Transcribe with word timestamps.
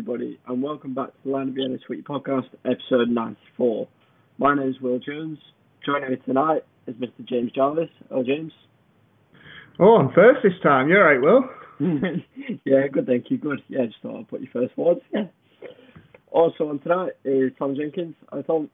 everybody, 0.00 0.40
and 0.46 0.62
welcome 0.62 0.94
back 0.94 1.08
to 1.08 1.18
the 1.26 1.30
Lion 1.30 1.50
of 1.50 1.54
Vienna 1.56 1.76
Suite 1.86 2.06
Podcast, 2.06 2.46
episode 2.64 3.10
94. 3.10 3.86
My 4.38 4.54
name 4.54 4.70
is 4.70 4.80
Will 4.80 4.98
Jones. 4.98 5.36
Joining 5.84 6.12
me 6.12 6.16
tonight 6.24 6.62
is 6.86 6.94
Mr. 6.94 7.28
James 7.28 7.52
Jarvis. 7.52 7.90
Oh, 8.10 8.22
James. 8.22 8.50
Oh, 9.78 9.96
I'm 9.96 10.10
first 10.14 10.38
this 10.42 10.54
time. 10.62 10.88
You're 10.88 11.04
right, 11.04 11.20
Will. 11.20 11.44
yeah, 12.64 12.86
good, 12.90 13.04
thank 13.04 13.26
you. 13.28 13.36
Good. 13.36 13.62
Yeah, 13.68 13.84
just 13.84 13.98
thought 14.00 14.20
I'd 14.20 14.28
put 14.28 14.40
you 14.40 14.48
first 14.50 14.74
forward. 14.74 15.02
Yeah. 15.12 15.24
Also 16.30 16.70
on 16.70 16.78
tonight 16.78 17.12
is 17.26 17.52
Tom 17.58 17.76
Jenkins. 17.76 18.14
Hi, 18.32 18.40
Tom. 18.40 18.70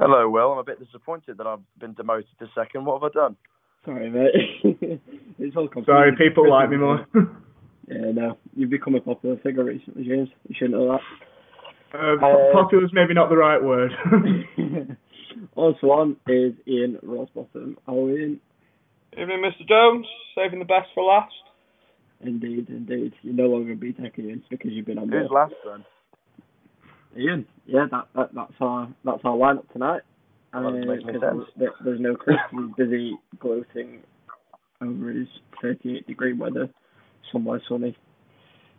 Hello, 0.00 0.30
Will. 0.30 0.50
I'm 0.50 0.58
a 0.58 0.64
bit 0.64 0.82
disappointed 0.82 1.36
that 1.36 1.46
I've 1.46 1.60
been 1.78 1.92
demoted 1.92 2.24
to 2.38 2.46
second. 2.54 2.86
What 2.86 3.02
have 3.02 3.10
I 3.14 3.20
done? 3.20 3.36
Sorry, 3.84 4.08
mate. 4.08 4.98
it's 5.38 5.56
all 5.56 5.68
Sorry, 5.84 6.12
people 6.16 6.50
like 6.50 6.70
me 6.70 6.78
more. 6.78 7.06
yeah, 7.88 8.12
no. 8.12 8.38
You've 8.54 8.70
become 8.70 8.94
a 8.94 9.00
popular 9.00 9.36
figure 9.42 9.64
recently, 9.64 10.04
James. 10.04 10.28
You 10.48 10.54
shouldn't 10.58 10.78
know 10.78 10.92
that. 10.92 11.98
Uh, 11.98 12.14
uh, 12.14 12.52
popular 12.52 12.84
is 12.84 12.90
maybe 12.92 13.14
not 13.14 13.28
the 13.28 13.36
right 13.36 13.62
word. 13.62 13.92
also 15.54 15.86
on 15.88 16.16
is 16.26 16.54
Ian 16.66 16.98
Rosbottom. 17.04 17.76
How 17.86 18.08
Ian? 18.08 18.40
Evening, 19.12 19.42
Mr. 19.42 19.66
Jones. 19.68 20.06
Saving 20.34 20.58
the 20.58 20.64
best 20.64 20.88
for 20.94 21.04
last. 21.04 21.32
Indeed, 22.20 22.68
indeed. 22.68 23.12
You're 23.22 23.34
no 23.34 23.44
longer 23.44 23.72
a 23.72 23.76
BTEC 23.76 24.18
Ian 24.18 24.42
because 24.50 24.72
you've 24.72 24.86
been 24.86 24.98
on. 24.98 25.08
Who's 25.08 25.30
last 25.30 25.54
then? 25.64 25.84
Ian. 27.16 27.46
Yeah, 27.66 27.86
that, 27.90 28.08
that 28.14 28.30
that's 28.34 28.52
our 28.60 28.88
that's 29.04 29.20
our 29.24 29.36
lineup 29.36 29.70
tonight. 29.72 30.02
Well, 30.54 30.68
uh, 30.68 30.70
there's, 31.58 31.72
there's 31.84 32.00
no 32.00 32.14
Chris. 32.14 32.36
He's 32.50 32.74
busy 32.76 33.18
gloating 33.38 34.02
over 34.80 35.10
his 35.10 35.28
38 35.60 36.06
degree 36.06 36.32
weather, 36.32 36.68
somewhere 37.32 37.62
sunny. 37.68 37.96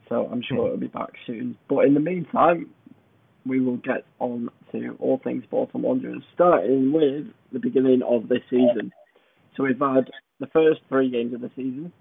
So 0.10 0.28
I'm 0.32 0.42
sure 0.42 0.68
it'll 0.68 0.78
be 0.78 0.88
back 0.88 1.12
soon. 1.26 1.58
But 1.70 1.86
in 1.86 1.94
the 1.94 2.00
meantime, 2.00 2.70
we 3.46 3.60
will 3.60 3.78
get 3.78 4.06
on 4.20 4.50
to 4.72 4.96
all 5.00 5.20
things 5.24 5.44
Bolton 5.50 5.82
Wanderers, 5.82 6.24
starting 6.34 6.92
with 6.92 7.28
the 7.52 7.60
beginning 7.60 8.02
of 8.08 8.30
this 8.30 8.42
season. 8.50 8.92
So 9.56 9.64
we've 9.64 9.80
had 9.80 10.10
the 10.40 10.48
first 10.48 10.82
three 10.90 11.10
games 11.10 11.34
of 11.34 11.42
the 11.42 11.52
season 11.56 11.92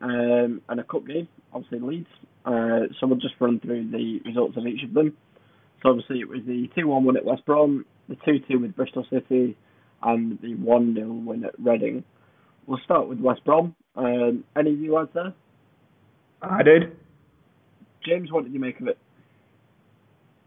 um, 0.00 0.60
and 0.68 0.80
a 0.80 0.84
cup 0.84 1.06
game, 1.06 1.28
obviously 1.52 1.80
Leeds. 1.80 2.08
Uh, 2.44 2.86
so 3.00 3.06
we'll 3.06 3.16
just 3.16 3.34
run 3.40 3.60
through 3.60 3.90
the 3.90 4.20
results 4.24 4.56
of 4.56 4.66
each 4.66 4.84
of 4.84 4.94
them. 4.94 5.16
So 5.82 5.90
obviously 5.90 6.20
it 6.20 6.28
was 6.28 6.40
the 6.46 6.68
2-1 6.76 7.04
win 7.04 7.16
at 7.16 7.24
West 7.24 7.44
Brom, 7.44 7.84
the 8.08 8.16
2-2 8.16 8.60
with 8.60 8.76
Bristol 8.76 9.06
City, 9.10 9.56
and 10.02 10.38
the 10.40 10.54
1-0 10.54 11.24
win 11.24 11.44
at 11.44 11.58
Reading. 11.58 12.04
We'll 12.66 12.80
start 12.84 13.08
with 13.08 13.20
West 13.20 13.44
Brom. 13.44 13.74
Um, 13.94 14.44
any 14.56 14.72
of 14.72 14.78
you 14.78 14.94
lads 14.94 15.10
there? 15.14 15.34
I 16.42 16.62
did. 16.62 16.96
James, 18.04 18.30
what 18.30 18.44
did 18.44 18.52
you 18.52 18.60
make 18.60 18.80
of 18.80 18.88
it? 18.88 18.98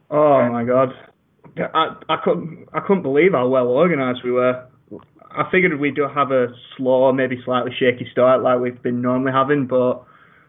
Oh 0.09 0.49
my 0.51 0.63
god, 0.63 0.89
I 1.57 1.95
I 2.07 2.17
couldn't 2.23 2.67
I 2.73 2.79
couldn't 2.79 3.03
believe 3.03 3.33
how 3.33 3.47
well 3.47 3.67
organised 3.67 4.23
we 4.23 4.31
were. 4.31 4.65
I 5.31 5.43
figured 5.51 5.79
we'd 5.79 5.97
have 5.97 6.31
a 6.31 6.47
slow, 6.75 7.11
maybe 7.13 7.39
slightly 7.45 7.71
shaky 7.77 8.07
start 8.11 8.41
like 8.41 8.59
we've 8.59 8.81
been 8.81 9.01
normally 9.01 9.31
having, 9.31 9.67
but 9.67 10.03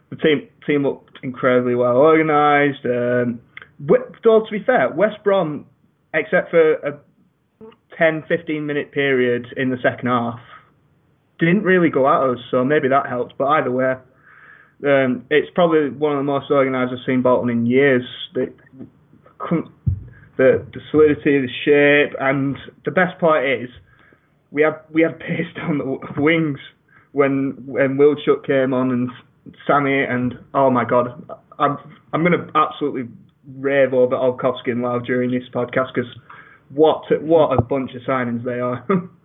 the 0.08 0.16
team 0.16 0.48
team 0.66 0.84
looked 0.84 1.18
incredibly 1.22 1.74
well 1.74 1.96
organised. 1.96 2.84
Um, 2.86 3.40
though 4.24 4.44
to 4.44 4.50
be 4.50 4.64
fair, 4.64 4.90
West 4.90 5.22
Brom, 5.22 5.66
except 6.14 6.50
for 6.50 6.72
a 6.74 7.00
10, 7.98 8.24
15 8.28 8.64
minute 8.64 8.92
period 8.92 9.46
in 9.56 9.68
the 9.68 9.76
second 9.82 10.08
half, 10.08 10.40
didn't 11.38 11.64
really 11.64 11.90
go 11.90 12.08
at 12.08 12.30
us, 12.30 12.38
so 12.50 12.64
maybe 12.64 12.88
that 12.88 13.06
helped. 13.06 13.34
But 13.36 13.48
either 13.48 13.70
way, 13.70 13.94
um, 14.84 15.26
it's 15.30 15.48
probably 15.54 15.90
one 15.90 16.12
of 16.12 16.18
the 16.18 16.24
most 16.24 16.50
organised 16.50 16.92
I've 16.92 17.04
seen 17.06 17.22
Bolton 17.22 17.50
in 17.50 17.66
years. 17.66 18.04
The, 18.34 18.52
the, 20.36 20.66
the 20.72 20.80
solidity, 20.90 21.40
the 21.40 21.48
shape, 21.64 22.16
and 22.18 22.56
the 22.84 22.90
best 22.90 23.18
part 23.18 23.44
is 23.46 23.68
we 24.50 24.62
had 24.62 24.80
we 24.92 25.02
had 25.02 25.18
pace 25.18 25.46
down 25.56 25.78
the 25.78 26.20
wings 26.20 26.58
when 27.12 27.56
when 27.66 27.98
Wildschut 27.98 28.46
came 28.46 28.72
on 28.72 28.90
and 28.90 29.10
Sammy 29.66 30.02
and 30.02 30.38
oh 30.54 30.70
my 30.70 30.84
god, 30.84 31.08
I'm 31.58 31.76
I'm 32.12 32.22
gonna 32.22 32.50
absolutely 32.54 33.08
rave 33.56 33.92
over 33.92 34.14
Olkowski 34.14 34.70
and 34.70 34.82
Lowe 34.82 35.00
during 35.00 35.30
this 35.30 35.48
podcast 35.52 35.88
because 35.94 36.10
what 36.70 37.02
what 37.22 37.58
a 37.58 37.62
bunch 37.62 37.90
of 37.94 38.02
signings 38.02 38.44
they 38.44 38.60
are. 38.60 38.86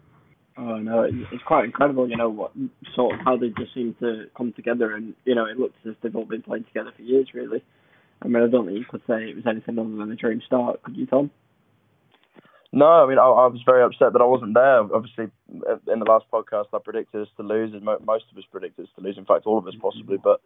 oh 0.58 0.78
no, 0.78 1.04
it's 1.04 1.44
quite 1.46 1.66
incredible. 1.66 2.10
You 2.10 2.18
know 2.18 2.30
what 2.30 2.52
sort 2.96 3.16
of 3.16 3.22
how 3.26 3.38
they 3.38 3.50
just 3.50 3.74
seem 3.74 3.96
to 4.00 4.26
come 4.36 4.54
together, 4.54 4.94
and 4.94 5.14
you 5.26 5.36
know 5.36 5.46
it 5.46 5.58
looks 5.58 5.76
as 5.86 5.92
if 5.92 6.02
they've 6.02 6.16
all 6.16 6.26
been 6.26 6.42
playing 6.42 6.66
together 6.66 6.92
for 6.96 7.02
years, 7.02 7.30
really. 7.34 7.64
I 8.22 8.28
mean, 8.28 8.44
I 8.44 8.48
don't 8.48 8.66
think 8.66 8.80
you 8.80 8.86
could 8.90 9.02
say 9.08 9.30
it 9.30 9.36
was 9.36 9.46
anything 9.48 9.78
other 9.78 9.90
than 9.90 10.12
a 10.12 10.16
dream 10.16 10.42
start, 10.46 10.82
could 10.84 10.96
you, 10.96 11.06
Tom? 11.06 11.32
No, 12.72 12.86
I 12.86 13.08
mean, 13.08 13.20
I, 13.20 13.24
I 13.24 13.48
was 13.48 13.62
very 13.66 13.84
upset 13.84 14.14
that 14.14 14.22
I 14.22 14.26
wasn't 14.26 14.54
there. 14.54 14.80
Obviously, 14.80 15.32
in 15.48 16.00
the 16.00 16.06
last 16.06 16.26
podcast, 16.32 16.66
I 16.74 16.80
predicted 16.84 17.22
us 17.22 17.28
to 17.38 17.44
lose, 17.44 17.74
and 17.74 17.84
most 17.84 18.26
of 18.32 18.38
us 18.38 18.44
predicted 18.52 18.86
us 18.86 18.92
to 18.96 19.02
lose. 19.02 19.18
In 19.18 19.26
fact, 19.26 19.46
all 19.46 19.58
of 19.58 19.68
us 19.68 19.76
possibly. 19.82 20.18
But 20.22 20.42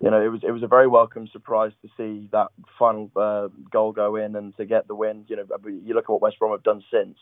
you 0.00 0.10
know, 0.10 0.20
it 0.20 0.28
was 0.28 0.40
it 0.46 0.50
was 0.50 0.62
a 0.62 0.68
very 0.68 0.86
welcome 0.86 1.28
surprise 1.32 1.72
to 1.82 1.88
see 1.96 2.28
that 2.32 2.48
final 2.78 3.10
uh, 3.16 3.48
goal 3.70 3.92
go 3.92 4.16
in 4.16 4.36
and 4.36 4.54
to 4.56 4.66
get 4.66 4.88
the 4.88 4.94
win. 4.94 5.24
You 5.28 5.36
know, 5.36 5.44
you 5.64 5.94
look 5.94 6.04
at 6.04 6.10
what 6.10 6.20
West 6.20 6.38
Brom 6.38 6.52
have 6.52 6.62
done 6.62 6.82
since; 6.92 7.16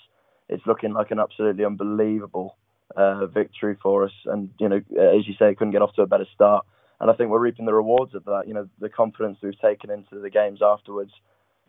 it's 0.48 0.66
looking 0.66 0.92
like 0.92 1.10
an 1.10 1.19
absolutely 1.19 1.64
unbelievable 1.64 2.56
uh, 2.97 3.26
victory 3.26 3.76
for 3.82 4.04
us. 4.04 4.12
And 4.26 4.50
you 4.59 4.69
know, 4.69 4.76
as 4.76 5.26
you 5.26 5.34
say, 5.38 5.54
couldn't 5.54 5.72
get 5.72 5.82
off 5.82 5.94
to 5.94 6.03
a 6.03 6.06
better 6.06 6.26
start. 6.34 6.64
And 7.00 7.10
I 7.10 7.14
think 7.14 7.31
we're 7.31 7.38
reaping 7.38 7.66
the 7.66 7.75
rewards 7.75 8.14
of 8.14 8.25
that. 8.25 8.44
You 8.47 8.54
know, 8.54 8.69
the 8.81 8.88
confidence 8.88 9.38
we've 9.42 9.60
taken 9.60 9.91
into 9.91 10.19
the 10.19 10.31
games 10.31 10.60
afterwards, 10.62 11.12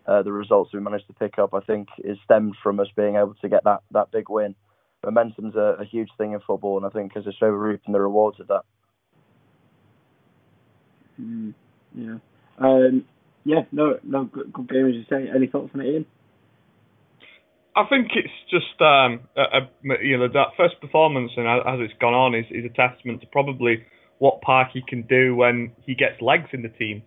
uh, 0.08 0.24
the 0.24 0.32
results 0.32 0.74
we 0.74 0.80
managed 0.80 1.08
to 1.08 1.14
pick 1.14 1.38
up, 1.38 1.54
I 1.54 1.60
think, 1.60 1.90
is 2.00 2.18
stemmed 2.26 2.56
from 2.64 2.80
us 2.80 2.88
being 2.96 3.16
able 3.16 3.36
to 3.42 3.50
get 3.50 3.64
that 3.66 3.82
that 3.92 4.12
big 4.12 4.30
win. 4.30 4.56
Momentum's 5.04 5.56
a, 5.56 5.78
a 5.80 5.86
huge 5.86 6.10
thing 6.18 6.34
in 6.34 6.40
football, 6.40 6.78
and 6.78 6.86
I 6.86 6.90
think 6.90 7.16
as 7.16 7.24
I 7.28 7.32
say, 7.32 7.38
we're 7.44 7.70
reaping 7.70 7.94
the 7.94 8.02
rewards 8.02 8.40
of 8.40 8.48
that. 8.48 8.64
Mm, 11.22 11.54
yeah. 11.96 12.18
Um, 12.58 13.06
yeah, 13.46 13.62
no, 13.72 14.00
no, 14.04 14.26
good, 14.26 14.52
good 14.52 14.70
game 14.70 14.88
as 14.88 14.96
you 14.96 15.06
say. 15.10 15.30
Any 15.34 15.48
thoughts 15.48 15.72
on 15.74 15.82
it, 15.82 15.88
Ian? 15.88 16.06
I 17.76 17.86
think 17.90 18.10
it's 18.16 18.34
just 18.50 18.82
um, 18.82 19.22
a, 19.38 19.62
a, 19.62 20.04
you 20.04 20.18
know 20.18 20.28
that 20.28 20.58
first 20.58 20.82
performance 20.82 21.32
and 21.38 21.48
as 21.48 21.80
it's 21.80 21.94
gone 22.02 22.14
on 22.14 22.36
is, 22.36 22.46
is 22.52 22.66
a 22.66 22.74
testament 22.74 23.22
to 23.22 23.28
probably 23.28 23.86
what 24.18 24.42
Parky 24.42 24.84
can 24.88 25.04
do 25.04 25.36
when 25.36 25.72
he 25.86 25.96
gets 25.96 26.22
legs 26.22 26.50
in 26.52 26.62
the 26.62 26.70
team. 26.70 27.04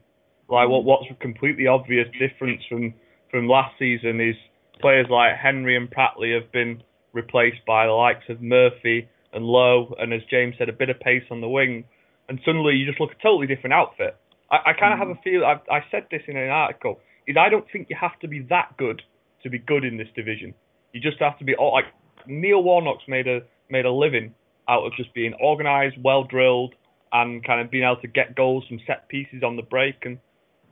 Like 0.49 0.69
what 0.69 0.85
what's 0.85 1.07
a 1.11 1.15
completely 1.15 1.67
obvious 1.67 2.07
difference 2.19 2.63
from 2.69 2.95
from 3.31 3.49
last 3.49 3.75
season 3.79 4.21
is 4.21 4.37
players 4.81 5.07
like 5.11 5.37
Henry 5.37 5.77
and 5.77 5.91
Pratley 5.91 6.35
have 6.35 6.51
been 6.53 6.83
replaced 7.13 7.65
by 7.67 7.87
the 7.87 7.93
likes 7.93 8.25
of 8.29 8.41
Murphy 8.41 9.09
and 9.35 9.45
Lowe, 9.45 9.95
and 9.99 10.13
as 10.13 10.21
James 10.31 10.55
said, 10.59 10.69
a 10.69 10.73
bit 10.73 10.91
of 10.91 11.01
pace 11.01 11.25
on 11.31 11.41
the 11.41 11.49
wing 11.49 11.85
and 12.29 12.41
suddenly 12.45 12.75
you 12.75 12.87
just 12.87 13.01
look 13.01 13.11
a 13.13 13.23
totally 13.23 13.47
different 13.47 13.75
outfit. 13.75 14.17
I, 14.51 14.71
I 14.71 14.73
kind 14.79 14.93
of 14.93 14.99
mm. 14.99 15.09
have 15.09 15.17
a 15.17 15.21
feel. 15.23 15.45
I, 15.45 15.61
I 15.71 15.81
said 15.91 16.07
this 16.11 16.23
in 16.27 16.37
an 16.37 16.49
article. 16.49 17.01
Is 17.27 17.37
I 17.39 17.49
don't 17.49 17.67
think 17.73 17.89
you 17.91 17.97
have 18.01 18.19
to 18.21 18.29
be 18.29 18.41
that 18.51 18.77
good 18.79 19.03
to 19.43 19.51
be 19.51 19.59
good 19.59 19.85
in 19.85 19.97
this 19.97 20.09
division. 20.15 20.55
You 20.93 21.01
just 21.01 21.19
have 21.21 21.39
to 21.39 21.45
be 21.45 21.55
oh, 21.59 21.69
like 21.69 21.87
Neil 22.27 22.63
Warnock's 22.63 23.05
made 23.09 23.27
a 23.27 23.41
made 23.71 23.85
a 23.85 23.93
living 23.93 24.35
out 24.69 24.85
of 24.85 24.93
just 24.97 25.13
being 25.15 25.35
organised, 25.43 25.97
well 26.03 26.25
drilled, 26.25 26.75
and 27.13 27.45
kind 27.45 27.61
of 27.61 27.71
being 27.71 27.85
able 27.85 28.01
to 28.01 28.09
get 28.09 28.37
goals 28.37 28.65
from 28.69 28.79
set 28.87 29.09
pieces 29.09 29.43
on 29.43 29.57
the 29.57 29.63
break. 29.63 29.97
And 30.03 30.19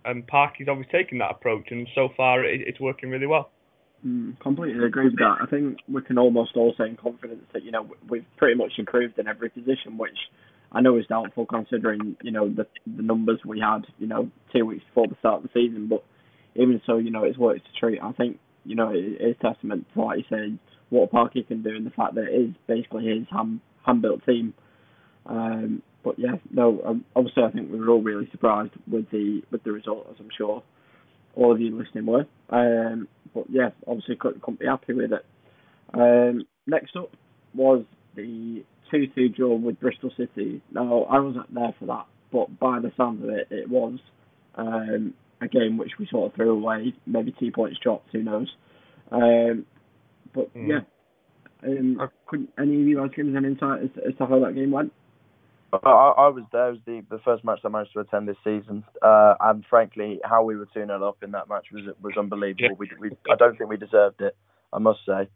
and 0.04 0.26
Parky's 0.26 0.68
always 0.68 0.86
taken 0.90 1.18
that 1.18 1.30
approach, 1.30 1.68
and 1.70 1.86
so 1.94 2.08
far 2.16 2.44
it, 2.44 2.60
it's 2.66 2.80
working 2.80 3.10
really 3.10 3.26
well. 3.26 3.50
Mm, 4.06 4.40
completely 4.40 4.82
agree 4.84 5.04
with 5.04 5.18
that. 5.18 5.36
I 5.42 5.46
think 5.46 5.78
we 5.86 6.00
can 6.02 6.16
almost 6.16 6.52
all 6.56 6.74
say 6.78 6.88
in 6.88 6.96
confidence 6.96 7.44
that 7.52 7.64
you 7.64 7.70
know 7.70 7.86
we've 8.08 8.24
pretty 8.38 8.54
much 8.56 8.72
improved 8.78 9.18
in 9.18 9.28
every 9.28 9.50
position, 9.50 9.98
which 9.98 10.16
I 10.72 10.80
know 10.80 10.96
is 10.96 11.06
doubtful 11.06 11.44
considering 11.46 12.16
you 12.22 12.30
know 12.30 12.48
the 12.48 12.66
the 12.86 13.02
numbers 13.02 13.40
we 13.44 13.60
had 13.60 13.82
you 13.98 14.06
know 14.06 14.30
two 14.54 14.64
weeks 14.64 14.84
before 14.84 15.08
the 15.08 15.16
start 15.18 15.42
of 15.44 15.50
the 15.50 15.50
season, 15.52 15.88
but 15.88 16.02
even 16.54 16.80
so, 16.86 16.96
you 16.96 17.10
know 17.10 17.24
it's 17.24 17.36
worth 17.36 17.58
to 17.58 17.78
treat. 17.78 18.00
I 18.02 18.12
think 18.12 18.38
you 18.64 18.76
know 18.76 18.90
it 18.90 19.20
is 19.20 19.36
testament 19.40 19.86
to 19.94 20.02
like 20.02 20.18
you 20.18 20.24
said 20.28 20.58
what 20.90 21.10
Parky 21.10 21.42
can 21.42 21.62
do 21.62 21.70
and 21.70 21.86
the 21.86 21.90
fact 21.90 22.14
that 22.16 22.24
it 22.24 22.34
is 22.34 22.50
basically 22.66 23.06
his 23.06 23.26
hand 23.30 23.60
hand 23.86 24.02
built 24.02 24.24
team. 24.26 24.54
Um, 25.26 25.82
but 26.02 26.18
yeah, 26.18 26.36
no, 26.50 26.82
um, 26.84 27.04
obviously 27.14 27.44
I 27.44 27.50
think 27.50 27.70
we 27.70 27.78
were 27.78 27.90
all 27.90 28.02
really 28.02 28.28
surprised 28.30 28.72
with 28.90 29.10
the 29.10 29.42
with 29.50 29.62
the 29.62 29.72
result, 29.72 30.06
as 30.10 30.16
I'm 30.18 30.30
sure 30.36 30.62
all 31.36 31.52
of 31.52 31.60
you 31.60 31.76
listening 31.76 32.06
were. 32.06 32.26
Um, 32.50 33.08
but 33.34 33.44
yeah, 33.48 33.70
obviously 33.86 34.16
couldn't, 34.16 34.42
couldn't 34.42 34.60
be 34.60 34.66
happy 34.66 34.94
with 34.94 35.12
it. 35.12 35.24
Um, 35.94 36.46
next 36.66 36.96
up 36.96 37.10
was 37.54 37.84
the 38.16 38.64
2-2 38.92 39.34
draw 39.36 39.54
with 39.54 39.78
Bristol 39.80 40.10
City. 40.16 40.62
Now, 40.72 41.04
I 41.04 41.20
wasn't 41.20 41.52
there 41.54 41.74
for 41.78 41.86
that, 41.86 42.06
but 42.32 42.58
by 42.58 42.80
the 42.80 42.92
sound 42.96 43.22
of 43.22 43.30
it, 43.30 43.48
it 43.50 43.68
was 43.68 43.98
um, 44.56 45.14
a 45.40 45.48
game 45.48 45.76
which 45.76 45.92
we 45.98 46.06
sort 46.10 46.30
of 46.30 46.36
threw 46.36 46.50
away. 46.50 46.94
Maybe 47.06 47.34
two 47.38 47.50
points 47.50 47.78
dropped, 47.82 48.10
who 48.12 48.22
knows. 48.22 48.48
Um, 49.10 49.66
but 50.34 50.54
mm. 50.54 50.68
yeah, 50.68 51.68
um, 51.68 52.10
could 52.26 52.48
any 52.58 52.80
of 52.80 52.86
you 52.86 52.96
guys 52.96 53.10
give 53.14 53.26
us 53.26 53.34
an 53.36 53.44
insight 53.44 53.82
as 53.84 53.90
to, 53.94 54.08
as 54.08 54.14
to 54.18 54.26
how 54.26 54.38
that 54.40 54.54
game 54.54 54.70
went? 54.70 54.92
I, 55.72 55.78
I 55.78 56.28
was 56.28 56.44
there. 56.52 56.68
It 56.68 56.72
was 56.72 56.80
the, 56.86 57.02
the 57.10 57.20
first 57.24 57.44
match 57.44 57.60
I 57.64 57.68
managed 57.68 57.92
to 57.92 58.00
attend 58.00 58.28
this 58.28 58.36
season, 58.42 58.84
uh, 59.02 59.34
and 59.40 59.64
frankly, 59.70 60.20
how 60.24 60.42
we 60.42 60.56
were 60.56 60.66
2 60.66 60.84
0 60.84 61.08
up 61.08 61.22
in 61.22 61.30
that 61.32 61.48
match 61.48 61.66
was 61.72 61.84
was 62.02 62.14
unbelievable. 62.18 62.62
Yeah. 62.62 62.76
We, 62.76 62.90
we, 62.98 63.10
I 63.30 63.36
don't 63.36 63.56
think 63.56 63.70
we 63.70 63.76
deserved 63.76 64.20
it, 64.20 64.36
I 64.72 64.78
must 64.78 65.00
say. 65.06 65.28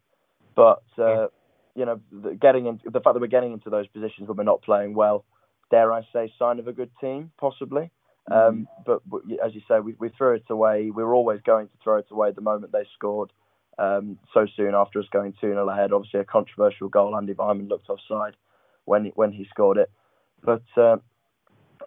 But 0.56 0.82
uh, 0.98 1.28
you 1.74 1.84
know, 1.84 2.00
the, 2.10 2.34
getting 2.34 2.66
into 2.66 2.90
the 2.90 3.00
fact 3.00 3.14
that 3.14 3.20
we're 3.20 3.26
getting 3.26 3.52
into 3.52 3.70
those 3.70 3.86
positions 3.88 4.28
when 4.28 4.36
we're 4.36 4.44
not 4.44 4.62
playing 4.62 4.94
well, 4.94 5.24
dare 5.70 5.92
I 5.92 6.02
say, 6.12 6.32
sign 6.38 6.58
of 6.58 6.68
a 6.68 6.72
good 6.72 6.90
team, 7.00 7.30
possibly. 7.38 7.90
Um, 8.30 8.68
but, 8.86 9.02
as 9.44 9.54
you 9.54 9.60
say, 9.68 9.80
we, 9.80 9.94
we 9.98 10.08
threw 10.08 10.34
it 10.34 10.44
away. 10.48 10.90
We 10.90 11.04
were 11.04 11.14
always 11.14 11.40
going 11.42 11.66
to 11.68 11.74
throw 11.82 11.98
it 11.98 12.06
away 12.10 12.32
the 12.32 12.40
moment 12.40 12.72
they 12.72 12.86
scored. 12.94 13.32
Um, 13.78 14.18
so 14.32 14.46
soon 14.56 14.74
after 14.74 15.00
us 15.00 15.06
going 15.12 15.32
2 15.40 15.48
0 15.48 15.68
ahead. 15.68 15.92
Obviously, 15.92 16.20
a 16.20 16.24
controversial 16.24 16.88
goal. 16.88 17.16
Andy 17.16 17.34
Weimann 17.34 17.68
looked 17.68 17.90
offside 17.90 18.36
when 18.84 19.06
he, 19.06 19.12
when 19.14 19.32
he 19.32 19.46
scored 19.50 19.78
it. 19.78 19.90
But, 20.42 20.62
uh, 20.76 20.96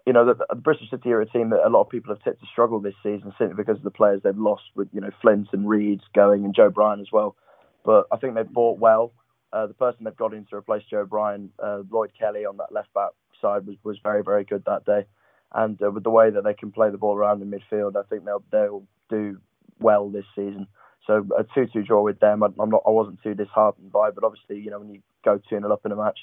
you 0.06 0.12
know, 0.12 0.26
the, 0.26 0.34
the, 0.48 0.54
Bristol 0.56 0.86
City 0.90 1.12
are 1.12 1.20
a 1.20 1.26
team 1.26 1.50
that 1.50 1.66
a 1.66 1.70
lot 1.70 1.82
of 1.82 1.88
people 1.88 2.14
have 2.14 2.22
tipped 2.22 2.40
to 2.40 2.46
struggle 2.46 2.80
this 2.80 2.94
season 3.02 3.32
simply 3.38 3.56
because 3.56 3.78
of 3.78 3.84
the 3.84 3.90
players 3.90 4.20
they've 4.22 4.36
lost, 4.36 4.64
with, 4.74 4.88
you 4.92 5.00
know, 5.00 5.10
Flint 5.22 5.48
and 5.52 5.68
Reid's 5.68 6.04
going 6.14 6.44
and 6.44 6.54
Joe 6.54 6.70
Bryan 6.70 7.00
as 7.00 7.10
well. 7.12 7.36
But 7.84 8.06
I 8.12 8.16
think 8.16 8.34
they've 8.34 8.48
bought 8.48 8.78
well. 8.78 9.12
Uh, 9.52 9.66
the 9.66 9.74
person 9.74 10.04
they've 10.04 10.16
got 10.16 10.34
in 10.34 10.44
to 10.46 10.56
replace 10.56 10.82
Joe 10.90 11.06
Bryan, 11.06 11.50
uh, 11.62 11.82
Lloyd 11.90 12.12
Kelly 12.18 12.44
on 12.44 12.58
that 12.58 12.70
left 12.70 12.92
back 12.92 13.10
side 13.40 13.66
was, 13.66 13.76
was 13.82 13.98
very, 14.02 14.22
very 14.22 14.44
good 14.44 14.62
that 14.66 14.84
day. 14.84 15.06
And 15.52 15.80
uh, 15.82 15.90
with 15.90 16.04
the 16.04 16.10
way 16.10 16.30
that 16.30 16.44
they 16.44 16.54
can 16.54 16.72
play 16.72 16.90
the 16.90 16.98
ball 16.98 17.16
around 17.16 17.42
in 17.42 17.50
midfield, 17.50 17.96
I 17.96 18.02
think 18.08 18.24
they'll 18.24 18.44
they'll 18.50 18.82
do 19.08 19.38
well 19.80 20.10
this 20.10 20.26
season. 20.34 20.66
So 21.06 21.26
a 21.38 21.44
two-two 21.54 21.84
draw 21.84 22.02
with 22.02 22.20
them, 22.20 22.42
I'm 22.42 22.70
not 22.70 22.82
I 22.86 22.90
wasn't 22.90 23.22
too 23.22 23.34
disheartened 23.34 23.90
by. 23.90 24.10
But 24.10 24.24
obviously, 24.24 24.58
you 24.58 24.70
know, 24.70 24.78
when 24.80 24.90
you 24.90 25.00
go 25.24 25.38
two 25.38 25.58
0 25.58 25.72
up 25.72 25.86
in 25.86 25.92
a 25.92 25.96
match, 25.96 26.18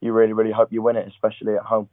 you 0.00 0.12
really 0.12 0.34
really 0.34 0.52
hope 0.52 0.72
you 0.72 0.82
win 0.82 0.96
it, 0.96 1.08
especially 1.08 1.54
at 1.54 1.62
home. 1.62 1.88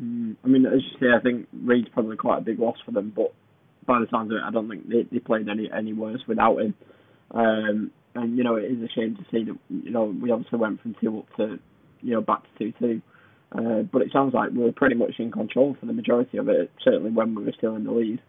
Mm, 0.00 0.36
I 0.44 0.46
mean, 0.46 0.66
as 0.66 0.80
you 0.82 0.98
say, 1.00 1.12
I 1.14 1.20
think 1.20 1.48
Reid's 1.52 1.88
probably 1.92 2.16
quite 2.16 2.38
a 2.38 2.42
big 2.42 2.60
loss 2.60 2.76
for 2.84 2.92
them, 2.92 3.12
but 3.14 3.34
by 3.86 3.98
the 3.98 4.06
sounds 4.10 4.30
of 4.30 4.36
it, 4.36 4.42
I 4.44 4.50
don't 4.52 4.68
think 4.68 4.88
they, 4.88 5.02
they 5.10 5.18
played 5.18 5.48
any 5.48 5.68
any 5.76 5.92
worse 5.92 6.22
without 6.28 6.58
him. 6.58 6.74
Um, 7.32 7.90
and 8.14 8.36
you 8.36 8.44
know, 8.44 8.56
it 8.56 8.64
is 8.64 8.82
a 8.82 8.88
shame 8.88 9.16
to 9.16 9.24
see 9.30 9.44
that 9.44 9.56
you 9.68 9.90
know 9.90 10.04
we 10.04 10.30
obviously 10.30 10.58
went 10.58 10.80
from 10.80 10.94
two 11.00 11.18
up 11.18 11.36
to 11.36 11.58
you 12.02 12.12
know 12.14 12.20
back 12.20 12.42
to 12.42 12.58
two 12.58 12.72
two. 12.78 13.02
Uh, 13.52 13.82
but 13.90 14.02
it 14.02 14.12
sounds 14.12 14.34
like 14.34 14.50
we 14.50 14.58
were 14.58 14.72
pretty 14.72 14.94
much 14.94 15.14
in 15.18 15.30
control 15.30 15.76
for 15.80 15.86
the 15.86 15.92
majority 15.92 16.36
of 16.36 16.48
it, 16.48 16.70
certainly 16.84 17.10
when 17.10 17.34
we 17.34 17.44
were 17.44 17.52
still 17.56 17.74
in 17.76 17.84
the 17.84 17.92
lead. 17.92 18.20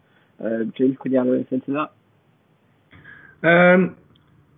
Uh, 0.42 0.64
James, 0.78 0.96
could 0.98 1.12
you 1.12 1.20
add 1.20 1.26
anything 1.26 1.60
to 1.66 1.72
that? 3.42 3.46
Um, 3.46 3.96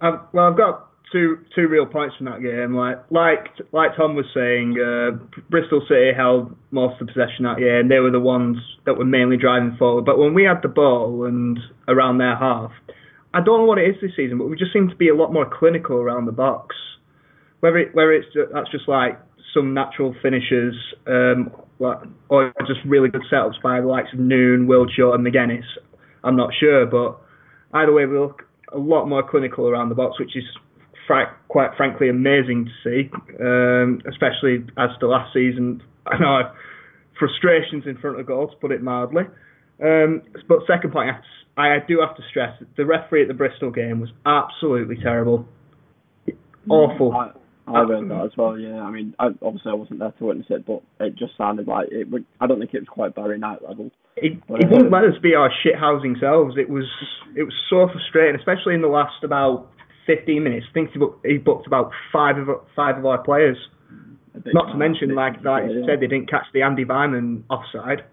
I've, 0.00 0.20
well, 0.32 0.47
I've 0.50 0.56
got 0.56 0.88
two 1.12 1.38
two 1.55 1.69
real 1.69 1.87
points 1.87 2.17
from 2.17 2.26
that 2.26 2.41
game. 2.41 2.75
Like 2.75 2.99
like 3.11 3.49
like 3.73 3.97
Tom 3.97 4.17
was 4.17 4.26
saying, 4.35 4.76
uh, 4.81 5.19
Bristol 5.50 5.82
City 5.88 6.12
held 6.17 6.56
most 6.70 7.00
of 7.00 7.06
the 7.06 7.12
possession 7.12 7.44
that 7.44 7.61
year, 7.61 7.81
and 7.81 7.91
they 7.91 7.99
were 7.99 8.11
the 8.11 8.20
ones 8.20 8.56
that 8.87 8.97
were 8.97 9.05
mainly 9.05 9.37
driving 9.37 9.76
forward. 9.79 10.05
But 10.05 10.19
when 10.19 10.35
we 10.35 10.44
had 10.44 10.62
the 10.62 10.69
ball 10.69 11.26
and 11.26 11.58
around 11.87 12.19
their 12.19 12.37
half, 12.37 12.73
I 13.35 13.41
don't 13.43 13.61
know 13.61 13.67
what 13.67 13.79
it 13.79 13.88
is 13.91 13.97
this 14.00 14.12
season, 14.17 14.38
but 14.38 14.49
we 14.49 14.56
just 14.56 14.73
seem 14.73 14.88
to 14.88 14.97
be 14.97 15.08
a 15.08 15.15
lot 15.15 15.32
more 15.32 15.49
clinical 15.49 15.97
around 15.97 16.26
the 16.26 16.32
box. 16.32 16.75
Whether 17.61 17.79
it, 17.79 17.94
whether 17.94 18.12
it's 18.12 18.26
that's 18.53 18.70
just 18.70 18.88
like 18.88 19.20
some 19.55 19.75
natural 19.75 20.15
finishers, 20.23 20.75
um, 21.06 21.50
or 22.29 22.53
just 22.67 22.81
really 22.87 23.09
good 23.09 23.23
setups 23.33 23.61
by 23.62 23.81
the 23.81 23.87
likes 23.87 24.09
of 24.12 24.19
Noone, 24.19 24.67
Wildschut, 24.67 25.15
and 25.15 25.27
Magennis. 25.27 25.65
I'm 26.25 26.37
not 26.37 26.50
sure, 26.59 26.87
but 26.87 27.19
either 27.75 27.93
way, 27.93 28.06
we 28.06 28.19
look 28.19 28.43
a 28.73 28.79
lot 28.79 29.06
more 29.06 29.29
clinical 29.29 29.69
around 29.69 29.89
the 29.89 29.94
box, 29.94 30.19
which 30.19 30.37
is 30.37 30.44
fr- 31.06 31.35
quite 31.49 31.71
frankly 31.77 32.09
amazing 32.09 32.67
to 32.67 32.71
see, 32.85 33.11
um, 33.41 34.00
especially 34.09 34.65
as 34.79 34.91
the 35.00 35.06
last 35.06 35.33
season. 35.33 35.83
I 36.06 36.19
know 36.19 36.35
I've 36.35 36.53
frustrations 37.23 37.85
in 37.87 37.97
front 37.99 38.19
of 38.19 38.27
goal, 38.27 38.49
to 38.49 38.56
put 38.56 38.73
it 38.73 38.83
mildly. 38.83 39.23
Um, 39.83 40.23
but 40.49 40.59
second 40.67 40.93
point, 40.93 41.11
I, 41.56 41.61
I 41.61 41.79
do 41.87 42.00
have 42.06 42.17
to 42.17 42.23
stress 42.31 42.61
the 42.77 42.85
referee 42.85 43.23
at 43.23 43.29
the 43.29 43.35
Bristol 43.35 43.71
game 43.71 44.00
was 44.00 44.11
absolutely 44.27 44.97
terrible, 45.03 45.47
awful. 46.69 47.33
I, 47.67 47.70
uh, 47.70 47.75
I 47.75 47.82
read 47.82 48.11
that 48.11 48.25
as 48.25 48.37
well. 48.37 48.59
Yeah, 48.59 48.82
I 48.82 48.91
mean, 48.91 49.14
I, 49.19 49.26
obviously 49.43 49.70
I 49.70 49.75
wasn't 49.75 50.00
there 50.00 50.12
to 50.12 50.25
witness 50.25 50.47
it, 50.50 50.67
but 50.67 50.82
it 51.00 51.17
just 51.17 51.37
sounded 51.37 51.67
like 51.67 51.88
it. 51.91 52.11
Would, 52.11 52.25
I 52.41 52.47
don't 52.47 52.59
think 52.59 52.75
it 52.75 52.81
was 52.81 52.88
quite 52.88 53.14
Barry 53.14 53.38
Knight 53.38 53.62
level. 53.67 53.91
It, 54.17 54.32
it 54.49 54.70
wouldn't 54.70 54.93
uh, 54.93 54.97
let 54.97 55.05
us 55.05 55.19
be 55.23 55.35
our 55.35 55.50
shit 55.62 55.76
housing 55.79 56.17
selves. 56.20 56.56
It 56.59 56.69
was 56.69 56.85
it 57.37 57.44
was 57.44 57.55
so 57.70 57.87
frustrating, 57.87 58.38
especially 58.38 58.75
in 58.75 58.82
the 58.82 58.88
last 58.88 59.25
about 59.25 59.70
15 60.06 60.43
minutes. 60.43 60.67
I 60.70 60.73
think 60.75 60.91
he 60.93 60.99
booked, 60.99 61.25
he 61.25 61.38
booked 61.38 61.67
about 61.67 61.93
five 62.12 62.37
of 62.37 62.49
five 62.75 62.99
of 62.99 63.06
our 63.06 63.23
players. 63.23 63.56
Not 64.47 64.73
to 64.73 64.79
mention, 64.79 65.15
like 65.15 65.44
like 65.44 65.65
you 65.70 65.85
said, 65.87 66.00
they 66.00 66.06
didn't 66.06 66.31
catch 66.31 66.47
the 66.53 66.62
Andy 66.62 66.85
Weimann 66.85 67.43
offside. 67.50 68.05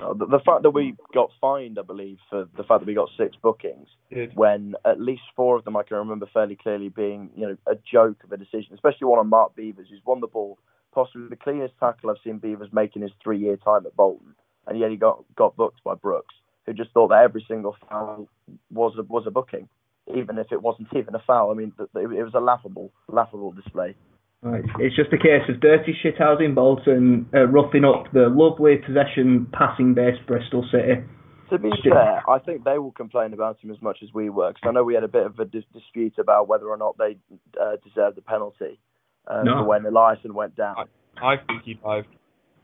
The, 0.00 0.26
the, 0.26 0.40
fact 0.40 0.62
that 0.62 0.70
we 0.70 0.94
got 1.14 1.30
fined, 1.40 1.78
I 1.78 1.82
believe, 1.82 2.18
for 2.28 2.48
the 2.56 2.64
fact 2.64 2.80
that 2.80 2.86
we 2.86 2.94
got 2.94 3.08
six 3.16 3.36
bookings, 3.36 3.88
when 4.34 4.74
at 4.84 5.00
least 5.00 5.22
four 5.36 5.56
of 5.56 5.64
them 5.64 5.76
I 5.76 5.82
can 5.82 5.96
remember 5.98 6.26
fairly 6.32 6.56
clearly 6.56 6.88
being, 6.88 7.30
you 7.36 7.46
know, 7.46 7.56
a 7.66 7.76
joke 7.90 8.22
of 8.24 8.32
a 8.32 8.36
decision, 8.36 8.74
especially 8.74 9.06
one 9.06 9.18
on 9.18 9.28
Mark 9.28 9.56
Beevers, 9.56 9.88
who's 9.88 10.00
won 10.04 10.20
the 10.20 10.26
ball, 10.26 10.58
possibly 10.92 11.28
the 11.28 11.36
cleanest 11.36 11.74
tackle 11.78 12.10
I've 12.10 12.16
seen 12.24 12.40
Beevers 12.40 12.72
make 12.72 12.96
in 12.96 13.02
his 13.02 13.12
three-year 13.22 13.56
time 13.56 13.86
at 13.86 13.96
Bolton, 13.96 14.34
and 14.66 14.78
yet 14.78 14.90
he 14.90 14.96
got 14.96 15.24
got 15.36 15.56
booked 15.56 15.82
by 15.84 15.94
Brooks, 15.94 16.34
who 16.66 16.72
just 16.72 16.90
thought 16.92 17.08
that 17.08 17.22
every 17.22 17.44
single 17.46 17.76
foul 17.88 18.28
was 18.70 18.94
a, 18.98 19.02
was 19.02 19.24
a 19.26 19.30
booking, 19.30 19.68
even 20.14 20.38
if 20.38 20.52
it 20.52 20.62
wasn't 20.62 20.88
even 20.96 21.14
a 21.14 21.22
foul. 21.26 21.50
I 21.50 21.54
mean, 21.54 21.72
it 21.78 22.24
was 22.24 22.34
a 22.34 22.40
laughable, 22.40 22.92
laughable 23.08 23.52
display. 23.52 23.94
Right. 24.42 24.64
It's 24.78 24.96
just 24.96 25.12
a 25.12 25.18
case 25.18 25.42
of 25.50 25.60
dirty 25.60 25.94
shithousing 26.02 26.54
Bolton, 26.54 27.28
uh, 27.34 27.46
roughing 27.46 27.84
up 27.84 28.10
the 28.12 28.28
lovely 28.30 28.76
possession 28.76 29.46
passing 29.52 29.92
based 29.92 30.26
Bristol 30.26 30.66
City. 30.72 31.02
To 31.50 31.58
be 31.58 31.70
fair, 31.82 32.22
I 32.30 32.38
think 32.38 32.64
they 32.64 32.78
will 32.78 32.92
complain 32.92 33.34
about 33.34 33.58
him 33.58 33.70
as 33.70 33.82
much 33.82 33.98
as 34.02 34.08
we 34.14 34.30
were, 34.30 34.52
because 34.52 34.68
I 34.68 34.70
know 34.70 34.84
we 34.84 34.94
had 34.94 35.02
a 35.02 35.08
bit 35.08 35.26
of 35.26 35.38
a 35.40 35.44
dis- 35.44 35.64
dispute 35.74 36.14
about 36.18 36.46
whether 36.48 36.68
or 36.68 36.76
not 36.76 36.96
they 36.96 37.16
uh, 37.60 37.76
deserved 37.84 38.16
the 38.16 38.22
penalty 38.22 38.78
uh, 39.26 39.42
no. 39.42 39.58
for 39.58 39.64
when 39.64 39.82
Eliasson 39.82 40.32
went 40.32 40.56
down. 40.56 40.76
I, 41.20 41.32
I 41.32 41.36
think 41.46 41.64
he 41.64 41.74
dived. 41.74 42.06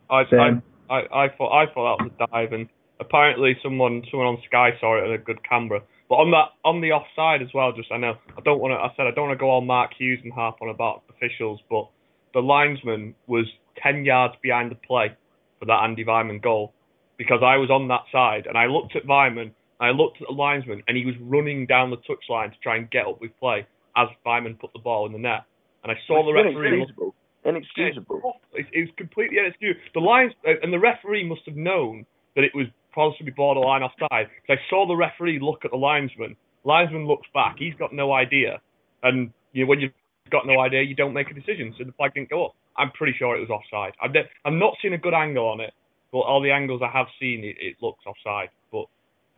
I, 0.08 0.22
I, 0.32 0.62
I, 0.88 1.24
I 1.24 1.28
thought 1.36 1.62
I 1.62 1.66
thought 1.74 1.98
that 1.98 2.04
was 2.04 2.10
a 2.20 2.26
dive, 2.30 2.52
and 2.52 2.68
apparently 3.00 3.56
someone 3.62 4.02
someone 4.10 4.28
on 4.28 4.38
Sky 4.46 4.70
saw 4.80 4.98
it 4.98 5.10
at 5.10 5.14
a 5.14 5.18
good 5.18 5.46
camera. 5.46 5.80
But 6.08 6.16
on 6.16 6.30
that 6.30 6.54
on 6.64 6.80
the 6.80 6.92
offside 6.92 7.42
as 7.42 7.48
well, 7.52 7.72
just 7.72 7.90
I 7.90 7.98
know 7.98 8.14
I 8.36 8.40
don't 8.42 8.60
want 8.60 8.72
to. 8.72 8.76
I 8.76 8.94
said 8.96 9.06
I 9.06 9.14
don't 9.14 9.28
want 9.28 9.38
to 9.38 9.42
go 9.42 9.50
on 9.50 9.66
Mark 9.66 9.90
Hughes 9.98 10.20
and 10.22 10.32
harp 10.32 10.56
on 10.62 10.68
about 10.68 11.02
officials, 11.10 11.60
but 11.68 11.88
the 12.32 12.40
linesman 12.40 13.14
was 13.26 13.46
ten 13.82 14.04
yards 14.04 14.34
behind 14.42 14.70
the 14.70 14.76
play 14.76 15.16
for 15.58 15.66
that 15.66 15.82
Andy 15.82 16.04
Weimann 16.04 16.42
goal 16.42 16.72
because 17.18 17.40
I 17.42 17.56
was 17.56 17.70
on 17.70 17.88
that 17.88 18.02
side 18.12 18.46
and 18.46 18.56
I 18.56 18.66
looked 18.66 18.94
at 18.94 19.04
Weimann, 19.04 19.52
I 19.80 19.90
looked 19.90 20.20
at 20.20 20.28
the 20.28 20.34
linesman, 20.34 20.82
and 20.86 20.96
he 20.96 21.04
was 21.04 21.14
running 21.20 21.66
down 21.66 21.90
the 21.90 21.96
touchline 21.96 22.52
to 22.52 22.58
try 22.62 22.76
and 22.76 22.90
get 22.90 23.06
up 23.06 23.20
with 23.20 23.30
play 23.40 23.66
as 23.96 24.08
Weimann 24.24 24.58
put 24.58 24.72
the 24.74 24.78
ball 24.78 25.06
in 25.06 25.12
the 25.12 25.18
net, 25.18 25.44
and 25.82 25.90
I 25.90 25.96
saw 26.06 26.20
it's 26.20 26.26
the 26.26 26.32
referee. 26.32 26.76
Inexcusable. 26.76 27.14
Inexcusable. 27.44 28.40
It, 28.52 28.66
it 28.72 28.80
was 28.80 28.90
completely 28.96 29.38
inexcusable. 29.38 29.80
The 29.94 30.00
lines 30.00 30.32
and 30.44 30.72
the 30.72 30.78
referee 30.78 31.26
must 31.28 31.42
have 31.46 31.56
known 31.56 32.06
that 32.34 32.44
it 32.44 32.54
was 32.54 32.66
possibly 32.96 33.30
borderline 33.30 33.82
offside. 33.82 34.26
I 34.48 34.54
saw 34.68 34.88
the 34.88 34.96
referee 34.96 35.38
look 35.40 35.64
at 35.64 35.70
the 35.70 35.76
linesman. 35.76 36.34
Linesman 36.64 37.06
looks 37.06 37.28
back. 37.32 37.56
He's 37.58 37.74
got 37.74 37.92
no 37.92 38.12
idea. 38.12 38.60
And 39.04 39.30
you 39.52 39.64
know, 39.64 39.68
when 39.68 39.80
you've 39.80 39.92
got 40.32 40.46
no 40.46 40.58
idea, 40.58 40.82
you 40.82 40.96
don't 40.96 41.12
make 41.12 41.30
a 41.30 41.34
decision. 41.34 41.74
So 41.78 41.84
the 41.84 41.92
flag 41.92 42.14
didn't 42.14 42.30
go 42.30 42.46
up. 42.46 42.54
I'm 42.76 42.90
pretty 42.92 43.14
sure 43.16 43.36
it 43.36 43.40
was 43.40 43.50
offside. 43.50 43.92
I've, 44.02 44.12
ne- 44.12 44.28
I've 44.44 44.52
not 44.54 44.74
seen 44.82 44.92
a 44.92 44.98
good 44.98 45.14
angle 45.14 45.46
on 45.46 45.60
it, 45.60 45.72
but 46.10 46.20
all 46.20 46.42
the 46.42 46.50
angles 46.50 46.82
I 46.82 46.90
have 46.90 47.06
seen, 47.20 47.44
it, 47.44 47.56
it 47.60 47.76
looks 47.80 48.04
offside. 48.06 48.48
But 48.72 48.86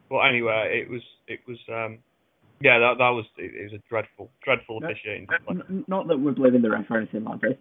but 0.08 0.20
anyway, 0.20 0.82
it 0.82 0.90
was 0.90 1.02
it 1.26 1.40
was 1.46 1.58
um, 1.68 1.98
yeah, 2.60 2.78
that 2.78 2.94
that 2.98 3.10
was 3.10 3.26
it, 3.36 3.54
it 3.54 3.64
was 3.64 3.72
a 3.74 3.82
dreadful 3.88 4.30
dreadful 4.42 4.78
officiating. 4.82 5.26
Not 5.86 6.08
that 6.08 6.18
we're 6.18 6.32
blaming 6.32 6.62
the 6.62 6.70
ref 6.70 6.90
or 6.90 6.98
anything 6.98 7.24
like 7.24 7.40
this. 7.40 7.56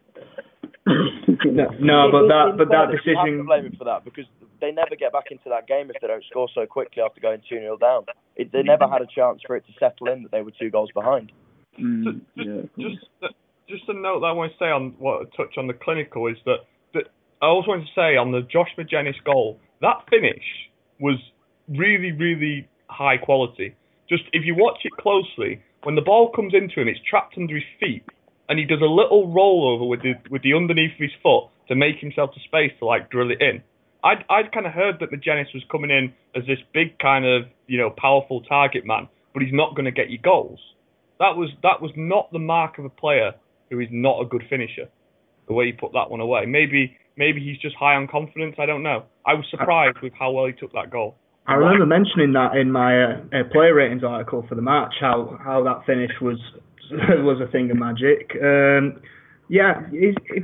No, 0.88 1.65
no, 1.79 2.12
but 2.12 2.27
that 2.27 2.56
but 2.58 2.70
that 2.70 2.91
decision. 2.91 3.25
You 3.25 3.38
have 3.38 3.39
to 3.39 3.44
blame 3.44 3.65
him 3.65 3.75
for 3.77 3.86
that 3.86 4.06
because 4.06 4.25
they 4.62 4.72
never 4.72 4.96
get 4.96 5.12
back 5.12 5.25
into 5.32 5.50
that 5.50 5.67
game 5.67 5.91
if 5.94 6.01
they 6.01 6.08
don't 6.08 6.24
score 6.29 6.48
so 6.53 6.65
quickly 6.65 7.03
after 7.03 7.20
going 7.22 7.41
2 7.50 7.60
0 7.60 7.77
down. 7.77 8.06
It, 8.36 8.51
they 8.51 8.63
never 8.63 8.88
had 8.88 9.01
a 9.01 9.08
chance 9.08 9.41
for 9.46 9.56
it 9.56 9.65
to 9.67 9.74
settle 9.79 10.08
in 10.08 10.24
that 10.24 10.32
they 10.32 10.41
were 10.41 10.51
two 10.58 10.70
goals 10.70 10.89
behind. 10.94 11.32
Mm, 11.79 12.03
so, 12.03 12.12
yeah, 12.36 12.62
just, 12.77 13.06
just 13.70 13.84
a 13.88 13.94
note 13.94 14.22
that 14.22 14.27
I 14.27 14.32
want 14.32 14.51
to 14.51 14.58
say 14.58 14.65
on 14.65 14.96
what 14.98 15.27
touch 15.36 15.58
on 15.58 15.67
the 15.67 15.74
clinical 15.74 16.27
is 16.27 16.38
that, 16.46 16.65
that 16.94 17.03
I 17.41 17.48
also 17.48 17.70
want 17.70 17.84
to 17.86 17.94
say 17.94 18.17
on 18.17 18.32
the 18.32 18.41
Josh 18.41 18.70
Magennis 18.77 19.22
goal, 19.24 19.60
that 19.82 20.06
finish 20.10 20.44
was 21.00 21.20
really, 21.70 22.12
really 22.12 22.67
high 22.88 23.17
quality. 23.17 23.75
Just 24.10 24.24
if 24.34 24.46
you 24.46 24.56
watch 24.56 24.79
it 24.84 24.94
closely, 24.94 25.62
when 25.84 25.96
the 25.96 26.01
ball 26.01 26.32
comes 26.32 26.53
into 26.53 26.82
him, 26.82 26.88
it's 26.88 27.00
trapped 27.08 27.36
under 27.38 27.53
his 27.53 27.63
feet, 27.79 28.03
and 28.50 28.60
he 28.60 28.66
does 28.66 28.82
a 28.82 28.86
little 28.86 29.27
rollover 29.27 29.88
with 29.88 30.01
the 30.01 30.13
with 30.30 30.42
the 30.44 30.54
underneath 30.54 30.94
of 30.94 31.00
his 31.00 31.12
foot 31.22 31.50
to 31.68 31.75
make 31.75 31.98
himself 32.00 32.34
to 32.34 32.39
space 32.42 32.72
to 32.80 32.86
like 32.86 33.10
drill 33.10 33.32
it 33.32 33.42
in. 33.42 33.62
I'd 34.04 34.24
I'd 34.30 34.51
kind 34.51 34.66
of 34.66 34.74
heard 34.74 34.96
that 35.00 35.12
Magennis 35.12 35.54
was 35.54 35.63
coming 35.72 35.92
in 35.92 36.13
as 36.36 36.46
this 36.48 36.60
big 36.74 36.98
kind 37.00 37.25
of 37.25 37.44
you 37.68 37.77
know 37.77 37.89
powerful 37.89 38.42
target 38.42 38.86
man, 38.86 39.08
but 39.34 39.44
he's 39.44 39.54
not 39.54 39.75
going 39.75 39.86
to 39.86 39.92
get 39.92 40.10
you 40.10 40.18
goals. 40.18 40.60
That 41.20 41.36
was 41.36 41.50
that 41.63 41.82
was 41.82 41.92
not 41.96 42.32
the 42.32 42.39
mark 42.39 42.77
of 42.77 42.86
a 42.86 42.89
player 42.89 43.34
who 43.70 43.80
is 43.80 43.89
not 43.92 44.22
a 44.22 44.25
good 44.25 44.44
finisher. 44.50 44.88
The 45.48 45.54
way 45.54 45.68
he 45.68 45.72
put 45.72 45.94
that 45.94 46.10
one 46.10 46.20
away, 46.20 46.46
maybe 46.46 46.98
maybe 47.18 47.44
he's 47.44 47.60
just 47.60 47.75
high 47.75 47.96
on 47.96 48.08
confidence. 48.08 48.56
I 48.60 48.66
don't 48.66 48.84
know. 48.84 49.04
I 49.25 49.34
was 49.34 49.46
surprised 49.50 49.98
with 50.01 50.13
how 50.18 50.32
well 50.32 50.46
he 50.46 50.54
took 50.54 50.74
that 50.74 50.89
goal. 50.89 51.16
I 51.48 51.54
remember 51.54 51.86
mentioning 51.86 52.34
that 52.34 52.58
in 52.58 52.72
my 52.72 53.04
uh, 53.04 53.08
uh, 53.32 53.44
player 53.51 53.74
ratings 53.74 54.04
article 54.04 54.46
for 54.50 54.56
the 54.56 54.62
match, 54.62 54.94
how 55.00 55.39
how 55.44 55.63
that 55.63 55.86
finish 55.86 56.12
was 56.22 56.38
was 57.24 57.41
a 57.41 57.51
thing 57.51 57.72
of 57.72 57.77
magic. 57.77 58.32
Um, 58.41 59.01
yeah, 59.50 59.79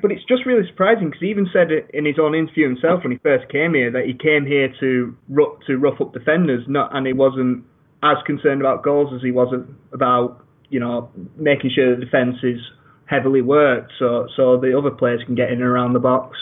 but 0.02 0.12
it's 0.12 0.24
just 0.26 0.46
really 0.46 0.66
surprising 0.68 1.08
because 1.10 1.20
he 1.20 1.28
even 1.28 1.48
said 1.52 1.68
in 1.94 2.06
his 2.06 2.16
own 2.22 2.36
interview 2.36 2.68
himself 2.68 3.04
when 3.04 3.12
he 3.12 3.18
first 3.18 3.50
came 3.52 3.74
here 3.74 3.92
that 3.92 4.06
he 4.06 4.14
came 4.14 4.46
here 4.46 4.74
to 4.80 5.16
rough, 5.28 5.60
to 5.68 5.78
rough 5.78 6.00
up 6.00 6.14
defenders, 6.14 6.64
not 6.68 6.96
and 6.96 7.06
he 7.06 7.12
wasn't 7.12 7.66
as 8.02 8.16
concerned 8.26 8.62
about 8.62 8.84
goals 8.84 9.14
as 9.14 9.22
he 9.22 9.32
was 9.32 9.54
about 9.92 10.46
you 10.70 10.80
know 10.80 11.10
making 11.36 11.70
sure 11.74 11.96
the 11.96 12.06
defence 12.06 12.38
is 12.44 12.60
heavily 13.06 13.42
worked 13.42 13.92
so 14.00 14.28
so 14.36 14.58
the 14.58 14.78
other 14.78 14.90
players 14.90 15.22
can 15.26 15.36
get 15.36 15.50
in 15.50 15.56
and 15.56 15.64
around 15.64 15.92
the 15.92 16.00
box. 16.00 16.38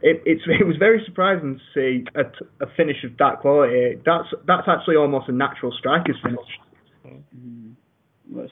It, 0.00 0.22
it's 0.26 0.42
it 0.60 0.66
was 0.66 0.76
very 0.78 1.02
surprising 1.06 1.60
to 1.60 1.62
see 1.72 2.04
a, 2.16 2.22
a 2.64 2.68
finish 2.76 3.04
of 3.04 3.16
that 3.18 3.38
quality. 3.40 4.00
That's 4.04 4.26
that's 4.46 4.66
actually 4.66 4.96
almost 4.96 5.28
a 5.28 5.32
natural 5.32 5.72
striker's 5.78 6.18
finish. 6.20 7.22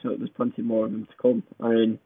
So 0.01 0.15
there's 0.17 0.29
plenty 0.29 0.61
more 0.61 0.85
of 0.85 0.91
them 0.91 1.05
to 1.05 1.21
come. 1.21 1.43
I 1.59 1.69
mean 1.69 1.99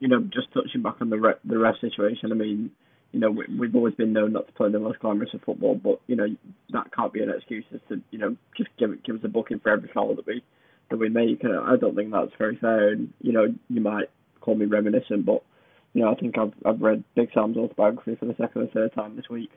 you 0.00 0.08
know, 0.08 0.20
just 0.20 0.52
touching 0.52 0.82
back 0.82 0.96
on 1.00 1.10
the 1.10 1.18
re- 1.18 1.40
the 1.44 1.58
ref 1.58 1.76
situation. 1.80 2.32
I 2.32 2.34
mean, 2.34 2.70
you 3.12 3.20
know, 3.20 3.30
we, 3.30 3.44
we've 3.58 3.74
always 3.74 3.94
been 3.94 4.12
known 4.12 4.32
not 4.32 4.46
to 4.46 4.52
play 4.52 4.70
the 4.70 4.78
most 4.78 4.98
glamorous 4.98 5.34
of 5.34 5.42
football, 5.42 5.74
but 5.74 6.00
you 6.06 6.16
know 6.16 6.26
that 6.70 6.92
can't 6.94 7.12
be 7.12 7.22
an 7.22 7.30
excuse 7.30 7.64
as 7.72 7.80
to 7.88 8.00
you 8.10 8.18
know 8.18 8.36
just 8.56 8.70
give 8.78 8.90
give 9.04 9.16
us 9.16 9.22
a 9.24 9.28
booking 9.28 9.60
for 9.60 9.70
every 9.70 9.90
foul 9.92 10.14
that 10.16 10.26
we 10.26 10.42
that 10.90 10.96
we 10.96 11.08
make. 11.08 11.44
And 11.44 11.56
I 11.56 11.76
don't 11.76 11.94
think 11.94 12.12
that's 12.12 12.32
very 12.38 12.56
fair. 12.56 12.90
And 12.90 13.12
you 13.20 13.32
know, 13.32 13.46
you 13.68 13.80
might 13.80 14.10
call 14.40 14.56
me 14.56 14.66
reminiscent, 14.66 15.24
but 15.24 15.42
you 15.92 16.02
know, 16.02 16.10
I 16.10 16.14
think 16.16 16.36
I've 16.38 16.54
I've 16.64 16.80
read 16.80 17.04
Big 17.14 17.30
Sam's 17.32 17.56
autobiography 17.56 18.16
for 18.16 18.26
the 18.26 18.34
second 18.38 18.62
or 18.62 18.66
third 18.68 18.94
time 18.94 19.16
this 19.16 19.28
week. 19.30 19.50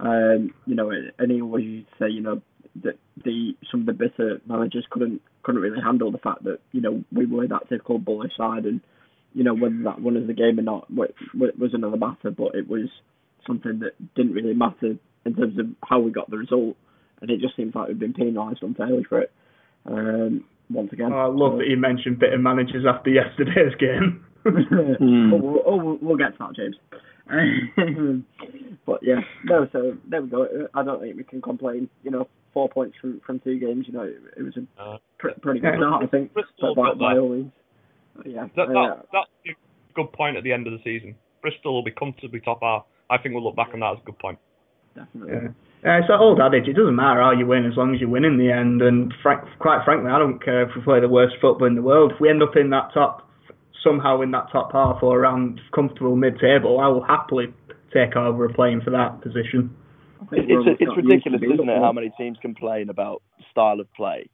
Um, 0.00 0.52
you 0.66 0.74
know, 0.74 0.90
and 0.90 1.30
he 1.30 1.40
always 1.40 1.64
used 1.64 1.88
to 1.90 2.04
say, 2.04 2.10
you 2.10 2.22
know, 2.22 2.40
that 2.82 2.98
the 3.24 3.52
some 3.70 3.80
of 3.80 3.86
the 3.86 3.92
bitter 3.92 4.40
managers 4.46 4.86
couldn't 4.90 5.20
couldn't 5.42 5.60
really 5.60 5.80
handle 5.82 6.10
the 6.10 6.18
fact 6.18 6.44
that 6.44 6.58
you 6.72 6.80
know 6.80 7.02
we 7.12 7.26
were 7.26 7.46
that 7.46 7.68
typical 7.68 7.98
bullish 7.98 8.36
side 8.36 8.64
and 8.64 8.80
you 9.34 9.44
know, 9.44 9.54
whether 9.54 9.82
that 9.84 10.00
won 10.00 10.16
us 10.16 10.26
the 10.26 10.34
game 10.34 10.58
or 10.58 10.62
not 10.62 10.90
was 10.90 11.70
another 11.72 11.96
matter, 11.96 12.30
but 12.30 12.54
it 12.54 12.68
was 12.68 12.88
something 13.46 13.80
that 13.80 13.92
didn't 14.14 14.32
really 14.32 14.54
matter 14.54 14.96
in 15.24 15.34
terms 15.34 15.58
of 15.58 15.66
how 15.84 16.00
we 16.00 16.10
got 16.10 16.30
the 16.30 16.36
result, 16.36 16.76
and 17.20 17.30
it 17.30 17.40
just 17.40 17.56
seems 17.56 17.74
like 17.74 17.88
we've 17.88 17.98
been 17.98 18.14
penalised 18.14 18.62
unfairly 18.62 19.04
for 19.04 19.20
it. 19.20 19.32
Um, 19.86 20.44
once 20.70 20.92
again. 20.92 21.12
Oh, 21.12 21.18
I 21.18 21.26
love 21.26 21.52
so. 21.54 21.58
that 21.58 21.66
you 21.68 21.76
mentioned 21.76 22.18
bitter 22.18 22.38
managers 22.38 22.84
after 22.88 23.10
yesterday's 23.10 23.74
game. 23.78 24.24
mm. 24.46 25.32
oh, 25.32 25.36
we'll, 25.36 25.62
oh, 25.66 25.98
we'll 26.00 26.16
get 26.16 26.32
to 26.32 26.38
that, 26.40 26.56
James. 26.56 26.76
but 28.86 29.00
yeah, 29.02 29.20
no. 29.44 29.68
So 29.72 29.96
there 30.08 30.22
we 30.22 30.28
go. 30.28 30.46
I 30.74 30.82
don't 30.82 31.00
think 31.00 31.16
we 31.16 31.24
can 31.24 31.40
complain. 31.40 31.88
You 32.02 32.10
know, 32.10 32.28
four 32.52 32.68
points 32.68 32.96
from 33.00 33.20
from 33.24 33.40
two 33.40 33.58
games. 33.58 33.86
You 33.86 33.94
know, 33.94 34.02
it, 34.02 34.16
it 34.36 34.42
was 34.42 34.54
a 34.56 34.82
uh, 34.82 34.98
pr- 35.18 35.40
pretty 35.40 35.60
good 35.60 35.74
start. 35.76 36.04
I 36.04 36.06
think 36.06 36.32
by, 36.34 36.94
by 36.94 37.18
all 37.18 37.30
means. 37.30 37.52
Yeah, 38.24 38.46
that, 38.56 38.68
that, 38.68 39.06
that's 39.12 39.28
a 39.46 39.94
good 39.94 40.12
point 40.12 40.36
at 40.36 40.44
the 40.44 40.52
end 40.52 40.66
of 40.66 40.72
the 40.72 40.80
season. 40.84 41.14
Bristol 41.40 41.74
will 41.74 41.82
be 41.82 41.90
comfortably 41.90 42.40
top 42.40 42.60
half. 42.62 42.84
I 43.10 43.18
think 43.18 43.34
we'll 43.34 43.44
look 43.44 43.56
back 43.56 43.70
on 43.72 43.80
that 43.80 43.92
as 43.92 43.98
a 44.02 44.04
good 44.04 44.18
point. 44.18 44.38
Definitely. 44.94 45.32
Yeah. 45.32 45.48
Yeah, 45.84 45.98
it's 45.98 46.06
that 46.06 46.20
old 46.20 46.38
adage. 46.40 46.68
It 46.68 46.74
doesn't 46.74 46.94
matter 46.94 47.20
how 47.20 47.32
you 47.32 47.44
win 47.44 47.66
as 47.66 47.76
long 47.76 47.92
as 47.92 48.00
you 48.00 48.08
win 48.08 48.24
in 48.24 48.38
the 48.38 48.52
end. 48.52 48.82
And 48.82 49.12
frank, 49.20 49.42
quite 49.58 49.84
frankly, 49.84 50.12
I 50.12 50.18
don't 50.18 50.38
care 50.38 50.62
if 50.62 50.70
we 50.76 50.82
play 50.82 51.00
the 51.00 51.08
worst 51.08 51.34
football 51.40 51.66
in 51.66 51.74
the 51.74 51.82
world. 51.82 52.12
If 52.14 52.20
we 52.20 52.30
end 52.30 52.40
up 52.40 52.54
in 52.54 52.70
that 52.70 52.94
top, 52.94 53.28
somehow 53.82 54.20
in 54.20 54.30
that 54.30 54.46
top 54.52 54.70
half 54.70 55.02
or 55.02 55.18
around 55.18 55.60
comfortable 55.74 56.14
mid-table, 56.14 56.78
I 56.78 56.86
will 56.86 57.02
happily 57.02 57.46
take 57.92 58.14
over 58.14 58.48
playing 58.48 58.82
for 58.82 58.90
that 58.90 59.20
position. 59.22 59.74
It's, 60.30 60.46
it's, 60.48 60.80
it's 60.80 60.96
ridiculous, 60.96 61.42
isn't 61.42 61.68
it, 61.68 61.78
how 61.78 61.92
many 61.92 62.12
teams 62.16 62.38
complain 62.40 62.88
about 62.88 63.22
style 63.50 63.80
of 63.80 63.92
play 63.94 64.28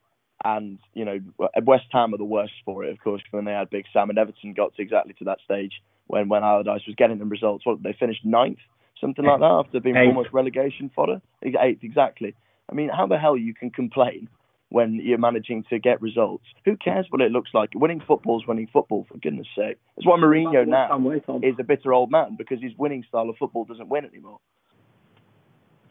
and 0.45 0.78
you 0.95 1.04
know 1.04 1.18
West 1.64 1.87
Ham 1.92 2.14
are 2.14 2.18
the 2.18 2.25
worst 2.25 2.52
for 2.64 2.85
it, 2.85 2.92
of 2.92 3.00
course, 3.00 3.23
when 3.30 3.45
they 3.45 3.52
had 3.52 3.71
Big 3.71 3.85
Sam 3.92 4.11
and 4.11 4.18
Everton 4.18 4.54
got 4.54 4.75
to 4.76 4.83
exactly 4.83 5.14
to 5.14 5.25
that 5.25 5.38
stage 5.45 5.73
when 6.07 6.28
when 6.28 6.45
Allardyce 6.45 6.87
was 6.87 6.95
getting 6.97 7.18
them 7.18 7.28
results. 7.28 7.66
What 7.66 7.83
they 7.83 7.95
finished 7.99 8.25
ninth, 8.25 8.59
something 9.00 9.25
like 9.25 9.40
that, 9.40 9.64
after 9.66 9.80
being 9.80 9.97
almost 9.97 10.33
relegation 10.33 10.90
fodder. 10.95 11.21
Eighth, 11.42 11.83
exactly. 11.83 12.35
I 12.71 12.75
mean, 12.75 12.90
how 12.95 13.07
the 13.07 13.18
hell 13.18 13.37
you 13.37 13.54
can 13.54 13.71
complain 13.71 14.28
when 14.68 15.00
you're 15.02 15.18
managing 15.18 15.64
to 15.71 15.78
get 15.78 16.00
results? 16.02 16.45
Who 16.66 16.76
cares 16.76 17.07
what 17.09 17.23
it 17.23 17.33
looks 17.33 17.50
like? 17.54 17.71
Winning 17.75 18.02
football 18.07 18.38
is 18.40 18.47
winning 18.47 18.68
football, 18.73 19.07
for 19.11 19.16
goodness 19.18 19.47
sake. 19.57 19.78
That's 19.97 20.07
why 20.07 20.18
Mourinho 20.18 20.66
now 20.68 21.00
is 21.42 21.54
a 21.59 21.64
bitter 21.64 21.92
old 21.92 22.11
man 22.11 22.37
because 22.37 22.61
his 22.61 22.73
winning 22.76 23.04
style 23.09 23.28
of 23.30 23.37
football 23.38 23.64
doesn't 23.64 23.88
win 23.88 24.04
anymore. 24.04 24.38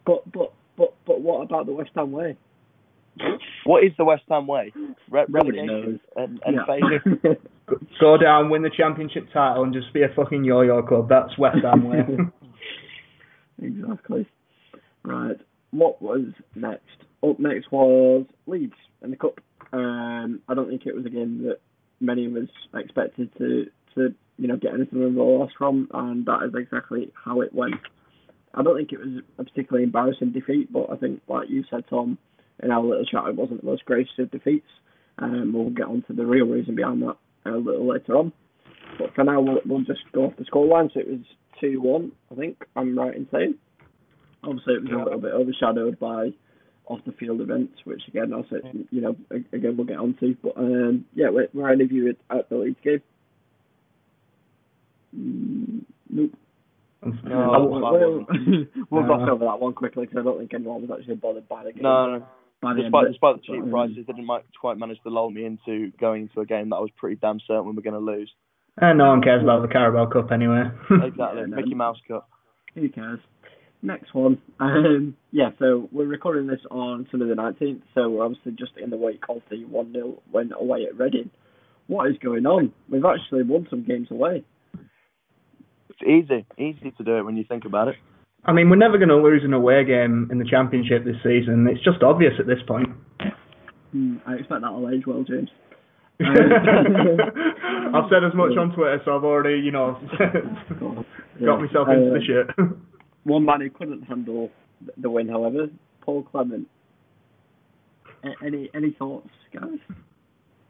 But 0.08 0.32
but 0.32 0.54
but 0.78 0.96
but 1.06 1.22
what 1.22 1.44
about 1.44 1.66
the 1.66 1.74
West 1.74 1.92
Ham 1.96 2.14
way? 2.14 2.38
What 3.66 3.84
is 3.84 3.92
the 3.98 4.06
West 4.06 4.24
Ham 4.30 4.48
way? 4.48 4.72
Re- 5.10 5.26
relegation 5.28 6.00
and, 6.16 6.40
and 6.46 6.58
yeah. 7.24 7.34
Go 8.00 8.18
down, 8.18 8.50
win 8.50 8.62
the 8.62 8.70
championship 8.70 9.28
title, 9.34 9.64
and 9.64 9.74
just 9.74 9.92
be 9.94 10.04
a 10.04 10.08
fucking 10.16 10.46
yo-yo 10.46 10.82
club. 10.84 11.10
That's 11.10 11.38
West 11.38 11.58
Ham 11.64 11.90
way. 11.90 12.00
exactly. 13.62 14.26
Right. 15.04 15.36
What 15.72 16.02
was 16.02 16.28
next? 16.56 16.84
Up 17.28 17.40
next 17.40 17.70
was 17.72 18.26
Leeds 18.46 18.74
in 19.02 19.12
the 19.12 19.18
cup. 19.18 19.42
Um, 19.74 20.40
I 20.48 20.54
don't 20.54 20.70
think 20.70 20.86
it 20.86 20.96
was 20.96 21.06
a 21.06 21.10
game 21.10 21.44
that 21.44 21.58
many 22.00 22.26
of 22.26 22.36
us 22.36 22.50
expected 22.74 23.36
to 23.40 23.66
to 23.96 24.14
you 24.38 24.48
know 24.48 24.56
get 24.56 24.74
anything 24.74 25.04
of 25.04 25.16
a 25.16 25.22
loss 25.22 25.52
from, 25.58 25.90
and 25.94 26.26
that 26.26 26.44
is 26.48 26.54
exactly 26.56 27.12
how 27.26 27.42
it 27.42 27.54
went. 27.54 27.76
I 28.58 28.64
don't 28.64 28.76
think 28.76 28.92
it 28.92 29.00
was 29.00 29.22
a 29.38 29.44
particularly 29.44 29.84
embarrassing 29.84 30.32
defeat, 30.32 30.74
but 30.74 30.90
I 30.92 30.96
think, 30.96 31.22
like 31.28 31.48
you 31.50 31.64
said, 31.70 31.84
Tom, 31.90 32.18
in 32.62 32.72
our 32.72 32.84
little 32.84 33.06
chat, 33.06 33.28
it 33.28 33.36
wasn't 33.36 33.62
the 33.62 33.68
most 33.68 33.86
gracious 33.86 34.18
of 34.18 34.32
defeats. 34.32 34.68
Um, 35.20 35.54
we'll 35.54 35.70
get 35.70 35.86
on 35.86 36.04
to 36.08 36.14
the 36.14 36.26
real 36.26 36.48
reason 36.48 36.76
behind 36.76 37.04
that 37.04 37.18
a 37.46 37.52
little 37.52 37.88
later 37.88 38.18
on. 38.18 38.34
But 38.98 39.14
for 39.14 39.24
now, 39.24 39.42
we'll, 39.42 39.60
we'll 39.66 39.82
just 39.82 40.02
go 40.12 40.26
off 40.26 40.38
the 40.38 40.46
scoreline. 40.46 40.92
So 40.92 41.02
it 41.02 41.08
was 41.08 41.20
2 41.62 41.80
1, 41.80 42.12
I 42.32 42.36
think 42.36 42.58
I'm 42.76 42.98
right 42.98 43.16
in 43.16 43.28
saying. 43.32 43.56
Obviously, 44.44 44.74
it 44.74 44.84
was 44.84 44.92
a 44.92 45.04
little 45.04 45.22
bit 45.22 45.34
overshadowed 45.34 46.00
by 46.00 46.30
off 46.88 47.00
the 47.06 47.12
field 47.12 47.42
events, 47.42 47.74
which 47.84 48.02
again, 48.08 48.34
I'll 48.34 48.46
say, 48.50 48.58
you 48.92 49.02
know, 49.02 49.16
again, 49.30 49.78
we'll 49.78 49.86
get 49.86 49.98
on 49.98 50.16
to. 50.20 50.36
But 50.42 50.58
um, 50.58 51.06
yeah, 51.14 51.30
where, 51.30 51.48
where 51.52 51.70
any 51.70 51.84
of 51.84 51.92
you 51.92 52.10
at, 52.10 52.38
at 52.38 52.50
the 52.50 52.56
Leeds 52.56 52.78
game? 52.84 53.02
Mm, 55.16 55.86
nope. 56.10 56.32
No, 57.04 57.68
we'll, 57.70 58.26
we'll, 58.26 58.26
we'll 58.90 59.04
gloss 59.04 59.30
over 59.32 59.46
that 59.46 59.60
one 59.60 59.74
quickly 59.74 60.06
because 60.06 60.20
I 60.20 60.24
don't 60.24 60.40
think 60.40 60.54
anyone 60.54 60.82
was 60.82 60.92
actually 60.98 61.16
bothered 61.16 61.48
by 61.48 61.64
the 61.64 61.74
game. 61.74 61.84
No, 61.84 62.18
no. 62.18 62.26
Despite, 62.76 63.08
despite 63.10 63.36
the 63.36 63.42
cheap 63.46 63.70
prices, 63.70 63.98
they 64.08 64.14
didn't 64.14 64.30
quite 64.60 64.78
manage 64.78 65.02
to 65.04 65.10
lull 65.10 65.30
me 65.30 65.46
into 65.46 65.92
going 66.00 66.24
into 66.24 66.42
a 66.42 66.46
game 66.46 66.70
that 66.70 66.78
I 66.78 66.80
was 66.80 66.90
pretty 66.98 67.16
damn 67.18 67.40
certain 67.48 67.68
we 67.68 67.76
were 67.76 67.84
going 67.84 67.94
to 67.94 68.00
lose. 68.00 68.32
And 68.78 68.98
no 68.98 69.10
one 69.10 69.22
cares 69.22 69.44
about 69.44 69.62
the 69.62 69.68
Carabao 69.68 70.08
Cup 70.08 70.32
anyway. 70.32 70.64
exactly, 70.90 71.42
yeah, 71.42 71.46
no. 71.48 71.56
Mickey 71.56 71.76
Mouse 71.76 71.98
Cup. 72.08 72.28
Who 72.74 72.90
cares? 72.90 73.20
Next 73.82 74.14
one. 74.14 74.42
Um, 74.60 75.16
yeah, 75.32 75.52
so 75.60 75.88
we're 75.92 76.06
recording 76.08 76.48
this 76.48 76.60
on 76.72 77.08
Sunday 77.12 77.28
the 77.28 77.36
19th, 77.36 77.82
so 77.94 78.10
we're 78.10 78.26
obviously 78.26 78.54
just 78.54 78.72
in 78.82 78.90
the 78.90 78.98
wake 78.98 79.22
of 79.30 79.44
the 79.52 79.66
1 79.66 79.94
0 79.94 80.20
win 80.34 80.52
away 80.52 80.88
at 80.90 80.98
Reading. 80.98 81.30
What 81.86 82.10
is 82.10 82.18
going 82.18 82.48
on? 82.48 82.74
We've 82.90 83.06
actually 83.06 83.44
won 83.44 83.68
some 83.70 83.86
games 83.86 84.08
away. 84.10 84.44
It's 86.00 86.08
easy, 86.08 86.46
easy 86.58 86.92
to 86.92 87.04
do 87.04 87.18
it 87.18 87.24
when 87.24 87.38
you 87.38 87.44
think 87.44 87.66
about 87.66 87.88
it. 87.88 87.96
I 88.46 88.54
mean, 88.54 88.70
we're 88.70 88.78
never 88.78 88.98
going 88.98 89.10
to 89.10 89.18
lose 89.18 89.42
an 89.44 89.54
away 89.54 89.84
game 89.84 90.30
in 90.32 90.38
the 90.38 90.46
championship 90.46 91.04
this 91.04 91.18
season. 91.24 91.68
It's 91.70 91.84
just 91.84 92.04
obvious 92.04 92.34
at 92.40 92.46
this 92.48 92.60
point. 92.68 92.88
Mm, 93.96 94.22
I 94.26 94.36
expect 94.36 94.62
that'll 94.62 94.90
age 94.90 95.04
well, 95.08 95.24
James. 95.24 95.50
I've 96.20 96.30
said 98.10 98.24
as 98.24 98.34
much 98.34 98.58
on 98.58 98.74
Twitter, 98.76 99.00
so 99.06 99.16
I've 99.18 99.24
already, 99.24 99.60
you 99.60 99.72
know, 99.72 100.00
got 100.20 101.62
myself 101.62 101.88
into 101.90 102.10
uh, 102.10 102.14
the 102.14 102.22
shit. 102.26 102.48
one 103.24 103.46
man 103.46 103.62
who 103.62 103.70
couldn't 103.70 104.04
handle 104.04 104.50
the 104.98 105.10
win, 105.10 105.28
however, 105.28 105.68
Paul 106.02 106.24
Clement. 106.24 106.68
Any 108.44 108.70
any 108.74 108.96
thoughts, 108.98 109.30
guys? 109.54 109.80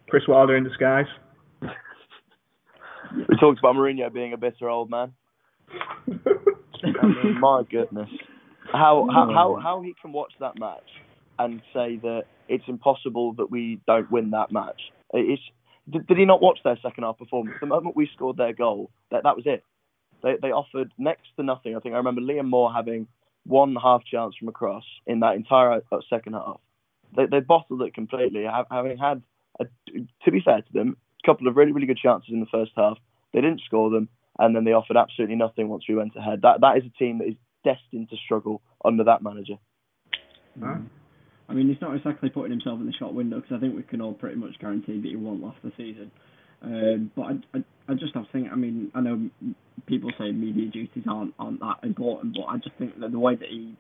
Chris 0.10 0.24
Wilder 0.27 0.57
in 0.57 0.65
disguise. 0.65 1.05
We 3.13 3.38
talked 3.38 3.60
about 3.60 3.75
Mourinho 3.75 4.12
being 4.13 4.34
a 4.34 4.38
bitter 4.38 4.70
old 4.70 4.89
man. 4.89 5.13
I 5.72 7.06
mean, 7.06 7.39
my 7.39 7.63
goodness, 7.70 8.10
how, 8.72 9.08
how 9.12 9.32
how 9.34 9.60
how 9.62 9.82
he 9.82 9.96
can 10.01 10.12
watch 10.12 10.34
that 10.39 10.60
match 10.60 10.89
and 11.39 11.62
say 11.74 11.98
that 11.98 12.25
it's 12.48 12.63
impossible 12.68 13.34
that 13.34 13.51
we 13.51 13.80
don't 13.88 14.10
win 14.12 14.32
that 14.32 14.51
match. 14.51 14.82
It's 15.13 15.42
did, 15.89 16.08
did 16.08 16.18
he 16.18 16.25
not 16.25 16.42
watch 16.42 16.60
their 16.63 16.77
second 16.82 17.04
half 17.04 17.18
performance? 17.18 17.58
The 17.60 17.68
moment 17.68 17.96
we 17.96 18.10
scored 18.13 18.38
their 18.38 18.54
goal, 18.54 18.92
that 19.12 19.24
that 19.24 19.36
was 19.36 19.46
it. 19.46 19.63
They 20.24 20.36
they 20.42 20.51
offered 20.51 20.92
next 20.98 21.27
to 21.38 21.44
nothing. 21.44 21.75
I 21.75 21.80
think 21.80 21.94
I 21.94 21.98
remember 21.98 22.22
Liam 22.22 22.48
Moore 22.48 22.72
having 22.74 23.08
one 23.46 23.75
half 23.82 24.04
chance 24.04 24.36
from 24.38 24.50
across 24.50 24.84
in 25.06 25.22
that 25.22 25.36
entire 25.36 25.82
uh, 25.92 25.98
second 26.10 26.34
half. 26.34 26.60
They 27.16 27.25
they 27.25 27.39
bottled 27.39 27.82
it 27.82 27.94
completely, 27.94 28.46
having 28.70 28.98
had 28.98 29.22
a, 29.60 29.66
to 30.25 30.32
be 30.32 30.42
fair 30.44 30.62
to 30.62 30.74
them, 30.74 30.98
couple 31.26 31.48
of 31.48 31.56
really 31.56 31.72
really 31.72 31.88
good 31.88 31.98
chances 31.98 32.30
in 32.32 32.40
the 32.40 32.48
first 32.52 32.72
half. 32.76 32.98
They 33.34 33.42
didn't 33.42 33.62
score 33.66 33.90
them 33.90 34.10
and 34.40 34.56
then 34.56 34.64
they 34.64 34.72
offered 34.72 34.98
absolutely 34.98 35.36
nothing 35.36 35.68
once 35.68 35.84
we 35.88 35.96
went 35.96 36.16
ahead. 36.16 36.42
That 36.44 36.62
that 36.62 36.78
is 36.78 36.84
a 36.86 36.98
team 36.98 37.20
that 37.20 37.28
is 37.28 37.36
destined 37.64 38.10
to 38.10 38.16
struggle 38.24 38.62
under 38.84 39.04
that 39.06 39.22
manager. 39.22 39.56
I 41.50 41.54
mean, 41.54 41.70
he's 41.70 41.82
not 41.82 41.96
exactly 41.96 42.30
putting 42.30 42.52
himself 42.52 42.80
in 42.80 42.86
the 42.86 42.94
shot 42.94 43.14
window 43.14 43.38
because 43.38 43.56
I 43.56 43.60
think 43.60 43.76
we 43.76 43.84
can 43.84 44.02
all 44.02 44.14
pretty 44.14 44.36
much 44.36 44.60
guarantee 44.60 45.00
that 45.02 45.08
he 45.08 45.16
won't 45.16 45.42
last 45.42 45.58
the 45.64 45.72
season. 45.78 46.12
Um, 46.62 47.12
but 47.16 47.22
I, 47.22 47.58
I, 47.58 47.64
I 47.90 47.94
just 47.94 48.16
have 48.16 48.26
think. 48.32 48.50
I 48.52 48.56
mean, 48.56 48.92
I 48.94 49.02
know 49.02 49.30
people 49.86 50.12
say 50.18 50.32
media 50.32 50.70
duties 50.70 51.04
aren't 51.10 51.34
aren't 51.40 51.60
that 51.60 51.78
important, 51.84 52.36
but 52.36 52.46
I 52.46 52.58
just 52.58 52.76
think 52.78 53.00
that 53.00 53.12
the 53.12 53.20
way 53.20 53.36
that 53.36 53.48
he 53.48 53.76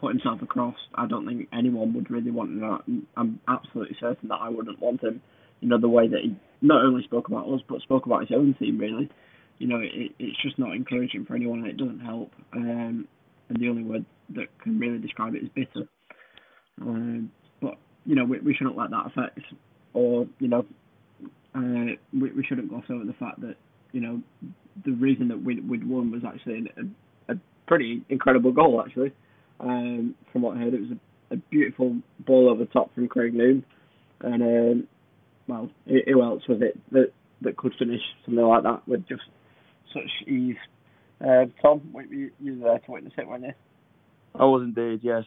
put 0.00 0.12
himself 0.12 0.40
across, 0.42 0.76
I 0.94 1.06
don't 1.06 1.26
think 1.26 1.48
anyone 1.52 1.92
would 1.94 2.10
really 2.10 2.30
want 2.30 2.58
that. 2.60 3.02
I'm 3.16 3.40
absolutely 3.48 3.96
certain 4.00 4.28
that 4.28 4.38
I 4.40 4.48
wouldn't 4.48 4.80
want 4.80 5.02
him. 5.02 5.22
You 5.60 5.68
know, 5.68 5.80
the 5.80 5.88
way 5.88 6.08
that 6.08 6.20
he 6.22 6.36
not 6.60 6.84
only 6.84 7.02
spoke 7.04 7.28
about 7.28 7.48
us, 7.48 7.60
but 7.68 7.80
spoke 7.80 8.06
about 8.06 8.20
his 8.20 8.36
own 8.36 8.54
team. 8.58 8.78
Really, 8.78 9.10
you 9.58 9.66
know, 9.66 9.80
it, 9.80 10.12
it's 10.18 10.40
just 10.42 10.58
not 10.58 10.74
encouraging 10.74 11.24
for 11.24 11.34
anyone, 11.34 11.60
and 11.60 11.68
it 11.68 11.76
doesn't 11.76 12.00
help. 12.00 12.32
Um, 12.52 13.08
and 13.48 13.60
the 13.60 13.68
only 13.68 13.82
word 13.82 14.04
that 14.30 14.46
can 14.62 14.78
really 14.78 14.98
describe 14.98 15.34
it 15.34 15.42
is 15.42 15.50
bitter. 15.54 15.86
Um, 16.80 17.30
but 17.60 17.74
you 18.04 18.14
know, 18.14 18.24
we, 18.24 18.40
we 18.40 18.54
shouldn't 18.54 18.76
let 18.76 18.90
that 18.90 19.06
affect, 19.06 19.40
or 19.92 20.26
you 20.38 20.48
know, 20.48 20.66
uh, 21.54 21.94
we, 22.12 22.32
we 22.32 22.44
shouldn't 22.48 22.68
gloss 22.68 22.84
over 22.90 23.04
the 23.04 23.12
fact 23.14 23.40
that 23.40 23.56
you 23.92 24.00
know 24.00 24.20
the 24.84 24.92
reason 24.92 25.28
that 25.28 25.42
we, 25.42 25.60
we'd 25.60 25.88
won 25.88 26.10
was 26.10 26.22
actually 26.26 26.70
a, 26.76 27.32
a 27.32 27.36
pretty 27.66 28.02
incredible 28.08 28.52
goal 28.52 28.82
actually. 28.84 29.12
Um, 29.60 30.14
from 30.32 30.42
what 30.42 30.56
I 30.56 30.60
heard, 30.60 30.74
it 30.74 30.80
was 30.80 30.90
a, 31.30 31.34
a 31.34 31.36
beautiful 31.36 31.96
ball 32.26 32.48
over 32.50 32.64
the 32.64 32.70
top 32.70 32.94
from 32.94 33.08
Craig 33.08 33.34
Noone, 33.34 33.64
and 34.20 34.42
um, 34.42 34.88
well, 35.46 35.70
who 35.86 36.22
else 36.22 36.42
was 36.48 36.60
it 36.62 36.78
that 36.92 37.12
that 37.42 37.56
could 37.56 37.74
finish 37.78 38.00
something 38.24 38.44
like 38.44 38.62
that 38.62 38.86
with 38.88 39.06
just 39.08 39.22
such 39.92 40.28
ease? 40.28 40.56
Uh, 41.20 41.46
Tom, 41.62 41.94
you, 42.10 42.30
you 42.40 42.58
were 42.58 42.70
there 42.70 42.78
to 42.78 42.90
witness 42.90 43.12
it, 43.16 43.28
weren't 43.28 43.44
you? 43.44 43.52
I 44.34 44.44
was 44.44 44.62
indeed, 44.62 45.00
yes 45.02 45.24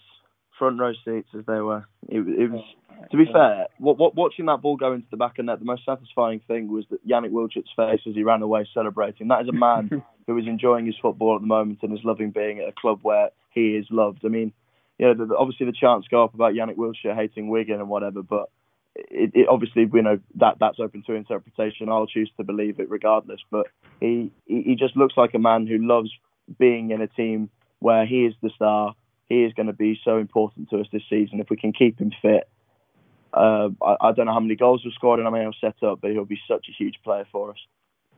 front 0.57 0.79
row 0.79 0.93
seats 1.05 1.29
as 1.37 1.45
they 1.45 1.59
were. 1.59 1.85
It, 2.07 2.19
it 2.19 2.51
was, 2.51 2.63
to 3.11 3.17
be 3.17 3.25
fair, 3.31 3.67
what, 3.77 3.97
what, 3.97 4.15
watching 4.15 4.45
that 4.47 4.61
ball 4.61 4.75
go 4.75 4.93
into 4.93 5.07
the 5.11 5.17
back 5.17 5.39
of 5.39 5.45
net, 5.45 5.59
the 5.59 5.65
most 5.65 5.85
satisfying 5.85 6.41
thing 6.47 6.71
was 6.71 6.85
that 6.89 7.07
Yanic 7.07 7.31
Wildschut's 7.31 7.71
face 7.75 8.01
as 8.07 8.15
he 8.15 8.23
ran 8.23 8.41
away 8.41 8.67
celebrating. 8.73 9.27
That 9.27 9.41
is 9.41 9.49
a 9.49 9.53
man 9.53 10.03
who 10.27 10.37
is 10.37 10.47
enjoying 10.47 10.85
his 10.85 10.95
football 11.01 11.35
at 11.35 11.41
the 11.41 11.47
moment 11.47 11.79
and 11.83 11.93
is 11.93 12.03
loving 12.03 12.31
being 12.31 12.59
at 12.59 12.69
a 12.69 12.73
club 12.73 12.99
where 13.01 13.29
he 13.51 13.75
is 13.75 13.85
loved. 13.89 14.19
I 14.25 14.29
mean, 14.29 14.53
you 14.97 15.07
know, 15.07 15.25
the, 15.25 15.35
obviously 15.35 15.67
the 15.67 15.77
chants 15.79 16.07
go 16.09 16.23
up 16.23 16.33
about 16.33 16.53
Yanic 16.53 16.75
Wildschut 16.75 17.15
hating 17.15 17.49
Wigan 17.49 17.79
and 17.79 17.89
whatever, 17.89 18.23
but 18.23 18.49
it, 19.09 19.31
it, 19.33 19.47
obviously 19.47 19.87
you 19.93 20.01
know 20.01 20.19
that 20.35 20.57
that's 20.59 20.79
open 20.79 21.03
to 21.07 21.13
interpretation. 21.13 21.89
I'll 21.89 22.07
choose 22.07 22.31
to 22.37 22.43
believe 22.43 22.79
it 22.79 22.89
regardless. 22.89 23.39
But 23.51 23.67
he 23.99 24.31
he 24.45 24.75
just 24.75 24.97
looks 24.97 25.15
like 25.17 25.33
a 25.33 25.39
man 25.39 25.67
who 25.67 25.77
loves 25.77 26.09
being 26.59 26.91
in 26.91 27.01
a 27.01 27.07
team 27.07 27.49
where 27.79 28.05
he 28.05 28.25
is 28.25 28.33
the 28.41 28.49
star 28.55 28.95
he 29.27 29.43
is 29.43 29.53
going 29.53 29.67
to 29.67 29.73
be 29.73 29.99
so 30.03 30.17
important 30.17 30.69
to 30.69 30.79
us 30.79 30.87
this 30.91 31.03
season. 31.09 31.39
If 31.39 31.49
we 31.49 31.57
can 31.57 31.73
keep 31.73 31.99
him 31.99 32.11
fit, 32.21 32.47
uh, 33.33 33.69
I, 33.81 33.95
I, 34.01 34.11
don't 34.13 34.25
know 34.25 34.33
how 34.33 34.39
many 34.39 34.55
goals 34.55 34.81
we've 34.83 34.93
scored 34.93 35.19
and 35.19 35.25
how 35.25 35.31
many 35.31 35.43
he'll 35.43 35.53
set 35.69 35.83
up, 35.85 35.99
but 36.01 36.11
he'll 36.11 36.25
be 36.25 36.39
such 36.47 36.67
a 36.69 36.71
huge 36.71 36.95
player 37.03 37.25
for 37.31 37.51
us. 37.51 37.57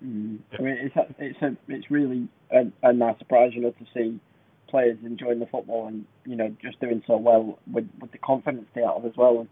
Mm. 0.05 0.39
I 0.57 0.61
mean, 0.61 0.77
it's 0.79 0.95
a, 0.95 1.07
it's 1.17 1.41
a, 1.41 1.57
it's 1.67 1.89
really 1.89 2.27
a, 2.51 2.71
a 2.83 2.93
nice 2.93 3.17
surprise, 3.17 3.51
you 3.53 3.61
know, 3.61 3.71
to 3.71 3.85
see 3.93 4.19
players 4.69 4.97
enjoying 5.03 5.39
the 5.39 5.47
football 5.47 5.87
and 5.87 6.05
you 6.27 6.35
know 6.35 6.55
just 6.61 6.79
doing 6.79 7.01
so 7.07 7.17
well 7.17 7.57
with 7.71 7.89
with 7.99 8.11
the 8.11 8.19
confidence 8.19 8.67
they 8.75 8.81
have 8.81 9.03
as 9.03 9.13
well. 9.17 9.39
And 9.39 9.49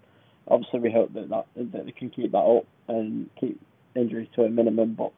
obviously, 0.49 0.79
we 0.79 0.91
hope 0.91 1.13
that 1.13 1.29
that, 1.29 1.45
that 1.55 1.85
they 1.85 1.91
can 1.91 2.09
keep 2.09 2.31
that 2.31 2.37
up 2.37 2.65
and 2.87 3.29
keep 3.39 3.59
injuries 3.95 4.29
to 4.35 4.43
a 4.43 4.49
minimum. 4.49 4.95
But 4.95 5.11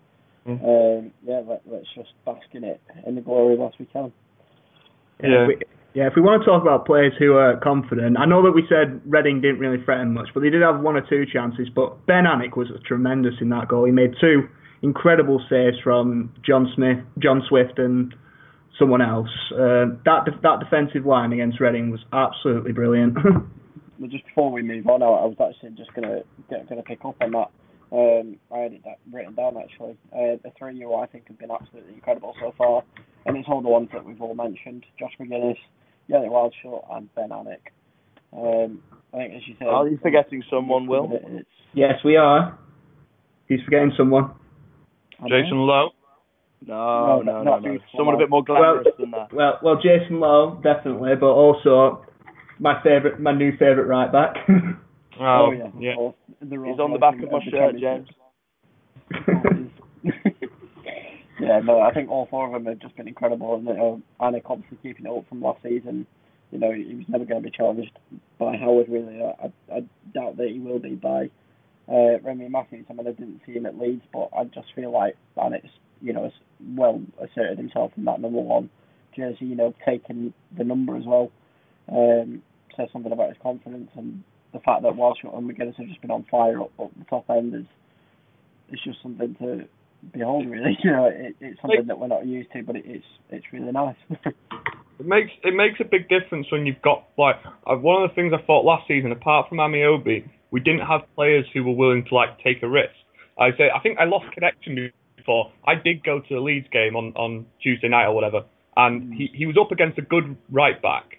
mm. 0.48 0.60
um, 0.64 1.12
yeah, 1.26 1.42
let, 1.46 1.62
us 1.82 1.88
just 1.96 2.10
bask 2.26 2.48
in 2.54 2.64
it 2.64 2.82
in 3.06 3.16
the 3.16 3.22
glory 3.22 3.56
whilst 3.56 3.80
we 3.80 3.86
can. 3.86 4.12
Yeah. 5.22 5.48
Yeah, 5.96 6.06
if 6.06 6.14
we 6.16 6.22
want 6.22 6.44
to 6.44 6.46
talk 6.46 6.62
about 6.62 6.86
players 6.86 7.14
who 7.18 7.34
are 7.34 7.58
confident, 7.58 8.18
I 8.20 8.26
know 8.26 8.44
that 8.44 8.52
we 8.52 8.64
said 8.70 9.02
Reading 9.06 9.42
didn't 9.42 9.60
really 9.60 9.84
threaten 9.84 10.14
much, 10.14 10.30
but 10.36 10.42
they 10.42 10.52
did 10.52 10.62
have 10.62 10.82
one 10.82 10.96
or 10.96 11.02
two 11.02 11.26
chances. 11.26 11.68
But 11.74 12.06
Ben 12.06 12.26
Alnwick 12.26 12.56
was 12.56 12.68
tremendous 12.86 13.34
in 13.42 13.50
that 13.50 13.68
goal. 13.68 13.86
He 13.86 13.92
made 13.92 14.14
two 14.22 14.48
incredible 14.84 15.44
saves 15.50 15.78
from 15.84 16.32
John 16.46 16.72
Smith, 16.76 17.00
John 17.18 17.42
Swift, 17.50 17.80
and 17.80 18.14
someone 18.78 19.02
else. 19.02 19.30
Uh, 19.52 19.98
that 20.06 20.30
that 20.44 20.60
defensive 20.60 21.06
line 21.06 21.34
against 21.34 21.60
Reading 21.60 21.90
was 21.90 22.02
absolutely 22.14 22.72
brilliant. 22.72 23.18
well, 24.00 24.10
just 24.10 24.26
before 24.26 24.52
we 24.52 24.62
move 24.62 24.88
on, 24.88 25.04
I 25.04 25.08
was 25.08 25.36
actually 25.40 25.76
just 25.76 25.94
gonna 25.94 26.22
gonna 26.50 26.84
pick 26.84 27.04
up 27.06 27.16
on 27.22 27.32
that. 27.32 27.52
Um, 27.92 28.38
I 28.54 28.60
had 28.60 28.74
it 28.74 28.82
written 29.12 29.36
down 29.36 29.58
actually. 29.58 29.98
Uh, 30.14 30.38
the 30.44 30.52
three 30.58 30.76
you 30.76 30.94
I 30.94 31.08
think 31.08 31.28
have 31.28 31.40
been 31.40 31.52
absolutely 31.52 31.94
incredible 31.94 32.34
so 32.40 32.54
far, 32.58 32.84
and 33.26 33.36
it's 33.36 33.48
all 33.50 33.62
the 33.62 33.70
ones 33.70 33.90
that 33.94 34.06
we've 34.06 34.22
all 34.22 34.36
mentioned: 34.36 34.86
Josh 35.00 35.14
Magennis, 35.20 35.58
Yanic 36.10 36.30
Wildschut, 36.30 36.86
and 36.96 37.14
Ben 37.16 37.30
Alnwick. 37.30 37.74
Um, 38.32 38.80
I 39.14 39.18
think, 39.18 39.34
as 39.34 39.42
you 39.48 39.56
said, 39.58 39.68
are 39.68 39.88
you 39.88 39.98
forgetting 40.02 40.44
someone, 40.50 40.88
Will? 40.88 41.12
Yes, 41.74 41.96
we 42.06 42.16
are. 42.16 42.58
He's 43.48 43.60
forgetting 43.66 43.92
someone. 43.98 44.32
Jason 45.28 45.58
Lowe. 45.58 45.90
No, 46.66 47.22
no, 47.22 47.44
no, 47.44 47.58
no. 47.58 47.60
no. 47.60 47.78
Someone 47.98 48.16
a 48.16 48.18
bit 48.18 48.30
more 48.30 48.44
glamorous 48.44 48.86
well, 48.86 48.94
than 49.00 49.12
that. 49.12 49.34
Well, 49.34 49.60
well, 49.64 49.76
Jason 49.76 50.20
Lowe 50.20 50.62
definitely, 50.64 51.16
but 51.20 51.28
also 51.28 52.06
my 52.60 52.82
favorite, 52.84 53.20
my 53.20 53.34
new 53.34 53.52
favorite 53.54 53.88
right 53.88 54.12
back. 54.12 54.36
Oh, 55.22 55.48
oh 55.48 55.52
yeah. 55.52 55.68
yeah. 55.78 55.96
He's 56.40 56.80
on 56.80 56.94
the 56.94 56.98
back 56.98 57.16
of 57.22 57.30
my 57.30 57.44
shirt, 57.44 57.76
James. 57.78 58.08
yeah, 61.42 61.60
no, 61.60 61.82
I 61.82 61.94
think 61.94 62.10
all 62.10 62.26
four 62.32 62.48
of 62.48 62.54
them 62.54 62.68
have 62.68 62.80
just 62.80 62.96
been 62.96 63.10
incredible, 63.10 63.56
and 63.56 63.68
uh, 63.68 63.98
Alnwick 64.24 64.44
obviously 64.46 64.78
keeping 64.82 65.08
it 65.08 65.12
up 65.12 65.28
from 65.28 65.42
last 65.42 65.62
season. 65.62 66.08
You 66.52 66.60
know, 66.60 66.72
he 66.72 66.96
was 66.96 67.04
never 67.10 67.26
going 67.26 67.44
to 67.44 67.50
be 67.50 67.54
challenged 67.54 67.92
by 68.40 68.56
Howard. 68.56 68.88
Really, 68.88 69.22
I, 69.22 69.52
I 69.70 69.82
doubt 70.14 70.38
that 70.38 70.52
he 70.54 70.60
will 70.60 70.80
be 70.80 70.96
by 70.96 71.30
uh, 71.92 72.22
Remi 72.24 72.48
Matthews. 72.48 72.86
I 72.90 72.94
mean, 72.94 73.06
I 73.06 73.12
didn't 73.12 73.42
see 73.46 73.52
him 73.52 73.66
at 73.66 73.78
Leeds, 73.78 74.04
but 74.14 74.30
I 74.34 74.46
just 74.46 74.68
feel 74.74 74.94
like 74.94 75.18
Alnwick's, 75.36 75.68
you 76.02 76.14
know, 76.14 76.24
has 76.24 76.34
well 76.78 77.02
asserted 77.22 77.58
himself 77.58 77.92
in 77.98 78.06
that 78.06 78.22
number 78.22 78.40
one 78.40 78.70
jersey. 79.14 79.48
You 79.48 79.56
know, 79.56 79.74
taking 79.86 80.34
the 80.58 80.64
number 80.64 80.96
as 80.96 81.04
well 81.06 81.30
um, 81.92 82.42
something 82.92 83.12
about 83.12 83.30
his 83.30 83.38
confidence 83.42 83.90
and 83.96 84.24
the 84.54 84.60
fact 84.60 84.82
that 84.84 84.94
Wildschut 84.94 85.38
and 85.38 85.50
Magennis 85.50 85.76
have 85.76 85.88
just 85.88 86.02
been 86.02 86.12
on 86.12 86.26
fire 86.30 86.62
up, 86.62 86.72
up 86.80 86.92
the 86.98 87.06
top 87.06 87.26
end 87.30 87.54
is 87.54 87.66
it's 88.70 88.84
just 88.84 89.02
something 89.02 89.36
to 89.40 89.66
behold. 90.12 90.48
Really, 90.50 90.78
you 90.84 90.92
know, 90.92 91.06
it, 91.06 91.36
it's 91.40 91.62
something 91.62 91.88
that 91.88 92.00
we're 92.00 92.08
not 92.08 92.26
used 92.26 92.52
to, 92.54 92.64
but 92.64 92.76
it, 92.76 92.84
it's 92.86 93.06
it's 93.30 93.46
really 93.52 93.72
nice. 93.72 93.96
it 94.10 95.06
makes 95.06 95.32
it 95.44 95.54
makes 95.54 95.80
a 95.80 95.86
big 95.86 96.10
difference 96.10 96.48
when 96.52 96.66
you've 96.66 96.82
got 96.82 97.08
like 97.18 97.38
uh, 97.68 97.76
one 97.76 98.04
of 98.04 98.10
the 98.10 98.16
things 98.16 98.34
I 98.34 98.46
thought 98.46 98.66
last 98.66 98.88
season, 98.88 99.12
apart 99.12 99.50
from 99.50 99.60
Ameobi, 99.60 100.28
we 100.52 100.60
didn't 100.60 100.86
have 100.86 101.02
players 101.16 101.46
who 101.54 101.64
were 101.64 101.76
willing 101.76 102.06
to 102.06 102.16
like 102.16 102.40
take 102.44 102.64
a 102.64 102.68
risk. 102.68 102.94
I 103.38 103.52
say 103.58 103.70
I 103.74 103.80
think 103.80 104.00
I 104.00 104.06
lost 104.06 104.26
connection 104.34 104.92
before. 105.16 105.52
I 105.66 105.76
did 105.76 106.04
go 106.04 106.20
to 106.20 106.36
the 106.36 106.42
Leeds 106.42 106.68
game 106.72 106.96
on 106.96 107.14
on 107.16 107.46
Tuesday 107.62 107.88
night 107.88 108.06
or 108.06 108.14
whatever, 108.14 108.44
and 108.76 109.14
he 109.14 109.30
he 109.34 109.46
was 109.46 109.56
up 109.60 109.72
against 109.72 109.98
a 109.98 110.02
good 110.02 110.36
right 110.52 110.82
back, 110.82 111.19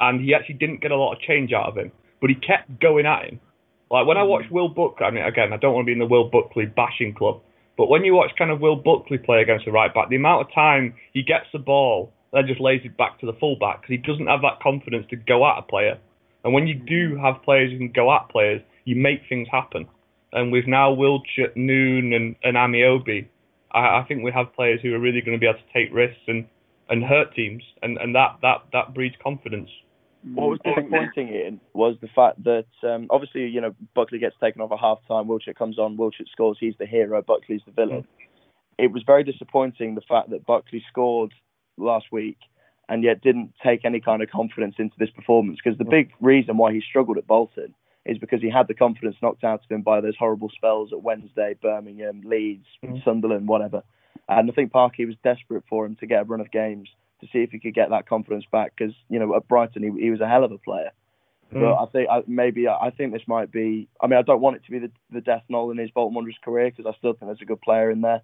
and 0.00 0.20
he 0.20 0.34
actually 0.34 0.56
didn't 0.56 0.80
get 0.80 0.90
a 0.90 0.96
lot 0.96 1.12
of 1.12 1.20
change 1.20 1.52
out 1.52 1.66
of 1.66 1.76
him 1.76 1.92
but 2.20 2.30
he 2.30 2.36
kept 2.36 2.80
going 2.80 3.06
at 3.06 3.24
him. 3.24 3.40
Like 3.90 4.06
when 4.06 4.16
I 4.16 4.22
mm. 4.22 4.28
watch 4.28 4.44
Will 4.50 4.68
Buckley, 4.68 5.06
I 5.06 5.10
mean, 5.10 5.24
again, 5.24 5.52
I 5.52 5.56
don't 5.56 5.74
want 5.74 5.84
to 5.84 5.86
be 5.86 5.92
in 5.92 5.98
the 5.98 6.06
Will 6.06 6.28
Buckley 6.28 6.66
bashing 6.66 7.14
club, 7.14 7.40
but 7.76 7.88
when 7.88 8.04
you 8.04 8.14
watch 8.14 8.30
kind 8.38 8.50
of 8.50 8.60
Will 8.60 8.76
Buckley 8.76 9.18
play 9.18 9.42
against 9.42 9.64
the 9.64 9.72
right 9.72 9.92
back, 9.92 10.08
the 10.08 10.16
amount 10.16 10.46
of 10.46 10.54
time 10.54 10.94
he 11.12 11.22
gets 11.22 11.46
the 11.52 11.58
ball, 11.58 12.12
then 12.32 12.46
just 12.46 12.60
lays 12.60 12.80
it 12.84 12.96
back 12.96 13.20
to 13.20 13.26
the 13.26 13.32
full 13.34 13.56
back 13.56 13.82
because 13.82 13.92
he 13.92 13.98
doesn't 13.98 14.26
have 14.26 14.42
that 14.42 14.60
confidence 14.62 15.06
to 15.10 15.16
go 15.16 15.46
at 15.46 15.58
a 15.58 15.62
player. 15.62 15.98
And 16.44 16.52
when 16.52 16.66
you 16.66 16.74
do 16.74 17.16
have 17.16 17.42
players 17.44 17.70
who 17.70 17.78
can 17.78 17.92
go 17.92 18.12
at 18.14 18.28
players, 18.28 18.62
you 18.84 18.96
make 18.96 19.20
things 19.28 19.48
happen. 19.50 19.86
And 20.32 20.52
with 20.52 20.66
now 20.66 20.94
Wildschut, 20.94 21.56
Noone, 21.56 22.12
and, 22.12 22.36
and 22.42 22.56
Ameobi, 22.56 23.26
I, 23.72 24.00
I 24.00 24.04
think 24.06 24.22
we 24.22 24.32
have 24.32 24.54
players 24.54 24.80
who 24.82 24.94
are 24.94 24.98
really 24.98 25.20
going 25.20 25.36
to 25.36 25.40
be 25.40 25.46
able 25.46 25.58
to 25.58 25.72
take 25.72 25.94
risks 25.94 26.20
and, 26.26 26.46
and 26.88 27.04
hurt 27.04 27.34
teams, 27.34 27.62
and, 27.82 27.98
and 27.98 28.14
that, 28.14 28.38
that, 28.42 28.62
that 28.72 28.94
breeds 28.94 29.16
confidence. 29.22 29.70
What 30.34 30.50
was 30.50 30.58
disappointing 30.64 31.28
in 31.28 31.60
was 31.72 31.96
the 32.00 32.08
fact 32.08 32.42
that 32.44 32.66
um, 32.82 33.06
obviously 33.10 33.46
you 33.46 33.60
know 33.60 33.74
Buckley 33.94 34.18
gets 34.18 34.36
taken 34.42 34.60
off 34.60 34.72
at 34.72 34.80
half 34.80 34.98
time, 35.06 35.26
Wildschut 35.26 35.56
comes 35.56 35.78
on, 35.78 35.96
Wildschut 35.96 36.28
scores, 36.32 36.56
he's 36.58 36.74
the 36.78 36.86
hero, 36.86 37.22
Buckley's 37.22 37.62
the 37.64 37.72
villain. 37.72 38.02
Mm. 38.02 38.06
It 38.78 38.92
was 38.92 39.02
very 39.06 39.24
disappointing 39.24 39.94
the 39.94 40.02
fact 40.02 40.30
that 40.30 40.44
Buckley 40.44 40.84
scored 40.88 41.32
last 41.78 42.06
week 42.10 42.38
and 42.88 43.02
yet 43.02 43.20
didn't 43.20 43.52
take 43.62 43.84
any 43.84 44.00
kind 44.00 44.22
of 44.22 44.30
confidence 44.30 44.76
into 44.78 44.94
this 44.98 45.10
performance 45.10 45.58
because 45.62 45.78
the 45.78 45.84
mm. 45.84 45.90
big 45.90 46.12
reason 46.20 46.56
why 46.56 46.72
he 46.72 46.80
struggled 46.80 47.18
at 47.18 47.26
Bolton 47.26 47.74
is 48.04 48.18
because 48.18 48.40
he 48.40 48.50
had 48.50 48.68
the 48.68 48.74
confidence 48.74 49.16
knocked 49.20 49.44
out 49.44 49.64
of 49.64 49.70
him 49.70 49.82
by 49.82 50.00
those 50.00 50.16
horrible 50.18 50.50
spells 50.54 50.92
at 50.92 51.02
Wednesday, 51.02 51.54
Birmingham, 51.60 52.22
Leeds, 52.24 52.66
mm. 52.84 53.02
Sunderland, 53.04 53.48
whatever. 53.48 53.82
And 54.28 54.50
I 54.50 54.54
think 54.54 54.72
Parky 54.72 55.04
was 55.04 55.16
desperate 55.22 55.64
for 55.68 55.86
him 55.86 55.96
to 55.96 56.06
get 56.06 56.22
a 56.22 56.24
run 56.24 56.40
of 56.40 56.50
games 56.50 56.88
to 57.20 57.26
see 57.32 57.38
if 57.38 57.50
he 57.50 57.58
could 57.58 57.74
get 57.74 57.90
that 57.90 58.08
confidence 58.08 58.44
back 58.50 58.72
because 58.76 58.94
you 59.08 59.18
know 59.18 59.34
at 59.36 59.48
Brighton 59.48 59.82
he, 59.82 60.02
he 60.02 60.10
was 60.10 60.20
a 60.20 60.28
hell 60.28 60.44
of 60.44 60.52
a 60.52 60.58
player. 60.58 60.90
Mm. 61.54 61.60
But 61.60 61.74
I 61.74 61.86
think 61.86 62.08
I, 62.10 62.22
maybe 62.26 62.68
I 62.68 62.90
think 62.90 63.12
this 63.12 63.26
might 63.26 63.52
be. 63.52 63.88
I 64.00 64.06
mean, 64.06 64.18
I 64.18 64.22
don't 64.22 64.40
want 64.40 64.56
it 64.56 64.64
to 64.64 64.70
be 64.70 64.78
the, 64.80 64.90
the 65.10 65.20
death 65.20 65.44
knell 65.48 65.70
in 65.70 65.78
his 65.78 65.90
Bolton 65.90 66.14
Wanderers 66.14 66.38
career 66.42 66.70
because 66.70 66.92
I 66.92 66.96
still 66.98 67.12
think 67.12 67.28
there's 67.28 67.42
a 67.42 67.46
good 67.46 67.60
player 67.60 67.90
in 67.90 68.00
there. 68.00 68.22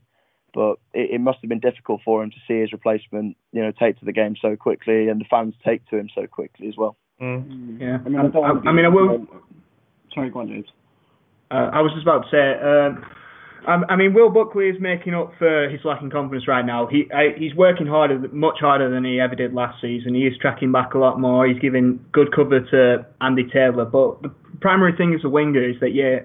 but 0.54 0.78
it, 0.92 1.12
it, 1.12 1.20
must 1.20 1.38
have 1.40 1.48
been 1.48 1.60
difficult 1.60 2.00
for 2.04 2.22
him 2.22 2.30
to 2.30 2.36
see 2.48 2.60
his 2.60 2.72
replacement, 2.72 3.36
you 3.52 3.62
know, 3.62 3.72
take 3.72 3.98
to 4.00 4.04
the 4.04 4.12
game 4.12 4.34
so 4.40 4.56
quickly, 4.56 5.08
and 5.08 5.20
the 5.20 5.24
fans 5.30 5.54
take 5.64 5.86
to 5.86 5.96
him 5.96 6.08
so 6.14 6.26
quickly 6.26 6.68
as 6.68 6.76
well. 6.76 6.96
Mm. 7.20 7.80
Yeah, 7.80 7.98
I 8.04 8.08
mean, 8.08 8.18
I, 8.18 8.38
I, 8.38 8.50
I, 8.68 8.72
mean, 8.72 8.84
I 8.84 8.88
will. 8.88 9.26
Sorry, 10.12 10.30
go 10.30 10.40
on, 10.40 10.48
James. 10.48 10.66
Uh, 11.50 11.70
I 11.72 11.80
was 11.80 11.92
just 11.92 12.02
about 12.02 12.24
to 12.24 12.30
say. 12.30 13.12
Um, 13.66 13.84
I 13.88 13.94
mean, 13.94 14.12
Will 14.12 14.30
Buckley 14.30 14.68
is 14.68 14.76
making 14.80 15.14
up 15.14 15.32
for 15.38 15.68
his 15.68 15.80
lacking 15.84 16.10
confidence 16.10 16.48
right 16.48 16.66
now. 16.66 16.86
He 16.86 17.08
he's 17.38 17.54
working 17.54 17.86
harder, 17.86 18.18
much 18.32 18.58
harder 18.60 18.90
than 18.90 19.04
he 19.04 19.20
ever 19.20 19.36
did 19.36 19.54
last 19.54 19.80
season. 19.80 20.14
He 20.14 20.22
is 20.22 20.34
tracking 20.40 20.72
back 20.72 20.94
a 20.94 20.98
lot 20.98 21.20
more. 21.20 21.46
He's 21.46 21.60
giving 21.60 22.04
good 22.12 22.34
cover 22.34 22.60
to 22.60 23.06
Andy 23.20 23.44
Taylor. 23.52 23.84
But 23.84 24.22
the 24.22 24.30
primary 24.60 24.96
thing 24.96 25.14
as 25.14 25.24
a 25.24 25.28
winger 25.28 25.62
is 25.62 25.76
that 25.80 25.94
yeah, 25.94 26.20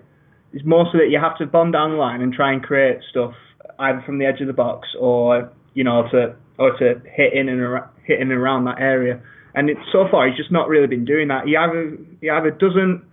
it's 0.51 0.63
so 0.63 0.97
that 0.97 1.09
you 1.11 1.19
have 1.19 1.37
to 1.37 1.45
bomb 1.45 1.71
down 1.71 1.91
the 1.91 1.97
line 1.97 2.21
and 2.21 2.33
try 2.33 2.51
and 2.51 2.63
create 2.63 2.99
stuff 3.09 3.33
either 3.79 4.01
from 4.05 4.17
the 4.17 4.25
edge 4.25 4.41
of 4.41 4.47
the 4.47 4.53
box 4.53 4.87
or 4.99 5.51
you 5.75 5.83
know 5.83 6.07
to 6.11 6.35
or 6.57 6.75
to 6.79 7.01
hit 7.15 7.33
in 7.33 7.49
and 7.49 7.61
ar- 7.61 7.91
hit 8.03 8.19
in 8.19 8.31
and 8.31 8.39
around 8.39 8.65
that 8.65 8.79
area. 8.79 9.21
And 9.53 9.69
it, 9.69 9.77
so 9.91 10.05
far, 10.09 10.27
he's 10.27 10.37
just 10.37 10.51
not 10.51 10.69
really 10.69 10.87
been 10.87 11.05
doing 11.05 11.27
that. 11.27 11.45
He 11.45 11.55
either 11.55 11.97
he 12.19 12.29
either 12.29 12.51
doesn't 12.51 13.03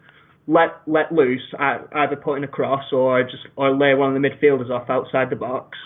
let 0.46 0.70
let 0.86 1.12
loose, 1.12 1.42
either 1.58 2.16
putting 2.16 2.44
across 2.44 2.92
or 2.92 3.22
just 3.22 3.46
or 3.56 3.74
lay 3.74 3.94
one 3.94 4.14
of 4.14 4.20
the 4.20 4.28
midfielders 4.28 4.70
off 4.70 4.90
outside 4.90 5.30
the 5.30 5.36
box. 5.36 5.78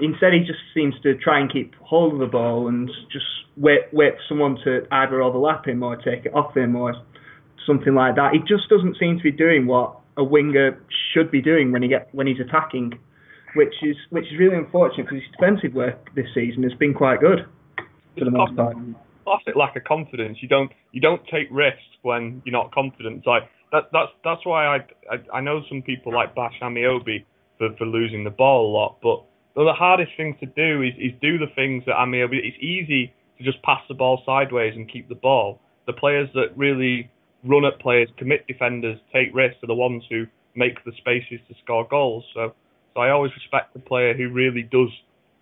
Instead, 0.00 0.32
he 0.32 0.40
just 0.40 0.58
seems 0.74 0.94
to 1.02 1.14
try 1.16 1.38
and 1.38 1.52
keep 1.52 1.74
hold 1.76 2.14
of 2.14 2.18
the 2.18 2.26
ball 2.26 2.68
and 2.68 2.90
just 3.12 3.26
wait 3.56 3.82
wait 3.92 4.14
for 4.14 4.22
someone 4.28 4.56
to 4.64 4.86
either 4.90 5.22
overlap 5.22 5.66
him 5.66 5.82
or 5.82 5.96
take 5.96 6.26
it 6.26 6.34
off 6.34 6.56
him 6.56 6.74
or 6.74 6.94
something 7.66 7.94
like 7.94 8.16
that. 8.16 8.32
He 8.32 8.40
just 8.40 8.68
doesn't 8.68 8.96
seem 8.98 9.18
to 9.18 9.22
be 9.22 9.30
doing 9.30 9.66
what 9.66 9.96
a 10.16 10.24
winger 10.24 10.82
should 11.14 11.30
be 11.30 11.40
doing 11.40 11.72
when 11.72 11.82
he 11.82 11.88
get 11.88 12.08
when 12.12 12.26
he's 12.26 12.40
attacking, 12.40 12.98
which 13.54 13.74
is 13.82 13.96
which 14.10 14.24
is 14.24 14.38
really 14.38 14.56
unfortunate 14.56 15.04
because 15.04 15.22
his 15.22 15.30
defensive 15.38 15.74
work 15.74 16.14
this 16.14 16.26
season 16.34 16.62
has 16.64 16.74
been 16.74 16.94
quite 16.94 17.20
good 17.20 17.46
for 18.18 18.24
the 18.24 18.30
most 18.30 18.56
part. 18.56 18.76
Classic 19.24 19.54
lack 19.54 19.76
of 19.76 19.84
confidence. 19.84 20.38
You 20.40 20.48
don't 20.48 20.72
you 20.90 21.00
don't 21.00 21.22
take 21.28 21.46
risks 21.50 21.80
when 22.02 22.42
you're 22.44 22.52
not 22.52 22.72
confident. 22.72 23.24
Like 23.26 23.44
that, 23.72 23.88
that's 23.92 24.12
that's 24.22 24.44
why 24.44 24.66
I, 24.66 24.76
I, 25.10 25.38
I 25.38 25.40
know 25.40 25.62
some 25.68 25.82
people 25.82 26.12
like 26.14 26.34
Bash 26.34 26.54
Ameobi 26.62 27.24
for 27.58 27.74
for 27.76 27.86
losing 27.86 28.22
the 28.24 28.30
ball 28.30 28.70
a 28.70 28.72
lot, 28.72 28.98
but 29.02 29.24
the 29.56 29.72
hardest 29.72 30.12
thing 30.16 30.36
to 30.40 30.46
do 30.46 30.82
is 30.82 30.94
is 30.98 31.12
do 31.20 31.38
the 31.38 31.52
things 31.54 31.84
that 31.86 31.96
Ameobi. 31.96 32.38
It's 32.42 32.56
easy 32.60 33.12
to 33.38 33.44
just 33.44 33.62
pass 33.62 33.80
the 33.88 33.94
ball 33.94 34.22
sideways 34.24 34.74
and 34.76 34.90
keep 34.90 35.08
the 35.08 35.14
ball. 35.14 35.58
The 35.86 35.92
players 35.92 36.28
that 36.34 36.56
really 36.56 37.10
run 37.44 37.64
at 37.64 37.80
players, 37.80 38.08
commit 38.18 38.46
defenders, 38.46 38.98
take 39.12 39.34
risks 39.34 39.58
are 39.64 39.66
the 39.66 39.74
ones 39.74 40.04
who 40.08 40.26
make 40.54 40.84
the 40.84 40.92
spaces 40.98 41.40
to 41.48 41.54
score 41.64 41.86
goals. 41.88 42.24
So 42.34 42.54
so 42.94 43.00
I 43.00 43.10
always 43.10 43.32
respect 43.34 43.72
the 43.72 43.80
player 43.80 44.14
who 44.14 44.28
really 44.28 44.62
does 44.62 44.90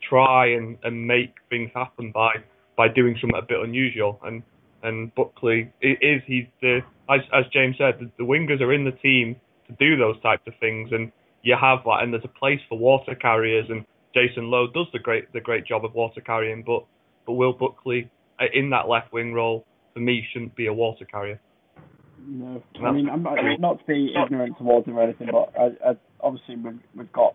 try 0.09 0.53
and, 0.53 0.79
and 0.85 1.07
make 1.07 1.35
things 1.51 1.71
happen 1.75 2.13
by 2.13 2.35
by 2.77 2.89
doing 2.89 3.17
something 3.21 3.39
a 3.39 3.43
bit 3.43 3.59
unusual. 3.61 4.21
And 4.25 4.43
and 4.83 5.15
Buckley 5.15 5.73
is 5.81 6.23
he's 6.27 6.47
the 6.61 6.81
as 7.09 7.21
as 7.33 7.45
James 7.53 7.77
said 7.79 7.95
the, 8.01 8.11
the 8.19 8.25
wingers 8.25 8.61
are 8.61 8.73
in 8.73 8.85
the 8.85 8.93
team 8.93 9.37
to 9.67 9.73
do 9.79 9.97
those 9.97 10.21
types 10.23 10.43
of 10.47 10.55
things 10.61 10.91
and 10.93 11.13
you 11.43 11.57
have 11.61 11.81
that 11.85 12.03
and 12.03 12.13
there's 12.13 12.25
a 12.25 12.39
place 12.39 12.61
for 12.69 12.79
water 12.79 13.15
carriers 13.15 13.67
and 13.69 13.85
Jason 14.15 14.51
Lowe 14.51 14.67
does 14.67 14.87
the 14.93 14.99
great 14.99 15.33
the 15.33 15.41
great 15.41 15.67
job 15.67 15.85
of 15.85 15.95
water 15.95 16.21
carrying 16.21 16.63
but 16.63 16.85
but 17.27 17.35
Will 17.35 17.53
Buckley 17.53 18.11
uh, 18.41 18.45
in 18.55 18.71
that 18.71 18.89
left 18.89 19.13
wing 19.13 19.35
role 19.35 19.65
for 19.95 20.01
me 20.01 20.27
shouldn't 20.33 20.55
be 20.57 20.67
a 20.67 20.73
water 20.73 21.05
carrier. 21.05 21.41
No, 22.27 22.63
I 22.85 22.93
mean 22.93 23.09
I'm 23.09 23.23
not, 23.23 23.39
not 23.59 23.79
to 23.81 23.85
be 23.87 24.15
ignorant 24.15 24.59
towards 24.59 24.87
him 24.87 24.99
or 24.99 25.03
anything, 25.03 25.29
but 25.33 25.53
I, 25.59 25.91
I, 25.91 25.97
obviously 26.21 26.57
we've 26.57 26.81
we've 26.95 27.13
got 27.13 27.35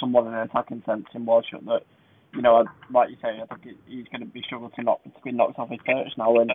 someone 0.00 0.26
in 0.26 0.34
an 0.34 0.40
attacking 0.40 0.82
sense 0.86 1.06
in 1.14 1.24
Wildschut 1.26 1.64
that 1.66 1.82
you 2.34 2.42
know, 2.42 2.56
I, 2.56 2.64
like 2.92 3.10
you 3.10 3.16
say, 3.22 3.40
I 3.40 3.54
think 3.54 3.76
he's 3.86 4.06
going 4.10 4.20
to 4.20 4.26
be 4.26 4.42
struggling 4.44 4.72
to 4.76 4.82
not 4.82 5.02
to 5.04 5.10
be 5.24 5.32
knocked 5.32 5.58
off 5.58 5.70
his 5.70 5.80
perch 5.84 6.08
now, 6.18 6.36
and 6.36 6.52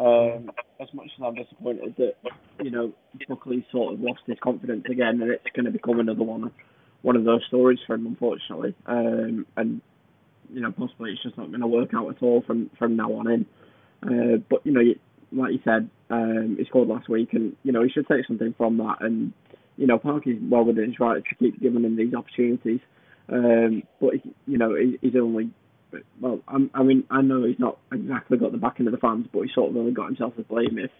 um, 0.00 0.50
as 0.80 0.88
much 0.94 1.08
as 1.16 1.24
I'm 1.24 1.34
disappointed 1.34 1.94
that 1.98 2.14
you 2.62 2.70
know 2.70 2.92
Buckley 3.28 3.66
sort 3.70 3.94
of 3.94 4.00
lost 4.00 4.20
his 4.26 4.38
confidence 4.42 4.84
again, 4.90 5.20
and 5.20 5.30
it's 5.30 5.44
going 5.54 5.66
to 5.66 5.70
become 5.70 6.00
another 6.00 6.24
one 6.24 6.50
one 7.02 7.16
of 7.16 7.24
those 7.24 7.42
stories 7.48 7.78
for 7.86 7.94
him, 7.94 8.06
unfortunately. 8.06 8.74
Um, 8.86 9.46
and 9.56 9.80
you 10.52 10.60
know, 10.60 10.72
possibly 10.72 11.12
it's 11.12 11.22
just 11.22 11.36
not 11.36 11.48
going 11.48 11.60
to 11.60 11.66
work 11.66 11.90
out 11.94 12.08
at 12.08 12.22
all 12.22 12.42
from 12.46 12.70
from 12.78 12.96
now 12.96 13.12
on 13.12 13.30
in. 13.30 13.46
Uh, 14.02 14.38
but 14.48 14.64
you 14.64 14.72
know, 14.72 14.80
like 15.32 15.52
you 15.52 15.60
said, 15.64 15.90
um, 16.08 16.56
he 16.58 16.64
scored 16.64 16.88
last 16.88 17.08
week, 17.08 17.34
and 17.34 17.54
you 17.62 17.72
know 17.72 17.82
he 17.82 17.90
should 17.90 18.08
take 18.08 18.26
something 18.26 18.54
from 18.56 18.78
that. 18.78 18.96
And 19.00 19.34
you 19.76 19.86
know, 19.86 19.98
Parky's 19.98 20.40
well 20.42 20.64
within 20.64 20.86
his 20.86 21.00
right 21.00 21.22
to 21.22 21.34
keep 21.36 21.60
giving 21.60 21.84
him 21.84 21.96
these 21.96 22.14
opportunities. 22.14 22.80
Um, 23.28 23.82
but 24.00 24.14
you 24.46 24.58
know, 24.58 24.74
he's 25.00 25.14
only 25.14 25.50
well, 26.20 26.40
I'm, 26.48 26.70
i 26.74 26.82
mean, 26.82 27.04
I 27.10 27.22
know 27.22 27.44
he's 27.44 27.58
not 27.58 27.78
exactly 27.92 28.38
got 28.38 28.52
the 28.52 28.58
backing 28.58 28.86
of 28.86 28.92
the 28.92 28.98
fans, 28.98 29.26
but 29.32 29.42
he's 29.42 29.54
sort 29.54 29.70
of 29.70 29.76
only 29.76 29.92
got 29.92 30.06
himself 30.06 30.36
to 30.36 30.42
blame 30.42 30.78
if 30.78 30.90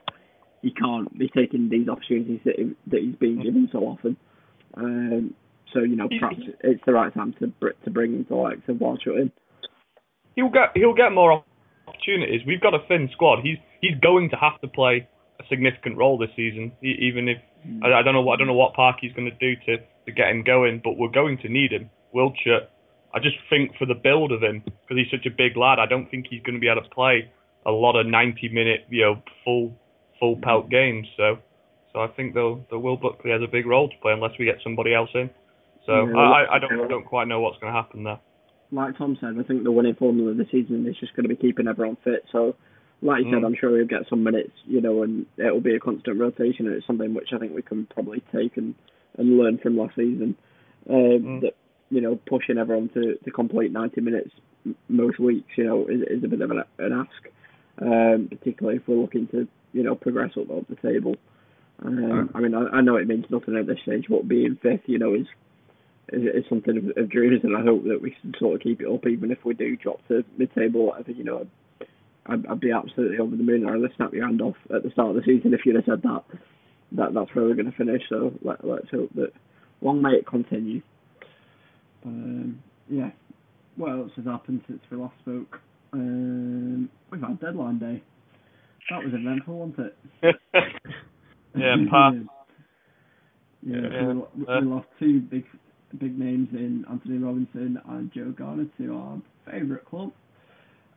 he 0.63 0.73
can't 0.73 1.17
be 1.19 1.29
taking 1.29 1.69
these 1.69 1.89
opportunities 1.89 2.41
that, 2.45 2.57
he, 2.59 2.75
that 2.91 3.01
he's 3.01 3.17
being 3.17 3.43
given 3.43 3.69
so 3.73 3.79
often. 3.81 4.17
Um, 4.77 5.35
so 5.73 5.81
you 5.81 5.97
know, 5.97 6.09
perhaps 6.09 6.43
it's 6.61 6.83
the 6.87 6.93
right 6.93 7.13
time 7.15 7.35
to 7.39 7.53
to 7.85 7.91
bring 7.91 8.13
him 8.13 8.25
to 8.27 8.37
like 8.37 8.65
to 8.67 8.75
Wildschut 8.75 9.21
in. 9.21 9.33
He'll 10.35 10.51
get 10.51 10.71
he'll 10.75 10.95
get 10.95 11.13
more 11.13 11.43
opportunities. 11.87 12.43
We've 12.47 12.61
got 12.61 12.75
a 12.75 12.81
thin 12.89 13.09
squad. 13.13 13.41
He's 13.43 13.59
he's 13.81 13.99
going 14.01 14.31
to 14.31 14.37
have 14.37 14.61
to 14.63 14.69
play 14.69 15.09
a 15.41 15.45
significant 15.49 15.97
role 15.97 16.19
this 16.19 16.31
season, 16.37 16.73
even 16.83 17.29
if 17.29 17.39
mm. 17.67 17.85
I, 17.85 18.01
I 18.01 18.03
don't 18.03 18.15
know 18.15 18.23
what 18.23 18.35
I 18.35 18.37
don't 18.39 18.47
know 18.47 18.55
what 18.55 18.75
Parky's 18.75 19.13
going 19.13 19.31
to 19.31 19.37
do 19.39 19.61
to 19.67 19.79
to 20.07 20.13
get 20.13 20.29
him 20.31 20.43
going, 20.45 20.81
but 20.83 20.97
we're 20.97 21.11
going 21.11 21.39
to 21.39 21.49
need 21.49 21.73
him. 21.73 21.91
Wildschut 22.15 22.67
I 23.13 23.19
just 23.19 23.37
think 23.49 23.77
for 23.77 23.87
the 23.87 23.95
build 23.95 24.33
of 24.33 24.43
him, 24.43 24.63
because 24.65 24.97
he's 24.97 25.11
such 25.11 25.27
a 25.27 25.35
big 25.35 25.57
lad, 25.57 25.79
I 25.79 25.87
don't 25.87 26.11
think 26.11 26.27
he's 26.31 26.43
going 26.43 26.55
to 26.55 26.61
be 26.61 26.69
able 26.69 26.83
to 26.83 26.95
play 26.95 27.31
a 27.67 27.71
lot 27.71 27.99
of 27.99 28.07
90 28.07 28.49
minute, 28.51 28.87
you 28.89 29.03
know, 29.03 29.23
full 29.45 29.77
full 30.19 30.37
pelt 30.43 30.71
games. 30.71 31.07
So, 31.17 31.39
so 31.93 32.01
I 32.01 32.09
think 32.09 32.35
though 32.35 32.65
the 32.71 32.79
Will 32.79 32.97
Buckley 32.97 33.31
has 33.31 33.43
a 33.43 33.51
big 33.51 33.67
role 33.67 33.89
to 33.89 33.97
play 34.03 34.13
unless 34.13 34.33
we 34.39 34.45
get 34.45 34.57
somebody 34.63 34.95
else 34.95 35.11
in. 35.15 35.31
So 35.87 36.07
yeah, 36.07 36.17
I, 36.17 36.57
I 36.57 36.59
don't 36.59 36.89
don't 36.89 37.05
quite 37.05 37.27
know 37.27 37.41
what's 37.41 37.59
going 37.59 37.73
to 37.73 37.77
happen 37.77 38.05
there. 38.05 38.21
Like 38.71 38.97
Tom 38.97 39.17
said, 39.21 39.35
I 39.39 39.43
think 39.43 39.65
the 39.65 39.73
winning 39.73 39.97
formula 39.97 40.31
of 40.31 40.37
the 40.37 40.47
season 40.53 40.87
is 40.87 40.97
just 41.01 41.17
going 41.17 41.25
to 41.25 41.29
be 41.29 41.37
keeping 41.37 41.67
everyone 41.67 41.97
fit. 42.05 42.25
So, 42.31 42.55
like 43.03 43.25
you 43.25 43.27
mm. 43.27 43.35
said, 43.35 43.45
I'm 43.45 43.57
sure 43.59 43.77
he'll 43.77 43.89
get 43.89 44.09
some 44.09 44.23
minutes, 44.23 44.53
you 44.65 44.81
know, 44.81 45.03
and 45.03 45.27
it'll 45.39 45.61
be 45.61 45.75
a 45.75 45.81
constant 45.81 46.21
rotation, 46.21 46.67
and 46.67 46.77
it's 46.77 46.87
something 46.87 47.13
which 47.13 47.31
I 47.35 47.39
think 47.39 47.53
we 47.53 47.63
can 47.63 47.87
probably 47.87 48.23
take 48.33 48.57
and 48.57 48.75
and 49.19 49.39
learn 49.39 49.59
from 49.59 49.77
last 49.77 49.97
season. 49.97 50.37
Um, 50.89 50.97
mm. 50.97 51.41
That 51.41 51.55
you 51.91 52.01
know, 52.01 52.19
pushing 52.27 52.59
everyone 52.59 52.89
to, 52.91 53.17
to 53.17 53.31
complete 53.31 53.73
90 53.73 54.01
minutes 54.01 54.31
most 54.89 55.19
weeks, 55.19 55.51
you 55.57 55.65
know, 55.65 55.87
is, 55.87 56.03
is 56.03 56.25
a 56.25 56.29
bit 56.29 56.41
of 56.41 56.51
an, 56.51 56.63
an 56.79 56.93
ask, 56.93 57.33
um, 57.83 58.29
particularly 58.31 58.79
if 58.79 58.89
we're 58.89 58.97
looking 58.97 59.27
to, 59.29 59.49
you 59.73 59.83
know, 59.83 59.95
progress 59.95 60.33
up, 60.37 60.51
up 60.51 60.69
the 60.69 60.77
table. 60.77 61.17
Um, 61.85 62.31
I 62.35 62.41
mean, 62.41 62.55
I, 62.55 62.77
I 62.77 62.81
know 62.83 62.97
it 62.97 63.09
means 63.09 63.25
nothing 63.31 63.57
at 63.57 63.67
this 63.67 63.79
stage, 63.83 64.07
but 64.09 64.29
being 64.29 64.59
fifth, 64.63 64.83
you 64.87 64.99
know, 64.99 65.15
is 65.15 65.27
is, 66.13 66.23
is 66.23 66.45
something 66.49 66.77
of, 66.77 67.03
of 67.03 67.11
dreams, 67.11 67.41
and 67.43 67.57
I 67.57 67.63
hope 67.63 67.85
that 67.85 68.03
we 68.03 68.17
can 68.21 68.35
sort 68.39 68.57
of 68.57 68.63
keep 68.63 68.81
it 68.81 68.93
up, 68.93 69.07
even 69.07 69.31
if 69.31 69.45
we 69.45 69.55
do 69.55 69.77
drop 69.77 70.07
to 70.09 70.25
mid-table, 70.37 70.87
whatever. 70.87 71.13
You 71.13 71.25
know, 71.25 71.47
I'd, 72.27 72.47
I'd 72.47 72.61
be 72.61 72.73
absolutely 72.73 73.19
over 73.19 73.37
the 73.37 73.43
moon, 73.43 73.65
or 73.65 73.75
I'd 73.75 73.97
snap 73.97 74.13
your 74.13 74.27
hand 74.27 74.43
off 74.43 74.57
at 74.75 74.83
the 74.83 74.91
start 74.91 75.11
of 75.11 75.17
the 75.17 75.23
season 75.23 75.55
if 75.55 75.65
you'd 75.65 75.77
have 75.77 75.85
said 75.87 76.03
that. 76.03 76.25
That 76.93 77.15
that's 77.15 77.35
where 77.35 77.45
we're 77.45 77.55
going 77.55 77.71
to 77.71 77.77
finish. 77.77 78.03
So 78.09 78.33
let, 78.43 78.65
let's 78.65 78.91
hope 78.91 79.11
that 79.15 79.33
long 79.81 80.03
may 80.03 80.11
it 80.11 80.27
continue. 80.27 80.83
Um, 82.05 82.63
yeah. 82.89 83.11
What 83.77 83.93
else 83.93 84.11
has 84.17 84.27
happened 84.27 84.63
since 84.67 84.81
we 84.91 84.97
last 84.97 85.15
spoke? 85.21 85.61
Um, 85.93 86.89
we've 87.11 87.21
had 87.21 87.41
deadline 87.41 87.79
day. 87.79 88.03
That 88.91 89.05
was 89.05 89.13
eventful, 89.15 89.55
wasn't 89.55 89.79
it? 90.23 90.37
yeah, 91.57 91.77
pass. 91.91 92.15
yeah, 93.63 93.77
yeah. 93.93 94.13
We, 94.13 94.45
we, 94.45 94.67
lost 94.67 94.89
two 94.99 95.21
big 95.21 95.45
big 95.99 96.19
names 96.19 96.49
in 96.53 96.85
Antonee 96.91 97.19
Robinson 97.19 97.81
and 97.89 98.13
Joe 98.13 98.33
Garner 98.37 98.67
to 98.79 98.95
our 98.95 99.19
favourite 99.51 99.85
club. 99.85 100.13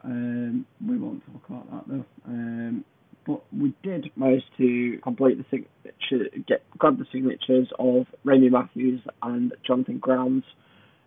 Um, 0.04 0.66
we 0.86 0.98
won't 0.98 1.24
talk 1.26 1.44
about 1.50 1.72
that 1.72 1.84
though. 1.88 2.06
Um, 2.28 2.86
but 3.26 3.42
we 3.58 3.74
did 3.84 4.12
manage 4.16 4.44
to 4.58 4.98
complete 5.04 5.38
the 5.38 5.46
signature, 5.50 6.30
get 6.48 6.64
grab 6.78 6.98
the 6.98 7.06
signatures 7.12 7.68
of 7.80 8.06
Remi 8.24 8.50
Matthews 8.50 9.02
and 9.22 9.54
Jonathan 9.66 10.00
Grounds 10.00 10.44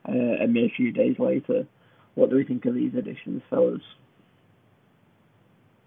uh, 0.08 0.44
a 0.44 0.46
mere 0.46 0.68
few 0.76 0.92
days 0.92 1.16
later. 1.18 1.66
What 2.14 2.30
do 2.30 2.36
we 2.36 2.44
think 2.44 2.64
of 2.64 2.74
these 2.74 2.94
additions, 2.94 3.42
fellas? 3.50 3.82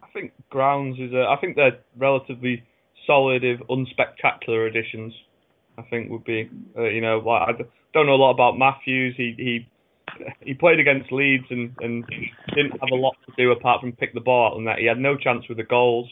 I 0.03 0.08
think 0.13 0.34
Grounds 0.49 0.99
is 0.99 1.13
a. 1.13 1.25
I 1.29 1.38
think 1.39 1.55
they're 1.55 1.79
relatively 1.97 2.63
solid, 3.05 3.43
if 3.43 3.60
unspectacular 3.69 4.67
additions. 4.67 5.13
I 5.77 5.84
think 5.84 6.12
would 6.12 6.25
be, 6.25 6.49
uh, 6.77 6.84
you 6.84 7.01
know, 7.01 7.19
like 7.19 7.49
I 7.49 7.51
don't 7.93 8.05
know 8.05 8.15
a 8.15 8.21
lot 8.21 8.32
about 8.32 8.58
Matthews. 8.58 9.15
He 9.17 9.34
he 9.38 9.67
he 10.41 10.53
played 10.53 10.79
against 10.79 11.12
Leeds 11.12 11.45
and 11.49 11.73
and 11.79 12.05
didn't 12.55 12.71
have 12.71 12.91
a 12.91 12.95
lot 12.95 13.15
to 13.25 13.34
do 13.38 13.51
apart 13.51 13.82
from 13.82 13.93
pick 13.93 14.13
the 14.13 14.19
ball 14.19 14.51
out 14.51 14.58
and 14.58 14.67
that. 14.67 14.79
He 14.79 14.86
had 14.86 14.99
no 14.99 15.15
chance 15.15 15.47
with 15.47 15.58
the 15.58 15.63
goals. 15.63 16.10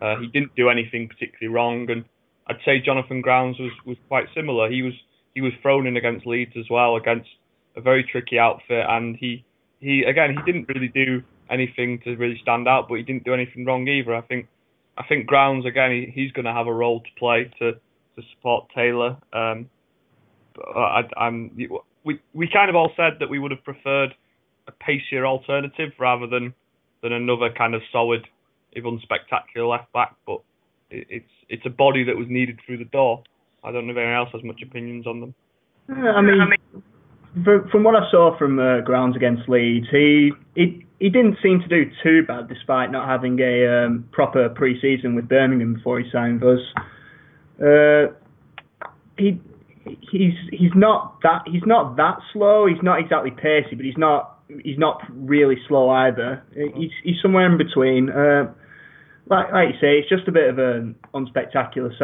Uh, 0.00 0.16
he 0.20 0.26
didn't 0.28 0.54
do 0.56 0.68
anything 0.68 1.08
particularly 1.08 1.54
wrong, 1.54 1.90
and 1.90 2.04
I'd 2.46 2.56
say 2.64 2.80
Jonathan 2.84 3.20
Grounds 3.20 3.58
was 3.58 3.72
was 3.86 3.96
quite 4.08 4.26
similar. 4.34 4.70
He 4.70 4.82
was 4.82 4.94
he 5.34 5.40
was 5.40 5.52
thrown 5.62 5.86
in 5.86 5.96
against 5.96 6.26
Leeds 6.26 6.52
as 6.58 6.66
well 6.70 6.96
against 6.96 7.28
a 7.76 7.80
very 7.80 8.04
tricky 8.04 8.38
outfit, 8.38 8.84
and 8.88 9.16
he 9.16 9.44
he 9.80 10.02
again 10.02 10.36
he 10.36 10.52
didn't 10.52 10.68
really 10.68 10.88
do 10.88 11.22
anything 11.50 12.00
to 12.04 12.16
really 12.16 12.38
stand 12.42 12.68
out, 12.68 12.88
but 12.88 12.96
he 12.96 13.02
didn't 13.02 13.24
do 13.24 13.34
anything 13.34 13.64
wrong 13.64 13.86
either. 13.88 14.14
I 14.14 14.22
think 14.22 14.48
I 14.98 15.04
think 15.04 15.26
Grounds 15.26 15.66
again 15.66 15.90
he, 15.90 16.12
he's 16.12 16.32
going 16.32 16.44
to 16.44 16.52
have 16.52 16.66
a 16.66 16.72
role 16.72 17.00
to 17.00 17.08
play 17.18 17.50
to 17.58 17.72
to 17.72 18.22
support 18.34 18.68
Taylor. 18.74 19.16
Um, 19.32 19.68
I, 20.74 21.02
I'm 21.16 21.50
we 22.04 22.20
we 22.34 22.48
kind 22.48 22.68
of 22.68 22.76
all 22.76 22.92
said 22.96 23.14
that 23.20 23.30
we 23.30 23.38
would 23.38 23.50
have 23.50 23.64
preferred 23.64 24.14
a 24.66 24.72
pacier 24.72 25.26
alternative 25.26 25.92
rather 25.98 26.26
than 26.26 26.54
than 27.02 27.12
another 27.12 27.50
kind 27.56 27.74
of 27.74 27.82
solid, 27.90 28.26
if 28.72 28.84
unspectacular 28.84 29.68
left 29.68 29.92
back. 29.92 30.14
But 30.26 30.40
it, 30.90 31.06
it's 31.10 31.32
it's 31.48 31.66
a 31.66 31.70
body 31.70 32.04
that 32.04 32.16
was 32.16 32.26
needed 32.28 32.60
through 32.64 32.78
the 32.78 32.84
door. 32.84 33.22
I 33.64 33.72
don't 33.72 33.86
know 33.86 33.92
if 33.92 33.96
anyone 33.96 34.16
else 34.16 34.30
has 34.32 34.42
much 34.42 34.60
opinions 34.62 35.06
on 35.06 35.20
them. 35.20 35.34
I 35.88 36.20
mean, 36.20 36.40
from 37.34 37.84
what 37.84 37.94
I 37.94 38.10
saw 38.10 38.36
from 38.36 38.58
uh, 38.58 38.80
grounds 38.80 39.16
against 39.16 39.48
Leeds, 39.48 39.86
he 39.90 40.32
he 40.54 40.86
he 40.98 41.08
didn't 41.08 41.36
seem 41.42 41.60
to 41.60 41.68
do 41.68 41.90
too 42.02 42.22
bad 42.26 42.48
despite 42.48 42.92
not 42.92 43.08
having 43.08 43.38
a 43.40 43.86
um, 43.86 44.08
proper 44.12 44.48
pre-season 44.50 45.14
with 45.14 45.28
Birmingham 45.28 45.74
before 45.74 45.98
he 45.98 46.08
signed 46.12 46.42
us. 46.44 46.60
Uh, 47.60 48.12
he 49.16 49.40
he's 50.10 50.34
he's 50.50 50.70
not 50.74 51.20
that 51.22 51.42
he's 51.46 51.62
not 51.66 51.96
that 51.96 52.18
slow. 52.32 52.66
He's 52.66 52.82
not 52.82 53.00
exactly 53.00 53.30
pacey, 53.30 53.76
but 53.76 53.84
he's 53.84 53.98
not 53.98 54.38
he's 54.62 54.78
not 54.78 55.02
really 55.10 55.56
slow 55.68 55.88
either. 55.90 56.44
He's 56.54 56.90
he's 57.02 57.16
somewhere 57.22 57.50
in 57.50 57.58
between. 57.58 58.10
Uh, 58.10 58.52
like 59.28 59.52
like 59.52 59.68
you 59.68 59.80
say, 59.80 59.98
it's 59.98 60.08
just 60.08 60.28
a 60.28 60.32
bit 60.32 60.50
of 60.50 60.58
an 60.58 60.96
unspectacular 61.14 61.96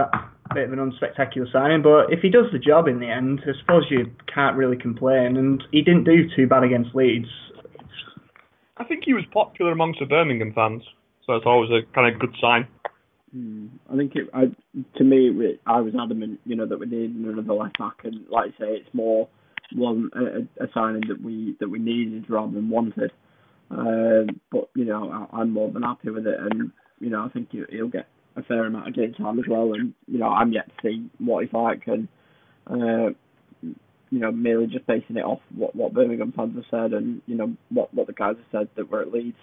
bit 0.54 0.64
of 0.64 0.72
an 0.72 0.78
unspectacular 0.78 1.50
signing. 1.52 1.82
But 1.82 2.12
if 2.12 2.20
he 2.20 2.30
does 2.30 2.46
the 2.52 2.58
job 2.58 2.88
in 2.88 3.00
the 3.00 3.08
end, 3.08 3.40
I 3.44 3.58
suppose 3.61 3.84
you 3.90 4.11
can't 4.32 4.56
really 4.56 4.76
complain. 4.76 5.37
And 5.37 5.62
he 5.72 5.82
didn't 5.82 6.04
do 6.04 6.28
too 6.34 6.46
bad 6.46 6.64
against 6.64 6.94
Leeds. 6.94 7.28
I 8.76 8.84
think 8.84 9.02
he 9.04 9.12
was 9.12 9.24
popular 9.32 9.72
amongst 9.72 10.00
the 10.00 10.06
Birmingham 10.06 10.52
fans, 10.54 10.82
so 11.26 11.34
it's 11.34 11.46
always 11.46 11.70
a 11.70 11.80
kind 11.94 12.12
of 12.12 12.20
good 12.20 12.34
sign. 12.40 12.68
Mm, 13.37 13.68
I 13.92 13.96
think 13.96 14.14
it. 14.14 14.28
I, 14.32 14.44
to 14.96 15.04
me, 15.04 15.58
I 15.66 15.80
was 15.80 15.94
adamant, 16.00 16.40
you 16.44 16.56
know, 16.56 16.66
that 16.66 16.78
we 16.78 16.87
needed 16.87 17.16
another 17.16 17.54
left 17.54 17.78
back, 17.78 17.96
and 18.04 18.26
like 18.30 18.52
I 18.54 18.58
say, 18.58 18.68
it's 18.76 18.94
more 18.94 19.28
one 19.74 20.11
a, 20.14 20.64
a 20.64 20.68
signing 20.72 21.02
that 21.08 21.20
we 21.22 21.56
that 21.61 21.68
we 21.68 21.78
needed 21.78 22.30
rather 22.30 22.52
than 22.52 22.70
wanted. 22.70 23.11
Uh, 23.70 24.32
but 24.50 24.70
you 24.74 24.84
know, 24.84 25.28
I, 25.32 25.40
I'm 25.40 25.52
more 25.52 25.70
than 25.70 25.82
happy 25.82 26.11
with 26.11 26.26
it, 26.26 26.38
and 26.38 26.70
you 27.00 27.11
know, 27.11 27.24
I 27.24 27.28
think 27.28 27.48
he, 27.50 27.62
he'll 27.70 27.88
get 27.88 28.06
a 28.38 28.42
fair 28.42 28.64
amount 28.64 28.88
of 28.88 28.94
game 28.94 29.14
time 29.14 29.38
as 29.38 29.44
well. 29.48 29.72
And 29.74 29.94
you 30.07 30.18
know, 30.18 30.29
I'm 30.29 30.53
yet 30.53 30.68
to 30.68 30.74
see 30.83 31.11
what 31.18 31.44
he's 31.44 31.53
like, 31.53 31.87
and 31.87 32.09
uh, 32.66 33.12
you 34.11 34.18
know, 34.18 34.33
merely 34.33 34.66
just 34.66 34.87
basing 34.87 35.16
it 35.16 35.24
off 35.24 35.40
what 35.55 35.74
what 35.74 35.92
Birmingham 35.92 36.33
fans 36.33 36.55
have 36.57 36.64
said, 36.70 36.92
and 36.92 37.22
you 37.27 37.37
know 37.37 37.55
what 37.70 37.92
what 37.92 38.07
the 38.07 38.12
guys 38.12 38.37
have 38.37 38.61
said 38.61 38.68
that 38.77 38.90
were 38.90 39.03
at 39.03 39.12
Leeds. 39.12 39.37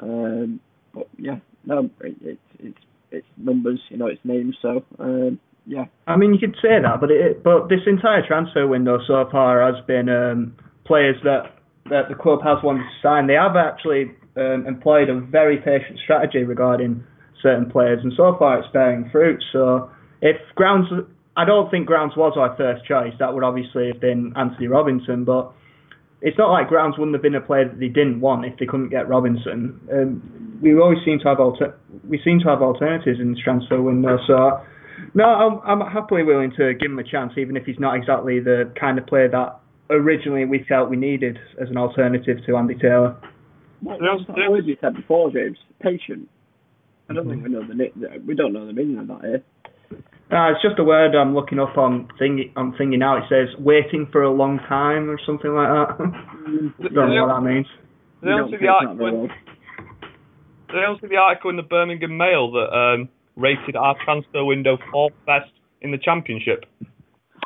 Um, 0.00 0.60
but 0.94 1.08
yeah, 1.18 1.38
no, 1.64 1.90
it, 2.00 2.16
it's 2.20 2.40
it's 2.58 2.78
it's 3.10 3.26
numbers, 3.36 3.80
you 3.88 3.96
know, 3.96 4.06
it's 4.06 4.20
names. 4.24 4.56
So 4.60 4.84
um, 4.98 5.40
yeah. 5.66 5.84
I 6.06 6.16
mean, 6.16 6.32
you 6.32 6.40
could 6.40 6.56
say 6.62 6.80
that, 6.80 7.00
but 7.00 7.10
it, 7.10 7.42
but 7.42 7.68
this 7.68 7.80
entire 7.86 8.26
transfer 8.26 8.66
window 8.66 8.98
so 9.06 9.28
far 9.30 9.60
has 9.60 9.84
been 9.86 10.08
um, 10.08 10.56
players 10.86 11.16
that 11.24 11.54
that 11.90 12.08
the 12.08 12.14
club 12.14 12.40
has 12.42 12.58
wanted 12.62 12.82
to 12.82 13.02
sign. 13.02 13.26
They 13.26 13.34
have 13.34 13.56
actually 13.56 14.12
um, 14.36 14.66
employed 14.66 15.08
a 15.08 15.20
very 15.20 15.58
patient 15.58 15.98
strategy 16.02 16.44
regarding 16.44 17.04
certain 17.42 17.70
players, 17.70 18.00
and 18.02 18.12
so 18.16 18.36
far 18.38 18.58
it's 18.58 18.68
bearing 18.72 19.08
fruit. 19.10 19.42
So 19.52 19.90
if 20.20 20.36
Grounds, 20.54 20.88
I 21.36 21.44
don't 21.44 21.70
think 21.70 21.86
Grounds 21.86 22.14
was 22.16 22.34
our 22.36 22.56
first 22.56 22.84
choice. 22.84 23.12
That 23.18 23.34
would 23.34 23.44
obviously 23.44 23.88
have 23.88 24.00
been 24.00 24.32
Antonee 24.36 24.66
Robinson, 24.66 25.24
but 25.24 25.52
it's 26.20 26.36
not 26.38 26.50
like 26.50 26.68
Grounds 26.68 26.96
wouldn't 26.98 27.14
have 27.14 27.22
been 27.22 27.34
a 27.34 27.40
player 27.40 27.68
that 27.68 27.78
they 27.78 27.88
didn't 27.88 28.20
want 28.20 28.44
if 28.44 28.58
they 28.58 28.66
couldn't 28.66 28.88
get 28.88 29.08
Robinson. 29.08 29.80
Um, 29.92 30.58
we 30.60 30.74
always 30.78 30.98
seem 31.04 31.18
to 31.20 31.28
have 31.28 31.38
alter- 31.38 31.78
we 32.08 32.20
seem 32.24 32.40
to 32.40 32.48
have 32.48 32.62
alternatives 32.62 33.20
in 33.20 33.32
this 33.32 33.42
transfer 33.42 33.80
window. 33.80 34.18
So 34.26 34.60
no, 35.14 35.24
I'm, 35.24 35.80
I'm 35.80 35.90
happily 35.90 36.22
willing 36.22 36.52
to 36.56 36.74
give 36.74 36.90
him 36.90 36.98
a 36.98 37.04
chance, 37.04 37.32
even 37.36 37.56
if 37.56 37.64
he's 37.64 37.78
not 37.78 37.96
exactly 37.96 38.40
the 38.40 38.72
kind 38.78 38.98
of 38.98 39.06
player 39.06 39.28
that 39.28 39.60
originally 39.90 40.44
we 40.44 40.64
felt 40.68 40.90
we 40.90 40.96
needed 40.96 41.38
as 41.60 41.68
an 41.70 41.76
alternative 41.76 42.38
to 42.46 42.56
Andy 42.56 42.74
Taylor. 42.74 43.16
Was 43.82 44.24
that 44.26 44.50
word 44.50 44.66
you 44.66 44.76
said 44.80 44.94
before, 44.94 45.30
James? 45.30 45.56
Patient. 45.80 46.28
I 47.08 47.14
don't 47.14 47.28
think 47.28 47.42
we 47.42 47.50
know 47.50 47.66
the 47.66 48.20
we 48.26 48.34
don't 48.34 48.52
know 48.52 48.66
the 48.66 48.72
meaning 48.72 48.98
of 48.98 49.08
that 49.08 49.20
here. 49.22 49.44
Uh, 50.30 50.52
it's 50.52 50.60
just 50.60 50.78
a 50.78 50.84
word 50.84 51.14
I'm 51.14 51.34
looking 51.34 51.58
up 51.58 51.78
on 51.78 52.08
thingy 52.20 52.52
I'm 52.54 52.72
thinking 52.72 52.98
now. 52.98 53.16
It 53.16 53.24
says 53.30 53.48
waiting 53.58 54.08
for 54.12 54.22
a 54.22 54.30
long 54.30 54.58
time 54.68 55.08
or 55.08 55.18
something 55.24 55.50
like 55.52 55.68
that. 55.68 56.24
Mm. 56.48 56.72
don't 56.94 57.14
know 57.14 57.26
what 57.26 57.34
that 57.34 57.46
means. 57.46 57.66
They 58.22 58.30
also 58.30 58.56
the 58.58 58.68
article. 58.68 59.06
In, 59.06 59.30
they 60.68 60.84
also 60.88 61.06
the 61.06 61.16
article 61.16 61.50
in 61.50 61.56
the 61.56 61.62
Birmingham 61.62 62.16
Mail 62.16 62.50
that 62.52 62.72
um, 62.72 63.10
rated 63.36 63.76
our 63.76 63.94
transfer 64.02 64.42
window 64.46 64.78
fourth 64.90 65.12
best 65.26 65.50
in 65.82 65.90
the 65.90 65.98
championship. 65.98 66.64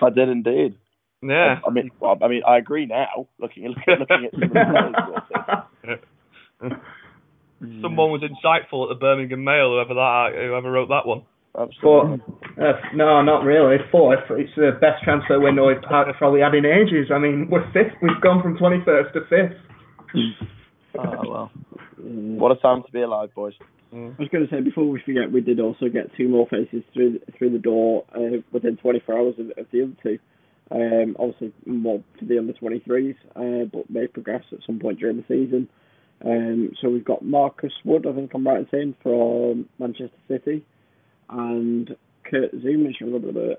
I 0.00 0.10
did 0.10 0.28
indeed. 0.28 0.76
Yeah. 1.20 1.60
I, 1.64 1.68
I 1.68 1.72
mean, 1.72 1.90
well, 1.98 2.16
I 2.22 2.28
mean, 2.28 2.42
I 2.46 2.58
agree 2.58 2.86
now. 2.86 3.26
Looking, 3.40 3.74
looking, 3.88 4.06
looking 4.08 4.66
at 5.82 5.98
some 6.60 6.80
Someone 7.80 8.10
was 8.10 8.22
insightful 8.22 8.84
at 8.84 8.88
the 8.88 8.98
Birmingham 8.98 9.44
Mail, 9.44 9.70
whoever 9.70 9.94
that, 9.94 10.34
whoever 10.34 10.70
wrote 10.70 10.88
that 10.88 11.06
one. 11.06 11.22
Absolutely. 11.58 12.24
uh, 12.58 12.72
no, 12.94 13.22
not 13.22 13.44
really. 13.44 13.76
Fourth. 13.90 14.24
It's 14.30 14.50
the 14.56 14.72
best 14.80 15.04
transfer 15.04 15.38
window 15.38 15.68
we've 15.68 15.76
had, 15.88 16.10
probably 16.16 16.40
had 16.40 16.54
in 16.54 16.64
ages. 16.64 17.10
I 17.12 17.18
mean, 17.18 17.48
we're 17.50 17.64
fifth. 17.72 17.94
We've 18.00 18.20
gone 18.22 18.42
from 18.42 18.56
21st 18.56 19.12
to 19.12 19.20
fifth. 19.28 19.58
oh, 20.98 21.28
well. 21.28 21.50
What 21.98 22.50
a 22.50 22.56
time 22.56 22.82
to 22.84 22.90
be 22.90 23.02
alive, 23.02 23.30
boys. 23.34 23.52
Mm. 23.94 24.14
I 24.18 24.22
was 24.22 24.28
going 24.30 24.46
to 24.46 24.50
say 24.50 24.60
before 24.60 24.88
we 24.88 25.00
forget, 25.04 25.30
we 25.30 25.40
did 25.40 25.60
also 25.60 25.88
get 25.88 26.16
two 26.16 26.28
more 26.28 26.48
faces 26.48 26.82
through 26.94 27.20
through 27.36 27.52
the 27.52 27.58
door 27.58 28.04
uh, 28.14 28.40
within 28.50 28.76
24 28.78 29.16
hours 29.18 29.34
of, 29.38 29.46
of 29.56 29.66
the 29.70 29.82
other 29.82 29.92
two. 30.02 30.18
Um, 30.70 31.16
obviously, 31.18 31.52
more 31.66 32.02
for 32.18 32.24
the 32.24 32.38
under 32.38 32.54
23s, 32.54 33.14
uh, 33.36 33.66
but 33.70 33.90
may 33.90 34.06
progress 34.06 34.42
at 34.52 34.60
some 34.66 34.78
point 34.78 34.98
during 34.98 35.18
the 35.18 35.24
season. 35.28 35.68
Um, 36.24 36.72
so 36.80 36.88
we've 36.88 37.04
got 37.04 37.24
Marcus 37.24 37.72
Wood, 37.84 38.06
I 38.06 38.12
think 38.12 38.32
I'm 38.34 38.46
right 38.46 38.58
in 38.58 38.68
saying, 38.70 38.94
from 39.02 39.68
Manchester 39.78 40.10
City, 40.28 40.64
and 41.28 41.96
Kurt 42.30 42.52
Zouma, 42.54 42.92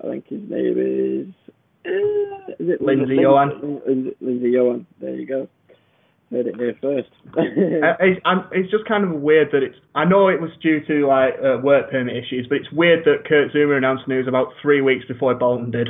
I 0.02 0.08
think 0.08 0.28
his 0.28 0.40
name 0.48 0.76
is. 0.78 1.52
Uh, 1.86 2.52
is 2.58 2.70
it 2.70 2.80
Lindsay 2.80 3.16
Johan? 3.16 3.80
Lindsay 4.20 4.50
Johan. 4.50 4.86
There 5.00 5.14
you 5.14 5.26
go. 5.26 5.48
Heard 6.30 6.46
it 6.46 6.56
here 6.56 6.74
first. 6.80 7.10
uh, 7.36 7.42
it's, 8.00 8.20
it's, 8.52 8.70
just 8.70 8.86
kind 8.86 9.04
of 9.04 9.20
weird 9.20 9.48
that 9.52 9.62
it's. 9.62 9.76
I 9.94 10.06
know 10.06 10.28
it 10.28 10.40
was 10.40 10.50
due 10.62 10.84
to 10.86 11.06
like 11.06 11.34
uh, 11.34 11.58
work 11.62 11.90
permit 11.90 12.16
issues, 12.16 12.46
but 12.48 12.56
it's 12.56 12.72
weird 12.72 13.04
that 13.04 13.28
Kurt 13.28 13.52
Zouma 13.52 13.76
announced 13.76 14.08
news 14.08 14.26
about 14.26 14.48
three 14.62 14.80
weeks 14.80 15.04
before 15.06 15.34
Bolton 15.34 15.70
did. 15.70 15.88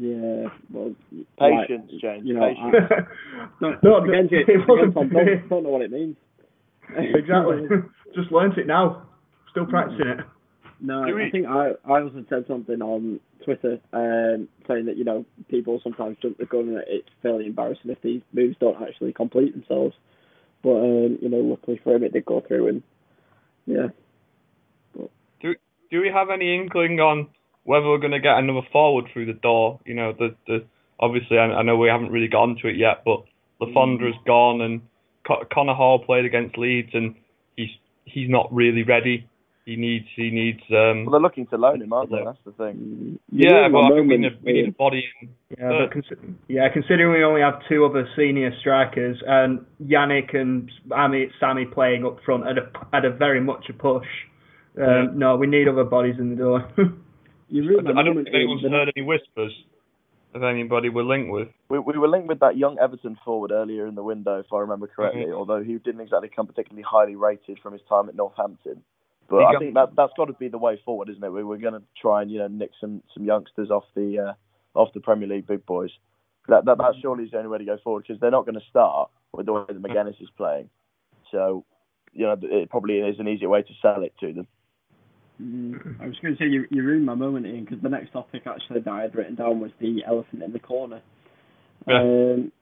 Yeah, 0.00 0.46
well, 0.72 0.94
patience, 1.40 1.90
like, 1.90 2.00
James. 2.00 2.22
You 2.24 2.34
know, 2.34 2.46
patience. 2.46 2.86
I, 2.88 3.46
no, 3.60 3.74
no, 3.82 4.04
against 4.04 4.32
it, 4.32 4.48
it 4.48 4.60
wasn't. 4.68 4.96
Against, 4.96 5.12
don't, 5.12 5.48
don't 5.48 5.62
know 5.64 5.70
what 5.70 5.82
it 5.82 5.90
means. 5.90 6.16
exactly. 6.96 7.66
just 8.14 8.30
learnt 8.30 8.56
it 8.58 8.68
now. 8.68 9.08
Still 9.50 9.66
practicing 9.66 10.06
it. 10.06 10.18
No, 10.80 11.02
I 11.02 11.30
think 11.32 11.46
I 11.46 11.72
I 11.84 12.00
also 12.02 12.24
said 12.28 12.44
something 12.46 12.80
on 12.80 13.18
Twitter 13.44 13.80
um, 13.92 14.46
saying 14.68 14.86
that 14.86 14.96
you 14.96 15.02
know 15.02 15.24
people 15.48 15.80
sometimes 15.82 16.16
jump 16.22 16.38
the 16.38 16.46
gun 16.46 16.68
and 16.68 16.84
it's 16.86 17.08
fairly 17.20 17.46
embarrassing 17.46 17.90
if 17.90 18.00
these 18.00 18.22
moves 18.32 18.56
don't 18.60 18.80
actually 18.80 19.12
complete 19.12 19.52
themselves. 19.52 19.96
But 20.62 20.76
um, 20.76 21.18
you 21.20 21.28
know, 21.28 21.38
luckily 21.38 21.80
for 21.82 21.96
him, 21.96 22.04
it 22.04 22.12
did 22.12 22.24
go 22.24 22.40
through, 22.46 22.68
and 22.68 22.82
yeah. 23.66 23.88
But. 24.96 25.10
Do 25.40 25.56
Do 25.90 26.00
we 26.00 26.10
have 26.14 26.30
any 26.30 26.54
inkling 26.54 27.00
on 27.00 27.30
whether 27.68 27.86
we're 27.86 27.98
going 27.98 28.12
to 28.12 28.20
get 28.20 28.38
another 28.38 28.66
forward 28.72 29.06
through 29.12 29.26
the 29.26 29.34
door? 29.34 29.78
You 29.84 29.94
know, 29.94 30.12
the 30.12 30.34
the 30.46 30.64
obviously 30.98 31.38
I, 31.38 31.44
I 31.44 31.62
know 31.62 31.76
we 31.76 31.88
haven't 31.88 32.10
really 32.10 32.28
gone 32.28 32.56
to 32.62 32.68
it 32.68 32.76
yet, 32.76 33.02
but 33.04 33.24
Le 33.60 33.72
Fondre's 33.72 34.14
mm. 34.14 34.26
gone 34.26 34.60
and 34.62 34.80
Connor 35.52 35.74
Hall 35.74 35.98
played 35.98 36.24
against 36.24 36.56
Leeds 36.56 36.90
and 36.94 37.14
he's 37.56 37.70
he's 38.04 38.30
not 38.30 38.48
really 38.52 38.82
ready 38.82 39.28
he 39.68 39.76
needs 39.76 40.06
he 40.16 40.30
needs. 40.30 40.62
Um, 40.70 41.04
well, 41.04 41.12
they're 41.12 41.20
looking 41.20 41.46
to 41.48 41.58
loan 41.58 41.82
him, 41.82 41.92
aren't 41.92 42.10
they? 42.10 42.24
That's 42.24 42.38
the 42.46 42.52
thing. 42.52 43.18
Yeah, 43.30 43.68
but 43.70 43.94
we 43.94 44.16
need, 44.16 44.24
a, 44.24 44.30
we 44.42 44.52
need 44.54 44.68
a 44.68 44.72
body 44.72 45.04
in. 45.20 45.28
Yeah, 45.58 45.84
but 45.84 45.92
cons- 45.92 46.36
yeah, 46.48 46.68
considering 46.72 47.12
we 47.12 47.22
only 47.22 47.42
have 47.42 47.60
two 47.68 47.84
other 47.84 48.08
senior 48.16 48.50
strikers 48.60 49.22
and 49.26 49.66
Yannick 49.84 50.34
and 50.34 50.70
Ami, 50.90 51.30
Sammy 51.38 51.66
playing 51.66 52.06
up 52.06 52.16
front 52.24 52.46
at 52.46 52.56
a 52.56 52.96
at 52.96 53.04
a 53.04 53.10
very 53.10 53.42
much 53.42 53.66
a 53.68 53.74
push. 53.74 54.06
Um, 54.78 54.84
yeah. 54.84 55.04
No, 55.14 55.36
we 55.36 55.46
need 55.46 55.68
other 55.68 55.84
bodies 55.84 56.14
in 56.18 56.30
the 56.30 56.36
door. 56.36 56.66
you 57.48 57.78
I, 57.78 58.00
I 58.00 58.02
don't 58.02 58.14
think 58.14 58.28
anyone's 58.34 58.62
heard 58.62 58.92
any 58.94 59.04
whispers 59.04 59.52
of 60.34 60.42
anybody 60.42 60.88
we're 60.88 61.04
linked 61.04 61.30
with. 61.30 61.48
We, 61.68 61.78
we 61.78 61.98
were 61.98 62.08
linked 62.08 62.28
with 62.28 62.40
that 62.40 62.56
young 62.56 62.78
Everton 62.78 63.18
forward 63.24 63.50
earlier 63.50 63.86
in 63.86 63.94
the 63.94 64.02
window, 64.02 64.38
if 64.38 64.52
I 64.52 64.58
remember 64.58 64.86
correctly. 64.86 65.22
Mm-hmm. 65.22 65.34
Although 65.34 65.62
he 65.62 65.78
didn't 65.78 66.00
exactly 66.00 66.30
come 66.34 66.46
particularly 66.46 66.84
highly 66.88 67.16
rated 67.16 67.58
from 67.60 67.72
his 67.72 67.82
time 67.88 68.08
at 68.08 68.14
Northampton. 68.14 68.82
But 69.28 69.44
I 69.44 69.58
think 69.58 69.74
that 69.74 69.90
that's 69.94 70.12
got 70.16 70.26
to 70.26 70.32
be 70.32 70.48
the 70.48 70.58
way 70.58 70.80
forward, 70.84 71.10
isn't 71.10 71.22
it? 71.22 71.30
We, 71.30 71.44
we're 71.44 71.58
going 71.58 71.74
to 71.74 71.82
try 72.00 72.22
and 72.22 72.30
you 72.30 72.38
know 72.38 72.48
nick 72.48 72.70
some 72.80 73.02
some 73.12 73.24
youngsters 73.24 73.70
off 73.70 73.84
the 73.94 74.18
uh, 74.18 74.78
off 74.78 74.92
the 74.94 75.00
Premier 75.00 75.28
League 75.28 75.46
big 75.46 75.66
boys. 75.66 75.90
That, 76.48 76.64
that 76.64 76.78
that 76.78 76.94
surely 77.02 77.24
is 77.24 77.30
the 77.30 77.36
only 77.36 77.50
way 77.50 77.58
to 77.58 77.64
go 77.64 77.76
forward 77.84 78.04
because 78.08 78.20
they're 78.20 78.30
not 78.30 78.46
going 78.46 78.58
to 78.58 78.66
start 78.70 79.10
with 79.32 79.44
the 79.44 79.52
way 79.52 79.64
that 79.68 79.82
Magennis 79.82 80.20
is 80.22 80.30
playing. 80.34 80.70
So, 81.30 81.66
you 82.14 82.24
know, 82.24 82.36
it 82.40 82.70
probably 82.70 83.00
is 83.00 83.18
an 83.18 83.28
easier 83.28 83.50
way 83.50 83.60
to 83.60 83.72
sell 83.82 84.02
it 84.02 84.14
to 84.20 84.32
them. 84.32 84.46
Mm, 85.40 86.00
I 86.00 86.06
was 86.06 86.16
going 86.20 86.36
to 86.36 86.38
say 86.42 86.46
you 86.48 86.64
you 86.70 86.82
ruined 86.82 87.06
my 87.06 87.14
moment, 87.14 87.46
Ian, 87.46 87.64
because 87.64 87.80
the 87.82 87.88
next 87.88 88.12
topic 88.12 88.42
actually 88.46 88.80
that 88.80 88.90
I 88.90 89.02
had 89.02 89.14
written 89.14 89.36
down 89.36 89.60
was 89.60 89.70
the 89.80 90.02
elephant 90.06 90.42
in 90.42 90.52
the 90.52 90.58
corner. 90.58 91.00
Yeah. 91.86 92.00
Um, 92.02 92.52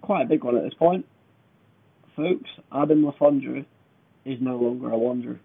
quite 0.00 0.22
a 0.22 0.28
big 0.28 0.42
one 0.42 0.56
at 0.56 0.62
this 0.64 0.74
point, 0.74 1.04
folks. 2.16 2.48
Adam 2.74 3.04
Le 3.04 3.12
Fondre 3.12 3.64
is 4.24 4.38
no 4.40 4.56
longer 4.56 4.90
a 4.90 4.98
wanderer. 4.98 5.40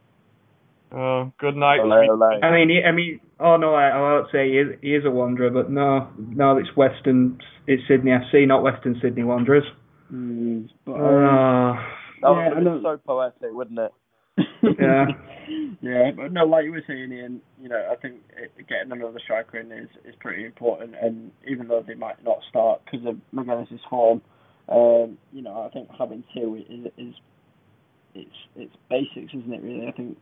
Oh, 0.94 1.34
good 1.38 1.58
night. 1.58 1.82
Olé, 1.82 2.06
sweet- 2.08 2.44
I 2.44 2.52
mean, 2.52 2.82
I 2.88 2.92
mean, 2.94 3.20
oh 3.42 3.58
no, 3.58 3.74
I, 3.76 3.90
I 3.90 4.00
won't 4.00 4.28
say 4.32 4.50
he 4.50 4.58
is, 4.58 4.68
he 4.82 4.96
is 4.96 5.04
a 5.04 5.12
wanderer, 5.12 5.50
but 5.50 5.70
no, 5.70 6.08
no, 6.18 6.58
it's 6.58 6.70
Western, 6.78 7.40
it's 7.68 7.84
Sydney 7.90 8.12
FC, 8.12 8.48
not 8.48 8.64
Western 8.64 8.98
Sydney 9.02 9.24
Wanderers. 9.26 9.66
Mm, 10.14 10.70
but 10.86 10.94
um, 10.94 11.02
Ah, 11.04 11.88
That 12.22 12.30
would 12.30 12.36
know. 12.38 12.56
have 12.56 12.64
been 12.64 12.82
so 12.82 12.98
poetic, 13.06 13.52
wouldn't 13.52 13.78
it? 13.80 13.92
Yeah. 14.80 15.06
yeah, 15.82 16.12
but 16.16 16.32
no, 16.32 16.46
like 16.46 16.66
you 16.66 16.72
were 16.72 16.84
saying, 16.88 17.12
Ian, 17.12 17.42
you 17.62 17.70
know, 17.70 17.90
I 17.92 17.96
think 17.96 18.22
getting 18.68 18.92
another 18.92 19.20
striker 19.24 19.58
in 19.60 19.72
is, 19.72 19.90
is 20.06 20.16
pretty 20.20 20.46
important. 20.46 20.96
And 21.02 21.32
even 21.48 21.68
though 21.68 21.84
they 21.86 21.96
might 21.96 22.24
not 22.24 22.40
start 22.50 22.82
because 22.86 23.06
of 23.06 23.18
Magennis's 23.34 23.82
form, 23.90 24.22
um, 24.70 25.18
you 25.32 25.42
know, 25.42 25.62
I 25.62 25.70
think 25.70 25.90
having 25.98 26.24
two 26.34 26.64
is 26.70 26.92
is 26.98 27.14
it's 28.16 28.36
it's 28.56 28.76
basics, 28.90 29.34
isn't 29.34 29.54
it? 29.54 29.62
Really, 29.62 29.88
I 29.88 29.92
think 29.92 30.18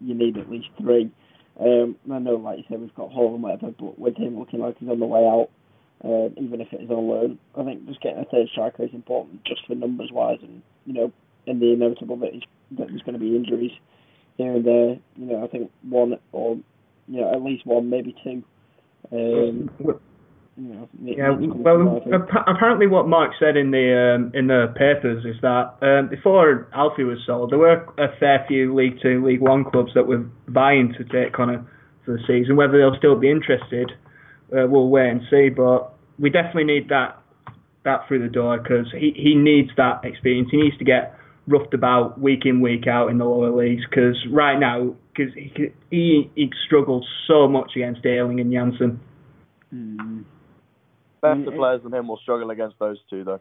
you 0.00 0.14
need 0.14 0.36
at 0.36 0.50
least 0.50 0.68
three. 0.80 1.10
Um, 1.58 1.96
I 2.12 2.18
know, 2.18 2.36
like 2.36 2.58
you 2.58 2.64
said, 2.68 2.80
we've 2.80 2.94
got 2.94 3.10
Hall 3.10 3.34
and 3.34 3.42
whatever, 3.42 3.72
but 3.78 3.98
with 3.98 4.16
him 4.16 4.38
looking 4.38 4.60
like 4.60 4.76
he's 4.78 4.88
on 4.88 5.00
the 5.00 5.06
way 5.06 5.20
out, 5.20 5.48
uh, 6.04 6.28
even 6.40 6.60
if 6.60 6.72
it 6.72 6.82
is 6.82 6.90
on 6.90 7.08
loan, 7.08 7.38
I 7.56 7.64
think 7.64 7.86
just 7.86 8.00
getting 8.00 8.20
a 8.20 8.24
third 8.24 8.48
striker 8.52 8.84
is 8.84 8.94
important, 8.94 9.44
just 9.44 9.66
for 9.66 9.74
numbers 9.74 10.10
wise, 10.12 10.38
and 10.42 10.62
you 10.86 10.92
know, 10.92 11.12
in 11.48 11.60
the 11.60 11.72
inevitable 11.72 12.16
that, 12.18 12.32
he's, 12.32 12.42
that 12.72 12.88
there's 12.88 13.02
going 13.02 13.14
to 13.14 13.18
be 13.18 13.34
injuries 13.36 13.72
here 14.36 14.54
and 14.54 14.64
there. 14.64 14.90
You 15.16 15.26
know, 15.26 15.44
I 15.44 15.48
think 15.48 15.70
one 15.82 16.18
or 16.32 16.56
you 17.08 17.20
know 17.20 17.32
at 17.32 17.42
least 17.42 17.66
one, 17.66 17.90
maybe 17.90 18.14
two. 18.22 18.42
Um, 19.10 19.70
you 20.58 20.64
know, 20.74 20.88
Yeah, 21.02 21.36
needs 21.38 21.52
to 21.52 21.62
come 21.62 21.62
well, 21.62 21.76
through, 21.76 21.96
I 21.96 22.00
think. 22.00 22.14
appa- 22.30 22.50
apparently 22.50 22.86
what 22.88 23.06
Mark 23.08 23.32
said 23.38 23.56
in 23.56 23.70
the 23.70 24.16
um, 24.16 24.32
in 24.34 24.48
the 24.48 24.72
papers 24.74 25.24
is 25.24 25.40
that 25.40 25.74
um, 25.82 26.08
before 26.08 26.68
Alfie 26.74 27.04
was 27.04 27.18
sold, 27.26 27.52
there 27.52 27.58
were 27.58 27.86
a 27.96 28.08
fair 28.18 28.44
few 28.48 28.74
League 28.74 28.98
Two, 29.00 29.24
League 29.24 29.40
One 29.40 29.64
clubs 29.64 29.92
that 29.94 30.06
were 30.06 30.24
vying 30.48 30.94
to 30.98 31.04
take 31.04 31.32
Connor 31.32 31.64
for 32.04 32.12
the 32.16 32.22
season. 32.26 32.56
Whether 32.56 32.78
they'll 32.78 32.98
still 32.98 33.16
be 33.18 33.30
interested, 33.30 33.92
uh, 34.52 34.66
we'll 34.66 34.88
wait 34.88 35.10
and 35.10 35.20
see. 35.30 35.48
But 35.48 35.94
we 36.18 36.28
definitely 36.30 36.64
need 36.64 36.88
that 36.88 37.22
that 37.84 38.06
through 38.08 38.22
the 38.22 38.32
door 38.32 38.58
because 38.58 38.86
he, 38.92 39.12
he 39.16 39.34
needs 39.36 39.70
that 39.76 40.04
experience. 40.04 40.48
He 40.50 40.58
needs 40.60 40.76
to 40.78 40.84
get 40.84 41.17
roughed 41.48 41.74
about 41.74 42.20
week 42.20 42.40
in 42.44 42.60
week 42.60 42.86
out 42.86 43.08
in 43.08 43.18
the 43.18 43.24
lower 43.24 43.50
leagues 43.50 43.82
because 43.88 44.16
right 44.30 44.58
now 44.58 44.94
because 45.16 45.34
he, 45.34 45.72
he 45.90 46.30
he 46.34 46.50
struggles 46.66 47.06
so 47.26 47.48
much 47.48 47.72
against 47.74 48.04
Ayling 48.06 48.40
and 48.40 48.52
Jansson. 48.52 48.98
Mm. 49.74 50.24
Better 51.20 51.34
mean, 51.34 51.56
players 51.56 51.82
than 51.82 51.92
him 51.92 52.08
will 52.08 52.18
struggle 52.18 52.50
against 52.50 52.78
those 52.78 52.98
two, 53.10 53.24
though. 53.24 53.40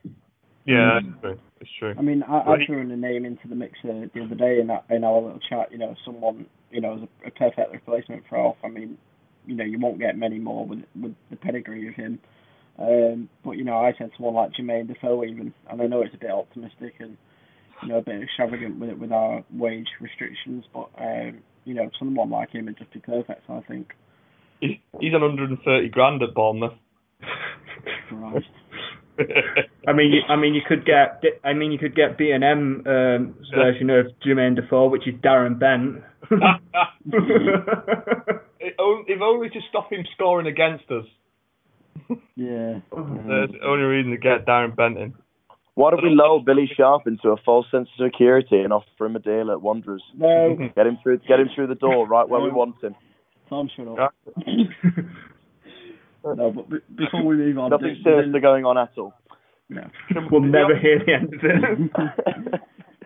Yeah, 0.66 1.00
that's 1.02 1.22
true. 1.22 1.40
It's 1.62 1.70
true. 1.80 1.96
I 1.98 2.02
mean, 2.02 2.24
I, 2.24 2.40
I 2.40 2.66
threw 2.66 2.82
in 2.82 2.92
a 2.92 2.98
name 2.98 3.24
into 3.24 3.48
the 3.48 3.56
mixer 3.56 4.10
the 4.14 4.24
other 4.24 4.36
day 4.36 4.60
in 4.60 4.68
that 4.68 4.86
in 4.90 5.04
our 5.04 5.22
little 5.22 5.40
chat. 5.40 5.72
You 5.72 5.78
know, 5.78 5.96
someone 6.04 6.48
you 6.72 6.82
know 6.82 6.96
as 6.96 7.02
a, 7.02 7.28
a 7.28 7.32
perfect 7.32 7.72
replacement 7.72 8.24
for 8.28 8.38
Alf. 8.38 8.58
I 8.64 8.70
mean, 8.70 8.98
you 9.46 9.56
know, 9.56 9.64
you 9.64 9.80
won't 9.80 10.00
get 10.00 10.18
many 10.18 10.40
more 10.40 10.66
with 10.66 10.84
with 11.00 11.14
the 11.30 11.36
pedigree 11.36 11.88
of 11.88 11.96
him. 11.96 12.20
Um, 12.80 13.30
but 13.44 13.52
you 13.52 13.64
know, 13.64 13.78
I 13.78 13.94
said 13.98 14.12
someone 14.18 14.36
like 14.36 14.52
Jermaine 14.54 14.88
Defoe 14.88 15.24
even, 15.24 15.54
and 15.70 15.82
I 15.82 15.88
know 15.88 16.02
it's 16.02 16.14
a 16.14 16.18
bit 16.18 16.32
optimistic 16.32 16.96
and 17.00 17.18
you 17.82 17.90
know 17.90 17.98
a 17.98 18.02
bit 18.02 18.22
extravagant 18.22 18.80
with 18.80 18.90
it 18.90 19.00
with 19.00 19.12
our 19.12 19.44
wage 19.52 19.88
restrictions, 20.00 20.66
but 20.74 20.90
um, 20.98 21.40
you 21.66 21.74
know, 21.74 21.90
someone 22.00 22.30
like 22.30 22.52
him 22.52 22.66
would 22.66 22.78
just 22.78 22.94
be 22.94 23.00
perfect. 23.00 23.50
I 23.50 23.62
think. 23.68 23.94
He's, 24.60 24.78
he's 25.00 25.14
on 25.14 25.22
130 25.22 25.90
grand 25.90 26.24
at 26.24 26.34
Bournemouth. 26.34 26.74
Christ. 28.10 28.48
I 29.88 29.94
mean, 29.94 30.14
you, 30.14 30.22
I 30.28 30.36
mean, 30.36 30.54
you 30.54 30.62
could 30.68 30.86
get, 30.86 31.24
I 31.44 31.54
mean, 31.54 31.72
you 31.72 31.78
could 31.78 31.96
get 31.96 32.18
B 32.18 32.32
and 32.32 32.44
M 32.44 32.84
um, 32.86 33.36
version 33.54 33.90
of 33.90 34.08
Jermaine 34.26 34.56
Defoe, 34.56 34.90
which 34.90 35.08
is 35.08 35.16
Darren 35.16 35.60
Bent. 35.60 36.04
If 39.10 39.22
only 39.22 39.50
to 39.50 39.60
stop 39.70 39.92
him 39.92 40.06
scoring 40.14 40.48
against 40.48 40.84
us. 40.92 41.06
Yeah. 42.36 42.80
That's 42.92 43.52
the 43.52 43.60
only 43.66 43.86
reason 43.86 44.12
to 44.12 44.18
get 44.18 44.46
Darren 44.46 44.76
Benton. 44.76 45.16
Why 45.78 45.92
don't 45.92 46.02
we 46.02 46.10
lull 46.10 46.40
Billy 46.40 46.68
Sharp 46.76 47.06
into 47.06 47.30
a 47.30 47.38
false 47.46 47.68
sense 47.70 47.88
of 48.00 48.06
security 48.08 48.62
and 48.62 48.74
offer 48.74 49.06
him 49.06 49.16
a 49.16 49.20
deal 49.20 49.52
at 49.52 49.62
Wanderers? 49.62 50.02
No, 50.16 50.56
Get 50.76 50.88
him 50.88 50.98
through, 51.04 51.20
get 51.28 51.40
him 51.40 51.50
through 51.54 51.68
the 51.68 51.76
door 51.76 52.08
right 52.08 52.28
where 52.28 52.42
we 52.42 52.50
want 52.50 52.84
him. 52.84 52.96
Tom, 53.48 53.70
shut 53.78 53.88
up. 53.88 54.16
no, 56.26 56.52
but 56.52 56.68
b- 56.68 56.78
before 56.96 57.24
we 57.24 57.36
move 57.38 57.60
on, 57.60 57.70
Nothing 57.70 57.90
did- 57.94 58.04
sinister 58.04 58.32
did- 58.32 58.42
going 58.42 58.66
on 58.66 58.76
at 58.80 58.90
all. 58.98 59.14
no. 59.70 59.88
we'll 60.32 60.42
never 60.42 60.76
hear 60.82 60.98
the 61.06 61.14
end 61.14 61.32
of 61.36 61.42
it. 61.44 62.62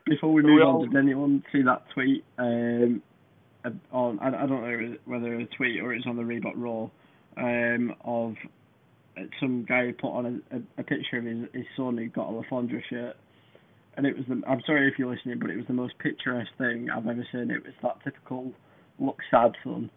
Before 0.06 0.32
we 0.32 0.42
move 0.42 0.56
we 0.56 0.62
on, 0.62 0.90
did 0.90 0.96
anyone 0.98 1.44
see 1.52 1.64
that 1.64 1.84
tweet? 1.94 2.24
Um, 2.38 3.02
on 3.92 4.18
I, 4.20 4.28
I 4.30 4.48
don't 4.48 4.50
know 4.64 4.96
whether 5.06 5.34
it 5.34 5.42
was 5.42 5.48
a 5.52 5.56
tweet 5.58 5.82
or 5.82 5.94
it's 5.94 6.08
on 6.08 6.16
the 6.16 6.24
Reebok 6.24 6.54
Raw, 6.56 6.90
um, 7.38 7.94
of 8.06 8.36
some 9.40 9.66
guy 9.68 9.86
who 9.86 9.94
put 9.94 10.12
on 10.12 10.26
a, 10.52 10.58
a, 10.58 10.62
a 10.80 10.84
picture 10.84 11.18
of 11.18 11.26
his, 11.26 11.48
his 11.54 11.66
son 11.76 11.98
who 11.98 12.08
got 12.10 12.30
a 12.30 12.32
Le 12.32 12.44
Fondre 12.52 12.82
shirt, 12.90 13.16
and 13.98 14.06
it 14.06 14.16
was 14.16 14.26
the. 14.28 14.42
I'm 14.48 14.62
sorry 14.66 14.88
if 14.88 14.98
you're 14.98 15.14
listening, 15.14 15.40
but 15.40 15.50
it 15.50 15.58
was 15.58 15.68
the 15.68 15.74
most 15.74 15.94
picturesque 16.00 16.52
thing 16.58 16.90
I've 16.90 17.08
ever 17.08 17.28
seen. 17.32 17.52
It 17.52 17.64
was 17.64 17.74
that 17.84 18.04
typical 18.04 18.52
look 19.00 19.18
sad 19.30 19.52
son. 19.64 19.90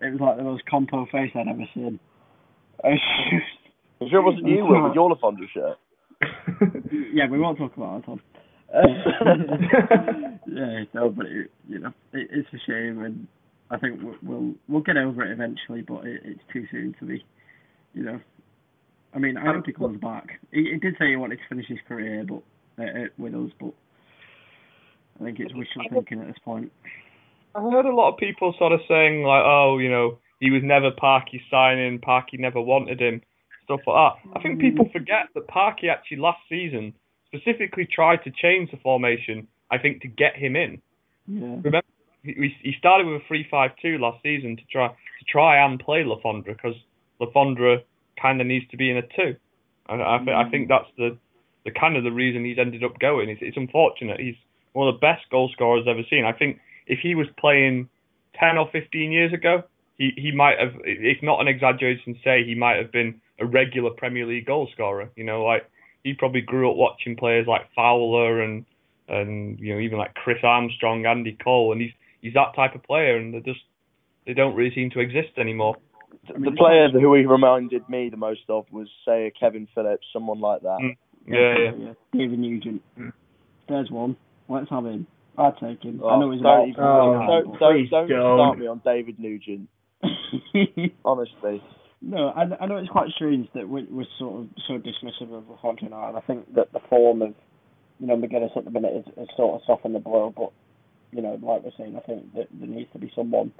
It 0.00 0.12
was 0.12 0.20
like 0.20 0.36
the 0.36 0.44
most 0.44 0.64
compo 0.66 1.06
face 1.06 1.30
I'd 1.34 1.48
ever 1.48 1.68
seen. 1.74 1.98
I'm 2.82 4.08
sure 4.10 4.20
it 4.20 4.24
wasn't 4.24 4.48
you, 4.48 4.64
Will, 4.64 4.82
with 4.82 4.94
your 4.94 5.10
Le 5.10 5.16
Fondre 5.16 5.48
shirt. 5.52 5.78
yeah, 7.12 7.28
we 7.30 7.38
won't 7.38 7.58
talk 7.58 7.76
about 7.76 7.98
it, 7.98 8.06
Tom. 8.06 8.20
yeah, 10.46 10.84
no, 10.92 11.10
but 11.10 11.26
it, 11.26 11.50
you 11.68 11.78
know, 11.78 11.92
it, 12.12 12.28
it's 12.30 12.48
a 12.52 12.58
shame, 12.66 13.02
and 13.02 13.26
I 13.70 13.78
think 13.78 14.00
we'll 14.02 14.16
we'll, 14.22 14.54
we'll 14.68 14.82
get 14.82 14.96
over 14.96 15.24
it 15.24 15.32
eventually. 15.32 15.82
But 15.82 16.06
it, 16.06 16.22
it's 16.24 16.40
too 16.52 16.64
soon 16.70 16.94
to 17.00 17.06
be, 17.06 17.24
you 17.92 18.02
know. 18.02 18.20
I 19.14 19.18
mean, 19.18 19.36
I 19.36 19.52
hope 19.52 19.66
he 19.66 19.72
comes 19.72 20.00
back. 20.00 20.40
He, 20.52 20.70
he 20.72 20.78
did 20.78 20.96
say 20.98 21.10
he 21.10 21.16
wanted 21.16 21.36
to 21.36 21.48
finish 21.48 21.66
his 21.68 21.78
career, 21.86 22.24
but 22.28 22.42
uh, 22.82 23.04
uh, 23.04 23.06
with 23.16 23.34
us, 23.34 23.50
but 23.60 23.72
I 25.20 25.24
think 25.24 25.38
it's 25.38 25.54
wishful 25.54 25.84
thinking 25.90 26.20
at 26.20 26.26
this 26.26 26.36
point. 26.44 26.72
I 27.54 27.60
heard 27.62 27.86
a 27.86 27.94
lot 27.94 28.12
of 28.12 28.18
people 28.18 28.54
sort 28.58 28.72
of 28.72 28.80
saying 28.88 29.22
like, 29.22 29.42
oh, 29.44 29.78
you 29.78 29.88
know, 29.88 30.18
he 30.40 30.50
was 30.50 30.62
never 30.64 30.90
Parky 30.90 31.40
signing, 31.50 32.00
Parky 32.00 32.36
never 32.36 32.60
wanted 32.60 33.00
him, 33.00 33.22
stuff 33.62 33.80
like 33.86 33.94
that. 33.94 34.38
I 34.38 34.42
think 34.42 34.60
people 34.60 34.88
forget 34.92 35.28
that 35.34 35.46
Parky 35.46 35.88
actually 35.88 36.18
last 36.18 36.40
season 36.48 36.92
specifically 37.28 37.86
tried 37.86 38.24
to 38.24 38.30
change 38.30 38.70
the 38.72 38.76
formation. 38.78 39.46
I 39.70 39.78
think 39.78 40.02
to 40.02 40.08
get 40.08 40.36
him 40.36 40.56
in. 40.56 40.82
Yeah. 41.26 41.56
Remember, 41.62 41.82
he, 42.22 42.54
he 42.62 42.72
started 42.78 43.06
with 43.06 43.22
a 43.22 43.24
three-five-two 43.28 43.98
last 43.98 44.22
season 44.22 44.56
to 44.56 44.62
try 44.70 44.88
to 44.88 45.24
try 45.28 45.64
and 45.64 45.78
play 45.78 46.04
Le 46.04 46.20
Fondre 46.20 46.56
because 46.56 46.74
Le 47.20 47.30
Fondre 47.32 47.82
kind 48.20 48.40
of 48.40 48.46
needs 48.46 48.68
to 48.70 48.76
be 48.76 48.90
in 48.90 48.96
a 48.96 49.02
two. 49.02 49.36
And 49.88 50.02
I, 50.02 50.18
th- 50.18 50.36
I 50.36 50.48
think 50.50 50.66
mm. 50.66 50.68
that's 50.68 50.90
the 50.96 51.18
the 51.64 51.70
kind 51.70 51.96
of 51.96 52.04
the 52.04 52.12
reason 52.12 52.44
he's 52.44 52.58
ended 52.58 52.84
up 52.84 52.98
going. 52.98 53.30
It's, 53.30 53.40
it's 53.42 53.56
unfortunate. 53.56 54.20
He's 54.20 54.36
one 54.74 54.86
of 54.86 54.94
the 54.94 54.98
best 54.98 55.22
goal 55.30 55.48
scorers 55.52 55.84
I've 55.86 55.96
ever 55.96 56.06
seen. 56.10 56.24
I 56.24 56.32
think 56.32 56.60
if 56.86 56.98
he 57.00 57.14
was 57.14 57.26
playing 57.38 57.88
ten 58.38 58.58
or 58.58 58.68
fifteen 58.70 59.12
years 59.12 59.32
ago, 59.32 59.62
he 59.98 60.12
he 60.16 60.32
might 60.32 60.58
have. 60.58 60.72
It's 60.84 61.22
not 61.22 61.40
an 61.40 61.48
exaggeration 61.48 62.14
to 62.14 62.20
say 62.22 62.44
he 62.44 62.54
might 62.54 62.76
have 62.76 62.92
been 62.92 63.20
a 63.38 63.46
regular 63.46 63.90
Premier 63.90 64.26
League 64.26 64.46
goal 64.46 64.68
scorer. 64.72 65.10
You 65.16 65.24
know, 65.24 65.44
like 65.44 65.68
he 66.02 66.14
probably 66.14 66.42
grew 66.42 66.70
up 66.70 66.76
watching 66.76 67.16
players 67.16 67.46
like 67.46 67.72
Fowler 67.74 68.42
and 68.42 68.64
and 69.08 69.58
you 69.58 69.74
know 69.74 69.80
even 69.80 69.98
like 69.98 70.14
Chris 70.14 70.38
Armstrong, 70.42 71.06
Andy 71.06 71.36
Cole, 71.42 71.72
and 71.72 71.80
he's 71.80 71.92
he's 72.20 72.34
that 72.34 72.54
type 72.54 72.74
of 72.74 72.82
player, 72.82 73.16
and 73.16 73.34
they 73.34 73.40
just 73.40 73.60
they 74.26 74.34
don't 74.34 74.54
really 74.54 74.74
seem 74.74 74.90
to 74.90 75.00
exist 75.00 75.38
anymore. 75.38 75.76
The 76.28 76.52
player 76.56 76.88
who 76.90 77.14
he 77.14 77.24
reminded 77.26 77.88
me 77.88 78.08
the 78.10 78.16
most 78.16 78.42
of 78.48 78.66
was, 78.72 78.88
say, 79.06 79.26
a 79.26 79.30
Kevin 79.30 79.68
Phillips, 79.74 80.06
someone 80.12 80.40
like 80.40 80.62
that. 80.62 80.78
Mm. 80.82 80.96
Yeah, 81.26 81.72
yeah. 81.86 81.92
David 82.12 82.38
Nugent. 82.38 82.82
There's 83.68 83.90
one. 83.90 84.16
Let's 84.48 84.68
have 84.70 84.84
him. 84.84 85.06
I'd 85.38 85.54
take 85.58 85.82
him. 85.82 86.00
I 86.04 86.14
Oh, 86.14 86.20
know 86.20 86.30
he's 86.30 86.42
don't, 86.42 86.52
about 86.52 86.68
even- 86.68 86.84
Oh, 86.84 87.12
don't, 87.26 87.44
don't, 87.46 87.58
please 87.58 87.90
don't 87.90 88.08
don't. 88.08 88.36
start 88.38 88.58
me 88.58 88.66
on 88.66 88.82
David 88.84 89.18
Nugent. 89.18 89.68
Honestly, 91.04 91.62
No, 92.02 92.28
I, 92.28 92.42
I 92.60 92.66
know 92.66 92.76
it's 92.76 92.88
quite 92.90 93.08
strange 93.10 93.48
that 93.54 93.68
we, 93.68 93.84
we're 93.90 94.04
sort 94.18 94.42
of 94.42 94.48
so 94.68 94.74
dismissive 94.74 95.32
of 95.36 95.48
Le 95.48 95.56
Fondre 95.62 95.88
now, 95.90 96.08
and 96.08 96.16
I 96.16 96.20
think 96.20 96.54
that 96.54 96.72
the 96.72 96.80
form 96.90 97.22
of, 97.22 97.34
you 97.98 98.06
know, 98.06 98.16
Magennis 98.16 98.56
at 98.56 98.64
the 98.64 98.70
minute 98.70 98.94
is, 98.94 99.12
is 99.16 99.28
sort 99.36 99.54
of 99.54 99.62
softened 99.66 99.94
the 99.94 100.00
blow, 100.00 100.32
but, 100.36 100.50
you 101.12 101.22
know, 101.22 101.38
like 101.42 101.62
we're 101.64 101.70
saying, 101.78 101.96
I 101.96 102.00
think 102.00 102.34
that 102.34 102.48
there 102.52 102.68
needs 102.68 102.90
to 102.92 102.98
be 102.98 103.10
someone 103.16 103.52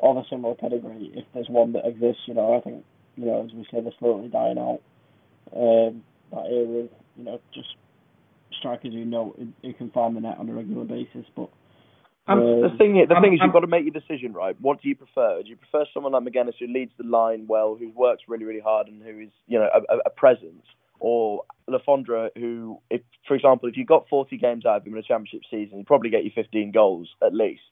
of 0.00 0.16
a 0.16 0.22
similar 0.28 0.54
pedigree, 0.54 1.12
if 1.14 1.24
there's 1.34 1.48
one 1.48 1.72
that 1.72 1.86
exists, 1.86 2.22
you 2.26 2.34
know, 2.34 2.56
I 2.56 2.60
think, 2.60 2.84
you 3.16 3.26
know, 3.26 3.44
as 3.44 3.52
we 3.52 3.64
say, 3.70 3.80
they're 3.80 3.92
slowly 3.98 4.28
dying 4.28 4.58
out. 4.58 4.80
Um, 5.54 6.02
that 6.32 6.46
era 6.50 6.84
of 6.84 6.90
you 7.16 7.24
know 7.24 7.40
just 7.54 7.68
strikers 8.58 8.92
who 8.92 9.04
know 9.04 9.34
who 9.62 9.72
can 9.74 9.90
find 9.90 10.16
the 10.16 10.20
net 10.20 10.38
on 10.38 10.48
a 10.48 10.52
regular 10.52 10.84
basis. 10.84 11.24
But 11.34 11.50
um, 12.26 12.40
the 12.40 12.70
thing, 12.78 13.04
the 13.08 13.14
I'm, 13.14 13.22
thing 13.22 13.34
is, 13.34 13.40
I'm, 13.40 13.46
you've 13.46 13.52
got 13.52 13.60
to 13.60 13.68
make 13.68 13.84
your 13.84 13.94
decision, 13.94 14.32
right? 14.32 14.56
What 14.60 14.82
do 14.82 14.88
you 14.88 14.96
prefer? 14.96 15.42
Do 15.42 15.48
you 15.48 15.56
prefer 15.56 15.84
someone 15.94 16.12
like 16.12 16.24
Magennis 16.24 16.54
who 16.58 16.66
leads 16.66 16.92
the 16.98 17.04
line 17.04 17.46
well, 17.48 17.76
who 17.78 17.90
works 17.90 18.24
really, 18.28 18.44
really 18.44 18.60
hard, 18.60 18.88
and 18.88 19.02
who 19.02 19.20
is, 19.20 19.30
you 19.46 19.58
know, 19.58 19.68
a, 19.72 19.96
a 20.06 20.10
presence, 20.10 20.64
or 20.98 21.44
Le 21.68 21.78
Fondre, 21.80 22.30
who, 22.36 22.78
if, 22.90 23.02
for 23.28 23.34
example, 23.34 23.68
if 23.68 23.76
you 23.76 23.84
got 23.84 24.08
40 24.08 24.36
games 24.38 24.66
out 24.66 24.78
of 24.78 24.86
him 24.86 24.94
in 24.94 24.98
a 24.98 25.02
championship 25.02 25.42
season, 25.50 25.78
he'd 25.78 25.86
probably 25.86 26.10
get 26.10 26.24
you 26.24 26.32
15 26.34 26.72
goals 26.72 27.08
at 27.24 27.32
least, 27.32 27.62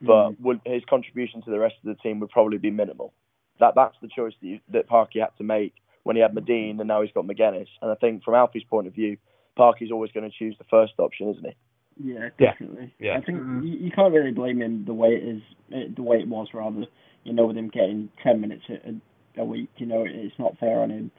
but 0.00 0.30
mm. 0.30 0.40
would, 0.40 0.60
his 0.64 0.82
contribution 0.88 1.42
to 1.42 1.50
the 1.50 1.58
rest 1.58 1.74
of 1.84 1.88
the 1.88 2.02
team 2.02 2.20
would 2.20 2.30
probably 2.30 2.58
be 2.58 2.70
minimal. 2.70 3.12
That 3.60 3.74
that's 3.74 3.96
the 4.02 4.08
choice 4.08 4.34
that, 4.40 4.46
you, 4.46 4.60
that 4.72 4.86
Parky 4.88 5.20
had 5.20 5.36
to 5.38 5.44
make 5.44 5.74
when 6.02 6.16
he 6.16 6.22
had 6.22 6.34
Madine 6.34 6.78
and 6.78 6.88
now 6.88 7.02
he's 7.02 7.12
got 7.12 7.26
Magennis. 7.26 7.68
And 7.80 7.90
I 7.90 7.94
think 7.94 8.22
from 8.22 8.34
Alfie's 8.34 8.64
point 8.64 8.86
of 8.86 8.94
view, 8.94 9.16
Parky's 9.56 9.90
always 9.90 10.12
going 10.12 10.30
to 10.30 10.36
choose 10.36 10.54
the 10.58 10.64
first 10.70 10.92
option, 10.98 11.30
isn't 11.30 11.44
he? 11.44 11.56
Yeah, 12.02 12.28
definitely. 12.38 12.94
Yeah. 12.98 13.12
yeah. 13.12 13.18
I 13.18 13.20
think 13.22 13.38
mm-hmm. 13.38 13.66
you, 13.66 13.78
you, 13.78 13.90
can't 13.90 14.12
really 14.12 14.32
blame 14.32 14.60
him 14.60 14.84
the 14.84 14.94
way 14.94 15.08
it 15.10 15.24
is, 15.24 15.94
the 15.96 16.02
way 16.02 16.18
it 16.18 16.28
was 16.28 16.48
rather. 16.52 16.84
You 17.24 17.32
know, 17.32 17.46
with 17.46 17.56
him 17.56 17.68
getting 17.68 18.10
ten 18.22 18.40
minutes 18.40 18.62
a, 18.68 19.40
a 19.40 19.44
week, 19.44 19.70
you 19.78 19.86
know, 19.86 20.04
it's 20.06 20.38
not 20.38 20.58
fair 20.58 20.80
on 20.80 20.90
him. 20.90 21.10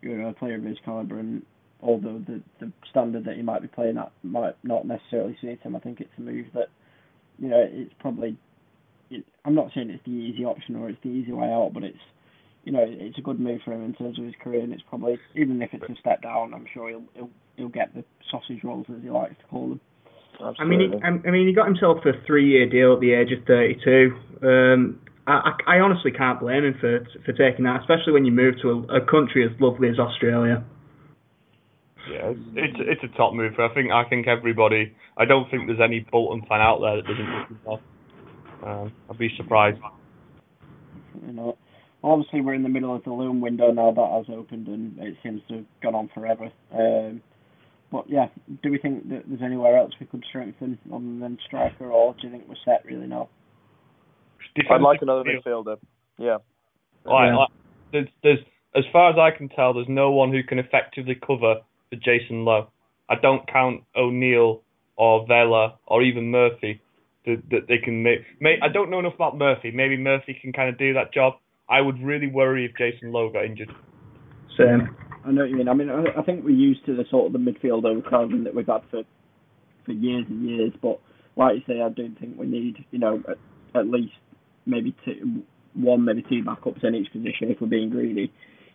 You 0.00 0.16
know, 0.16 0.30
a 0.30 0.32
player 0.32 0.56
of 0.56 0.64
his 0.64 0.78
caliber, 0.84 1.20
and 1.20 1.42
although 1.80 2.18
the 2.18 2.42
the 2.58 2.72
standard 2.90 3.26
that 3.26 3.36
he 3.36 3.42
might 3.42 3.62
be 3.62 3.68
playing 3.68 3.98
at 3.98 4.10
might 4.22 4.56
not 4.64 4.86
necessarily 4.86 5.36
suit 5.40 5.60
him, 5.60 5.76
I 5.76 5.80
think 5.80 6.00
it's 6.00 6.10
a 6.18 6.20
move 6.20 6.46
that, 6.54 6.68
you 7.42 7.48
know, 7.48 7.66
it's 7.68 7.92
probably. 7.98 8.38
It, 9.10 9.26
I'm 9.44 9.54
not 9.54 9.68
saying 9.74 9.90
it's 9.90 10.04
the 10.04 10.10
easy 10.10 10.44
option 10.44 10.76
or 10.76 10.88
it's 10.88 11.02
the 11.02 11.10
easy 11.10 11.32
way 11.32 11.48
out, 11.48 11.72
but 11.74 11.82
it's 11.82 11.98
you 12.64 12.72
know, 12.72 12.84
it's 12.86 13.18
a 13.18 13.22
good 13.22 13.40
move 13.40 13.60
for 13.64 13.72
him 13.72 13.84
in 13.84 13.92
terms 13.94 14.18
of 14.18 14.24
his 14.24 14.34
career, 14.42 14.60
and 14.60 14.72
it's 14.72 14.82
probably 14.88 15.18
even 15.34 15.60
if 15.60 15.70
it's 15.72 15.84
a 15.84 16.00
step 16.00 16.22
down, 16.22 16.54
I'm 16.54 16.66
sure 16.72 16.88
he'll 16.88 17.04
he'll, 17.14 17.30
he'll 17.56 17.68
get 17.68 17.94
the 17.94 18.04
sausage 18.30 18.62
rolls 18.62 18.86
as 18.88 19.02
he 19.02 19.10
likes 19.10 19.34
to 19.40 19.44
call 19.50 19.68
them. 19.70 19.80
Absolutely. 20.34 20.98
I 21.02 21.10
mean, 21.10 21.20
he, 21.22 21.28
I 21.28 21.30
mean, 21.30 21.46
he 21.46 21.52
got 21.52 21.66
himself 21.66 21.98
a 22.06 22.12
three-year 22.26 22.68
deal 22.70 22.94
at 22.94 23.00
the 23.00 23.12
age 23.12 23.28
of 23.32 23.44
32. 23.46 24.16
Um, 24.42 25.00
I, 25.26 25.52
I, 25.66 25.78
honestly 25.78 26.10
can't 26.10 26.40
blame 26.40 26.64
him 26.64 26.74
for 26.80 27.06
for 27.24 27.32
taking 27.32 27.64
that, 27.64 27.80
especially 27.80 28.12
when 28.12 28.24
you 28.24 28.32
move 28.32 28.54
to 28.62 28.86
a, 28.88 29.02
a 29.02 29.06
country 29.06 29.44
as 29.44 29.52
lovely 29.60 29.88
as 29.88 29.98
Australia. 29.98 30.64
Yeah, 32.10 32.32
it's 32.54 32.76
it's 32.78 33.04
a 33.04 33.16
top 33.16 33.34
move. 33.34 33.52
I 33.58 33.72
think 33.74 33.92
I 33.92 34.04
think 34.08 34.26
everybody. 34.26 34.94
I 35.16 35.24
don't 35.24 35.50
think 35.50 35.66
there's 35.66 35.80
any 35.80 36.00
Bolton 36.10 36.42
fan 36.48 36.60
out 36.60 36.80
there 36.80 36.96
that 36.96 37.06
doesn't 37.06 37.48
think 37.48 37.80
Um, 38.64 38.92
I'd 39.10 39.18
be 39.18 39.30
surprised. 39.36 39.78
You 41.26 41.32
know, 41.32 41.58
obviously 42.02 42.40
we're 42.40 42.54
in 42.54 42.62
the 42.62 42.68
middle 42.68 42.94
of 42.94 43.04
the 43.04 43.12
loan 43.12 43.40
window 43.40 43.70
now 43.70 43.92
that 43.92 44.26
has 44.26 44.36
opened 44.36 44.66
and 44.68 44.98
it 44.98 45.16
seems 45.22 45.42
to 45.48 45.56
have 45.56 45.64
gone 45.82 45.94
on 45.94 46.10
forever. 46.14 46.50
Um, 46.72 47.22
but 47.90 48.08
yeah, 48.08 48.28
do 48.62 48.70
we 48.70 48.78
think 48.78 49.08
that 49.10 49.24
there's 49.26 49.42
anywhere 49.42 49.76
else 49.76 49.92
we 50.00 50.06
could 50.06 50.24
strengthen 50.28 50.78
other 50.90 51.04
than 51.04 51.38
striker, 51.46 51.90
or 51.90 52.14
do 52.14 52.26
you 52.26 52.32
think 52.32 52.44
we're 52.48 52.54
set 52.64 52.84
really 52.86 53.06
now? 53.06 53.28
I'd 54.70 54.80
like 54.80 55.02
another 55.02 55.24
midfielder. 55.24 55.76
Yeah. 56.18 56.38
Right, 57.04 57.28
yeah. 57.28 57.36
Like, 57.36 57.48
there's, 57.92 58.08
there's, 58.22 58.38
as 58.74 58.84
far 58.92 59.10
as 59.10 59.16
I 59.18 59.36
can 59.36 59.48
tell, 59.50 59.74
there's 59.74 59.88
no 59.88 60.10
one 60.10 60.32
who 60.32 60.42
can 60.42 60.58
effectively 60.58 61.14
cover 61.14 61.56
for 61.92 61.96
Jason 61.96 62.44
Lowe. 62.44 62.68
I 63.08 63.16
don't 63.20 63.46
count 63.46 63.82
O'Neill 63.94 64.62
or 64.96 65.26
Vela 65.26 65.78
or 65.86 66.02
even 66.02 66.30
Murphy 66.30 66.80
that, 67.26 67.42
that 67.50 67.68
they 67.68 67.78
can 67.78 68.02
make, 68.02 68.20
make. 68.40 68.60
I 68.62 68.68
don't 68.68 68.90
know 68.90 68.98
enough 68.98 69.14
about 69.14 69.36
Murphy. 69.36 69.70
Maybe 69.70 69.96
Murphy 69.98 70.38
can 70.40 70.52
kind 70.52 70.70
of 70.70 70.78
do 70.78 70.94
that 70.94 71.12
job. 71.12 71.34
I 71.68 71.80
would 71.80 72.02
really 72.02 72.28
worry 72.28 72.64
if 72.64 72.72
Jason 72.76 73.12
Lowe 73.12 73.30
got 73.30 73.44
injured. 73.44 73.70
Same. 74.56 74.96
I 75.24 75.30
know 75.30 75.42
what 75.42 75.50
you 75.50 75.56
mean. 75.56 75.68
I 75.68 75.74
mean, 75.74 75.90
I, 75.90 76.18
I 76.18 76.22
think 76.22 76.44
we're 76.44 76.50
used 76.50 76.84
to 76.86 76.96
the 76.96 77.04
sort 77.10 77.26
of 77.26 77.32
the 77.32 77.38
midfield 77.38 77.84
overcrowding 77.84 78.44
that 78.44 78.54
we've 78.54 78.66
had 78.66 78.82
for 78.90 79.02
for 79.84 79.92
years 79.92 80.24
and 80.28 80.48
years. 80.48 80.72
But 80.80 80.98
like 81.36 81.56
you 81.56 81.62
say, 81.66 81.80
I 81.80 81.90
don't 81.90 82.18
think 82.18 82.38
we 82.38 82.46
need, 82.46 82.84
you 82.90 82.98
know, 82.98 83.22
at, 83.28 83.36
at 83.78 83.86
least 83.86 84.12
maybe 84.66 84.94
two, 85.04 85.42
one, 85.74 86.04
maybe 86.04 86.22
two 86.22 86.42
backups 86.42 86.84
in 86.84 86.94
each 86.94 87.12
position 87.12 87.50
if 87.50 87.60
we're 87.60 87.68
being 87.68 87.90
greedy. 87.90 88.32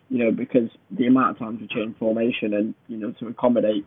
You 0.08 0.24
know, 0.24 0.30
because 0.30 0.70
the 0.90 1.06
amount 1.06 1.32
of 1.32 1.38
times 1.38 1.60
we 1.60 1.68
change 1.68 1.96
formation 1.98 2.54
and 2.54 2.74
you 2.86 2.96
know 2.96 3.12
to 3.20 3.28
accommodate 3.28 3.84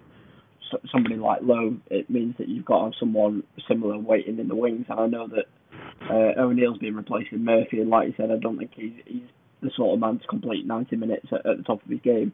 somebody 0.91 1.15
like 1.15 1.41
Lowe, 1.41 1.77
it 1.89 2.09
means 2.09 2.35
that 2.37 2.47
you've 2.47 2.65
got 2.65 2.79
to 2.79 2.83
have 2.85 2.93
someone 2.99 3.43
similar 3.67 3.97
waiting 3.97 4.39
in 4.39 4.47
the 4.47 4.55
wings. 4.55 4.85
And 4.89 4.99
I 4.99 5.07
know 5.07 5.27
that 5.27 5.45
uh, 6.09 6.41
O'Neill's 6.41 6.77
been 6.77 6.95
replacing 6.95 7.43
Murphy, 7.43 7.81
and 7.81 7.89
like 7.89 8.07
you 8.07 8.13
said, 8.17 8.31
I 8.31 8.37
don't 8.37 8.57
think 8.57 8.71
he's 8.75 8.93
he's 9.05 9.23
the 9.61 9.71
sort 9.75 9.93
of 9.93 9.99
man 9.99 10.19
to 10.19 10.27
complete 10.27 10.65
90 10.65 10.95
minutes 10.95 11.27
at, 11.31 11.45
at 11.45 11.57
the 11.57 11.63
top 11.63 11.83
of 11.83 11.89
his 11.89 12.01
game. 12.01 12.33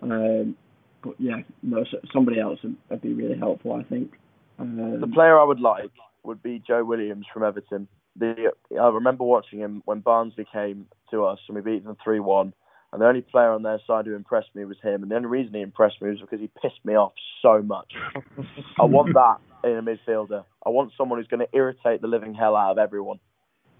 Um, 0.00 0.56
but 1.02 1.14
yeah, 1.18 1.38
no, 1.62 1.84
somebody 2.12 2.40
else 2.40 2.60
would, 2.62 2.76
would 2.90 3.02
be 3.02 3.12
really 3.12 3.38
helpful, 3.38 3.72
I 3.72 3.82
think. 3.82 4.12
Um, 4.58 5.00
the 5.00 5.08
player 5.08 5.38
I 5.38 5.44
would 5.44 5.60
like 5.60 5.90
would 6.22 6.42
be 6.42 6.62
Joe 6.66 6.84
Williams 6.84 7.26
from 7.32 7.42
Everton. 7.42 7.88
The 8.16 8.52
I 8.80 8.88
remember 8.88 9.24
watching 9.24 9.58
him 9.58 9.82
when 9.84 10.00
Barnsley 10.00 10.46
came 10.52 10.86
to 11.10 11.24
us 11.24 11.40
and 11.48 11.56
we 11.56 11.62
beat 11.62 11.84
them 11.84 11.96
three 12.02 12.20
one. 12.20 12.54
And 12.94 13.02
the 13.02 13.08
only 13.08 13.22
player 13.22 13.50
on 13.50 13.64
their 13.64 13.80
side 13.88 14.06
who 14.06 14.14
impressed 14.14 14.54
me 14.54 14.64
was 14.64 14.76
him. 14.80 15.02
And 15.02 15.10
the 15.10 15.16
only 15.16 15.26
reason 15.26 15.52
he 15.52 15.62
impressed 15.62 16.00
me 16.00 16.10
was 16.10 16.20
because 16.20 16.38
he 16.38 16.48
pissed 16.62 16.78
me 16.84 16.94
off 16.94 17.12
so 17.42 17.60
much. 17.60 17.92
I 18.80 18.84
want 18.84 19.12
that 19.14 19.38
in 19.68 19.76
a 19.76 19.82
midfielder. 19.82 20.44
I 20.64 20.68
want 20.68 20.92
someone 20.96 21.18
who's 21.18 21.26
going 21.26 21.40
to 21.40 21.48
irritate 21.52 22.02
the 22.02 22.06
living 22.06 22.34
hell 22.34 22.54
out 22.54 22.70
of 22.70 22.78
everyone. 22.78 23.18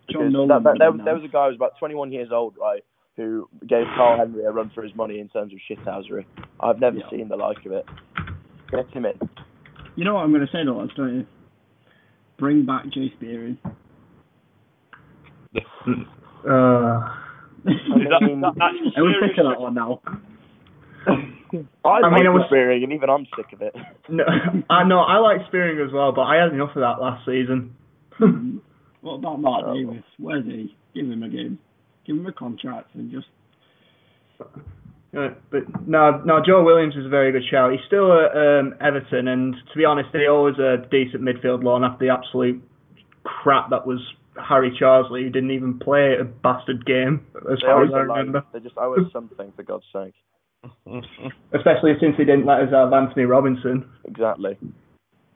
Because 0.08 0.32
that, 0.32 0.62
that, 0.64 0.76
there, 0.80 0.90
there, 1.04 1.14
was 1.14 1.22
a 1.22 1.28
guy 1.28 1.44
who 1.44 1.50
was 1.50 1.54
about 1.54 1.78
21 1.78 2.10
years 2.10 2.30
old, 2.32 2.56
right, 2.60 2.82
who 3.16 3.48
gave 3.60 3.84
Karl 3.94 4.18
Henry 4.18 4.44
a 4.44 4.50
run 4.50 4.72
for 4.74 4.82
his 4.82 4.92
money 4.96 5.20
in 5.20 5.28
terms 5.28 5.52
of 5.52 5.60
shithousery. 5.70 6.24
I've 6.58 6.80
never 6.80 6.96
yeah. 6.96 7.08
seen 7.08 7.28
the 7.28 7.36
like 7.36 7.64
of 7.66 7.70
it. 7.70 7.86
Get 8.72 8.90
him 8.90 9.06
in. 9.06 9.20
You 9.94 10.04
know 10.04 10.14
what 10.14 10.24
I'm 10.24 10.32
going 10.32 10.44
to 10.44 10.52
say 10.52 10.64
to 10.64 10.72
lads, 10.74 10.90
don't 10.96 11.18
you? 11.18 11.26
Bring 12.36 12.66
back 12.66 12.86
Jay 12.92 13.12
Spearing. 13.16 13.58
uh. 16.50 17.23
I, 17.66 18.26
mean, 18.26 18.44
I 18.44 19.00
was 19.00 19.14
sick 19.20 19.38
of 19.38 19.46
that 19.50 19.60
one 19.60 19.74
now. 19.74 20.00
I, 21.84 21.88
I 21.88 22.10
mean, 22.10 22.26
I 22.26 22.30
was 22.30 22.44
Spearing, 22.48 22.82
and 22.82 22.92
even 22.92 23.08
I'm 23.08 23.26
sick 23.36 23.52
of 23.52 23.62
it. 23.62 23.74
No, 24.08 24.24
I 24.70 24.84
know 24.84 25.00
I 25.00 25.18
like 25.18 25.46
Spearing 25.48 25.78
as 25.86 25.92
well, 25.92 26.12
but 26.12 26.22
I 26.22 26.36
had 26.36 26.52
enough 26.52 26.70
of 26.70 26.82
that 26.82 27.00
last 27.00 27.24
season. 27.24 27.76
what 29.00 29.14
about 29.14 29.40
Mark 29.40 29.64
oh. 29.66 29.74
Davis? 29.74 30.04
Where's 30.18 30.44
he? 30.44 30.74
Give 30.94 31.06
him 31.06 31.22
a 31.22 31.28
game. 31.28 31.58
Give 32.06 32.16
him 32.16 32.26
a 32.26 32.32
contract 32.32 32.94
and 32.94 33.10
just. 33.10 33.26
Uh, 34.40 35.28
but 35.50 35.86
no, 35.86 36.22
no. 36.24 36.42
Joe 36.44 36.64
Williams 36.64 36.96
is 36.96 37.06
a 37.06 37.08
very 37.08 37.30
good 37.30 37.44
shout. 37.50 37.70
He's 37.70 37.80
still 37.86 38.12
at 38.12 38.36
um, 38.36 38.74
Everton, 38.80 39.28
and 39.28 39.54
to 39.54 39.78
be 39.78 39.84
honest, 39.84 40.08
he 40.12 40.26
always 40.26 40.58
a 40.58 40.78
decent 40.90 41.22
midfield 41.22 41.62
loan 41.62 41.84
after 41.84 42.06
the 42.06 42.12
absolute 42.12 42.62
crap 43.22 43.70
that 43.70 43.86
was 43.86 44.00
Harry 44.42 44.76
Charsley, 44.80 45.24
who 45.24 45.30
didn't 45.30 45.50
even 45.50 45.78
play 45.78 46.16
a 46.20 46.24
bastard 46.24 46.84
game, 46.86 47.26
as 47.50 47.58
they 47.60 47.66
far 47.66 47.84
as 47.84 47.90
I 47.94 47.98
remember. 47.98 48.44
They 48.52 48.60
just 48.60 48.76
owe 48.76 48.94
us 48.94 49.06
something, 49.12 49.52
for 49.56 49.62
God's 49.62 49.84
sake. 49.92 50.14
Especially 51.52 51.92
since 52.00 52.16
he 52.16 52.24
didn't 52.24 52.46
let 52.46 52.60
us 52.60 52.72
have 52.72 52.92
Antonee 52.92 53.24
Robinson. 53.24 53.88
Exactly. 54.04 54.56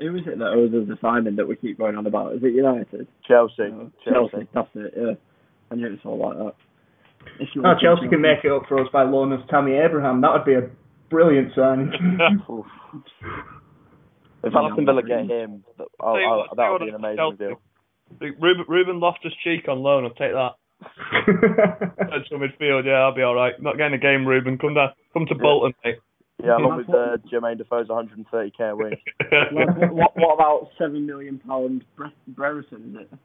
Who 0.01 0.17
is 0.17 0.23
it 0.27 0.39
that 0.39 0.47
owes 0.47 0.73
us 0.73 0.89
the 0.89 0.97
signing 1.03 1.37
that 1.37 1.47
we 1.47 1.57
keep 1.57 1.79
going 1.79 1.97
on 1.97 2.07
about? 2.07 2.35
Is 2.35 2.43
it 2.43 2.55
United? 2.55 3.09
Chelsea. 3.27 3.57
Chelsea. 4.05 4.31
Chelsea. 4.31 4.49
That's 4.55 4.69
it. 4.75 4.95
Yeah. 4.97 5.15
I 5.71 5.75
knew 5.75 5.87
it 5.87 5.91
was 5.91 6.01
all 6.05 6.19
like 6.19 6.39
that. 6.39 6.55
Oh, 7.65 7.75
Chelsea 7.81 8.09
can 8.09 8.21
make 8.21 8.45
it 8.45 8.53
up 8.53 8.63
for 8.69 8.81
us 8.81 8.89
by 8.93 9.03
loaning 9.03 9.39
us 9.39 9.47
Tammy 9.51 9.73
Abraham. 9.73 10.21
That 10.21 10.33
would 10.33 10.45
be 10.45 10.55
a 10.55 10.71
brilliant 11.11 11.53
signing. 11.55 11.93
if 14.45 14.55
Aston 14.55 14.87
Villa 14.87 15.03
get 15.03 15.29
him, 15.29 15.65
oh, 16.01 16.17
oh, 16.17 16.45
that 16.57 16.71
would 16.71 16.81
be 16.81 16.89
an 16.89 16.95
amazing 16.95 17.37
deal. 17.39 17.61
Ruben, 18.21 18.65
Ruben 18.69 19.01
Loftus 19.01 19.33
Cheek 19.45 19.69
on 19.69 19.81
loan. 19.81 20.05
I'll 20.05 20.11
take 20.11 20.33
that. 20.33 20.55
Central 22.11 22.41
midfield, 22.41 22.85
yeah, 22.87 23.03
I'll 23.03 23.15
be 23.15 23.23
all 23.23 23.35
right. 23.35 23.61
Not 23.61 23.77
getting 23.77 23.95
a 23.95 23.99
game, 23.99 24.27
Ruben. 24.27 24.59
Come 24.59 24.75
down, 24.75 24.91
come 25.13 25.27
to 25.27 25.35
Bolton, 25.35 25.75
mate. 25.85 25.97
Yeah, 26.43 26.57
along 26.57 26.77
with 26.79 26.89
uh, 26.91 27.17
Jermaine 27.33 27.59
Defoe's 27.59 27.89
130k 27.89 28.71
a 28.71 28.77
week. 28.77 29.03
what, 29.51 29.93
what, 29.93 30.13
what, 30.17 30.35
about 30.35 30.69
seven 30.79 31.05
million 31.05 31.41
pound 31.41 31.85
Brereton? 32.29 32.97
Is 33.01 33.07
it? 33.13 33.19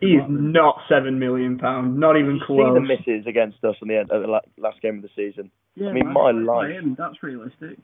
He's 0.00 0.20
not 0.28 0.76
seven 0.88 1.18
million 1.18 1.58
pound, 1.58 1.98
not 1.98 2.16
even 2.16 2.36
you 2.36 2.42
close. 2.46 2.74
See 2.74 2.74
the 2.74 2.80
misses 2.80 3.26
against 3.26 3.62
us 3.64 3.76
in 3.82 3.88
the 3.88 3.98
end, 3.98 4.10
at 4.12 4.22
the 4.22 4.40
last 4.58 4.80
game 4.82 4.96
of 4.96 5.02
the 5.02 5.08
season. 5.14 5.50
Yeah, 5.74 5.88
I 5.88 5.92
mean, 5.92 6.12
my 6.12 6.30
life. 6.30 6.70
Him, 6.70 6.96
that's 6.98 7.22
realistic. 7.22 7.78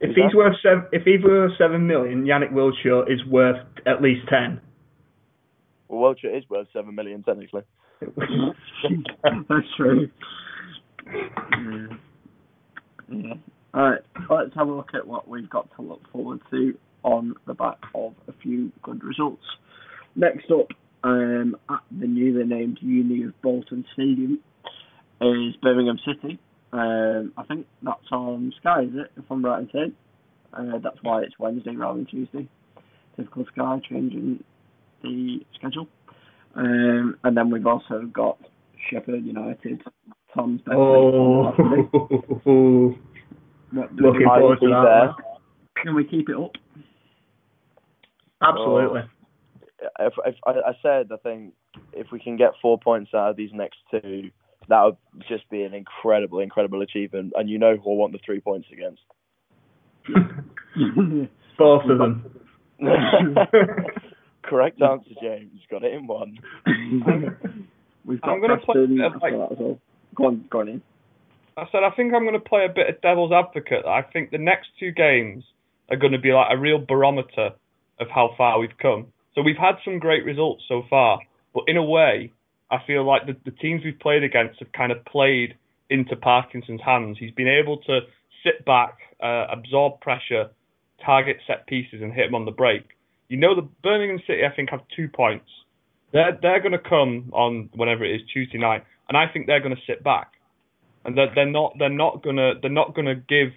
If 0.00 0.16
he's 0.16 0.34
worth 0.34 0.56
seven, 0.62 0.84
if 0.92 1.02
he's 1.04 1.22
worth 1.22 1.52
seven 1.58 1.86
million, 1.86 2.24
Yanic 2.24 2.52
Wildschut 2.52 3.12
is 3.12 3.24
worth 3.26 3.58
at 3.86 4.00
least 4.00 4.26
ten. 4.28 4.60
Well, 5.88 6.14
Wilshere 6.14 6.38
is 6.38 6.44
worth 6.48 6.68
seven 6.72 6.94
million 6.94 7.22
technically. 7.22 7.62
That's 8.00 9.66
true. 9.76 10.08
Yeah. 11.12 11.86
yeah. 13.08 13.34
All 13.74 13.90
right, 13.90 14.00
let's 14.30 14.54
have 14.54 14.68
a 14.68 14.72
look 14.72 14.94
at 14.94 15.06
what 15.06 15.28
we've 15.28 15.50
got 15.50 15.68
to 15.76 15.82
look 15.82 16.00
forward 16.10 16.40
to 16.50 16.74
on 17.02 17.34
the 17.46 17.54
back 17.54 17.78
of 17.94 18.14
a 18.26 18.32
few 18.42 18.72
good 18.82 19.04
results. 19.04 19.44
Next 20.16 20.50
up, 20.50 20.68
um, 21.04 21.56
at 21.68 21.80
the 21.90 22.06
newly 22.06 22.44
named 22.44 22.78
Uni 22.80 23.24
of 23.24 23.40
Bolton 23.42 23.84
Stadium, 23.92 24.40
is 25.20 25.56
Birmingham 25.62 25.98
City. 26.04 26.38
Um, 26.72 27.32
I 27.36 27.42
think 27.44 27.66
that's 27.82 28.12
on 28.12 28.52
Sky, 28.60 28.82
is 28.82 28.94
it? 28.94 29.10
If 29.16 29.24
I'm 29.30 29.44
right 29.44 29.60
in 29.60 29.70
saying. 29.72 29.92
Uh, 30.52 30.78
that's 30.82 30.98
why 31.02 31.22
it's 31.22 31.38
Wednesday 31.38 31.76
rather 31.76 31.98
than 31.98 32.06
Tuesday. 32.06 32.48
Typical 33.16 33.44
Sky 33.52 33.80
changing 33.88 34.42
the 35.02 35.40
schedule. 35.54 35.86
Um, 36.54 37.16
and 37.22 37.36
then 37.36 37.50
we've 37.50 37.66
also 37.66 38.02
got 38.12 38.38
Sheffield 38.90 39.24
United. 39.24 39.82
Tom's 40.34 40.60
best 40.62 40.76
Oh, 40.76 41.52
What, 43.72 43.94
looking 43.94 44.26
forward 44.26 44.58
to 44.60 44.68
that. 44.68 44.84
there. 44.84 45.14
Can 45.84 45.94
we 45.94 46.04
keep 46.04 46.28
it 46.28 46.36
up? 46.36 46.52
Absolutely. 48.42 49.02
if, 50.00 50.12
if 50.26 50.34
I, 50.44 50.50
I 50.50 50.72
said 50.82 51.08
I 51.12 51.16
think 51.22 51.54
if 51.92 52.08
we 52.10 52.18
can 52.18 52.36
get 52.36 52.50
four 52.60 52.78
points 52.78 53.12
out 53.14 53.30
of 53.30 53.36
these 53.36 53.50
next 53.52 53.78
two, 53.90 54.30
that 54.70 54.82
would 54.82 54.96
just 55.28 55.48
be 55.50 55.62
an 55.62 55.74
incredible, 55.74 56.40
incredible 56.40 56.80
achievement. 56.82 57.32
And 57.36 57.48
you 57.50 57.58
know 57.58 57.76
who 57.76 57.92
I 57.92 57.96
want 57.96 58.12
the 58.12 58.18
three 58.24 58.40
points 58.40 58.68
against. 58.72 59.02
Both 61.58 61.82
of 61.90 61.98
them. 61.98 62.24
Correct 64.42 64.80
answer, 64.80 65.10
James. 65.20 65.60
Got 65.70 65.84
it 65.84 65.92
in 65.92 66.06
one. 66.06 66.38
We've 68.04 68.20
got 68.20 68.30
I'm 68.30 68.40
gonna 68.40 68.56
play 68.56 68.74
Preston 68.74 68.84
a 68.84 68.96
bit 68.96 69.06
of, 69.06 69.12
after 69.14 69.38
like- 69.38 69.58
well. 69.58 69.78
Go 70.14 70.26
on, 70.26 70.44
go 70.50 70.60
on 70.60 70.68
in. 70.68 70.82
I 71.56 71.64
said 71.70 71.82
I 71.84 71.90
think 71.94 72.14
I'm 72.14 72.22
going 72.22 72.32
to 72.34 72.40
play 72.40 72.64
a 72.64 72.72
bit 72.72 72.88
of 72.88 73.00
devil's 73.02 73.32
advocate. 73.32 73.84
I 73.84 74.02
think 74.02 74.30
the 74.30 74.38
next 74.38 74.68
two 74.78 74.92
games 74.92 75.44
are 75.90 75.96
going 75.96 76.12
to 76.12 76.18
be 76.18 76.32
like 76.32 76.46
a 76.50 76.56
real 76.58 76.78
barometer 76.78 77.50
of 78.00 78.08
how 78.08 78.30
far 78.38 78.58
we've 78.58 78.76
come. 78.80 79.08
So 79.34 79.42
we've 79.42 79.58
had 79.58 79.74
some 79.84 79.98
great 79.98 80.24
results 80.24 80.64
so 80.68 80.82
far, 80.88 81.20
but 81.54 81.64
in 81.66 81.76
a 81.76 81.82
way, 81.84 82.32
I 82.70 82.78
feel 82.86 83.04
like 83.04 83.26
the, 83.26 83.36
the 83.44 83.56
teams 83.56 83.82
we've 83.84 83.98
played 83.98 84.22
against 84.22 84.60
have 84.60 84.72
kind 84.72 84.92
of 84.92 85.04
played 85.04 85.54
into 85.88 86.16
Parkinson's 86.16 86.80
hands. 86.84 87.16
He's 87.18 87.32
been 87.32 87.48
able 87.48 87.78
to 87.78 88.00
sit 88.44 88.64
back, 88.64 88.98
uh, 89.22 89.46
absorb 89.50 90.00
pressure, 90.00 90.50
target 91.04 91.38
set 91.46 91.66
pieces, 91.66 92.00
and 92.02 92.12
hit 92.12 92.26
them 92.26 92.34
on 92.34 92.44
the 92.44 92.52
break. 92.52 92.84
You 93.28 93.36
know, 93.36 93.54
the 93.54 93.68
Birmingham 93.82 94.20
City, 94.26 94.42
I 94.44 94.54
think, 94.54 94.70
have 94.70 94.80
two 94.94 95.08
points. 95.08 95.48
They're 96.12 96.38
they're 96.40 96.60
going 96.60 96.72
to 96.72 96.78
come 96.78 97.30
on 97.32 97.70
whenever 97.74 98.04
it 98.04 98.14
is 98.14 98.22
Tuesday 98.32 98.58
night, 98.58 98.84
and 99.08 99.16
I 99.16 99.26
think 99.32 99.46
they're 99.46 99.60
going 99.60 99.76
to 99.76 99.82
sit 99.86 100.02
back 100.02 100.32
and 101.04 101.16
they're, 101.16 101.32
they're 101.34 101.46
not 101.50 101.74
they're 101.78 101.88
not 101.88 102.22
gonna 102.22 102.52
they're 102.60 102.70
not 102.70 102.94
gonna 102.94 103.14
give 103.14 103.52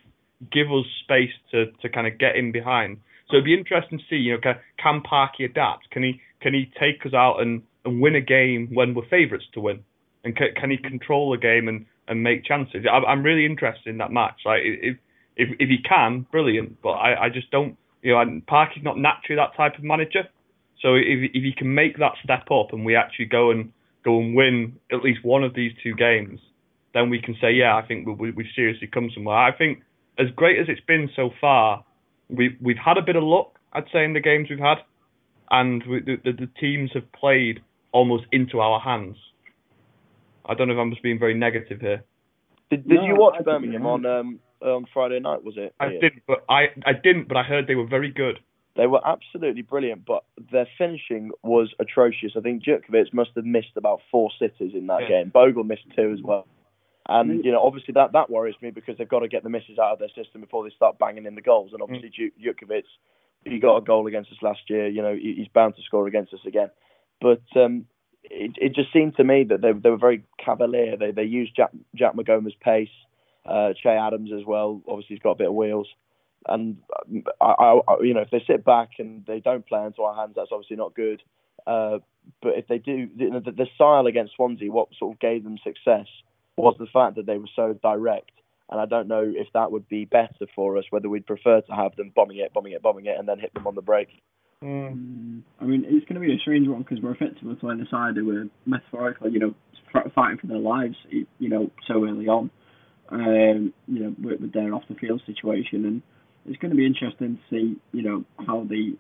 give 0.52 0.68
us 0.68 0.86
space 1.04 1.32
to, 1.52 1.66
to 1.82 1.90
kind 1.90 2.08
of 2.08 2.18
get 2.18 2.36
in 2.36 2.52
behind. 2.52 2.98
So 3.30 3.38
it'd 3.38 3.46
be 3.46 3.54
interesting 3.54 4.00
to 4.00 4.04
see, 4.10 4.18
you 4.18 4.34
know, 4.34 4.40
can, 4.42 4.56
can 4.78 5.02
Parky 5.02 5.46
adapt? 5.46 5.90
Can 5.92 6.04
he 6.04 6.22
can 6.42 6.54
he 6.54 6.72
take 6.80 7.06
us 7.06 7.14
out 7.14 7.38
and, 7.40 7.62
and 7.86 8.02
win 8.02 8.16
a 8.16 8.22
game 8.22 8.70
when 8.74 8.94
we're 8.94 9.08
favourites 9.10 9.46
to 9.54 9.60
win? 9.60 9.84
And 10.24 10.36
can, 10.36 10.48
can 10.60 10.72
he 10.72 10.78
control 10.78 11.34
a 11.34 11.38
game 11.38 11.68
and, 11.68 11.86
and 12.08 12.24
make 12.24 12.46
chances? 12.46 12.86
I, 12.90 12.98
I'm 12.98 13.24
really 13.24 13.46
interested 13.46 13.90
in 13.90 13.98
that 13.98 14.12
match. 14.12 14.42
Like 14.46 14.62
if 14.64 14.98
if 15.36 15.50
if 15.60 15.70
he 15.70 15.78
can, 15.88 16.26
brilliant. 16.32 16.82
But 16.82 16.92
I, 16.92 17.26
I 17.26 17.30
just 17.30 17.52
don't, 17.52 17.78
you 18.02 18.14
know, 18.14 18.22
and 18.22 18.46
Parky's 18.46 18.84
not 18.84 18.98
naturally 18.98 19.38
that 19.38 19.56
type 19.58 19.78
of 19.78 19.84
manager. 19.84 20.24
So 20.82 20.96
if 20.96 21.32
if 21.34 21.44
he 21.44 21.54
can 21.58 21.74
make 21.74 21.98
that 21.98 22.14
step 22.24 22.52
up 22.52 22.74
and 22.74 22.86
we 22.86 22.96
actually 22.96 23.26
go 23.26 23.52
and 23.52 23.72
go 24.04 24.20
and 24.20 24.36
win 24.36 24.78
at 24.92 25.02
least 25.02 25.24
one 25.24 25.44
of 25.44 25.54
these 25.54 25.72
two 25.82 25.94
games, 25.96 26.40
then 26.94 27.10
we 27.10 27.22
can 27.22 27.36
say, 27.42 27.52
yeah, 27.52 27.76
I 27.76 27.86
think 27.86 28.06
we, 28.06 28.14
we, 28.14 28.32
we've 28.32 28.54
seriously 28.56 28.88
come 28.88 29.10
somewhere. 29.14 29.38
I 29.38 29.56
think 29.56 29.82
as 30.20 30.28
great 30.36 30.60
as 30.60 30.68
it's 30.70 30.82
been 30.86 31.10
so 31.16 31.32
far, 31.42 31.84
we've 32.30 32.56
we've 32.62 32.78
had 32.78 32.98
a 32.98 33.02
bit 33.02 33.16
of 33.16 33.24
luck, 33.24 33.58
I'd 33.74 33.86
say, 33.92 34.04
in 34.04 34.14
the 34.14 34.20
games 34.20 34.50
we've 34.50 34.60
had, 34.60 34.78
and 35.52 35.84
we, 35.90 36.02
the 36.02 36.32
the 36.32 36.50
teams 36.60 36.92
have 36.94 37.12
played 37.14 37.62
almost 37.94 38.26
into 38.32 38.60
our 38.60 38.80
hands. 38.80 39.16
I 40.46 40.54
don't 40.56 40.68
know 40.68 40.74
if 40.74 40.80
I'm 40.80 40.90
just 40.92 41.04
being 41.04 41.20
very 41.20 41.34
negative 41.34 41.80
here. 41.80 42.04
Did, 42.70 42.88
did 42.88 42.96
No, 42.96 43.06
you 43.06 43.16
watch 43.16 43.36
I 43.40 43.44
Birmingham 43.44 43.86
on 43.86 44.06
um 44.06 44.40
on 44.62 44.86
Friday 44.94 45.20
night? 45.20 45.44
Was 45.44 45.56
it? 45.58 45.74
I 45.80 45.92
Ian? 45.92 46.02
didn't, 46.02 46.24
but 46.28 46.44
I 46.50 46.68
I 46.86 46.94
didn't, 46.94 47.28
but 47.28 47.38
I 47.38 47.44
heard 47.44 47.68
they 47.68 47.76
were 47.76 47.88
very 47.88 48.12
good. 48.12 48.40
They 48.76 48.88
were 48.88 49.02
absolutely 49.08 49.62
brilliant, 49.62 50.04
but 50.04 50.24
their 50.52 50.68
finishing 50.80 51.30
was 51.44 51.72
atrocious. 51.80 52.32
I 52.36 52.40
think 52.42 52.64
Jutkiewicz 52.64 53.14
must 53.14 53.30
have 53.36 53.46
missed 53.46 53.78
about 53.78 54.02
four 54.10 54.32
sitters 54.40 54.74
in 54.74 54.88
that 54.88 55.02
Yeah. 55.04 55.10
game. 55.10 55.30
Bogle 55.30 55.64
missed 55.64 55.86
two 55.96 56.12
as 56.12 56.22
well. 56.24 56.48
And 57.08 57.42
Mm. 57.42 57.46
you 57.46 57.52
know, 57.52 57.62
obviously 57.62 57.92
that 57.94 58.14
that 58.14 58.30
worries 58.32 58.56
me 58.62 58.72
because 58.72 58.98
they've 58.98 59.08
got 59.08 59.20
to 59.20 59.28
get 59.28 59.44
the 59.44 59.50
misses 59.50 59.78
out 59.78 59.94
of 59.94 60.00
their 60.00 60.10
system 60.10 60.42
before 60.42 60.64
they 60.64 60.72
start 60.72 60.98
banging 60.98 61.26
in 61.28 61.36
the 61.36 61.42
goals. 61.42 61.72
And 61.74 61.82
obviously 61.84 62.10
Dju- 62.10 62.32
Jutkiewicz, 62.42 62.88
he 63.46 63.60
got 63.60 63.78
a 63.78 63.82
goal 63.82 64.08
against 64.08 64.32
us 64.32 64.42
last 64.42 64.68
year. 64.70 64.88
You 64.88 65.02
know, 65.04 65.14
he- 65.14 65.36
he's 65.36 65.50
bound 65.50 65.76
to 65.76 65.82
score 65.84 66.08
against 66.08 66.34
us 66.34 66.44
again. 66.46 66.72
But 67.22 67.42
um, 67.56 67.86
it 68.24 68.52
it 68.58 68.76
just 68.76 68.92
seemed 68.94 69.16
to 69.18 69.24
me 69.24 69.44
that 69.46 69.62
they 69.62 69.72
they 69.72 69.90
were 69.90 69.98
very 69.98 70.24
cavalier. 70.44 70.98
They 70.98 71.12
they 71.12 71.24
used 71.24 71.56
Jack 71.56 71.72
Jack 71.96 72.16
Maghoma's 72.16 72.56
pace, 72.62 72.90
uh, 73.46 73.74
Che 73.82 73.90
Adams 73.90 74.32
as 74.38 74.46
well. 74.46 74.82
Obviously, 74.88 75.16
he's 75.16 75.24
got 75.24 75.32
a 75.32 75.36
bit 75.36 75.48
of 75.48 75.54
wheels. 75.56 75.88
And 76.48 76.78
I, 77.40 77.46
I, 77.58 77.80
I- 77.88 78.02
you 78.02 78.14
know, 78.14 78.22
if 78.22 78.30
they 78.32 78.44
sit 78.46 78.66
back 78.66 78.92
and 79.00 79.26
they 79.26 79.40
don't 79.40 79.66
play 79.66 79.86
into 79.86 80.02
our 80.04 80.16
hands, 80.16 80.34
that's 80.36 80.52
obviously 80.52 80.76
not 80.78 80.94
good. 80.96 81.22
Uh, 81.66 82.00
but 82.42 82.58
if 82.58 82.68
they 82.68 82.78
do, 82.78 83.08
know, 83.16 83.40
the, 83.40 83.52
the 83.52 83.68
style 83.76 84.08
against 84.08 84.36
Swansea, 84.36 84.72
what 84.72 84.90
sort 84.98 85.14
of 85.16 85.20
gave 85.20 85.44
them 85.44 85.58
success 85.64 86.08
was 86.58 86.76
the 86.80 86.86
fact 86.92 87.16
that 87.16 87.26
they 87.26 87.38
were 87.38 87.50
so 87.56 87.74
direct. 87.82 88.32
And 88.70 88.80
I 88.80 88.86
don't 88.86 89.08
know 89.08 89.24
if 89.36 89.48
that 89.54 89.72
would 89.72 89.88
be 89.88 90.06
better 90.06 90.48
for 90.56 90.78
us, 90.78 90.86
whether 90.90 91.10
we'd 91.10 91.26
prefer 91.26 91.62
to 91.62 91.72
have 91.74 91.96
them 91.96 92.12
bombing 92.16 92.38
it, 92.38 92.54
bombing 92.54 92.74
it, 92.74 92.82
bombing 92.82 93.06
it, 93.06 93.18
and 93.18 93.28
then 93.28 93.40
hit 93.40 93.54
them 93.54 93.68
on 93.68 93.76
the 93.76 93.82
break. 93.82 94.10
Mm, 94.64 95.42
I 95.60 95.66
mean, 95.66 95.84
it's 95.86 96.06
going 96.06 96.22
to 96.22 96.26
be 96.26 96.34
a 96.34 96.40
strange 96.40 96.68
one 96.70 96.84
because 96.84 97.04
we're 97.04 97.12
effectively 97.12 97.56
playing 97.56 97.82
a 97.82 97.90
side 97.90 98.16
who 98.16 98.26
were 98.28 98.46
metaphorically, 98.66 99.32
you 99.32 99.40
know, 99.40 99.56
fighting 100.16 100.38
for 100.40 100.48
their 100.48 100.58
lives, 100.58 100.96
you 101.10 101.50
know, 101.50 101.70
so 101.88 102.06
early 102.06 102.28
on. 102.28 102.50
Um, 103.10 103.74
you 103.88 104.00
know, 104.00 104.16
with, 104.24 104.40
with 104.40 104.54
their 104.54 104.74
off 104.74 104.84
the 104.88 104.96
field 104.96 105.22
situation, 105.26 105.86
and 105.86 106.02
it's 106.46 106.58
going 106.58 106.72
to 106.72 106.78
be 106.78 106.86
interesting 106.86 107.38
to 107.38 107.42
see, 107.50 107.76
you 107.92 108.02
know, 108.02 108.24
how 108.48 108.66
they 108.68 108.94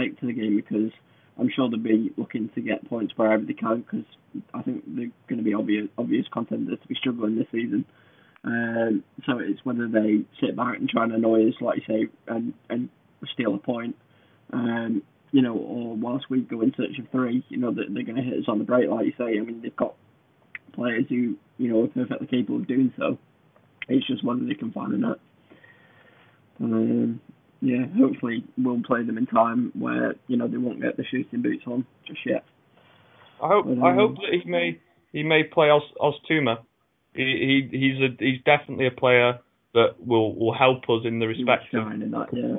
take 0.00 0.18
to 0.20 0.26
the 0.26 0.32
game 0.32 0.56
because 0.56 0.92
I'm 1.38 1.50
sure 1.54 1.68
they'll 1.68 1.80
be 1.80 2.12
looking 2.16 2.48
to 2.54 2.60
get 2.60 2.88
points 2.88 3.12
wherever 3.16 3.44
they 3.44 3.54
can 3.54 3.80
because 3.82 4.06
I 4.54 4.62
think 4.62 4.84
they're 4.86 5.10
going 5.28 5.38
to 5.38 5.42
be 5.42 5.54
obvious 5.54 5.88
obvious 5.98 6.26
contenders 6.32 6.78
to 6.80 6.88
be 6.88 6.94
struggling 6.94 7.36
this 7.36 7.48
season. 7.50 7.84
Um, 8.44 9.02
so 9.26 9.38
it's 9.40 9.64
whether 9.64 9.88
they 9.88 10.20
sit 10.40 10.56
back 10.56 10.78
and 10.78 10.88
try 10.88 11.02
and 11.04 11.12
annoy 11.12 11.48
us, 11.48 11.54
like 11.60 11.80
you 11.80 11.94
say, 12.06 12.12
and 12.28 12.54
and 12.70 12.88
steal 13.34 13.54
a 13.54 13.58
point, 13.58 13.96
um, 14.52 15.02
you 15.30 15.42
know, 15.42 15.54
or 15.54 15.96
whilst 15.96 16.30
we 16.30 16.40
go 16.40 16.62
in 16.62 16.72
search 16.76 16.98
of 16.98 17.10
three, 17.10 17.44
you 17.48 17.58
know, 17.58 17.72
that 17.72 17.86
they're 17.90 18.04
going 18.04 18.16
to 18.16 18.22
hit 18.22 18.38
us 18.38 18.48
on 18.48 18.58
the 18.58 18.64
break, 18.64 18.88
like 18.88 19.06
you 19.06 19.12
say. 19.18 19.38
I 19.38 19.42
mean, 19.42 19.60
they've 19.62 19.76
got 19.76 19.94
players 20.72 21.04
who, 21.08 21.36
you 21.58 21.68
know, 21.68 21.84
are 21.84 21.88
perfectly 21.88 22.26
capable 22.26 22.56
of 22.56 22.66
doing 22.66 22.92
so. 22.98 23.18
It's 23.88 24.06
just 24.06 24.24
whether 24.24 24.44
they 24.44 24.54
can 24.54 24.72
find 24.72 24.92
a 24.94 24.98
net. 24.98 25.18
Um, 26.60 27.20
yeah, 27.60 27.86
hopefully 27.98 28.44
we'll 28.56 28.82
play 28.82 29.02
them 29.02 29.18
in 29.18 29.26
time 29.26 29.72
where 29.74 30.14
you 30.26 30.36
know 30.36 30.46
they 30.46 30.56
won't 30.56 30.80
get 30.80 30.96
the 30.96 31.04
shooting 31.04 31.42
boots 31.42 31.64
on 31.66 31.86
just 32.06 32.20
yet. 32.24 32.44
I 33.42 33.48
hope 33.48 33.66
But, 33.66 33.84
I 33.84 33.90
um, 33.90 33.96
hope 33.96 34.14
that 34.16 34.40
he 34.42 34.48
may 34.48 34.80
he 35.12 35.22
may 35.22 35.44
play 35.44 35.70
Os 35.70 35.82
Oztumer. 36.00 36.58
He, 37.14 37.68
he 37.70 37.78
he's 37.78 38.00
a 38.00 38.16
he's 38.18 38.42
definitely 38.44 38.86
a 38.86 38.90
player 38.92 39.38
that 39.74 39.94
will 40.04 40.34
will 40.34 40.54
help 40.54 40.84
us 40.88 41.02
in 41.04 41.18
the 41.18 41.26
respect 41.26 41.74
of 41.74 41.90
in 41.92 42.10
that, 42.10 42.26
yeah. 42.32 42.54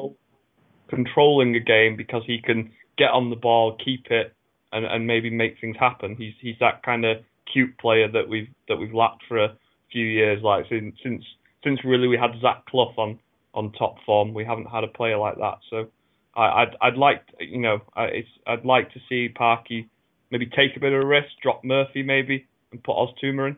Controlling 0.89 1.55
a 1.55 1.59
game 1.59 1.95
because 1.95 2.23
he 2.25 2.41
can 2.41 2.71
get 2.97 3.11
on 3.11 3.29
the 3.29 3.35
ball, 3.35 3.77
keep 3.83 4.07
it, 4.09 4.33
and, 4.71 4.85
and 4.85 5.07
maybe 5.07 5.29
make 5.29 5.55
things 5.59 5.77
happen. 5.79 6.15
He's 6.17 6.33
he's 6.41 6.55
that 6.59 6.83
kind 6.83 7.05
of 7.05 7.17
cute 7.51 7.77
player 7.77 8.07
that 8.11 8.27
we've 8.27 8.49
that 8.67 8.77
we've 8.77 8.93
lacked 8.93 9.23
for 9.27 9.43
a 9.43 9.55
few 9.91 10.05
years. 10.05 10.41
Like 10.43 10.65
since 10.69 10.95
since 11.03 11.23
since 11.63 11.79
really 11.83 12.07
we 12.07 12.17
had 12.17 12.31
Zach 12.41 12.65
Clough 12.67 12.93
on 12.97 13.19
on 13.53 13.71
top 13.73 13.95
form, 14.05 14.33
we 14.33 14.45
haven't 14.45 14.65
had 14.67 14.83
a 14.83 14.87
player 14.87 15.17
like 15.17 15.37
that. 15.37 15.59
So 15.69 15.87
I, 16.35 16.63
I'd 16.63 16.75
I'd 16.81 16.97
like 16.97 17.23
you 17.39 17.59
know 17.59 17.79
I, 17.95 18.03
it's 18.05 18.29
I'd 18.45 18.65
like 18.65 18.91
to 18.93 18.99
see 19.09 19.29
Parky 19.29 19.89
maybe 20.31 20.45
take 20.45 20.75
a 20.75 20.79
bit 20.79 20.93
of 20.93 21.01
a 21.01 21.05
risk, 21.05 21.29
drop 21.41 21.63
Murphy 21.63 22.03
maybe, 22.03 22.45
and 22.71 22.83
put 22.83 22.95
Oztumer 22.95 23.49
in. 23.49 23.57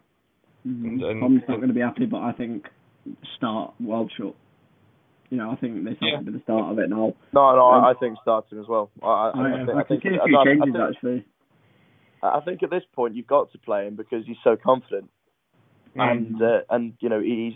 Mm, 0.68 1.04
and- 1.04 1.22
Tom's 1.22 1.42
not 1.48 1.58
going 1.58 1.68
to 1.70 1.74
be 1.74 1.82
happy, 1.82 2.06
but 2.06 2.22
I 2.22 2.32
think 2.32 2.68
start 3.36 3.74
well 3.80 4.08
shut. 4.18 4.36
You 5.32 5.38
know, 5.38 5.50
I 5.52 5.56
think 5.56 5.84
this 5.86 5.94
has 6.02 6.10
Yeah. 6.14 6.20
be 6.22 6.32
the 6.34 6.42
start 6.44 6.72
of 6.74 6.78
it 6.80 6.90
now. 6.90 7.14
No, 7.34 7.56
no, 7.56 7.72
Um, 7.72 7.86
I, 7.86 7.94
think 8.00 8.18
starting 8.22 8.60
as 8.60 8.68
well. 8.68 8.92
I, 9.02 9.08
I, 9.08 9.12
I, 9.12 9.30
I, 9.30 9.66
think, 9.66 9.70
I, 9.70 9.80
I 9.80 9.84
can 9.84 9.88
think, 9.88 10.04
see 10.04 10.20
a 10.20 10.26
few 10.28 10.44
changes 10.46 10.74
think, 10.74 10.78
actually. 10.78 11.26
I 12.22 12.40
think 12.42 12.62
at 12.64 12.70
this 12.70 12.84
point 12.94 13.16
you've 13.16 13.28
got 13.28 13.52
to 13.54 13.58
play 13.58 13.88
him 13.88 13.96
because 13.96 14.26
he's 14.28 14.38
so 14.44 14.56
confident. 14.62 15.10
and 15.96 16.42
uh, 16.42 16.60
and 16.70 16.94
you 17.00 17.10
know 17.10 17.20
he's 17.22 17.54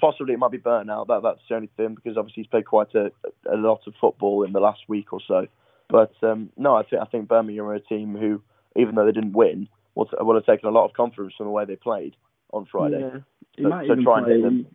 possibly 0.00 0.34
it 0.34 0.38
might 0.38 0.50
be 0.52 0.58
burnt 0.58 0.90
out. 0.90 1.08
That 1.08 1.22
that's 1.22 1.40
the 1.48 1.56
only 1.56 1.70
thing 1.76 1.94
because 1.94 2.16
obviously 2.16 2.42
he's 2.44 2.50
played 2.50 2.66
quite 2.66 2.94
a 2.94 3.10
a 3.50 3.56
lot 3.56 3.80
of 3.86 3.94
football 4.00 4.44
in 4.44 4.52
the 4.52 4.60
last 4.60 4.80
week 4.88 5.12
or 5.12 5.20
so. 5.26 5.46
But 5.88 6.12
um, 6.22 6.50
no, 6.56 6.76
I 6.76 6.82
think 6.84 7.02
I 7.02 7.06
think 7.06 7.26
Birmingham 7.28 7.64
are 7.66 7.74
a 7.74 7.80
team 7.80 8.14
who, 8.14 8.42
even 8.76 8.94
though 8.94 9.06
they 9.06 9.12
didn't 9.12 9.32
win, 9.32 9.68
will, 9.94 10.04
t- 10.06 10.16
will 10.20 10.34
have 10.34 10.46
taken 10.46 10.68
a 10.68 10.72
lot 10.72 10.84
of 10.84 10.92
confidence 10.94 11.34
from 11.36 11.46
the 11.46 11.52
way 11.52 11.64
they 11.64 11.76
played 11.76 12.14
on 12.52 12.66
Friday. 12.70 13.00
Yeah. 13.00 13.20
He 13.56 13.62
So- 13.64 13.68
might 13.70 13.86
so 13.86 13.92
even 13.94 14.04
try 14.04 14.18
and 14.18 14.26
hit 14.26 14.40
play. 14.40 14.42
them. 14.48 14.66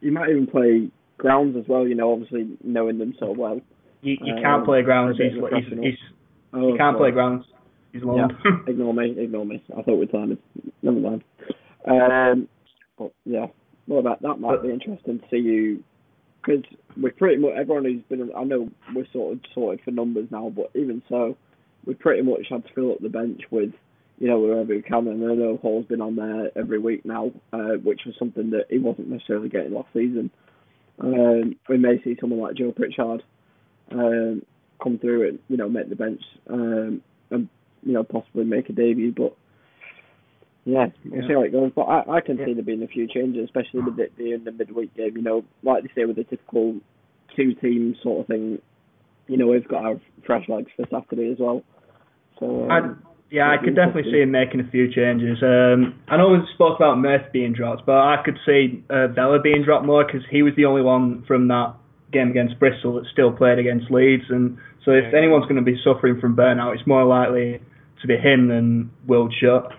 He 0.00 0.10
might 0.10 0.30
even 0.30 0.46
play 0.46 0.90
grounds 1.18 1.56
as 1.56 1.64
well. 1.68 1.86
You 1.86 1.94
know, 1.94 2.12
obviously 2.12 2.48
knowing 2.64 2.98
them 2.98 3.14
so 3.18 3.32
well. 3.36 3.60
You, 4.00 4.16
you 4.22 4.34
Um, 4.36 4.42
can't 4.42 4.64
play 4.64 4.82
grounds. 4.82 5.18
He's, 5.18 5.32
he's, 5.32 5.78
he's, 5.82 5.98
Oh, 6.54 6.68
you 6.72 6.76
can't 6.78 6.96
sorry. 6.96 7.10
play 7.10 7.14
grounds. 7.14 7.44
He's 7.92 8.02
loaned. 8.02 8.32
Ignore 8.68 8.94
me, 8.94 9.14
ignore 9.18 9.44
me. 9.44 9.62
I 9.76 9.82
thought 9.82 9.98
we'd 9.98 10.10
time 10.10 10.32
it. 10.32 10.38
Never 10.82 10.98
mind. 10.98 11.24
Um, 11.86 12.48
but 12.98 13.12
yeah, 13.24 13.46
well 13.86 14.02
that 14.02 14.20
that 14.22 14.36
might 14.40 14.62
be 14.62 14.70
interesting 14.70 15.18
to 15.20 15.24
see 15.30 15.36
you 15.38 15.82
because 16.44 16.64
we're 17.00 17.12
pretty 17.12 17.36
much 17.40 17.52
everyone 17.58 17.84
who's 17.84 18.02
been. 18.08 18.30
I 18.36 18.44
know 18.44 18.68
we're 18.94 19.06
sort 19.12 19.34
of 19.34 19.40
sorted 19.54 19.84
for 19.84 19.90
numbers 19.90 20.28
now, 20.30 20.50
but 20.54 20.70
even 20.74 21.02
so, 21.08 21.36
we 21.86 21.94
pretty 21.94 22.22
much 22.22 22.46
had 22.50 22.66
to 22.66 22.72
fill 22.74 22.92
up 22.92 23.00
the 23.00 23.08
bench 23.08 23.42
with 23.50 23.70
you 24.18 24.28
know 24.28 24.38
wherever 24.40 24.74
we 24.74 24.82
can. 24.82 25.06
And 25.08 25.24
I 25.30 25.34
know 25.34 25.58
Hall's 25.62 25.86
been 25.86 26.00
on 26.02 26.16
there 26.16 26.50
every 26.56 26.78
week 26.78 27.04
now, 27.04 27.30
uh, 27.52 27.76
which 27.82 28.00
was 28.06 28.14
something 28.18 28.50
that 28.50 28.66
he 28.70 28.78
wasn't 28.78 29.08
necessarily 29.08 29.48
getting 29.48 29.72
last 29.74 29.88
season. 29.92 30.30
Um, 31.00 31.56
we 31.68 31.78
may 31.78 32.02
see 32.02 32.16
someone 32.20 32.40
like 32.40 32.56
Joe 32.56 32.72
Pritchard 32.72 33.22
um, 33.92 34.42
come 34.82 34.98
through 34.98 35.28
and 35.28 35.38
you 35.48 35.56
know 35.56 35.68
make 35.68 35.88
the 35.88 35.96
bench 35.96 36.22
um, 36.48 37.02
and 37.30 37.48
you 37.82 37.92
know 37.92 38.04
possibly 38.04 38.44
make 38.44 38.68
a 38.68 38.72
debut, 38.72 39.12
but. 39.16 39.36
Yeah, 40.64 40.88
we'll 41.06 41.22
yeah. 41.22 41.28
see 41.28 41.32
how 41.32 41.42
it 41.44 41.52
goes. 41.52 41.72
But 41.74 41.84
I, 41.84 42.16
I 42.16 42.20
can 42.20 42.36
yeah. 42.36 42.44
see 42.44 42.52
there 42.52 42.62
being 42.62 42.82
a 42.82 42.88
few 42.88 43.08
changes, 43.08 43.44
especially 43.44 43.80
with 43.80 43.98
it 43.98 44.14
being 44.18 44.44
the 44.44 44.52
midweek 44.52 44.94
game. 44.94 45.16
You 45.16 45.22
know, 45.22 45.44
like 45.62 45.82
they 45.82 45.88
say 45.94 46.04
with 46.04 46.16
the 46.16 46.24
typical 46.24 46.78
two 47.34 47.54
team 47.54 47.96
sort 48.02 48.20
of 48.20 48.26
thing. 48.26 48.58
You 49.28 49.38
know, 49.38 49.46
we've 49.46 49.66
got 49.66 49.84
our 49.84 50.00
fresh 50.26 50.46
legs 50.46 50.70
for 50.76 50.84
Saturday 50.90 51.32
as 51.32 51.38
well. 51.38 51.62
So 52.38 52.70
um, 52.70 53.02
yeah, 53.30 53.50
I 53.50 53.62
could 53.62 53.76
definitely 53.76 54.10
see 54.10 54.22
him 54.22 54.30
making 54.30 54.60
a 54.60 54.70
few 54.70 54.92
changes. 54.92 55.38
Um, 55.42 56.00
I 56.08 56.16
know 56.16 56.30
we 56.30 56.38
spoke 56.54 56.76
about 56.76 56.98
Murphy 56.98 57.28
being 57.32 57.52
dropped, 57.52 57.84
but 57.84 57.96
I 57.96 58.16
could 58.24 58.38
see 58.46 58.82
uh, 58.88 59.08
Vela 59.08 59.40
being 59.40 59.64
dropped 59.64 59.84
more 59.84 60.04
because 60.04 60.22
he 60.30 60.42
was 60.42 60.54
the 60.56 60.64
only 60.64 60.82
one 60.82 61.24
from 61.26 61.48
that 61.48 61.74
game 62.10 62.30
against 62.30 62.58
Bristol 62.58 62.94
that 62.94 63.04
still 63.12 63.30
played 63.30 63.58
against 63.58 63.90
Leeds. 63.90 64.24
And 64.30 64.56
so 64.84 64.92
if 64.92 65.12
anyone's 65.12 65.44
going 65.44 65.62
to 65.62 65.62
be 65.62 65.78
suffering 65.84 66.18
from 66.20 66.36
burnout, 66.36 66.74
it's 66.74 66.86
more 66.86 67.04
likely 67.04 67.60
to 68.00 68.06
be 68.06 68.16
him 68.16 68.48
than 68.48 68.90
Wildschut. 69.06 69.74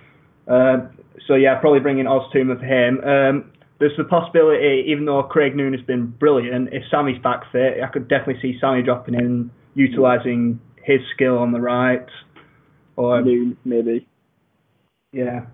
Uh, 0.48 0.88
so 1.28 1.34
yeah, 1.34 1.60
probably 1.60 1.80
bringing 1.80 2.06
Oztumer 2.06 2.60
for 2.60 2.66
him. 2.66 3.00
Um, 3.04 3.52
there's 3.80 3.96
the 3.98 4.04
possibility, 4.04 4.84
even 4.88 5.06
though 5.06 5.24
Craig 5.24 5.56
Noone 5.56 5.74
has 5.74 5.86
been 5.86 6.08
brilliant, 6.08 6.70
if 6.74 6.84
Sammy's 6.92 7.22
back 7.22 7.44
fit, 7.52 7.82
I 7.82 7.88
could 7.88 8.08
definitely 8.10 8.42
see 8.42 8.60
Sammy 8.60 8.84
dropping 8.84 9.16
in, 9.16 9.50
utilising 9.74 10.60
his 10.84 11.00
skill 11.14 11.38
on 11.38 11.52
the 11.52 11.62
right. 11.62 12.06
Or 13.00 13.22
Noone, 13.22 13.56
maybe. 13.64 14.06
Yeah. 15.14 15.46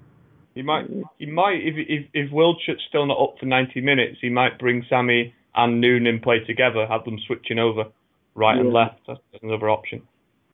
He 0.56 0.64
might. 0.64 0.88
He 1.20 1.28
might. 1.28 1.60
If 1.62 1.76
if 1.78 2.08
if 2.14 2.32
Wildschut's 2.32 2.82
still 2.90 3.06
not 3.06 3.22
up 3.22 3.36
for 3.40 3.46
90 3.46 3.82
minutes, 3.82 4.18
he 4.20 4.30
might 4.30 4.58
bring 4.58 4.84
Sammy 4.90 5.36
and 5.54 5.80
Noone 5.80 6.08
in 6.08 6.22
play 6.22 6.40
together, 6.40 6.88
have 6.90 7.06
them 7.06 7.20
switching 7.28 7.60
over 7.60 7.86
right 8.34 8.56
yeah. 8.56 8.62
and 8.62 8.74
left. 8.74 9.00
That's 9.08 9.20
another 9.44 9.70
option. 9.70 10.02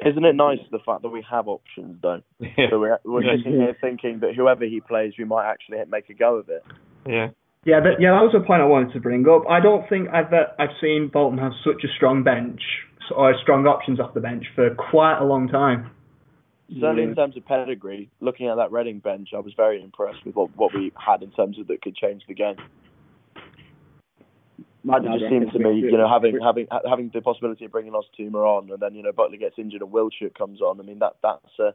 Isn't 0.05 0.25
it 0.25 0.35
nice 0.35 0.59
the 0.71 0.79
fact 0.85 1.03
that 1.03 1.09
we 1.09 1.23
have 1.29 1.47
options, 1.47 2.01
though? 2.01 2.21
Yeah. 2.39 2.71
So 2.71 2.79
we're, 2.79 2.99
we're 3.05 3.23
yeah. 3.23 3.37
sitting 3.37 3.59
here 3.61 3.77
thinking 3.79 4.19
that 4.19 4.35
whoever 4.35 4.65
he 4.65 4.81
plays, 4.81 5.13
we 5.17 5.23
might 5.23 5.49
actually 5.49 5.77
make 5.89 6.09
a 6.09 6.13
go 6.13 6.35
of 6.35 6.49
it. 6.49 6.63
Yeah. 7.07 7.29
Yeah, 7.63 7.79
but, 7.79 8.01
yeah, 8.01 8.11
that 8.11 8.23
was 8.23 8.33
a 8.35 8.45
point 8.45 8.61
I 8.61 8.65
wanted 8.65 8.91
to 8.93 8.99
bring 8.99 9.25
up. 9.29 9.43
I 9.47 9.61
don't 9.61 9.87
think 9.87 10.09
I've 10.09 10.33
uh, 10.33 10.51
I've 10.59 10.75
seen 10.81 11.09
Bolton 11.13 11.37
have 11.37 11.53
such 11.63 11.83
a 11.85 11.87
strong 11.95 12.23
bench 12.23 12.59
or 13.15 13.33
strong 13.41 13.67
options 13.67 13.99
off 13.99 14.13
the 14.13 14.19
bench 14.19 14.45
for 14.55 14.73
quite 14.73 15.19
a 15.19 15.23
long 15.23 15.47
time. 15.47 15.91
Certainly, 16.79 17.03
in 17.03 17.15
terms 17.15 17.35
of 17.35 17.45
pedigree, 17.45 18.09
looking 18.21 18.47
at 18.47 18.55
that 18.55 18.71
Reading 18.71 18.99
bench, 18.99 19.29
I 19.35 19.39
was 19.39 19.53
very 19.55 19.83
impressed 19.83 20.25
with 20.25 20.35
what, 20.35 20.55
what 20.55 20.73
we 20.73 20.91
had 20.95 21.21
in 21.21 21.31
terms 21.31 21.59
of 21.59 21.67
that 21.67 21.81
could 21.81 21.95
change 21.95 22.23
the 22.27 22.33
game. 22.33 22.55
it 24.85 25.19
just 25.19 25.29
seems 25.29 25.51
to 25.51 25.59
me, 25.59 25.79
you 25.79 25.97
know, 25.97 26.07
having 26.07 26.39
having 26.41 26.67
having 26.89 27.11
the 27.13 27.21
possibility 27.21 27.65
of 27.65 27.71
bringing 27.71 27.93
Oztumer 27.93 28.45
on, 28.45 28.71
and 28.71 28.79
then 28.79 28.95
you 28.95 29.03
know 29.03 29.11
Butler 29.11 29.37
gets 29.37 29.55
injured 29.57 29.81
and 29.81 29.91
Wildschut 29.91 30.33
comes 30.37 30.61
on. 30.61 30.79
I 30.79 30.83
mean, 30.83 30.99
that 30.99 31.17
that's 31.21 31.59
a 31.59 31.73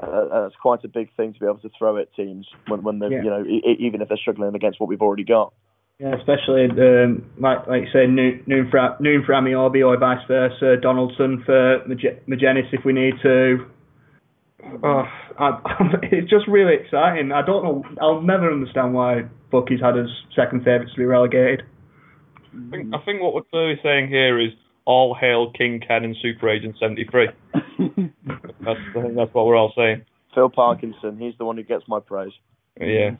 uh, 0.00 0.42
that's 0.42 0.56
quite 0.60 0.84
a 0.84 0.88
big 0.88 1.14
thing 1.16 1.32
to 1.32 1.40
be 1.40 1.46
able 1.46 1.58
to 1.58 1.70
throw 1.76 1.96
at 1.96 2.14
teams 2.14 2.46
when 2.68 2.82
when 2.82 2.98
they 2.98 3.08
yeah. 3.08 3.22
you 3.22 3.30
know 3.30 3.44
e- 3.44 3.76
even 3.80 4.00
if 4.00 4.08
they're 4.08 4.18
struggling 4.18 4.54
against 4.54 4.78
what 4.78 4.88
we've 4.88 5.02
already 5.02 5.24
got. 5.24 5.52
Yeah, 5.98 6.14
especially 6.14 6.68
um, 6.70 7.24
like 7.38 7.66
like 7.66 7.82
you 7.82 7.88
say, 7.92 8.06
Noone, 8.06 8.44
Noone 8.46 8.70
for 8.70 8.96
Noone 9.00 9.24
for 9.24 9.32
Ameobi 9.32 9.86
or 9.86 9.96
vice 9.98 10.24
versa, 10.28 10.76
Donaldson 10.76 11.42
for 11.44 11.80
Magennis 11.88 12.72
if 12.72 12.84
we 12.84 12.92
need 12.92 13.14
to. 13.22 13.66
Oh, 14.82 15.04
I, 15.38 15.58
it's 16.02 16.30
just 16.30 16.46
really 16.48 16.74
exciting. 16.74 17.32
I 17.32 17.44
don't 17.44 17.62
know. 17.62 17.84
I'll 18.00 18.22
never 18.22 18.50
understand 18.50 18.94
why 18.94 19.22
Bucky's 19.50 19.80
had 19.80 19.96
his 19.96 20.08
second 20.34 20.60
favourites 20.60 20.92
to 20.92 20.98
be 20.98 21.04
relegated. 21.04 21.62
I 22.52 22.70
think, 22.70 22.94
I 22.94 22.98
think 23.04 23.22
what 23.22 23.34
we're 23.34 23.42
clearly 23.42 23.78
saying 23.82 24.08
here 24.08 24.40
is 24.40 24.52
all 24.86 25.14
hail 25.14 25.52
King 25.52 25.80
Ken 25.86 26.04
and 26.04 26.16
Super 26.22 26.48
Agent 26.48 26.76
73. 26.80 27.28
that's, 27.52 28.80
I 28.96 29.02
think 29.02 29.16
that's 29.16 29.34
what 29.34 29.46
we're 29.46 29.56
all 29.56 29.72
saying. 29.76 30.02
Phil 30.34 30.48
Parkinson, 30.48 31.18
he's 31.18 31.34
the 31.38 31.44
one 31.44 31.56
who 31.56 31.62
gets 31.62 31.84
my 31.88 32.00
praise. 32.00 32.32
Yeah. 32.80 33.16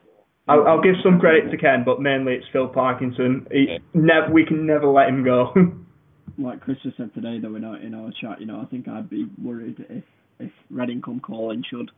I'll, 0.49 0.67
I'll 0.67 0.83
give 0.83 0.95
some 1.03 1.19
credit 1.19 1.51
to 1.51 1.57
Ken, 1.57 1.83
but 1.85 2.01
mainly 2.01 2.35
it's 2.35 2.47
Phil 2.53 2.69
Parkinson. 2.69 3.47
He, 3.51 3.67
yeah. 3.69 3.79
ne- 3.95 4.33
we 4.33 4.47
can 4.47 4.67
never 4.67 4.87
let 4.87 5.09
him 5.09 5.25
go. 5.25 5.53
like 6.39 6.61
Chris 6.61 6.77
just 6.83 6.97
said 6.97 7.13
today, 7.15 7.39
though, 7.41 7.57
in 7.57 7.65
our, 7.65 7.77
in 7.79 7.95
our 7.95 8.11
chat, 8.21 8.41
you 8.41 8.47
know, 8.47 8.61
I 8.61 8.67
think 8.67 8.87
I'd 8.87 9.11
be 9.11 9.27
worried 9.43 9.85
if, 9.89 10.05
if 10.39 10.53
Reading 10.71 11.03
come 11.03 11.21
calling 11.21 11.65
should 11.69 11.91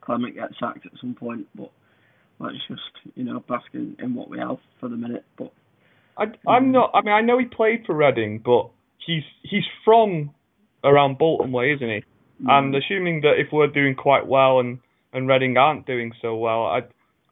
Clement 0.00 0.34
get 0.34 0.50
sacked 0.60 0.86
at 0.86 0.92
some 1.00 1.14
point, 1.14 1.46
but 1.54 1.70
let's 2.38 2.56
just, 2.68 2.82
you 3.14 3.24
know, 3.24 3.42
basking 3.48 3.96
in, 3.98 4.14
what 4.14 4.28
we 4.28 4.38
have 4.38 4.58
for 4.80 4.88
the 4.88 4.96
minute. 4.96 5.24
But 5.38 5.52
I, 6.18 6.24
I'm 6.48 6.72
not. 6.72 6.90
I 6.94 7.02
mean, 7.02 7.14
I 7.14 7.20
know 7.22 7.38
he 7.38 7.46
played 7.46 7.84
for 7.86 7.94
Reading, 7.94 8.40
but 8.44 8.70
he's 9.06 9.22
he's 9.42 9.64
from 9.84 10.34
around 10.82 11.18
Bolton 11.18 11.52
way, 11.52 11.72
isn't 11.72 11.88
he? 11.88 12.04
Mm. 12.44 12.50
And 12.50 12.76
assuming 12.76 13.22
that 13.22 13.34
if 13.38 13.52
we're 13.52 13.68
doing 13.68 13.94
quite 13.94 14.26
well 14.26 14.60
and 14.60 14.78
and 15.12 15.28
Reading 15.28 15.56
aren't 15.56 15.86
doing 15.86 16.12
so 16.20 16.36
well, 16.36 16.66
I 16.66 16.80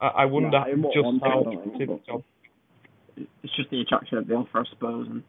I, 0.01 0.09
I 0.09 0.25
wonder 0.27 0.65
yeah, 0.67 0.75
just 0.95 1.23
how 1.23 2.23
It's 3.17 3.57
just 3.57 3.71
the 3.71 3.81
attraction 3.81 4.19
of 4.19 4.27
the 4.27 4.35
offer, 4.35 4.61
I 4.61 4.65
suppose, 4.71 5.09
and 5.09 5.23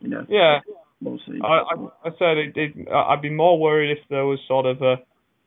you 0.00 0.08
know. 0.08 0.24
Yeah. 0.28 0.60
We'll 1.00 1.18
see. 1.26 1.40
I 1.42 1.46
I, 1.46 1.74
I 2.04 2.10
said 2.18 2.38
it, 2.38 2.56
it, 2.56 2.88
I'd 2.88 3.22
be 3.22 3.30
more 3.30 3.58
worried 3.58 3.90
if 3.90 4.08
there 4.08 4.26
was 4.26 4.38
sort 4.48 4.66
of 4.66 4.82
a 4.82 4.96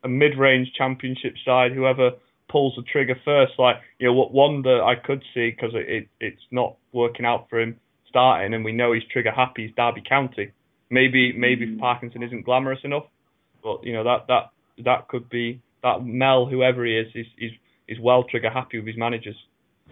a 0.04 0.08
mid-range 0.08 0.72
championship 0.76 1.34
side, 1.44 1.72
whoever 1.72 2.12
pulls 2.48 2.74
the 2.76 2.82
trigger 2.82 3.16
first. 3.24 3.52
Like 3.58 3.76
you 3.98 4.06
know, 4.06 4.12
what 4.12 4.32
one 4.32 4.62
that 4.62 4.80
I 4.84 4.94
could 4.94 5.22
see 5.34 5.50
because 5.50 5.74
it, 5.74 5.88
it 5.88 6.08
it's 6.20 6.42
not 6.50 6.76
working 6.92 7.26
out 7.26 7.48
for 7.48 7.60
him 7.60 7.78
starting, 8.08 8.54
and 8.54 8.64
we 8.64 8.72
know 8.72 8.92
he's 8.92 9.02
trigger 9.12 9.32
happy. 9.32 9.66
Is 9.66 9.72
Derby 9.76 10.02
County. 10.08 10.52
Maybe 10.90 11.32
maybe 11.36 11.66
mm. 11.66 11.78
Parkinson 11.78 12.22
isn't 12.22 12.44
glamorous 12.44 12.80
enough, 12.84 13.06
but 13.62 13.84
you 13.84 13.92
know 13.92 14.04
that 14.04 14.26
that 14.28 14.50
that 14.84 15.08
could 15.08 15.28
be 15.28 15.60
that 15.82 16.04
Mel, 16.04 16.46
whoever 16.46 16.84
he 16.84 16.96
is, 16.96 17.08
is 17.14 17.26
is, 17.38 17.52
is 17.86 17.98
well 18.00 18.24
trigger 18.24 18.50
happy 18.50 18.78
with 18.78 18.86
his 18.86 18.96
managers. 18.96 19.36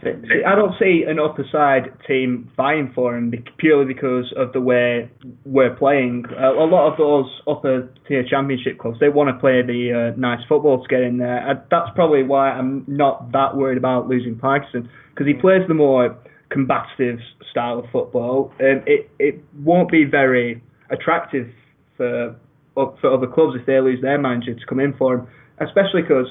See, 0.03 0.11
I 0.47 0.55
don't 0.55 0.74
see 0.78 1.05
an 1.09 1.18
upper 1.18 1.44
side 1.51 1.90
team 2.07 2.51
vying 2.55 2.92
for 2.94 3.16
him 3.16 3.32
purely 3.57 3.86
because 3.86 4.30
of 4.36 4.53
the 4.53 4.61
way 4.61 5.11
we're 5.47 5.74
playing. 5.74 6.26
A, 6.36 6.49
a 6.49 6.68
lot 6.68 6.92
of 6.92 6.99
those 6.99 7.24
upper 7.49 7.88
tier 8.07 8.22
championship 8.28 8.78
clubs, 8.78 8.99
they 9.01 9.09
want 9.09 9.34
to 9.34 9.40
play 9.40 9.62
the 9.62 10.12
uh, 10.12 10.20
nice 10.20 10.40
football 10.47 10.82
to 10.82 10.88
get 10.88 11.01
in 11.01 11.16
there. 11.16 11.49
And 11.49 11.61
that's 11.70 11.88
probably 11.94 12.24
why 12.24 12.51
I'm 12.51 12.84
not 12.86 13.32
that 13.32 13.57
worried 13.57 13.78
about 13.78 14.07
losing 14.07 14.36
Parkinson 14.36 14.90
because 15.14 15.26
he 15.26 15.32
plays 15.32 15.62
the 15.66 15.74
more 15.74 16.14
combative 16.51 17.18
style 17.51 17.78
of 17.78 17.86
football. 17.90 18.53
Um, 18.61 18.82
it 18.86 19.11
it 19.18 19.42
won't 19.64 19.90
be 19.90 20.05
very 20.05 20.62
attractive 20.90 21.49
for 21.97 22.36
for 22.74 23.14
other 23.14 23.26
clubs 23.26 23.57
if 23.59 23.64
they 23.64 23.80
lose 23.80 24.03
their 24.03 24.18
manager 24.18 24.55
to 24.55 24.66
come 24.68 24.78
in 24.78 24.92
for 24.99 25.14
him, 25.14 25.28
especially 25.61 26.03
because 26.03 26.28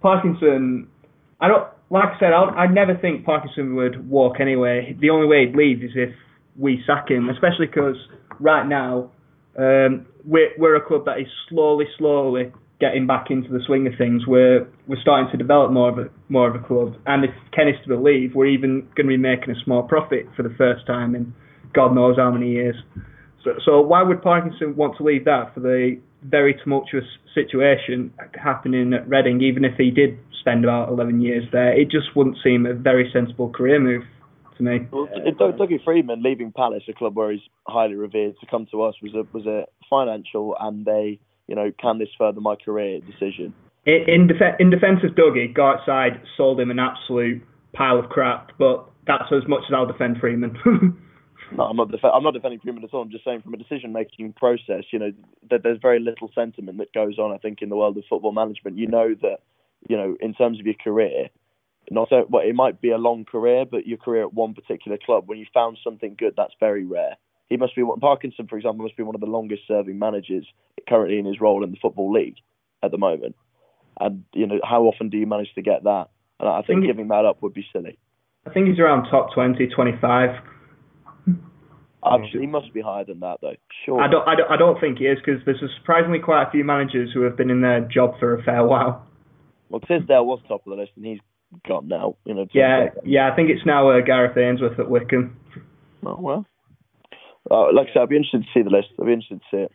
Parkinson. 0.00 0.88
I 1.40 1.48
don't 1.48 1.66
like 1.92 2.16
I 2.16 2.18
said. 2.18 2.32
I, 2.32 2.64
I 2.64 2.66
never 2.66 2.96
think 2.96 3.24
Parkinson 3.24 3.76
would 3.76 4.08
walk 4.08 4.40
anyway. 4.40 4.96
The 4.98 5.10
only 5.10 5.26
way 5.26 5.46
he'd 5.46 5.54
leave 5.54 5.84
is 5.84 5.90
if 5.94 6.14
we 6.56 6.82
sack 6.86 7.10
him, 7.10 7.28
especially 7.28 7.66
because 7.66 7.96
right 8.40 8.66
now 8.66 9.10
um, 9.58 10.06
we're 10.24 10.50
we're 10.58 10.76
a 10.76 10.84
club 10.84 11.04
that 11.04 11.20
is 11.20 11.28
slowly, 11.48 11.84
slowly 11.98 12.50
getting 12.80 13.06
back 13.06 13.26
into 13.30 13.48
the 13.50 13.60
swing 13.66 13.86
of 13.86 13.92
things. 13.98 14.26
We're 14.26 14.66
we're 14.88 15.00
starting 15.00 15.30
to 15.30 15.36
develop 15.36 15.70
more 15.70 15.90
of 15.90 15.98
a 15.98 16.08
more 16.30 16.48
of 16.48 16.56
a 16.60 16.66
club, 16.66 16.96
and 17.06 17.24
if 17.24 17.30
Ken 17.54 17.68
is 17.68 17.76
to 17.84 17.88
believe, 17.88 18.34
we're 18.34 18.46
even 18.46 18.88
going 18.96 19.06
to 19.06 19.08
be 19.08 19.16
making 19.18 19.54
a 19.54 19.64
small 19.64 19.82
profit 19.82 20.26
for 20.34 20.42
the 20.42 20.54
first 20.56 20.86
time 20.86 21.14
in 21.14 21.34
God 21.74 21.94
knows 21.94 22.16
how 22.16 22.30
many 22.30 22.52
years. 22.52 22.76
So, 23.44 23.52
so 23.64 23.80
why 23.80 24.02
would 24.02 24.22
Parkinson 24.22 24.76
want 24.76 24.96
to 24.98 25.04
leave 25.04 25.24
that 25.24 25.52
for 25.54 25.60
the 25.60 26.00
very 26.24 26.54
tumultuous 26.54 27.04
situation 27.34 28.12
happening 28.34 28.92
at 28.92 29.08
Reading, 29.08 29.40
even 29.42 29.64
if 29.64 29.76
he 29.76 29.90
did 29.90 30.18
spend 30.40 30.64
about 30.64 30.88
11 30.88 31.20
years 31.20 31.44
there? 31.52 31.78
It 31.78 31.90
just 31.90 32.14
wouldn't 32.16 32.36
seem 32.42 32.66
a 32.66 32.74
very 32.74 33.10
sensible 33.12 33.50
career 33.50 33.80
move 33.80 34.02
to 34.56 34.62
me. 34.62 34.86
Well, 34.90 35.08
uh, 35.14 35.30
Dougie 35.30 35.82
Freedman 35.84 36.22
leaving 36.22 36.52
Palace, 36.52 36.84
a 36.88 36.92
club 36.92 37.16
where 37.16 37.32
he's 37.32 37.40
highly 37.66 37.94
revered, 37.94 38.34
to 38.40 38.46
come 38.46 38.66
to 38.70 38.82
us 38.82 38.94
was 39.02 39.14
a 39.14 39.24
was 39.32 39.46
a 39.46 39.64
financial 39.88 40.56
and 40.60 40.86
a 40.88 41.18
you 41.46 41.54
know 41.54 41.72
can 41.80 41.98
this 41.98 42.08
further 42.18 42.40
my 42.40 42.56
career 42.56 43.00
decision. 43.00 43.54
In 43.86 44.04
in, 44.08 44.26
def- 44.28 44.60
in 44.60 44.70
defence 44.70 45.00
of 45.04 45.14
Dougie, 45.14 45.54
Gartside 45.54 46.20
sold 46.36 46.60
him 46.60 46.70
an 46.70 46.78
absolute 46.78 47.42
pile 47.72 47.98
of 47.98 48.08
crap, 48.10 48.52
but 48.58 48.88
that's 49.06 49.32
as 49.32 49.48
much 49.48 49.62
as 49.68 49.74
I'll 49.74 49.86
defend 49.86 50.18
Freedman. 50.18 50.56
No, 51.56 51.64
I'm 51.64 51.76
not. 51.76 51.90
Def- 51.90 52.04
I'm 52.04 52.22
not 52.22 52.34
defending 52.34 52.60
Freedman 52.60 52.84
at 52.84 52.94
all. 52.94 53.02
I'm 53.02 53.10
just 53.10 53.24
saying, 53.24 53.42
from 53.42 53.54
a 53.54 53.56
decision-making 53.56 54.34
process, 54.34 54.84
you 54.90 54.98
know, 54.98 55.12
that 55.50 55.62
there's 55.62 55.78
very 55.80 56.00
little 56.00 56.30
sentiment 56.34 56.78
that 56.78 56.92
goes 56.92 57.18
on. 57.18 57.32
I 57.32 57.38
think 57.38 57.62
in 57.62 57.68
the 57.68 57.76
world 57.76 57.96
of 57.96 58.04
football 58.08 58.32
management, 58.32 58.78
you 58.78 58.86
know 58.86 59.14
that, 59.22 59.38
you 59.88 59.96
know, 59.96 60.16
in 60.20 60.34
terms 60.34 60.60
of 60.60 60.66
your 60.66 60.74
career, 60.82 61.28
not 61.90 62.08
so 62.08 62.26
well, 62.28 62.46
it 62.46 62.54
might 62.54 62.80
be 62.80 62.90
a 62.90 62.98
long 62.98 63.24
career, 63.24 63.64
but 63.64 63.86
your 63.86 63.98
career 63.98 64.22
at 64.22 64.34
one 64.34 64.54
particular 64.54 64.98
club, 65.04 65.24
when 65.26 65.38
you 65.38 65.46
found 65.52 65.78
something 65.82 66.14
good, 66.18 66.34
that's 66.36 66.54
very 66.60 66.84
rare. 66.84 67.16
He 67.48 67.56
must 67.56 67.76
be. 67.76 67.84
Parkinson, 68.00 68.46
for 68.46 68.56
example, 68.56 68.84
must 68.84 68.96
be 68.96 69.02
one 69.02 69.14
of 69.14 69.20
the 69.20 69.26
longest 69.26 69.62
serving 69.68 69.98
managers 69.98 70.46
currently 70.88 71.18
in 71.18 71.26
his 71.26 71.40
role 71.40 71.64
in 71.64 71.70
the 71.70 71.76
football 71.82 72.12
league 72.12 72.36
at 72.82 72.90
the 72.90 72.98
moment. 72.98 73.36
And 74.00 74.24
you 74.32 74.46
know, 74.46 74.60
how 74.64 74.84
often 74.84 75.10
do 75.10 75.18
you 75.18 75.26
manage 75.26 75.52
to 75.54 75.62
get 75.62 75.84
that? 75.84 76.08
And 76.40 76.48
I 76.48 76.62
think, 76.62 76.64
I 76.64 76.66
think 76.66 76.86
giving 76.86 77.08
that 77.08 77.24
up 77.24 77.42
would 77.42 77.52
be 77.52 77.66
silly. 77.72 77.98
I 78.46 78.50
think 78.50 78.68
he's 78.68 78.78
around 78.78 79.08
top 79.10 79.32
20, 79.34 79.68
25. 79.68 80.30
Actually, 82.04 82.40
he 82.40 82.46
must 82.46 82.72
be 82.74 82.80
higher 82.80 83.04
than 83.04 83.20
that, 83.20 83.38
though. 83.40 83.54
Sure. 83.86 84.00
I 84.00 84.08
don't. 84.08 84.26
I 84.26 84.34
don't, 84.34 84.50
I 84.50 84.56
don't 84.56 84.80
think 84.80 84.98
he 84.98 85.04
is 85.04 85.18
because 85.24 85.40
there's 85.46 85.62
surprisingly 85.78 86.18
quite 86.18 86.42
a 86.48 86.50
few 86.50 86.64
managers 86.64 87.10
who 87.14 87.22
have 87.22 87.36
been 87.36 87.50
in 87.50 87.60
their 87.60 87.80
job 87.80 88.18
for 88.18 88.34
a 88.34 88.42
fair 88.42 88.66
while. 88.66 89.06
Well, 89.68 89.80
Tisdale 89.80 90.26
was 90.26 90.40
top 90.48 90.66
of 90.66 90.70
the 90.70 90.80
list, 90.80 90.92
and 90.96 91.06
he's 91.06 91.20
gone 91.66 91.86
now. 91.86 92.16
You 92.24 92.34
know. 92.34 92.46
Yeah, 92.52 92.88
yeah. 93.04 93.30
I 93.30 93.36
think 93.36 93.50
it's 93.50 93.64
now 93.64 93.90
uh, 93.90 94.00
Gareth 94.00 94.36
Ainsworth 94.36 94.80
at 94.80 94.90
Wycombe. 94.90 95.36
Oh 96.04 96.18
well. 96.18 96.46
Uh, 97.48 97.72
like 97.72 97.88
I 97.90 97.92
said, 97.92 98.02
I'd 98.02 98.08
be 98.08 98.16
interested 98.16 98.42
to 98.42 98.48
see 98.52 98.62
the 98.62 98.70
list. 98.70 98.88
I'd 98.98 99.06
be 99.06 99.12
interested 99.12 99.40
to 99.40 99.46
see 99.50 99.62
it. 99.62 99.72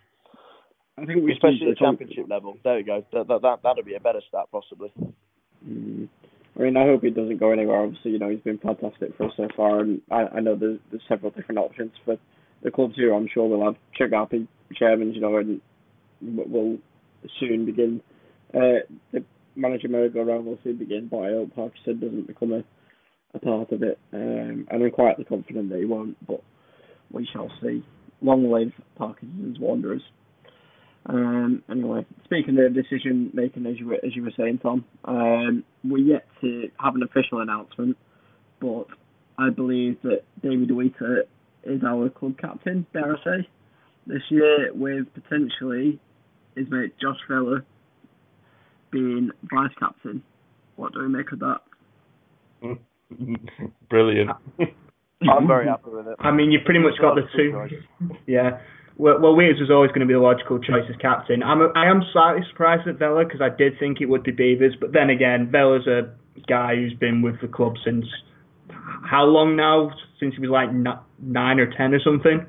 I 0.98 1.06
think 1.06 1.24
we 1.24 1.32
especially 1.32 1.70
at 1.70 1.78
the 1.78 1.86
championship 1.86 2.26
level. 2.28 2.58
There 2.64 2.76
we 2.76 2.84
go. 2.84 3.06
That 3.14 3.28
that 3.28 3.42
that 3.42 3.60
that'd 3.64 3.86
be 3.86 3.96
a 3.96 4.00
better 4.00 4.22
stat 4.28 4.46
possibly. 4.52 4.92
Mm. 5.68 6.10
I 6.58 6.64
mean, 6.64 6.78
I 6.78 6.86
hope 6.86 7.04
he 7.04 7.12
doesn't 7.12 7.40
go 7.40 7.52
anywhere. 7.52 7.84
Obviously, 7.84 8.12
you 8.12 8.20
know 8.20 8.30
he's 8.30 8.40
been 8.40 8.58
fantastic 8.58 9.16
for 9.16 9.28
us 9.28 9.34
so 9.38 9.48
far, 9.56 9.82
and 9.82 10.02
I, 10.10 10.24
I 10.38 10.40
know 10.40 10.56
there's, 10.56 10.80
there's 10.90 11.04
several 11.08 11.32
different 11.32 11.60
options 11.60 11.92
for 12.04 12.18
the 12.64 12.72
clubs 12.72 12.96
here. 12.96 13.14
I'm 13.14 13.28
sure 13.32 13.48
we'll 13.48 13.66
have 13.66 13.76
check 13.96 14.12
happy 14.12 14.48
chairmen, 14.76 15.14
you 15.14 15.22
know, 15.22 15.38
and 15.38 15.62
we'll 16.22 16.78
soon 17.40 17.66
begin. 17.66 18.02
Uh, 18.54 18.82
the 19.12 19.24
manager 19.56 19.88
merry-go-round 19.88 20.46
will 20.46 20.58
soon 20.64 20.78
begin, 20.78 21.08
but 21.10 21.18
I 21.18 21.30
hope 21.30 21.56
Parkinson 21.56 22.00
doesn't 22.00 22.28
become 22.28 22.54
a, 22.54 22.64
a 23.34 23.40
part 23.40 23.72
of 23.72 23.84
it. 23.84 24.00
Um, 24.14 24.68
and 24.70 24.84
I'm 24.84 24.92
quietly 24.92 25.26
confident 25.26 25.70
that 25.70 25.80
he 25.80 25.86
won't, 25.86 26.18
but 26.26 26.42
we 27.12 27.28
shall 27.32 27.52
see. 27.62 27.84
Long 28.22 28.50
live 28.50 28.72
Parkinson's 28.96 29.60
Wanderers. 29.60 30.02
Um, 31.08 31.64
anyway, 31.72 32.06
speaking 32.26 32.58
of 32.60 32.74
decision 32.74 33.32
making, 33.34 33.66
as 33.66 33.80
you 33.80 33.88
were, 33.88 33.96
as 33.96 34.16
you 34.16 34.24
were 34.24 34.34
saying, 34.38 34.60
Tom, 34.60 34.84
um, 35.06 35.64
we're 35.84 36.00
yet 36.00 36.28
to 36.42 36.70
have 36.84 36.96
an 36.96 37.04
official 37.04 37.40
announcement, 37.40 37.98
but 38.60 38.88
I 39.38 39.50
believe 39.50 40.02
that 40.04 40.24
David 40.42 40.72
Wheater 40.72 41.24
is 41.64 41.82
our 41.88 42.10
club 42.10 42.38
captain, 42.40 42.86
dare 42.92 43.16
I 43.16 43.24
say, 43.24 43.48
this 44.06 44.22
year, 44.30 44.74
with 44.74 45.06
potentially 45.14 46.00
his 46.56 46.68
mate 46.70 46.94
Josh 47.00 47.20
Vela 47.30 47.62
being 48.92 49.32
vice 49.44 49.74
captain. 49.80 50.24
What 50.76 50.94
do 50.94 51.00
we 51.00 51.08
make 51.08 51.32
of 51.32 51.40
that? 51.40 51.62
Brilliant. 53.90 54.32
I'm 55.22 55.48
very 55.48 55.68
happy 55.68 55.90
with 55.90 56.08
it. 56.08 56.16
I 56.20 56.32
mean, 56.32 56.52
you've 56.52 56.66
pretty 56.66 56.80
much 56.80 56.94
got 57.02 57.16
the 57.16 57.22
two. 57.36 58.18
Yeah. 58.26 58.60
Well, 58.98 59.20
well 59.20 59.36
was 59.36 59.70
always 59.72 59.90
going 59.90 60.02
to 60.02 60.08
be 60.08 60.14
the 60.14 60.20
logical 60.20 60.60
choice 60.60 60.86
as 60.90 60.96
captain. 60.98 61.44
I'm 61.44 61.62
a, 61.62 61.68
I 61.76 61.90
am 61.90 62.02
slightly 62.12 62.42
surprised 62.50 62.88
at 62.88 62.98
Vela 62.98 63.24
because 63.24 63.42
I 63.42 63.56
did 63.56 63.80
think 63.80 64.02
it 64.02 64.06
would 64.08 64.24
be 64.24 64.32
Beevers, 64.32 64.80
but 64.80 64.92
then 64.92 65.10
again, 65.10 65.50
Vela's 65.52 65.86
a 65.88 66.14
guy 66.48 66.76
who's 66.76 66.94
been 66.94 67.22
with 67.22 67.40
the 67.42 67.48
club 67.48 67.74
since 67.86 68.06
how 69.10 69.26
long 69.26 69.56
now? 69.56 69.92
Since 70.20 70.36
he 70.36 70.42
was 70.42 70.50
like 70.50 70.72
nine 70.74 71.60
or 71.60 71.72
ten 71.78 71.94
or 71.94 72.00
something. 72.04 72.46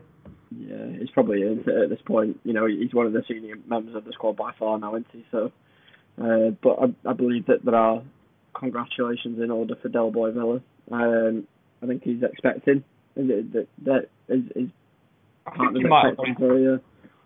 Yeah, 0.56 0.98
he's 0.98 1.10
probably 1.10 1.42
at 1.42 1.90
this 1.90 2.00
point. 2.06 2.40
You 2.44 2.54
know, 2.54 2.66
he's 2.66 2.94
one 2.94 3.06
of 3.06 3.12
the 3.12 3.22
senior 3.28 3.56
members 3.66 3.94
of 3.94 4.04
the 4.04 4.12
squad 4.12 4.36
by 4.36 4.52
far 4.58 4.78
now, 4.78 4.94
isn't 4.94 5.06
he? 5.12 5.26
So, 5.30 5.52
uh, 6.22 6.50
but 6.62 6.78
I, 6.80 7.10
I 7.10 7.12
believe 7.12 7.46
that 7.46 7.64
there 7.64 7.74
are 7.74 8.02
congratulations 8.58 9.38
in 9.40 9.50
order 9.50 9.74
for 9.80 9.88
Del 9.88 10.10
Boy 10.10 10.32
Villa. 10.32 10.60
Um, 10.90 11.46
I 11.82 11.86
think 11.86 12.02
he's 12.02 12.22
expecting 12.22 12.82
that 13.16 13.66
that 13.84 14.08
is 14.28 14.70
I 15.52 15.58
think 15.58 15.76
he 15.76 15.84
might 15.84 16.06
have 16.06 16.36
for, 16.38 16.58
yeah. 16.58 16.76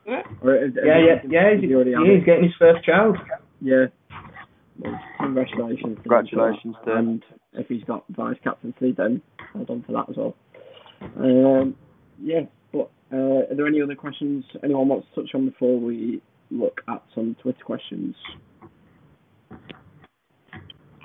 Yeah, 0.05 0.23
yeah, 0.43 0.67
yeah, 0.75 0.99
yeah. 1.29 1.55
He's, 1.55 1.71
yeah, 1.71 2.15
he's 2.17 2.25
getting 2.25 2.45
his 2.45 2.55
first 2.59 2.85
child. 2.85 3.17
Yeah. 3.61 3.87
Well, 4.79 5.01
congratulations. 5.21 5.99
Congratulations 6.03 6.75
to 6.85 6.93
him. 6.93 6.99
And 6.99 7.23
if 7.53 7.69
he's 7.69 7.85
got 7.85 8.05
vice 8.09 8.37
captaincy, 8.43 8.93
then 8.97 9.23
hold 9.53 9.71
on 9.71 9.85
for 9.87 9.93
that 9.93 10.11
as 10.11 10.17
well. 10.17 10.35
Um, 11.19 11.77
yeah, 12.21 12.43
but 12.73 12.91
uh, 13.13 13.51
are 13.51 13.55
there 13.55 13.67
any 13.67 13.81
other 13.81 13.95
questions 13.95 14.45
anyone 14.65 14.89
wants 14.89 15.07
to 15.15 15.23
touch 15.23 15.35
on 15.35 15.49
before 15.49 15.79
we 15.79 16.23
look 16.51 16.81
at 16.89 17.03
some 17.15 17.37
Twitter 17.43 17.65
questions? 17.65 18.17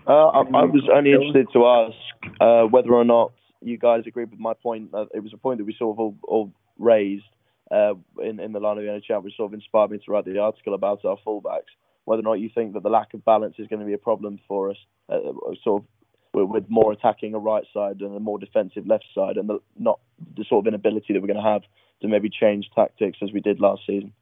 Uh, 0.07 0.27
I, 0.27 0.39
I, 0.39 0.63
was 0.63 0.87
only 0.93 1.11
interested 1.11 1.47
to 1.51 1.65
ask 1.65 2.39
uh, 2.39 2.63
whether 2.69 2.93
or 2.93 3.03
not 3.03 3.33
you 3.61 3.77
guys 3.77 4.03
agreed 4.07 4.31
with 4.31 4.39
my 4.39 4.53
point. 4.53 4.91
That 4.91 5.09
it 5.13 5.21
was 5.21 5.33
a 5.33 5.37
point 5.37 5.57
that 5.57 5.65
we 5.65 5.75
sort 5.77 5.95
of 5.95 5.99
all, 5.99 6.15
all 6.23 6.51
raised 6.79 7.25
uh, 7.71 7.93
in 8.21 8.39
in 8.39 8.51
the 8.53 8.59
line 8.59 8.77
of 8.77 8.83
the 8.83 9.01
chat, 9.05 9.23
which 9.23 9.35
sort 9.35 9.51
of 9.51 9.53
inspired 9.53 9.91
me 9.91 9.99
to 9.99 10.11
write 10.11 10.25
the 10.25 10.39
article 10.39 10.73
about 10.73 11.05
our 11.05 11.17
fullbacks. 11.25 11.73
Whether 12.05 12.21
or 12.21 12.23
not 12.23 12.39
you 12.39 12.49
think 12.53 12.73
that 12.73 12.83
the 12.83 12.89
lack 12.89 13.13
of 13.13 13.25
balance 13.25 13.55
is 13.59 13.67
going 13.67 13.81
to 13.81 13.85
be 13.85 13.93
a 13.93 13.97
problem 13.97 14.39
for 14.47 14.69
us, 14.69 14.77
uh, 15.09 15.19
sort 15.63 15.83
of 15.83 15.87
with, 16.33 16.49
with 16.49 16.69
more 16.69 16.91
attacking 16.93 17.33
a 17.33 17.39
right 17.39 17.65
side 17.73 17.99
and 17.99 18.15
a 18.15 18.19
more 18.19 18.39
defensive 18.39 18.87
left 18.87 19.05
side, 19.13 19.37
and 19.37 19.49
the, 19.49 19.59
not 19.77 19.99
the 20.37 20.45
sort 20.47 20.65
of 20.65 20.67
inability 20.67 21.13
that 21.13 21.21
we're 21.21 21.27
going 21.27 21.43
to 21.43 21.49
have 21.49 21.63
to 22.01 22.07
maybe 22.07 22.29
change 22.29 22.69
tactics 22.75 23.17
as 23.21 23.31
we 23.33 23.41
did 23.41 23.59
last 23.59 23.81
season. 23.85 24.13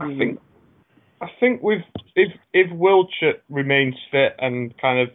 I 0.00 0.18
think 0.18 0.40
I 1.20 1.28
think 1.38 1.62
with 1.62 1.82
if 2.16 2.32
if 2.52 2.70
Wildschut 2.70 3.40
remains 3.48 3.94
fit 4.10 4.34
and 4.38 4.76
kind 4.78 5.00
of 5.00 5.14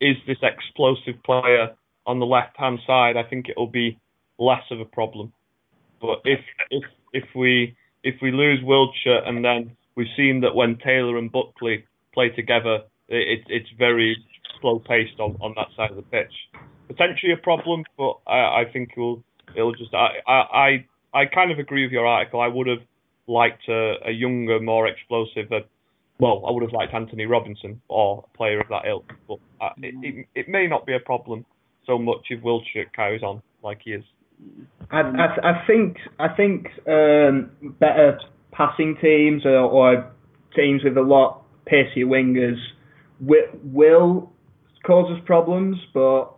is 0.00 0.16
this 0.26 0.38
explosive 0.42 1.22
player 1.24 1.74
on 2.06 2.20
the 2.20 2.26
left 2.26 2.56
hand 2.56 2.78
side, 2.86 3.16
I 3.16 3.22
think 3.22 3.48
it'll 3.48 3.66
be 3.66 3.98
less 4.38 4.62
of 4.70 4.80
a 4.80 4.84
problem. 4.84 5.32
But 6.00 6.20
if 6.24 6.40
if 6.70 6.84
if 7.12 7.24
we 7.34 7.76
if 8.02 8.14
we 8.22 8.30
lose 8.30 8.60
Wildschut 8.62 9.26
and 9.26 9.44
then 9.44 9.76
we've 9.96 10.06
seen 10.16 10.40
that 10.42 10.54
when 10.54 10.78
Taylor 10.78 11.18
and 11.18 11.30
Buckley 11.30 11.84
play 12.14 12.30
together, 12.30 12.80
it, 13.08 13.40
it's 13.48 13.68
very 13.78 14.16
slow 14.60 14.78
paced 14.78 15.18
on, 15.18 15.36
on 15.40 15.54
that 15.56 15.68
side 15.76 15.90
of 15.90 15.96
the 15.96 16.02
pitch. 16.02 16.32
Potentially 16.88 17.32
a 17.32 17.36
problem, 17.36 17.84
but 17.98 18.18
I, 18.26 18.62
I 18.62 18.64
think 18.72 18.90
it'll 18.96 19.24
it'll 19.56 19.74
just 19.74 19.92
I, 19.94 20.20
I 20.28 20.86
I 21.12 21.24
kind 21.26 21.50
of 21.50 21.58
agree 21.58 21.84
with 21.84 21.92
your 21.92 22.06
article. 22.06 22.40
I 22.40 22.48
would 22.48 22.66
have 22.66 22.82
liked 23.26 23.68
a, 23.68 23.94
a 24.06 24.10
younger, 24.10 24.60
more 24.60 24.86
explosive. 24.86 25.50
Uh, 25.50 25.60
well, 26.18 26.44
I 26.46 26.52
would 26.52 26.62
have 26.62 26.72
liked 26.72 26.94
Antonee 26.94 27.26
Robinson 27.26 27.80
or 27.88 28.24
a 28.32 28.36
player 28.36 28.60
of 28.60 28.68
that 28.68 28.86
ilk, 28.86 29.12
but 29.28 29.38
uh, 29.60 29.70
it, 29.78 29.94
it, 30.02 30.26
it 30.34 30.48
may 30.48 30.66
not 30.66 30.86
be 30.86 30.94
a 30.94 31.00
problem 31.00 31.44
so 31.86 31.98
much 31.98 32.26
if 32.30 32.40
Wildschut 32.42 32.92
carries 32.94 33.22
on 33.22 33.42
like 33.62 33.80
he 33.84 33.92
is. 33.92 34.04
I, 34.90 35.00
I, 35.00 35.50
I 35.50 35.66
think 35.66 35.96
I 36.18 36.28
think 36.28 36.66
um, 36.86 37.50
better 37.80 38.18
passing 38.52 38.96
teams 39.00 39.44
or, 39.44 39.58
or, 39.58 40.12
teams 40.54 40.82
with 40.82 40.96
a 40.96 41.02
lot 41.02 41.42
pacier 41.66 42.06
wingers 42.06 42.56
will, 43.20 43.42
will 43.62 44.32
cause 44.86 45.12
us 45.14 45.22
problems, 45.26 45.76
but 45.92 46.34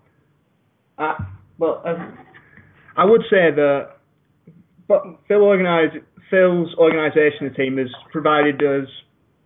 I, 0.98 1.24
uh, 1.62 2.10
I 2.96 3.04
would 3.04 3.22
say 3.30 3.52
that 3.54 3.98
but 4.88 5.02
Phil 5.28 5.42
organize, 5.42 5.90
Phil's 6.30 6.74
organisation 6.78 7.46
of 7.46 7.52
the 7.52 7.56
team 7.56 7.76
has 7.76 7.88
provided 8.10 8.60
us 8.62 8.88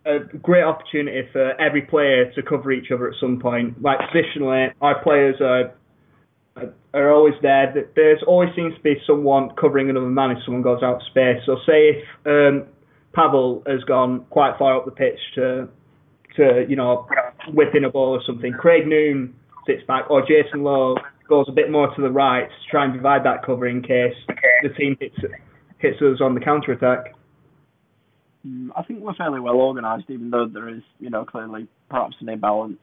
a 0.05 0.19
great 0.37 0.63
opportunity 0.63 1.27
for 1.31 1.59
every 1.61 1.81
player 1.81 2.31
to 2.33 2.41
cover 2.41 2.71
each 2.71 2.91
other 2.91 3.09
at 3.09 3.15
some 3.19 3.39
point. 3.39 3.81
Like 3.81 3.99
positionally, 3.99 4.71
our 4.81 5.01
players 5.03 5.35
are 5.41 5.73
are 6.93 7.11
always 7.11 7.33
there. 7.41 7.73
There's 7.95 8.21
always 8.27 8.49
seems 8.55 8.75
to 8.75 8.81
be 8.81 8.95
someone 9.07 9.51
covering 9.59 9.89
another 9.89 10.07
man 10.07 10.31
if 10.31 10.37
someone 10.45 10.61
goes 10.61 10.83
out 10.83 10.95
of 10.95 11.01
space. 11.09 11.37
So 11.45 11.57
say 11.65 11.89
if 11.89 12.03
um, 12.25 12.67
Pavel 13.13 13.63
has 13.67 13.83
gone 13.83 14.25
quite 14.29 14.57
far 14.57 14.77
up 14.77 14.85
the 14.85 14.91
pitch 14.91 15.19
to 15.35 15.67
to 16.35 16.65
you 16.67 16.75
know 16.75 17.07
whip 17.49 17.75
in 17.75 17.83
a 17.85 17.89
ball 17.89 18.09
or 18.09 18.21
something, 18.25 18.53
Craig 18.53 18.87
Noone 18.87 19.33
sits 19.65 19.83
back 19.87 20.09
or 20.09 20.21
Jason 20.21 20.63
Lowe 20.63 20.95
goes 21.27 21.45
a 21.47 21.51
bit 21.51 21.71
more 21.71 21.93
to 21.95 22.01
the 22.01 22.11
right 22.11 22.47
to 22.47 22.69
try 22.69 22.83
and 22.83 22.93
provide 22.93 23.23
that 23.25 23.45
cover 23.45 23.67
in 23.67 23.81
case 23.81 24.15
the 24.61 24.69
team 24.69 24.97
hits 24.99 25.15
hits 25.79 26.01
us 26.01 26.21
on 26.21 26.35
the 26.35 26.41
counter 26.41 26.73
attack. 26.73 27.13
Mm, 28.45 28.69
I 28.75 28.83
think 28.83 28.99
we're 28.99 29.13
fairly 29.15 29.39
well 29.39 29.55
organised, 29.55 30.09
even 30.09 30.29
though 30.29 30.47
there 30.47 30.69
is, 30.69 30.81
you 30.99 31.09
know, 31.09 31.23
clearly 31.25 31.67
perhaps 31.89 32.15
an 32.19 32.29
imbalance 32.29 32.79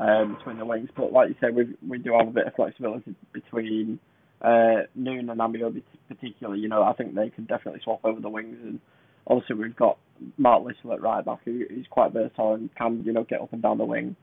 um, 0.00 0.36
between 0.36 0.58
the 0.58 0.64
wings. 0.64 0.88
But 0.96 1.12
like 1.12 1.28
you 1.28 1.34
said, 1.40 1.54
we 1.54 1.74
we 1.86 1.98
do 1.98 2.14
have 2.18 2.28
a 2.28 2.32
bit 2.32 2.46
of 2.46 2.54
flexibility 2.54 3.14
between 3.32 4.00
uh, 4.42 4.86
Noone 4.94 5.30
and 5.30 5.40
Ameobi 5.40 5.82
particularly. 6.08 6.60
You 6.60 6.68
know, 6.68 6.82
I 6.82 6.94
think 6.94 7.14
they 7.14 7.30
can 7.30 7.44
definitely 7.44 7.80
swap 7.84 8.00
over 8.04 8.20
the 8.20 8.30
wings, 8.30 8.56
and 8.64 8.80
obviously 9.26 9.56
we've 9.56 9.76
got 9.76 9.98
Mark 10.38 10.64
Little 10.64 10.94
at 10.94 11.02
right 11.02 11.24
back, 11.24 11.40
who 11.44 11.62
is 11.70 11.86
quite 11.90 12.12
versatile 12.12 12.54
and 12.54 12.74
can 12.74 13.04
you 13.04 13.12
know 13.12 13.24
get 13.24 13.42
up 13.42 13.52
and 13.52 13.62
down 13.62 13.78
the 13.78 13.84
wing 13.84 14.16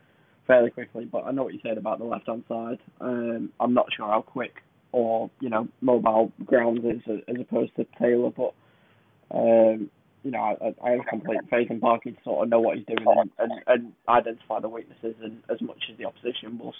fairly 0.47 0.71
quickly. 0.71 1.05
But 1.05 1.25
I 1.25 1.31
know 1.31 1.43
what 1.43 1.53
you 1.53 1.59
said 1.63 1.77
about 1.77 1.99
the 1.99 2.05
left 2.05 2.27
hand 2.27 2.43
side. 2.49 2.79
Um, 2.99 3.51
I'm 3.59 3.73
not 3.73 3.87
sure 3.95 4.07
how 4.07 4.21
quick 4.21 4.55
or 4.91 5.29
you 5.39 5.49
know 5.49 5.67
mobile 5.81 6.31
Grounds 6.43 6.83
is 6.83 7.21
as 7.27 7.35
opposed 7.39 7.75
to 7.75 7.85
Taylor, 8.01 8.31
but 8.35 8.53
um, 9.29 9.91
you 10.23 10.31
know, 10.31 10.39
I, 10.39 10.73
I 10.83 10.91
have 10.91 11.05
complete 11.09 11.39
faith 11.49 11.69
in 11.69 11.79
Parky 11.79 12.11
to 12.11 12.17
sort 12.23 12.43
of 12.43 12.49
know 12.49 12.59
what 12.59 12.77
he's 12.77 12.85
doing 12.85 13.05
and, 13.05 13.31
and, 13.37 13.51
and 13.67 13.93
identify 14.09 14.59
the 14.59 14.69
weaknesses, 14.69 15.15
and 15.23 15.41
as 15.49 15.61
much 15.61 15.77
as 15.91 15.97
the 15.97 16.05
opposition 16.05 16.57
will 16.57 16.73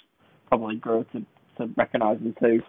probably 0.48 0.76
grow 0.76 1.04
to 1.04 1.24
to 1.58 1.68
recognise 1.76 2.18
them 2.18 2.34
too. 2.40 2.60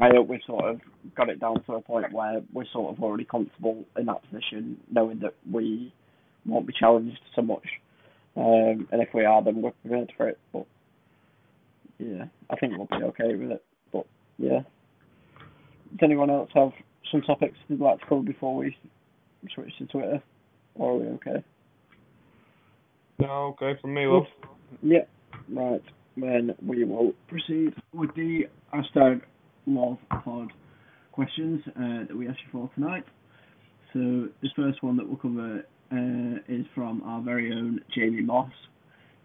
I 0.00 0.10
hope 0.14 0.28
we've 0.28 0.40
sort 0.46 0.64
of 0.64 0.80
got 1.16 1.28
it 1.28 1.40
down 1.40 1.62
to 1.64 1.72
a 1.74 1.80
point 1.80 2.12
where 2.12 2.40
we're 2.52 2.64
sort 2.72 2.96
of 2.96 3.02
already 3.02 3.24
comfortable 3.24 3.84
in 3.96 4.06
that 4.06 4.22
position, 4.22 4.78
knowing 4.90 5.18
that 5.20 5.34
we 5.50 5.92
won't 6.46 6.66
be 6.66 6.72
challenged 6.78 7.18
so 7.34 7.42
much. 7.42 7.66
Um, 8.36 8.86
and 8.92 9.02
if 9.02 9.08
we 9.12 9.24
are, 9.24 9.42
then 9.42 9.60
we're 9.60 9.72
prepared 9.72 10.12
for 10.16 10.28
it. 10.28 10.38
But 10.52 10.66
yeah, 11.98 12.26
I 12.48 12.56
think 12.56 12.74
we'll 12.76 12.86
be 12.86 13.04
okay 13.06 13.34
with 13.34 13.50
it. 13.50 13.64
But 13.92 14.06
yeah, 14.38 14.60
does 15.90 16.00
anyone 16.02 16.30
else 16.30 16.50
have 16.54 16.70
some 17.10 17.22
topics 17.22 17.56
they'd 17.68 17.80
like 17.80 17.98
to 18.00 18.06
cover 18.06 18.22
before 18.22 18.56
we 18.56 18.76
switch 19.54 19.72
to 19.78 19.86
Twitter? 19.86 20.22
Or 20.74 20.92
are 20.92 20.96
we 20.96 21.06
okay? 21.06 21.44
No, 23.20 23.56
okay 23.60 23.78
for 23.80 23.88
me, 23.88 24.06
love. 24.06 24.26
Yeah, 24.82 25.06
right. 25.52 25.82
Then 26.16 26.54
we 26.64 26.84
will 26.84 27.12
proceed 27.28 27.74
with 27.92 28.14
the 28.14 28.42
hashtag 28.72 29.22
love 29.66 29.98
pod 30.24 30.52
questions 31.12 31.60
uh, 31.68 32.04
that 32.06 32.16
we 32.16 32.28
asked 32.28 32.38
you 32.44 32.50
for 32.52 32.70
tonight. 32.74 33.04
So 33.92 34.28
this 34.42 34.52
first 34.54 34.82
one 34.82 34.96
that 34.98 35.08
we'll 35.08 35.16
cover 35.16 35.64
uh, 35.90 36.40
is 36.48 36.66
from 36.74 37.02
our 37.02 37.22
very 37.22 37.52
own 37.52 37.80
Jamie 37.94 38.22
Moss. 38.22 38.52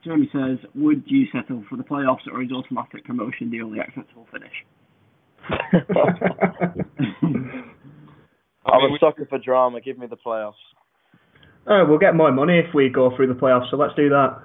Jamie 0.04 0.30
says, 0.34 0.58
"Would 0.76 1.04
you 1.06 1.28
settle 1.32 1.64
for 1.70 1.78
the 1.78 1.84
playoffs, 1.84 2.28
or 2.32 2.42
is 2.42 2.52
automatic 2.52 3.06
promotion 3.06 3.52
the 3.52 3.62
only 3.62 3.80
acceptable 3.80 4.28
finish?" 4.32 4.66
I'm 8.66 8.94
a 8.94 8.98
sucker 9.00 9.26
for 9.30 9.40
drama. 9.40 9.82
Give 9.82 9.98
me 9.98 10.08
the 10.08 10.18
playoffs. 10.18 10.54
Oh, 11.68 11.86
we'll 11.88 12.00
get 12.00 12.16
more 12.16 12.32
money 12.32 12.60
if 12.60 12.74
we 12.74 12.90
go 12.90 13.16
through 13.16 13.28
the 13.28 13.40
playoffs, 13.40 13.70
so 13.72 13.78
let's 13.78 13.96
do 13.96 14.10
that. 14.10 14.42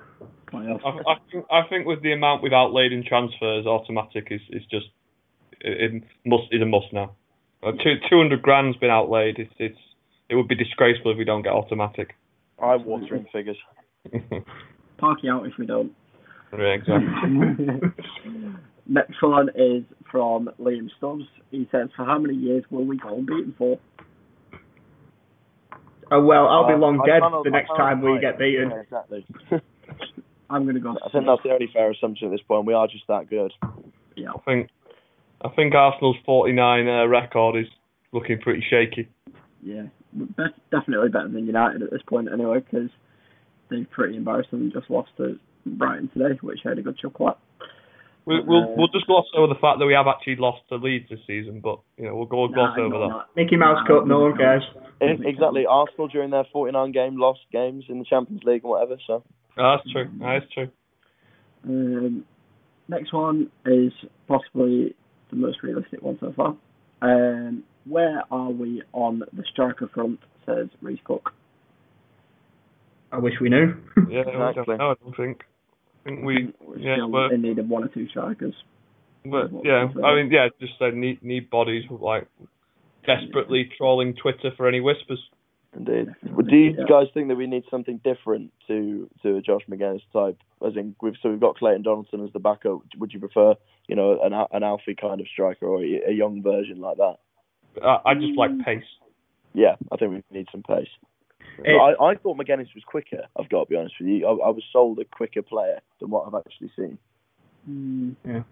I, 0.53 0.57
I, 0.57 1.17
think, 1.31 1.45
I 1.51 1.63
think 1.69 1.87
with 1.87 2.03
the 2.03 2.13
amount 2.13 2.43
we've 2.43 2.53
outlaid 2.53 2.93
in 2.93 3.05
transfers, 3.05 3.67
automatic 3.67 4.29
is, 4.31 4.41
is 4.51 4.63
just 4.71 4.87
it, 5.61 5.95
it 5.95 6.03
must 6.25 6.45
is 6.53 6.63
a 6.63 6.67
must 6.67 6.93
now. 6.93 7.13
Uh, 7.63 7.73
two 7.73 7.95
two 8.09 8.19
hundred 8.19 8.43
grand's 8.43 8.77
been 8.79 8.91
outlaid. 8.91 9.39
It's 9.39 9.53
it's 9.59 9.79
it 10.29 10.37
would 10.37 10.49
be 10.49 10.55
disgraceful 10.55 11.13
if 11.13 11.19
we 11.19 11.25
don't 11.25 11.43
get 11.43 11.53
automatic. 11.53 12.15
I'm 12.63 12.85
watering 12.85 13.27
figures. 13.33 13.57
Parky 14.99 15.29
out 15.29 15.47
if 15.47 15.53
we 15.59 15.67
don't. 15.67 15.93
yeah, 16.53 16.65
exactly. 16.65 17.07
Next 18.87 19.23
one 19.23 19.51
is 19.55 19.85
from 20.11 20.51
Liam 20.61 20.89
Stubbs. 20.97 21.25
He 21.51 21.69
says, 21.71 21.89
"For 21.97 22.05
how 22.05 22.19
many 22.19 22.35
years 22.35 22.65
will 22.71 22.85
we 22.85 22.97
go 22.97 23.17
unbeaten 23.17 23.55
for?" 23.59 23.79
Oh 26.11 26.23
well, 26.23 26.49
I'll 26.49 26.67
be 26.67 26.75
Um, 26.75 26.81
long 26.81 27.01
I 27.03 27.07
dead 27.07 27.23
cannot- 27.23 27.45
the 27.45 27.51
next 27.51 27.69
time 27.77 28.01
we 28.01 28.13
fight. 28.15 28.21
get 28.21 28.39
beaten. 28.39 28.71
Yeah, 28.71 28.81
exactly. 28.81 29.27
I'm 30.51 30.65
gonna 30.67 30.81
go. 30.81 30.97
I 31.05 31.09
think 31.11 31.27
that's 31.27 31.43
the 31.43 31.51
only 31.53 31.69
fair 31.73 31.91
assumption 31.91 32.29
at 32.29 32.31
this 32.33 32.41
point. 32.47 32.65
We 32.67 32.73
are 32.75 32.87
just 32.87 33.07
that 33.09 33.29
good. 33.29 33.53
yeah. 34.17 34.31
I 34.35 34.39
think 34.47 34.71
I 35.43 35.49
think 35.51 35.75
Arsenal's 35.75 36.17
forty 36.25 36.53
nine 36.53 36.89
uh, 36.89 37.07
record 37.07 37.57
is 37.57 37.67
looking 38.13 38.39
pretty 38.41 38.65
shaky. 38.71 39.09
Yeah, 39.63 39.83
Best, 40.13 40.55
definitely 40.71 41.11
better 41.11 41.29
than 41.29 41.47
United 41.47 41.83
at 41.83 41.91
this 41.91 42.01
point 42.09 42.29
anyway, 42.33 42.61
because 42.61 42.89
they've 43.71 43.89
pretty 43.91 44.17
embarrassingly 44.17 44.71
just 44.73 44.89
lost 44.89 45.11
to 45.19 45.39
Brighton 45.67 46.09
today, 46.15 46.39
which 46.41 46.61
I 46.65 46.71
had 46.71 46.79
a 46.79 46.83
good 46.83 46.97
chuckle 46.97 47.29
at. 47.31 47.39
We, 48.29 48.41
we'll 48.47 48.65
Uh, 48.65 48.75
we'll 48.77 48.89
just 48.89 49.07
gloss 49.07 49.25
over 49.35 49.47
the 49.53 49.59
fact 49.61 49.79
that 49.79 49.87
we 49.87 49.95
have 49.95 50.07
actually 50.07 50.37
lost 50.37 50.61
to 50.69 50.77
Leeds 50.77 51.09
this 51.09 51.21
season, 51.27 51.61
but 51.61 51.81
you 51.97 52.05
know 52.05 52.15
we'll 52.15 52.27
go 52.27 52.47
gloss 52.49 52.77
Nah, 52.77 52.85
over 52.85 52.99
that. 52.99 53.09
not- 53.09 53.37
Mickey 53.37 53.57
Mouse 53.57 53.79
nah, 53.89 53.99
Cup, 54.01 54.07
no 54.07 54.21
one 54.21 54.37
cares. 54.37 54.63
E- 55.01 55.27
exactly. 55.27 55.65
Arsenal 55.67 56.09
during 56.09 56.31
their 56.31 56.45
49 56.53 56.93
game 56.93 57.17
lost 57.19 57.41
games 57.53 57.85
in 57.89 57.99
the 58.01 58.05
Champions 58.05 58.43
League 58.45 58.63
and 58.65 58.71
whatever. 58.71 58.97
So 59.07 59.23
Oh, 59.57 59.77
that's 59.77 59.91
true. 59.91 60.09
That's 60.21 60.45
true. 60.53 60.69
Um, 61.65 62.25
next 62.89 63.13
one 63.13 63.51
is 63.67 63.93
possibly 64.29 64.95
the 65.31 65.37
most 65.37 65.63
realistic 65.63 66.03
one 66.03 66.19
so 66.21 66.33
far. 66.37 66.55
Um, 67.03 67.65
where 67.85 68.23
are 68.31 68.51
we 68.51 68.83
on 68.93 69.21
the 69.33 69.45
striker 69.51 69.89
front? 69.95 70.21
Says 70.47 70.69
Reece 70.83 71.01
Cook. 71.05 71.33
I 73.13 73.19
wish 73.19 73.35
we 73.41 73.49
knew. 73.49 73.75
Yeah, 74.11 74.21
Exactly. 74.21 74.77
don't. 74.77 74.81
I 74.81 74.95
don't 75.03 75.17
think. 75.17 75.43
I 76.09 76.11
think 76.11 76.25
we 76.25 76.55
We're 76.61 76.79
yeah, 76.79 76.97
still 76.97 77.11
but, 77.11 77.33
in 77.33 77.43
need 77.43 77.59
of 77.59 77.69
one 77.69 77.85
or 77.85 77.89
two 77.89 78.09
strikers. 78.09 78.55
but 79.25 79.51
yeah. 79.65 79.89
I 80.05 80.15
mean, 80.15 80.31
yeah, 80.31 80.49
just 80.61 80.79
say 80.79 80.91
need 80.91 81.23
need 81.23 81.51
bodies 81.51 81.85
like 81.91 82.27
desperately 83.07 83.71
trolling 83.77 84.15
Twitter 84.15 84.51
for 84.57 84.67
any 84.69 84.81
whispers. 84.81 85.21
indeed. 85.77 86.07
Definitely, 86.23 86.51
Do 86.51 86.57
you 86.57 86.75
yeah. 86.79 86.85
guys 86.89 87.07
think 87.13 87.29
that 87.29 87.37
we 87.37 87.47
need 87.47 87.65
something 87.71 88.01
different 88.05 88.53
to 88.69 89.09
to 89.23 89.37
a 89.37 89.43
Josh 89.43 89.63
Magennis 89.71 90.03
type? 90.13 90.39
As 90.67 90.77
in, 90.77 90.97
we've 91.03 91.15
so 91.23 91.31
we've 91.31 91.41
got 91.41 91.57
Clayton 91.57 91.83
Donaldson 91.83 92.25
as 92.25 92.33
the 92.33 92.39
backup. 92.41 92.81
Would 92.99 93.13
you 93.13 93.21
prefer, 93.21 93.55
you 93.87 93.97
know, 93.97 94.19
an 94.23 94.33
Al- 94.33 94.49
an 94.53 94.63
Alfie 94.63 94.95
kind 94.95 95.21
of 95.21 95.27
striker 95.29 95.67
or 95.67 95.83
a, 95.83 96.09
a 96.09 96.13
young 96.13 96.43
version 96.43 96.81
like 96.81 96.97
that? 96.97 97.17
I, 97.83 97.99
I 98.07 98.15
just 98.15 98.37
like 98.37 98.51
pace. 98.65 98.83
Yeah, 99.53 99.77
I 99.93 99.97
think 99.97 100.13
we 100.13 100.23
need 100.39 100.49
some 100.53 100.63
pace. 100.63 100.89
It- 101.65 101.77
I, 102.01 102.03
I 102.11 102.15
thought 102.17 102.37
Magennis 102.39 102.75
was 102.75 102.85
quicker. 102.87 103.23
I've 103.39 103.49
got 103.49 103.65
to 103.65 103.71
be 103.71 103.77
honest 103.77 103.95
with 104.01 104.09
you. 104.09 104.27
I, 104.27 104.31
I 104.31 104.51
was 104.51 104.63
sold 104.73 104.99
a 104.99 105.05
quicker 105.05 105.43
player 105.43 105.81
than 106.01 106.11
what 106.11 106.27
I've 106.27 106.35
actually 106.35 106.71
seen. 106.77 106.99
Mm, 107.69 108.15
Yeah. 108.25 108.43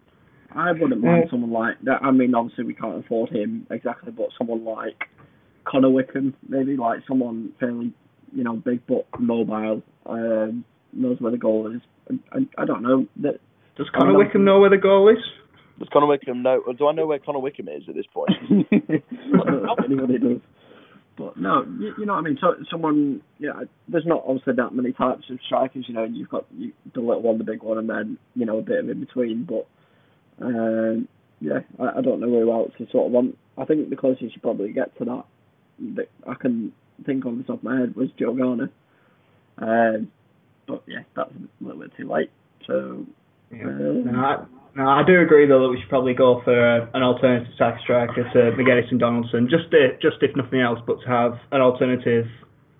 I 0.55 0.71
wouldn't 0.73 1.03
mind 1.03 1.25
Yeah. 1.25 1.31
someone 1.31 1.51
like 1.53 1.81
that. 1.83 2.03
I 2.03 2.11
mean, 2.13 2.35
obviously 2.35 2.65
we 2.65 2.75
can't 2.75 3.05
afford 3.05 3.31
him 3.31 3.67
exactly, 3.71 4.13
but 4.13 4.29
someone 4.39 4.65
like 4.65 5.09
Connor 5.65 5.91
Wickham, 5.91 6.35
maybe 6.49 6.77
like 6.77 7.01
someone 7.09 7.53
fairly, 7.59 7.93
you 8.33 8.45
know, 8.45 8.55
big 8.57 8.81
but 8.87 9.07
mobile, 9.19 9.83
um, 10.07 10.65
knows 10.93 11.21
where 11.21 11.33
the 11.33 11.39
goal 11.39 11.73
is. 11.75 11.83
And, 12.09 12.21
and 12.33 12.49
I 12.57 12.65
don't 12.65 12.83
know 12.83 13.07
that. 13.23 13.41
Does 13.77 13.89
Connor 13.95 14.17
Wickham 14.17 14.45
know 14.45 14.61
where 14.61 14.71
the 14.71 14.77
goal 14.79 15.09
is? 15.09 15.19
Does 15.79 15.89
Connor 15.93 16.07
Wickham 16.07 16.43
know? 16.43 16.63
or 16.67 16.73
Do 16.73 16.87
I 16.87 16.93
know 16.93 17.07
where 17.07 17.19
Connor 17.19 17.41
Wickham 17.41 17.69
is 17.69 17.83
at 17.89 17.95
this 17.97 18.07
point? 18.15 18.31
I 18.51 19.51
don't 19.51 19.63
know 19.65 19.75
if 19.79 19.85
anybody 19.85 20.19
does. 20.19 20.41
But 21.17 21.37
no, 21.39 21.65
you, 21.79 21.95
you 21.99 22.07
know 22.07 22.13
what 22.13 22.21
I 22.21 22.23
mean. 22.23 22.39
So 22.41 22.55
someone, 22.71 23.23
yeah, 23.39 23.63
there's 23.89 24.05
not 24.05 24.25
obviously 24.27 24.55
that 24.57 24.75
many 24.75 24.93
types 24.93 25.25
of 25.31 25.39
strikers. 25.47 25.87
You 25.89 25.95
know, 25.95 26.05
you've 26.05 26.29
got 26.29 26.47
you, 26.57 26.73
the 26.95 27.01
little 27.01 27.23
one, 27.23 27.39
the 27.39 27.45
big 27.45 27.63
one, 27.63 27.79
and 27.79 27.89
then 27.89 28.19
you 28.35 28.45
know 28.45 28.59
a 28.59 28.63
bit 28.63 28.81
of 28.81 28.89
in 28.91 29.01
between. 29.01 29.45
But 29.45 29.67
um, 30.45 31.09
yeah, 31.41 31.61
I, 31.79 31.99
I 31.99 32.01
don't 32.03 32.21
know 32.21 32.29
who 32.29 32.53
else 32.53 32.73
to 32.79 32.87
sort 32.91 33.07
of 33.07 33.13
want. 33.13 33.39
I 33.57 33.65
think 33.65 33.89
the 33.89 33.97
closest 33.97 34.35
you 34.35 34.41
probably 34.43 34.73
get 34.73 34.97
to 34.99 35.05
that 35.07 35.25
that 35.97 36.11
I 36.27 36.35
can 36.35 36.73
think 37.05 37.25
of 37.25 37.37
the 37.37 37.45
top 37.45 37.59
of 37.59 37.65
my 37.65 37.81
head 37.81 37.97
was 37.97 38.09
Joe 38.19 38.35
Garner. 38.35 38.71
Um, 39.59 40.11
but 40.67 40.83
yeah, 40.87 41.01
that's 41.15 41.31
a 41.31 41.65
little 41.65 41.81
bit 41.81 41.93
too 41.97 42.09
late. 42.11 42.31
So 42.67 43.07
Yeah. 43.51 43.67
uh, 43.67 43.69
No, 43.69 44.47
no, 44.77 44.87
I 44.87 45.03
do 45.07 45.21
agree 45.23 45.47
though 45.47 45.63
that 45.63 45.69
we 45.71 45.81
should 45.81 45.89
probably 45.89 46.13
go 46.13 46.43
for 46.45 46.53
uh, 46.53 46.87
an 46.93 47.03
alternative 47.03 47.49
attack 47.55 47.81
striker 47.83 48.25
to 48.35 48.39
Magennis 48.61 48.91
and 48.91 49.01
Donaldson, 49.01 49.49
just 49.49 49.71
to, 49.71 49.97
just 50.03 50.17
if 50.21 50.37
nothing 50.37 50.61
else, 50.61 50.79
but 50.87 51.01
to 51.01 51.09
have 51.09 51.33
an 51.51 51.63
alternative 51.63 52.27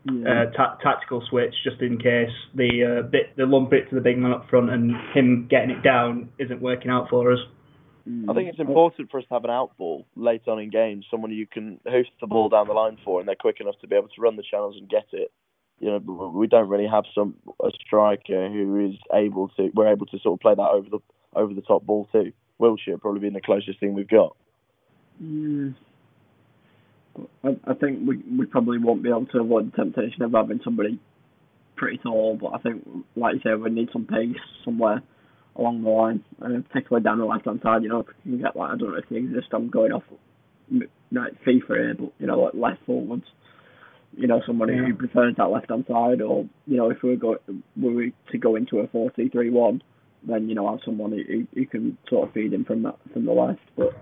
yeah, 0.05 0.43
uh, 0.43 0.51
ta- 0.53 0.77
tactical 0.83 1.23
switch 1.29 1.55
just 1.65 1.81
in 1.81 1.99
case 1.99 2.31
the 2.55 3.01
uh, 3.01 3.09
bit 3.09 3.35
the 3.37 3.47
lump 3.47 3.73
it 3.73 3.89
to 3.89 3.95
the 3.95 4.03
big 4.03 4.19
man 4.19 4.33
up 4.33 4.47
front 4.51 4.71
and 4.71 4.93
him 5.15 5.49
getting 5.51 5.71
it 5.71 5.83
down 5.83 6.29
isn't 6.39 6.61
working 6.61 6.91
out 6.91 7.09
for 7.09 7.33
us. 7.33 7.39
mm. 8.07 8.31
I 8.31 8.35
think 8.35 8.51
it's 8.51 8.61
important 8.61 9.11
for 9.11 9.19
us 9.19 9.25
to 9.29 9.35
have 9.35 9.45
an 9.45 9.51
out 9.51 9.77
ball 9.79 10.07
late 10.17 10.47
on 10.47 10.61
in 10.61 10.69
games, 10.69 11.07
someone 11.11 11.33
you 11.33 11.47
can 11.47 11.81
hoof 11.87 12.07
the 12.21 12.27
ball 12.27 12.51
down 12.51 12.69
the 12.69 12.75
line 12.75 12.99
for, 13.05 13.21
and 13.21 13.29
they're 13.29 13.37
quick 13.37 13.57
enough 13.61 13.79
to 13.81 13.89
be 13.89 13.97
able 13.97 14.09
to 14.09 14.21
run 14.21 14.37
the 14.37 14.45
channels 14.49 14.77
and 14.79 14.87
get 14.89 15.07
it. 15.13 15.33
You 15.79 15.89
know, 15.91 16.33
we 16.35 16.47
don't 16.47 16.69
really 16.69 16.87
have 16.87 17.05
some 17.15 17.37
a 17.65 17.71
striker 17.87 18.49
who 18.51 18.87
is 18.87 18.97
able 19.15 19.49
to. 19.57 19.71
We're 19.75 19.93
able 19.93 20.07
to 20.07 20.19
sort 20.21 20.35
of 20.35 20.41
play 20.41 20.55
that 20.55 20.71
over 20.71 20.89
the 20.91 21.01
over 21.37 21.55
the 21.55 21.63
top 21.63 21.85
ball 21.85 22.09
too. 22.13 22.33
Wildschut 22.61 23.01
probably 23.01 23.21
being 23.21 23.35
the 23.35 23.41
closest 23.41 23.79
thing 23.81 23.95
we've 23.95 24.09
got. 24.09 24.37
Mm. 25.23 25.75
I, 27.45 27.49
I 27.67 27.75
think 27.75 28.07
we 28.07 28.17
we 28.39 28.47
probably 28.47 28.79
won't 28.79 29.03
be 29.03 29.09
able 29.09 29.27
to 29.27 29.41
avoid 29.41 29.73
the 29.73 29.77
temptation 29.77 30.23
of 30.23 30.33
having 30.33 30.61
somebody 30.65 30.99
pretty 31.77 31.99
tall, 31.99 32.39
but 32.41 32.53
I 32.55 32.59
think, 32.59 32.87
like 33.15 33.35
you 33.35 33.41
say, 33.45 33.55
we 33.55 33.71
need 33.71 33.91
some 33.93 34.07
pace 34.07 34.37
somewhere 34.65 35.03
along 35.57 35.83
the 35.83 35.91
line, 35.91 36.25
uh, 36.43 36.61
particularly 36.69 37.05
down 37.05 37.19
the 37.19 37.25
left 37.25 37.47
hand 37.47 37.61
side. 37.63 37.83
You 37.83 37.89
know, 37.91 38.01
if 38.01 38.07
we 38.25 38.33
can 38.33 38.43
get 38.43 38.57
like 38.57 38.71
I 38.73 38.77
don't 38.77 38.93
know 38.93 38.99
if 38.99 39.09
they 39.09 39.17
exist. 39.17 39.49
I'm 39.53 39.69
going 39.69 39.93
off 39.93 40.03
m- 40.71 40.89
like 41.13 41.33
FIFA 41.45 41.69
here, 41.69 41.95
but 41.99 42.13
you 42.19 42.27
know, 42.27 42.41
like 42.41 42.55
left 42.55 42.85
forwards. 42.87 43.25
You 44.17 44.27
know, 44.27 44.41
somebody 44.47 44.75
Yeah. 44.75 44.87
who 44.87 44.95
prefers 44.95 45.35
that 45.37 45.51
left 45.51 45.71
hand 45.71 45.85
side, 45.89 46.21
or 46.23 46.47
you 46.67 46.77
know, 46.77 46.91
if 46.91 47.03
we 47.03 47.11
were 47.11 47.17
go 47.17 47.37
were 47.77 47.93
we 47.93 48.13
to 48.33 48.39
go 48.39 48.57
into 48.57 48.81
a 48.81 48.89
four 48.89 49.11
two 49.11 49.29
three 49.31 49.51
one, 49.51 49.83
then 50.27 50.49
you 50.49 50.55
know 50.55 50.71
have 50.71 50.81
someone 50.85 51.13
who, 51.13 51.23
who, 51.27 51.47
who 51.55 51.67
can 51.67 51.99
sort 52.09 52.29
of 52.29 52.35
feed 52.35 52.53
him 52.53 52.65
from 52.65 52.83
that 52.83 52.97
from 53.13 53.25
the 53.27 53.33
left. 53.33 53.61
But 53.77 53.93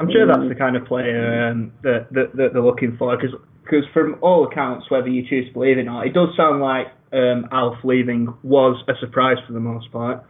I'm 0.00 0.08
sure 0.10 0.26
that's 0.26 0.48
the 0.48 0.58
kind 0.58 0.76
of 0.76 0.86
player 0.86 1.48
um, 1.50 1.72
that, 1.82 2.08
that 2.12 2.36
that 2.36 2.48
they're 2.52 2.62
looking 2.62 2.96
for 2.98 3.16
because 3.16 3.34
because 3.62 3.84
from 3.92 4.16
all 4.20 4.46
accounts, 4.46 4.90
whether 4.90 5.08
you 5.08 5.22
choose 5.28 5.48
to 5.48 5.52
believe 5.52 5.78
it 5.78 5.82
or 5.82 5.84
not, 5.84 6.06
it 6.06 6.12
does 6.12 6.28
sound 6.36 6.60
like 6.60 6.88
um, 7.12 7.48
Alf 7.52 7.76
leaving 7.84 8.34
was 8.42 8.82
a 8.88 8.92
surprise 9.00 9.38
for 9.46 9.52
the 9.52 9.60
most 9.60 9.90
part. 9.90 10.24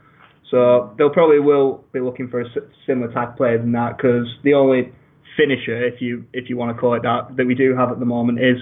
So 0.51 0.95
they'll 0.97 1.11
probably 1.11 1.41
will 1.41 1.85
be 1.93 2.01
looking 2.01 2.29
for 2.29 2.41
a 2.41 2.45
similar 2.87 3.13
type 3.13 3.31
of 3.31 3.37
player 3.37 3.59
than 3.59 3.73
that 3.73 3.97
because 3.97 4.27
the 4.45 4.55
only 4.55 4.93
finisher, 5.37 5.85
if 5.85 6.01
you 6.01 6.27
if 6.33 6.49
you 6.49 6.57
want 6.57 6.77
to 6.77 6.81
call 6.81 6.95
it 6.95 7.03
that, 7.03 7.37
that 7.37 7.47
we 7.47 7.55
do 7.55 7.75
have 7.77 7.91
at 7.91 7.99
the 7.99 8.07
moment 8.07 8.39
is 8.39 8.59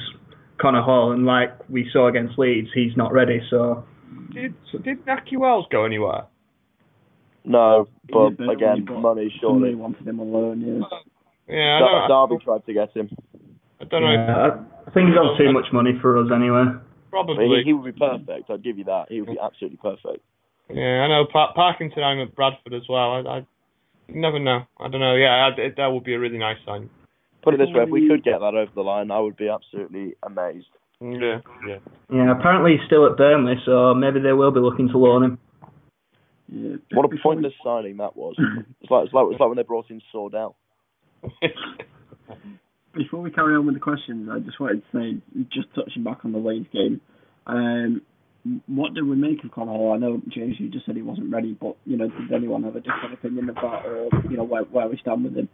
Connor 0.61 0.83
Hall, 0.83 1.13
and 1.13 1.27
like 1.27 1.51
we 1.69 1.89
saw 1.93 2.09
against 2.09 2.39
Leeds, 2.39 2.69
he's 2.75 2.97
not 2.97 3.13
ready. 3.13 3.41
So 3.51 3.85
did 4.33 4.55
did 4.85 5.05
Nakhi 5.05 5.37
Wells 5.37 5.67
go 5.71 5.85
anywhere? 5.85 6.25
No, 7.45 7.89
but 8.11 8.39
Yeah, 8.39 8.53
again, 8.53 8.85
but 8.85 8.99
money 9.01 9.33
Somebody 9.41 9.73
surely. 9.73 9.75
wanted 9.75 10.07
him 10.07 10.21
on 10.21 10.33
loan, 10.33 10.61
yeah. 10.61 10.99
Yeah, 11.49 11.77
I 11.77 11.81
Dar- 11.81 12.09
don't, 12.09 12.31
Derby 12.31 12.45
tried 12.45 12.67
to 12.67 12.73
get 12.73 12.97
him. 12.97 13.11
I 13.81 13.85
don't 13.85 14.03
know. 14.03 14.13
yeah, 14.13 14.37
I, 14.37 14.47
I 14.87 14.91
think 14.95 15.09
he's 15.09 15.19
on 15.19 15.37
too 15.37 15.53
much 15.53 15.67
money 15.73 15.99
for 16.01 16.19
us 16.19 16.31
anyway. 16.33 16.65
Probably. 17.11 17.47
he, 17.49 17.63
he 17.67 17.73
would 17.73 17.95
be 17.95 17.99
perfect. 17.99 18.49
I'd 18.49 18.63
give 18.63 18.79
you 18.79 18.85
that. 18.85 19.07
He 19.11 19.21
would 19.21 19.31
be 19.31 19.39
absolutely 19.43 19.79
perfect. 19.83 20.25
Yeah, 20.71 21.03
I 21.05 21.09
know. 21.09 21.27
Pa- 21.31 21.53
Parkinson, 21.53 22.03
I'm 22.03 22.21
at 22.21 22.35
Bradford 22.35 22.73
as 22.73 22.83
well. 22.89 23.27
I, 23.27 23.29
I 23.29 23.37
you 24.09 24.21
never 24.21 24.39
know. 24.39 24.63
I 24.79 24.89
don't 24.89 25.01
know. 25.01 25.15
Yeah, 25.17 25.51
I, 25.51 25.61
it, 25.61 25.77
that 25.77 25.89
would 25.89 26.05
be 26.05 26.15
a 26.15 26.19
really 26.21 26.39
nice 26.39 26.57
sign. 26.65 26.89
Put 27.43 27.55
it 27.55 27.59
this 27.59 27.69
way: 27.75 27.83
if 27.83 27.91
we 27.91 28.09
could 28.09 28.23
get 28.25 28.39
that 28.39 28.55
over 28.55 28.71
the 28.75 28.83
line, 28.83 29.11
I 29.11 29.19
would 29.19 29.37
be 29.37 29.49
absolutely 29.49 30.15
amazed. 30.23 30.69
Yeah, 31.01 31.41
yeah. 31.67 31.79
Yeah, 32.13 32.31
apparently 32.39 32.77
he's 32.79 32.87
still 32.87 33.05
at 33.11 33.17
Burnley, 33.17 33.55
so 33.67 33.93
maybe 33.93 34.21
they 34.21 34.33
will 34.33 34.53
be 34.53 34.61
looking 34.61 34.89
to 34.91 34.99
loan 34.99 35.25
him. 35.25 35.39
Yeah. 36.49 36.77
What 36.93 37.05
a 37.05 37.09
Before 37.09 37.33
we- 37.35 37.43
pointless 37.43 37.55
signing 37.65 37.97
that 37.99 38.17
was. 38.17 38.35
It's 38.81 38.91
like 38.91 39.05
it's 39.05 39.15
like 39.15 39.27
it's 39.31 39.41
like 39.41 39.49
when 39.49 39.57
they 39.57 39.63
brought 39.63 39.91
in 39.91 40.01
Sordell. 40.15 40.55
Before 42.95 43.21
we 43.23 43.31
carry 43.31 43.55
on 43.57 43.65
with 43.65 43.75
the 43.75 43.81
questions, 43.81 44.29
I 44.31 44.39
just 44.41 44.61
wanted 44.61 44.83
to 44.83 44.99
say, 44.99 45.45
just 45.51 45.69
touching 45.75 46.05
back 46.05 46.25
on 46.27 46.33
the 46.33 46.39
Leeds 46.39 46.67
game, 46.75 47.01
um, 47.47 48.03
what 48.67 48.93
did 48.93 49.07
we 49.07 49.17
make 49.17 49.43
of 49.45 49.51
Connor 49.51 49.73
Hall? 49.73 49.93
I 49.95 49.99
know 49.99 50.21
James, 50.29 50.57
you 50.59 50.69
just 50.69 50.85
said 50.85 50.97
he 50.97 51.01
wasn't 51.03 51.33
ready, 51.33 51.57
but 51.59 51.77
you 51.87 51.97
know, 51.97 52.09
did 52.09 52.33
anyone 52.35 52.65
have 52.65 52.77
a 52.77 52.81
different 52.81 53.15
opinion 53.15 53.49
about, 53.49 53.87
or 53.87 54.09
you 54.29 54.37
know, 54.37 54.45
where 54.45 54.65
where 54.65 54.89
we 54.89 54.99
stand 54.99 55.25
with 55.25 55.35
him? 55.37 55.49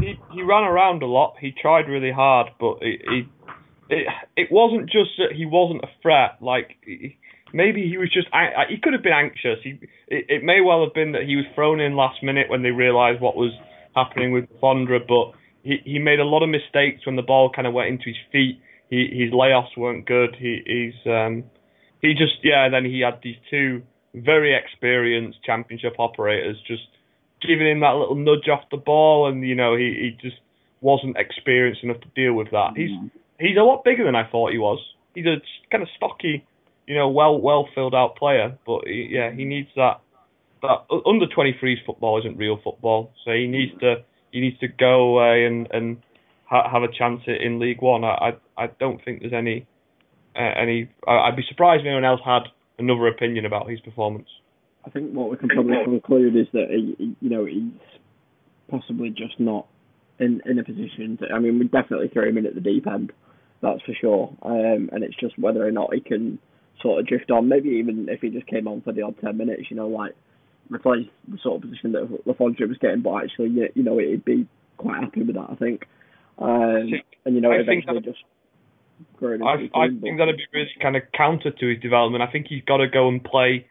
he 0.00 0.14
he 0.32 0.42
ran 0.42 0.64
around 0.64 1.02
a 1.02 1.06
lot. 1.06 1.36
He 1.40 1.52
tried 1.52 1.88
really 1.88 2.12
hard, 2.12 2.48
but 2.58 2.78
he, 2.82 2.98
he 3.08 3.28
it 3.88 4.06
it 4.36 4.48
wasn't 4.50 4.86
just 4.90 5.10
that 5.18 5.32
he 5.34 5.46
wasn't 5.46 5.82
a 5.84 5.88
threat. 6.02 6.36
Like 6.42 6.76
he, 6.84 7.16
maybe 7.52 7.88
he 7.88 7.98
was 7.98 8.12
just 8.12 8.28
an- 8.32 8.68
he 8.68 8.78
could 8.78 8.92
have 8.92 9.02
been 9.02 9.12
anxious. 9.12 9.58
He 9.62 9.78
it, 10.08 10.26
it 10.28 10.42
may 10.44 10.60
well 10.60 10.84
have 10.84 10.94
been 10.94 11.12
that 11.12 11.22
he 11.24 11.36
was 11.36 11.44
thrown 11.54 11.80
in 11.80 11.96
last 11.96 12.22
minute 12.22 12.48
when 12.48 12.62
they 12.62 12.70
realised 12.70 13.20
what 13.20 13.36
was 13.36 13.52
happening 13.94 14.32
with 14.32 14.48
Fondra, 14.60 15.00
but 15.06 15.32
he 15.62 15.78
he 15.84 15.98
made 15.98 16.20
a 16.20 16.24
lot 16.24 16.42
of 16.42 16.48
mistakes 16.48 17.06
when 17.06 17.16
the 17.16 17.22
ball 17.22 17.50
kind 17.50 17.66
of 17.66 17.74
went 17.74 17.88
into 17.88 18.06
his 18.06 18.16
feet. 18.32 18.60
He 18.88 19.08
his 19.12 19.32
layoffs 19.32 19.76
weren't 19.76 20.06
good. 20.06 20.36
He 20.38 20.62
he's 20.66 21.10
um 21.12 21.44
he 22.00 22.14
just 22.14 22.42
yeah. 22.42 22.68
Then 22.68 22.84
he 22.84 23.00
had 23.00 23.20
these 23.22 23.36
two 23.50 23.82
very 24.14 24.54
experienced 24.54 25.38
championship 25.44 25.94
operators 25.98 26.56
just 26.66 26.82
giving 27.46 27.66
him 27.66 27.80
that 27.80 27.94
little 27.94 28.16
nudge 28.16 28.48
off 28.48 28.64
the 28.70 28.76
ball, 28.76 29.28
and 29.28 29.46
you 29.46 29.54
know 29.54 29.76
he 29.76 30.16
he 30.20 30.28
just 30.28 30.40
wasn't 30.80 31.16
experienced 31.16 31.82
enough 31.84 32.00
to 32.00 32.08
deal 32.14 32.34
with 32.34 32.50
that. 32.50 32.72
He's 32.76 32.90
he's 33.38 33.56
a 33.56 33.62
lot 33.62 33.84
bigger 33.84 34.04
than 34.04 34.16
I 34.16 34.28
thought 34.30 34.52
he 34.52 34.58
was. 34.58 34.78
He's 35.14 35.26
a 35.26 35.36
kind 35.70 35.82
of 35.82 35.88
stocky, 35.96 36.44
you 36.90 36.96
know, 36.96 37.08
well 37.08 37.40
well 37.40 37.68
filled 37.72 37.94
out 37.94 38.16
player, 38.16 38.58
but 38.66 38.80
he, 38.84 39.10
yeah, 39.12 39.30
he 39.30 39.44
needs 39.44 39.68
that. 39.76 40.00
That 40.60 40.78
under 41.06 41.26
23s 41.26 41.86
football 41.86 42.18
isn't 42.18 42.36
real 42.36 42.58
football, 42.64 43.12
so 43.24 43.30
he 43.30 43.46
needs 43.46 43.70
to 43.78 44.02
he 44.32 44.40
needs 44.40 44.58
to 44.58 44.66
go 44.66 45.14
away 45.14 45.46
and 45.46 45.68
and 45.70 45.98
ha- 46.46 46.68
have 46.68 46.82
a 46.82 46.92
chance 46.92 47.20
in 47.28 47.60
League 47.60 47.80
One. 47.80 48.02
I 48.02 48.32
I, 48.58 48.64
I 48.64 48.66
don't 48.80 49.00
think 49.04 49.20
there's 49.20 49.32
any 49.32 49.68
uh, 50.34 50.42
any. 50.60 50.90
I- 51.06 51.28
I'd 51.28 51.36
be 51.36 51.44
surprised 51.48 51.82
if 51.82 51.86
anyone 51.86 52.04
else 52.04 52.22
had 52.24 52.42
another 52.76 53.06
opinion 53.06 53.46
about 53.46 53.70
his 53.70 53.78
performance. 53.78 54.28
I 54.84 54.90
think 54.90 55.12
what 55.12 55.30
we 55.30 55.36
can 55.36 55.48
probably 55.48 55.76
conclude 55.84 56.34
is 56.34 56.48
that 56.54 56.70
he, 56.70 56.96
he- 56.98 57.16
you 57.20 57.30
know 57.30 57.44
he's 57.44 57.70
possibly 58.68 59.10
just 59.10 59.38
not 59.38 59.68
in 60.18 60.42
in 60.44 60.58
a 60.58 60.64
position 60.64 61.18
to. 61.18 61.26
I 61.32 61.38
mean, 61.38 61.60
we 61.60 61.68
definitely 61.68 62.08
throw 62.08 62.28
him 62.28 62.36
in 62.36 62.46
at 62.46 62.56
the 62.56 62.60
deep 62.60 62.88
end, 62.88 63.12
that's 63.62 63.80
for 63.82 63.94
sure. 63.94 64.36
Um, 64.42 64.90
and 64.92 65.04
it's 65.04 65.16
just 65.20 65.38
whether 65.38 65.64
or 65.64 65.70
not 65.70 65.94
he 65.94 66.00
can 66.00 66.40
sort 66.82 67.00
of 67.00 67.06
drift 67.06 67.30
on. 67.30 67.48
Maybe 67.48 67.70
even 67.70 68.08
if 68.08 68.20
he 68.20 68.30
just 68.30 68.46
came 68.46 68.68
on 68.68 68.80
for 68.82 68.92
the 68.92 69.02
odd 69.02 69.16
ten 69.20 69.36
minutes, 69.36 69.70
you 69.70 69.76
know, 69.76 69.88
like 69.88 70.14
replace 70.70 71.08
the 71.28 71.38
sort 71.42 71.56
of 71.56 71.62
position 71.62 71.92
that 71.92 72.26
Le 72.26 72.34
Fondre 72.34 72.68
was 72.68 72.78
getting. 72.78 73.02
But 73.02 73.24
actually, 73.24 73.50
you, 73.50 73.68
you 73.74 73.82
know, 73.82 73.98
he'd 73.98 74.24
be 74.24 74.46
quite 74.76 75.02
happy 75.02 75.22
with 75.22 75.36
that. 75.36 75.48
I 75.50 75.54
think. 75.56 75.84
Um, 76.38 76.92
and 77.24 77.34
you 77.34 77.40
know, 77.40 77.52
I 77.52 77.64
think 77.66 77.84
eventually 77.84 78.00
just 78.00 78.24
I, 79.42 79.56
the 79.56 79.70
I 79.74 79.88
team, 79.88 80.00
think 80.00 80.18
that'd 80.18 80.36
be 80.36 80.46
really 80.52 80.70
kind 80.80 80.96
of 80.96 81.02
counter 81.16 81.50
to 81.50 81.68
his 81.68 81.80
development. 81.80 82.22
I 82.22 82.30
think 82.30 82.46
he's 82.48 82.64
got 82.64 82.78
to 82.78 82.88
go 82.88 83.08
and 83.08 83.22
play 83.22 83.66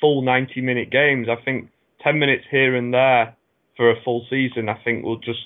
full 0.00 0.22
90 0.22 0.60
minute 0.60 0.90
games. 0.90 1.28
I 1.28 1.42
think 1.42 1.70
10 2.02 2.18
minutes 2.18 2.44
here 2.50 2.76
and 2.76 2.92
there 2.92 3.36
for 3.76 3.90
a 3.90 4.00
full 4.04 4.26
season, 4.30 4.68
I 4.68 4.78
think 4.84 5.04
will 5.04 5.18
just. 5.18 5.40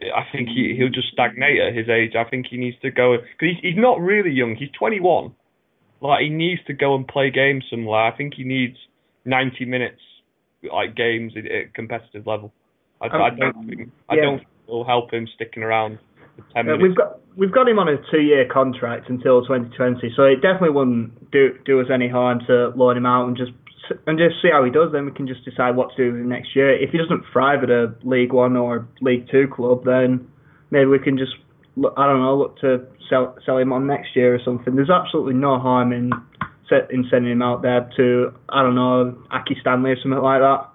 I 0.00 0.22
think 0.30 0.48
he 0.48 0.76
he'll 0.78 0.90
just 0.90 1.08
stagnate 1.08 1.58
at 1.58 1.74
his 1.74 1.88
age. 1.88 2.12
I 2.14 2.22
think 2.22 2.46
he 2.48 2.56
needs 2.56 2.76
to 2.82 2.90
go 2.90 3.16
because 3.16 3.56
he's 3.56 3.72
he's 3.72 3.76
not 3.76 4.00
really 4.00 4.30
young. 4.30 4.54
He's 4.54 4.70
21. 4.78 5.34
Like 6.00 6.22
he 6.22 6.28
needs 6.30 6.60
to 6.66 6.72
go 6.72 6.94
and 6.94 7.06
play 7.06 7.30
games 7.30 7.64
somewhere. 7.70 8.00
I 8.04 8.16
think 8.16 8.34
he 8.34 8.44
needs 8.44 8.76
90 9.24 9.64
minutes 9.64 10.00
like 10.72 10.94
games 10.94 11.32
at, 11.36 11.44
at 11.50 11.74
competitive 11.74 12.26
level. 12.26 12.52
I, 13.00 13.06
I 13.06 13.30
don't 13.30 13.66
think 13.68 13.90
I 14.08 14.14
Yeah. 14.16 14.22
don't 14.22 14.38
think 14.38 14.48
it'll 14.66 14.84
help 14.84 15.12
him 15.12 15.26
sticking 15.34 15.62
around 15.62 15.98
for 16.36 16.42
10 16.54 16.60
Uh, 16.60 16.62
minutes. 16.64 16.82
we've 16.82 16.96
got 16.96 17.18
we've 17.36 17.52
got 17.52 17.68
him 17.68 17.78
on 17.78 17.88
a 17.88 17.96
two 18.10 18.20
year 18.20 18.44
contract 18.46 19.08
until 19.08 19.42
2020, 19.42 20.12
so 20.16 20.24
it 20.24 20.36
definitely 20.36 20.70
wouldn't 20.70 21.30
do 21.30 21.56
do 21.64 21.80
us 21.80 21.86
any 21.92 22.08
harm 22.08 22.40
to 22.46 22.68
loan 22.76 22.96
him 22.96 23.06
out 23.06 23.26
and 23.28 23.36
just 23.36 23.52
and 24.06 24.18
just 24.18 24.36
see 24.42 24.50
how 24.52 24.62
he 24.64 24.70
does. 24.70 24.92
Then 24.92 25.04
we 25.06 25.12
can 25.12 25.26
just 25.26 25.44
decide 25.44 25.74
what 25.76 25.90
to 25.90 25.96
do 25.96 26.12
with 26.12 26.20
him 26.20 26.28
next 26.28 26.54
year. 26.54 26.70
If 26.74 26.90
he 26.90 26.98
doesn't 26.98 27.24
thrive 27.32 27.62
at 27.62 27.70
a 27.70 27.94
League 28.04 28.32
One 28.32 28.56
or 28.56 28.86
League 29.00 29.28
Two 29.30 29.48
club, 29.48 29.84
then 29.84 30.26
maybe 30.70 30.86
we 30.86 30.98
can 30.98 31.16
just 31.16 31.32
I 31.96 32.06
don't 32.06 32.20
know 32.20 32.36
look 32.36 32.58
to 32.60 32.86
sell 33.08 33.36
sell 33.44 33.58
him 33.58 33.72
on 33.72 33.86
next 33.86 34.16
year 34.16 34.34
or 34.34 34.40
something. 34.44 34.74
There's 34.74 34.90
absolutely 34.90 35.34
no 35.34 35.58
harm 35.58 35.92
in 35.92 36.10
set 36.68 36.90
in 36.90 37.06
sending 37.10 37.32
him 37.32 37.42
out 37.42 37.62
there 37.62 37.88
to 37.96 38.32
I 38.48 38.62
don't 38.62 38.74
know 38.74 39.16
Accy 39.32 39.60
Stanley 39.60 39.90
or 39.92 39.96
something 39.96 40.20
like 40.20 40.40
that. 40.40 40.68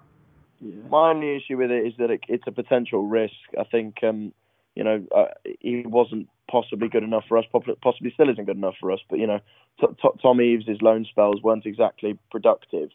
yeah. 0.61 0.87
My 0.89 1.09
only 1.11 1.35
issue 1.35 1.57
with 1.57 1.71
it 1.71 1.87
is 1.87 1.93
that 1.99 2.09
it, 2.09 2.21
it's 2.27 2.45
a 2.47 2.51
potential 2.51 3.05
risk. 3.05 3.33
I 3.59 3.63
think, 3.63 3.97
um, 4.03 4.33
you 4.75 4.83
know, 4.83 5.05
uh, 5.15 5.25
he 5.59 5.83
wasn't 5.85 6.29
possibly 6.49 6.89
good 6.89 7.03
enough 7.03 7.25
for 7.27 7.37
us. 7.37 7.45
Possibly 7.51 8.11
still 8.13 8.29
isn't 8.29 8.45
good 8.45 8.57
enough 8.57 8.75
for 8.79 8.91
us. 8.91 8.99
But 9.09 9.19
you 9.19 9.27
know, 9.27 9.39
t- 9.79 9.87
t- 10.01 10.19
Tom 10.21 10.41
Eaves' 10.41 10.81
loan 10.81 11.05
spells 11.09 11.41
weren't 11.43 11.65
exactly 11.65 12.17
productive. 12.31 12.89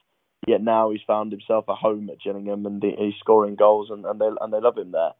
Yet 0.46 0.62
now 0.62 0.90
he's 0.90 1.00
found 1.06 1.32
himself 1.32 1.66
a 1.68 1.74
home 1.74 2.08
at 2.10 2.20
Gillingham 2.20 2.64
and 2.64 2.82
he's 2.82 3.14
scoring 3.18 3.56
goals 3.56 3.90
and, 3.90 4.04
and 4.06 4.20
they 4.20 4.28
and 4.40 4.52
they 4.52 4.60
love 4.60 4.78
him 4.78 4.92
there. 4.92 5.12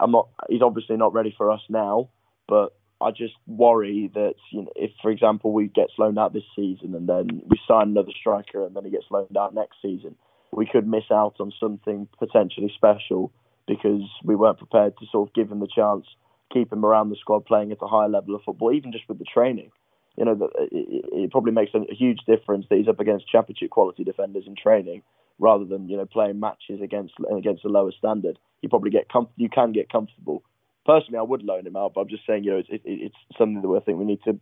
I'm 0.00 0.10
not. 0.12 0.28
He's 0.48 0.62
obviously 0.62 0.96
not 0.96 1.12
ready 1.12 1.34
for 1.36 1.50
us 1.50 1.60
now, 1.68 2.10
but 2.48 2.72
I 3.00 3.10
just 3.10 3.34
worry 3.46 4.10
that 4.14 4.34
you 4.50 4.62
know, 4.62 4.72
if, 4.74 4.90
for 5.00 5.10
example, 5.10 5.52
we 5.52 5.68
get 5.68 5.88
loaned 5.98 6.18
out 6.18 6.32
this 6.32 6.44
season 6.56 6.94
and 6.94 7.08
then 7.08 7.42
we 7.46 7.58
sign 7.66 7.88
another 7.88 8.12
striker 8.18 8.66
and 8.66 8.74
then 8.74 8.84
he 8.84 8.90
gets 8.90 9.06
loaned 9.10 9.36
out 9.36 9.54
next 9.54 9.76
season, 9.80 10.16
we 10.52 10.66
could 10.66 10.86
miss 10.86 11.04
out 11.12 11.36
on 11.38 11.52
something 11.60 12.08
potentially 12.18 12.72
special 12.74 13.32
because 13.66 14.02
we 14.24 14.34
weren't 14.34 14.58
prepared 14.58 14.96
to 14.98 15.06
sort 15.12 15.28
of 15.28 15.34
give 15.34 15.50
him 15.50 15.60
the 15.60 15.68
chance, 15.68 16.06
keep 16.52 16.72
him 16.72 16.84
around 16.84 17.10
the 17.10 17.16
squad 17.16 17.44
playing 17.46 17.70
at 17.70 17.78
a 17.82 17.86
high 17.86 18.06
level 18.06 18.34
of 18.34 18.42
football, 18.42 18.72
even 18.72 18.90
just 18.90 19.08
with 19.08 19.18
the 19.18 19.24
training. 19.24 19.70
You 20.16 20.24
know, 20.24 20.34
that 20.34 20.50
it, 20.72 21.04
it 21.12 21.30
probably 21.30 21.52
makes 21.52 21.72
a 21.74 21.94
huge 21.94 22.18
difference 22.26 22.66
that 22.68 22.78
he's 22.78 22.88
up 22.88 22.98
against 22.98 23.28
championship 23.28 23.70
quality 23.70 24.02
defenders 24.02 24.44
in 24.46 24.56
training 24.56 25.02
rather 25.38 25.64
than 25.64 25.88
you 25.88 25.96
know 25.96 26.06
playing 26.06 26.40
matches 26.40 26.80
against 26.82 27.14
against 27.36 27.64
a 27.64 27.68
lower 27.68 27.92
standard. 27.92 28.38
You 28.62 28.68
probably 28.68 28.90
get 28.90 29.08
com- 29.08 29.28
you 29.36 29.48
can 29.48 29.72
get 29.72 29.90
comfortable. 29.90 30.42
Personally, 30.84 31.18
I 31.18 31.22
would 31.22 31.42
loan 31.42 31.66
him 31.66 31.76
out, 31.76 31.92
but 31.94 32.02
I'm 32.02 32.08
just 32.08 32.26
saying, 32.26 32.44
you 32.44 32.52
know, 32.52 32.58
it's 32.58 32.68
it, 32.70 32.82
it's 32.84 33.16
something 33.36 33.62
that 33.62 33.68
I 33.68 33.80
think 33.80 33.98
we 33.98 34.04
need 34.04 34.22
to 34.24 34.38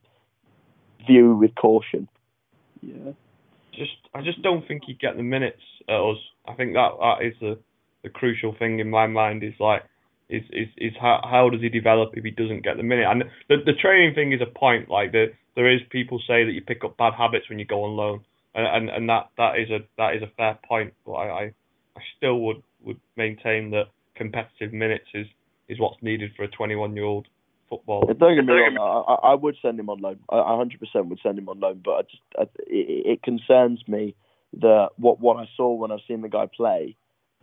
view 1.07 1.35
with 1.35 1.55
caution. 1.55 2.09
Yeah. 2.81 3.13
just 3.73 3.97
I 4.15 4.23
just 4.23 4.43
don't 4.43 4.67
think 4.67 4.83
he'd 4.87 5.01
get 5.01 5.17
the 5.17 5.23
minutes 5.23 5.63
at 5.89 5.95
us. 5.95 6.19
I 6.47 6.55
think 6.55 6.75
that 6.75 6.91
that 7.01 7.27
is 7.27 7.35
the 7.41 7.59
the 8.03 8.09
crucial 8.09 8.55
thing 8.59 8.79
in 8.79 8.91
my 8.91 9.07
mind 9.07 9.43
is 9.43 9.55
like 9.59 9.83
is 10.29 10.43
is 10.51 10.69
is 10.77 10.93
how 11.01 11.21
how 11.25 11.51
does 11.51 11.61
he 11.61 11.69
develop 11.69 12.11
if 12.15 12.25
he 12.25 12.31
doesn't 12.31 12.65
get 12.65 12.77
the 12.77 12.83
minute? 12.83 13.07
And 13.09 13.25
the 13.49 13.57
the 13.65 13.73
training 13.73 14.15
thing 14.15 14.33
is 14.33 14.41
a 14.41 14.59
point. 14.59 14.89
Like 14.89 15.13
the 15.13 15.33
there 15.55 15.73
is 15.73 15.81
people 15.91 16.21
say 16.27 16.45
that 16.45 16.53
you 16.53 16.63
pick 16.63 16.85
up 16.85 16.97
bad 16.97 17.15
habits 17.15 17.49
when 17.49 17.59
you 17.59 17.65
go 17.65 17.85
on 17.85 17.97
loan, 17.97 18.25
and 18.57 18.67
and, 18.67 18.91
and 18.91 19.09
that 19.09 19.29
that 19.37 19.59
is 19.59 19.71
a 19.71 19.81
that 19.99 20.17
is 20.17 20.23
a 20.23 20.31
fair 20.37 20.59
point. 20.67 20.95
But 21.05 21.13
I, 21.13 21.29
I 21.29 21.43
I 21.97 22.01
still 22.17 22.41
would 22.41 22.63
would 22.83 22.99
maintain 23.17 23.71
that 23.71 23.85
competitive 24.17 24.73
minutes 24.73 25.07
is 25.15 25.27
is 25.69 25.79
what's 25.79 26.03
needed 26.03 26.33
for 26.37 26.45
a 26.45 26.49
21 26.49 26.97
year 26.97 27.05
old 27.05 27.27
footballer. 27.69 28.15
Don't 28.15 28.37
get 28.37 28.45
me 28.45 28.53
wrong, 28.53 28.79
I, 28.79 29.13
I 29.13 29.33
I 29.33 29.35
would 29.35 29.57
send 29.61 29.79
him 29.79 29.91
on 29.91 30.01
loan. 30.01 30.19
I 30.31 30.37
I 30.37 30.51
100% 30.53 31.07
would 31.07 31.21
send 31.23 31.39
him 31.39 31.49
on 31.49 31.61
loan, 31.61 31.83
but 31.85 31.93
I 31.93 32.03
just 32.03 32.23
I, 32.39 32.43
it, 32.67 33.07
it 33.07 33.23
concerns 33.23 33.83
me 33.87 34.15
that 34.61 34.91
what 34.97 35.21
what 35.21 35.37
I 35.37 35.49
saw 35.57 35.73
when 35.75 35.93
I've 35.93 36.01
seen 36.09 36.23
the 36.23 36.29
guy 36.29 36.47
play 36.47 36.97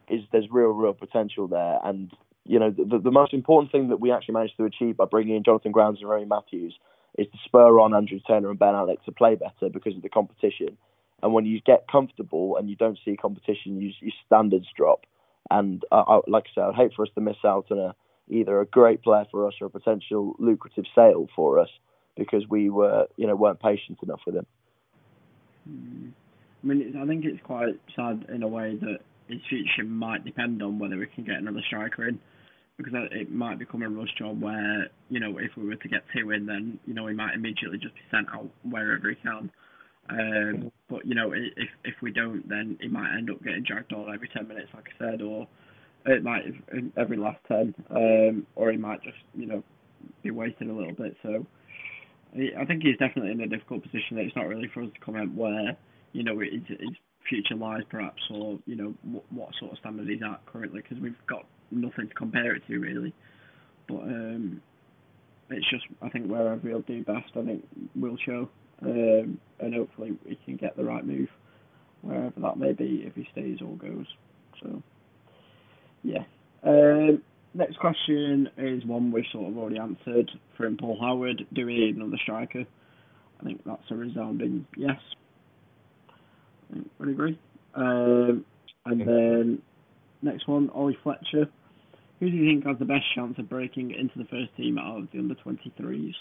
is 0.10 0.22
there's 0.32 0.48
real 0.52 0.70
real 0.70 0.94
potential 0.94 1.48
there, 1.48 1.80
and 1.84 2.12
you 2.46 2.60
know 2.60 2.72
the, 2.72 3.00
the 3.00 3.12
most 3.12 3.34
important 3.34 3.72
thing 3.72 3.90
that 3.90 4.00
we 4.00 4.12
actually 4.12 4.34
managed 4.34 4.58
to 4.58 4.66
achieve 4.66 4.98
by 4.98 5.06
bringing 5.06 5.36
in 5.36 5.44
Jonathan 5.44 5.72
Grounds 5.72 6.00
and 6.02 6.10
Remi 6.10 6.26
Matthews 6.26 6.74
is 7.18 7.28
to 7.28 7.38
spur 7.46 7.80
on 7.80 7.94
Andrew 7.94 8.20
Taylor 8.26 8.50
and 8.50 8.58
Ben 8.58 8.74
Alnwick 8.74 9.04
to 9.06 9.12
play 9.12 9.36
better 9.36 9.70
because 9.72 9.96
of 9.96 10.02
the 10.02 10.10
competition. 10.10 10.78
And 11.24 11.34
when 11.34 11.46
you 11.46 11.62
get 11.62 11.88
comfortable 11.92 12.58
and 12.58 12.70
you 12.70 12.76
don't 12.76 13.00
see 13.04 13.16
competition, 13.16 13.82
you, 13.82 13.92
your 14.02 14.12
standards 14.26 14.68
drop. 14.76 15.06
And 15.50 15.84
I, 15.92 16.00
I, 16.00 16.20
like 16.28 16.44
I 16.48 16.54
said, 16.54 16.64
I'd 16.66 16.76
hate 16.76 16.92
for 16.96 17.04
us 17.04 17.12
to 17.16 17.22
miss 17.22 17.38
out 17.44 17.72
on 17.72 17.80
a 17.80 17.96
either 18.30 18.62
a 18.62 18.66
great 18.66 19.02
player 19.02 19.26
for 19.32 19.48
us 19.48 19.54
or 19.60 19.68
a 19.68 19.70
potential 19.70 20.36
lucrative 20.40 20.86
sale 20.96 21.28
for 21.36 21.60
us 21.60 21.70
because 22.18 22.44
we 22.50 22.70
were, 22.70 23.08
you 23.18 23.28
know, 23.28 23.36
weren't 23.36 23.60
patient 23.60 23.98
enough 24.04 24.22
with 24.26 24.36
him. 24.36 24.46
Hmm. 25.68 26.10
I 26.64 26.68
mean, 26.68 26.96
I 27.02 27.06
think 27.06 27.26
it's 27.26 27.44
quite 27.44 27.80
sad 27.96 28.26
in 28.34 28.44
a 28.44 28.48
way 28.48 28.76
that 28.76 29.00
his 29.28 29.40
future 29.50 29.84
might 29.86 30.24
depend 30.24 30.62
on 30.62 30.80
whether 30.80 30.98
we 30.98 31.08
can 31.08 31.26
get 31.26 31.36
another 31.36 31.62
striker 31.68 32.08
in, 32.08 32.20
because 32.78 32.94
it 33.12 33.32
might 33.32 33.60
become 33.60 33.82
a 33.84 33.90
rush 33.90 34.14
job 34.18 34.42
where 34.42 34.88
you 35.10 35.20
know 35.20 35.38
if 35.38 35.52
we 35.58 35.66
were 35.66 35.76
to 35.76 35.88
get 35.90 36.04
two 36.16 36.32
in, 36.32 36.46
then 36.46 36.80
you 36.86 36.94
know 36.94 37.08
he 37.08 37.14
might 37.14 37.34
immediately 37.34 37.78
just 37.78 37.96
be 37.96 38.02
sent 38.12 38.28
out 38.34 38.50
wherever 38.64 39.10
he 39.10 39.16
can. 39.16 39.52
Um, 40.10 40.72
but 40.94 41.08
you 41.08 41.16
know, 41.16 41.32
if 41.34 41.70
if 41.84 41.96
we 42.04 42.12
don't, 42.12 42.48
then 42.48 42.78
he 42.80 42.88
might 42.88 43.18
end 43.18 43.32
up 43.32 43.44
getting 43.44 43.64
dragged 43.64 43.92
on 43.94 44.14
every 44.14 44.30
ten 44.30 44.48
minutes, 44.48 44.70
like 44.76 44.86
I 44.94 45.06
said, 45.06 45.24
or 45.24 45.48
it 46.06 46.24
might 46.24 46.44
every 46.96 47.18
last 47.18 47.40
ten, 47.48 47.74
um, 47.90 48.46
or 48.56 48.72
he 48.72 48.78
might 48.78 49.02
just 49.02 49.18
you 49.34 49.48
know 49.48 49.64
be 50.22 50.30
wasted 50.30 50.70
a 50.70 50.74
little 50.74 50.94
bit. 50.94 51.18
So 51.24 51.48
I 52.60 52.66
think 52.66 52.84
he's 52.84 52.98
definitely 53.00 53.32
in 53.32 53.42
a 53.42 53.48
difficult 53.48 53.82
position. 53.82 54.20
It's 54.20 54.36
not 54.36 54.48
really 54.48 54.70
for 54.72 54.84
us 54.84 54.90
to 54.94 55.00
comment 55.00 55.34
where 55.34 55.76
you 56.12 56.24
know 56.24 56.38
his, 56.38 56.62
his 56.68 56.96
future 57.28 57.56
lies, 57.56 57.82
perhaps, 57.90 58.22
or 58.30 58.60
you 58.68 58.76
know 58.76 58.94
what, 59.02 59.24
what 59.32 59.50
sort 59.60 59.72
of 59.72 59.80
standard 59.80 60.08
he's 60.08 60.22
at 60.22 60.46
currently, 60.46 60.82
because 60.84 61.02
we've 61.02 61.18
got 61.26 61.48
nothing 61.72 62.08
to 62.08 62.14
compare 62.14 62.56
it 62.56 62.62
to 62.68 62.78
really. 62.78 63.16
But 63.88 64.04
um, 64.04 64.62
it's 65.50 65.68
just 65.72 65.86
I 66.04 66.10
think 66.10 66.28
wherever 66.28 66.68
he'll 66.68 66.82
do 66.82 67.04
best, 67.04 67.32
I 67.36 67.44
think 67.44 67.66
we'll 67.96 68.18
show 68.24 68.48
um, 68.86 69.40
and 69.60 69.74
hopefully 69.74 70.12
we 70.26 70.38
can 70.46 70.58
get 70.58 70.76
the 70.76 70.84
right 70.84 71.06
move 71.06 71.30
wherever 72.02 72.40
that 72.40 72.58
may 72.58 72.74
be 72.74 73.04
if 73.06 73.16
he 73.16 73.28
stays 73.32 73.60
or 73.62 73.76
goes. 73.78 74.06
So, 74.62 74.82
yeah. 76.04 76.24
Um, 76.64 77.22
next 77.54 77.80
question 77.80 78.50
is 78.58 78.86
one 78.86 79.12
we've 79.12 79.26
sort 79.32 79.52
of 79.52 79.58
already 79.58 79.80
answered 79.80 80.30
from 80.58 80.78
Paul 80.78 80.98
Howard. 81.02 81.46
Do 81.54 81.66
we 81.66 81.78
need 81.78 81.96
another 81.96 82.18
striker? 82.22 82.66
I 83.40 83.44
think 83.44 83.62
that's 83.66 83.84
a 83.90 83.96
resounding 83.96 84.66
yes. 84.78 85.00
I 86.74 86.80
would 87.00 87.10
agree. 87.10 87.40
Um, 87.76 88.46
and 88.86 89.02
then 89.02 89.62
next 90.22 90.48
one, 90.48 90.70
Ollie 90.70 90.98
Fletcher. 91.04 91.48
Who 92.20 92.30
do 92.30 92.36
you 92.38 92.50
think 92.50 92.66
has 92.66 92.80
the 92.80 92.86
best 92.86 93.04
chance 93.16 93.38
of 93.38 93.50
breaking 93.50 93.92
into 93.92 94.18
the 94.18 94.26
first 94.26 94.56
team 94.56 94.78
out 94.78 94.98
of 94.98 95.08
the 95.12 95.20
under 95.20 95.36
23s? 95.36 96.14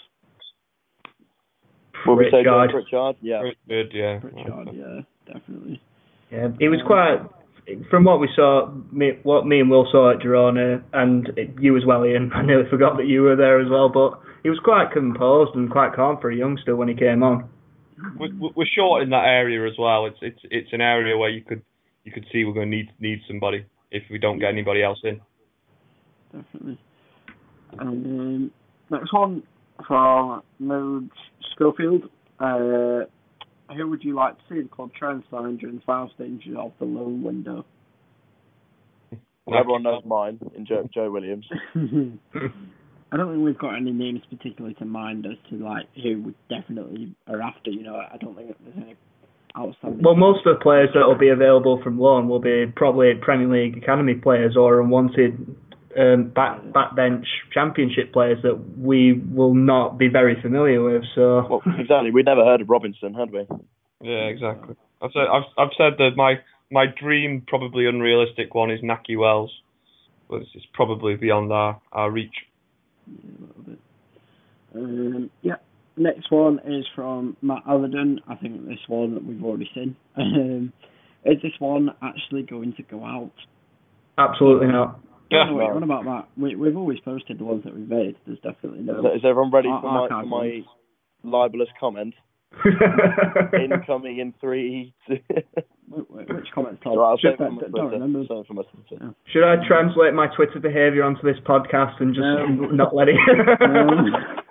What 2.05 2.17
we 2.17 2.25
say, 2.25 2.43
Pritchard. 2.43 2.71
Pritchard? 2.71 3.15
Yeah. 3.21 3.41
Good, 3.67 3.91
yeah. 3.93 4.19
Pritchard, 4.19 4.69
yeah, 4.73 5.01
definitely. 5.25 5.81
Yeah, 6.31 6.47
it 6.59 6.69
was 6.69 6.81
quite. 6.85 7.21
From 7.89 8.03
what 8.03 8.19
we 8.19 8.27
saw, 8.35 8.69
me, 8.91 9.11
what 9.23 9.47
me 9.47 9.61
and 9.61 9.69
Will 9.69 9.87
saw 9.89 10.11
at 10.11 10.19
Girona, 10.19 10.83
and 10.91 11.29
you 11.61 11.77
as 11.77 11.85
well, 11.85 12.05
Ian. 12.05 12.31
I 12.35 12.41
nearly 12.41 12.69
forgot 12.69 12.97
that 12.97 13.07
you 13.07 13.21
were 13.21 13.37
there 13.37 13.61
as 13.61 13.69
well, 13.69 13.87
but 13.87 14.19
he 14.43 14.49
was 14.49 14.59
quite 14.59 14.91
composed 14.91 15.55
and 15.55 15.71
quite 15.71 15.93
calm 15.93 16.17
for 16.19 16.29
a 16.29 16.35
youngster 16.35 16.75
when 16.75 16.89
he 16.89 16.95
came 16.95 17.23
on. 17.23 17.47
We're, 18.19 18.51
we're 18.55 18.65
short 18.65 19.03
in 19.03 19.11
that 19.11 19.25
area 19.25 19.65
as 19.65 19.77
well. 19.79 20.05
It's 20.05 20.17
it's 20.21 20.39
it's 20.51 20.73
an 20.73 20.81
area 20.81 21.17
where 21.17 21.29
you 21.29 21.41
could 21.41 21.61
you 22.03 22.11
could 22.11 22.25
see 22.33 22.43
we're 22.43 22.53
going 22.53 22.69
to 22.69 22.77
need 22.77 22.89
need 22.99 23.19
somebody 23.27 23.65
if 23.91 24.03
we 24.11 24.17
don't 24.17 24.39
get 24.39 24.49
anybody 24.49 24.83
else 24.83 24.99
in. 25.03 25.21
Definitely. 26.33 26.79
Um, 27.79 28.51
next 28.89 29.13
one 29.13 29.43
from 29.87 30.43
Mode 30.59 31.09
Schofield. 31.53 32.03
Uh, 32.39 33.05
who 33.75 33.89
would 33.89 34.03
you 34.03 34.15
like 34.15 34.37
to 34.37 34.43
see 34.49 34.61
the 34.61 34.69
club 34.69 34.91
try 34.97 35.11
and 35.11 35.23
sign 35.31 35.57
during 35.57 35.77
the 35.77 35.81
final 35.85 36.11
stages 36.15 36.55
of 36.57 36.73
the 36.79 36.85
loan 36.85 37.23
window? 37.23 37.65
Well, 39.45 39.59
everyone 39.59 39.83
knows 39.83 40.03
mine 40.05 40.39
in 40.55 40.65
Joe, 40.65 40.87
Joe 40.93 41.11
Williams. 41.11 41.45
I 41.75 43.17
don't 43.17 43.31
think 43.31 43.45
we've 43.45 43.57
got 43.57 43.75
any 43.75 43.91
names 43.91 44.21
particularly 44.29 44.73
to 44.75 44.85
mind 44.85 45.25
as 45.25 45.37
to 45.49 45.63
like 45.63 45.85
who 46.01 46.23
we 46.23 46.35
definitely 46.49 47.13
are 47.27 47.41
after. 47.41 47.69
You 47.69 47.83
know, 47.83 47.95
I 47.95 48.17
don't 48.17 48.35
think 48.35 48.55
there's 48.63 48.77
any 48.77 48.95
outstanding. 49.57 50.01
Well, 50.03 50.15
most 50.15 50.45
of 50.45 50.57
the 50.57 50.63
players 50.63 50.89
that 50.95 51.05
will 51.05 51.17
be 51.17 51.29
available 51.29 51.79
from 51.83 51.99
loan 51.99 52.27
will 52.27 52.39
be 52.39 52.65
probably 52.75 53.13
Premier 53.21 53.47
League 53.47 53.77
academy 53.77 54.15
players 54.15 54.55
or 54.57 54.81
unwanted 54.81 55.55
um, 55.97 56.29
back 56.29 56.61
backbench 56.63 57.25
championship 57.53 58.13
players 58.13 58.39
that 58.43 58.77
we 58.77 59.13
will 59.13 59.53
not 59.53 59.97
be 59.97 60.07
very 60.07 60.41
familiar 60.41 60.81
with. 60.83 61.03
So 61.15 61.47
Well, 61.49 61.61
exactly. 61.79 62.11
We'd 62.11 62.25
never 62.25 62.43
heard 62.43 62.61
of 62.61 62.69
Robinson, 62.69 63.13
had 63.13 63.31
we? 63.31 63.47
Yeah, 64.01 64.25
exactly. 64.25 64.75
I've 65.01 65.11
said 65.13 65.27
I've 65.31 65.43
I've 65.57 65.73
said 65.77 65.93
that 65.97 66.11
my 66.15 66.35
my 66.71 66.85
dream, 66.87 67.43
probably 67.47 67.87
unrealistic 67.87 68.53
one, 68.53 68.71
is 68.71 68.81
Nakhi 68.81 69.17
Wells, 69.17 69.51
but 70.29 70.41
it's, 70.41 70.49
it's 70.55 70.65
probably 70.73 71.15
beyond 71.15 71.51
our 71.51 71.81
our 71.91 72.09
reach. 72.09 72.35
Yeah, 73.07 73.13
a 73.15 73.45
little 73.45 73.63
bit. 73.63 73.79
Um, 74.75 75.29
yeah. 75.41 75.55
Next 75.95 76.31
one 76.31 76.59
is 76.65 76.85
from 76.95 77.37
Matt 77.43 77.61
Allerton. 77.67 78.19
I 78.27 78.33
think 78.35 78.65
this 78.67 78.79
one 78.87 79.13
that 79.13 79.23
we've 79.23 79.43
already 79.43 79.69
seen. 79.73 79.95
Um, 80.15 80.73
is 81.25 81.41
this 81.41 81.53
one 81.59 81.89
actually 82.01 82.43
going 82.43 82.73
to 82.73 82.83
go 82.83 83.05
out? 83.05 83.31
absolutely 84.17 84.67
not. 84.67 84.99
Yeah. 85.33 85.45
No, 85.49 85.55
wait, 85.55 85.73
what 85.73 85.83
about 85.83 86.05
that? 86.05 86.27
We, 86.41 86.55
we've 86.55 86.77
always 86.77 86.99
posted 86.99 87.39
the 87.39 87.43
ones 87.43 87.63
that 87.65 87.73
we've 87.75 87.87
made. 87.89 88.15
There's 88.25 88.39
definitely 88.39 88.81
no. 88.81 88.99
Is, 88.99 89.21
is 89.21 89.25
everyone 89.27 89.51
ready 89.51 89.69
for 89.69 89.81
my, 89.81 90.07
for 90.07 90.25
my 90.25 90.61
libelous 91.23 91.69
comment? 91.79 92.13
Incoming 93.53 94.19
in 94.19 94.33
three. 94.39 94.93
two- 95.07 95.17
Wait, 95.89 96.09
wait, 96.09 96.33
which 96.33 96.47
comments, 96.55 96.81
Tom? 96.83 96.97
Right, 96.97 97.09
I'll 97.09 97.17
Just 97.17 97.37
save 97.37 97.47
it 97.47 97.49
don't, 97.49 97.59
for 97.59 97.61
my 97.61 97.61
don't 97.61 97.71
Twitter. 97.89 97.89
remember. 98.03 98.19
Save 98.27 98.37
it 98.37 98.47
for 98.47 98.53
my 98.53 98.63
Twitter. 98.87 99.15
Should 99.31 99.43
I 99.43 99.55
translate 99.67 100.13
my 100.13 100.27
Twitter 100.35 100.59
behaviour 100.59 101.03
onto 101.03 101.21
this 101.21 101.37
podcast 101.45 101.99
and 101.99 102.13
just 102.15 102.23
No. 102.23 102.45
not 102.71 102.95
let 102.95 103.09
it? 103.09 103.15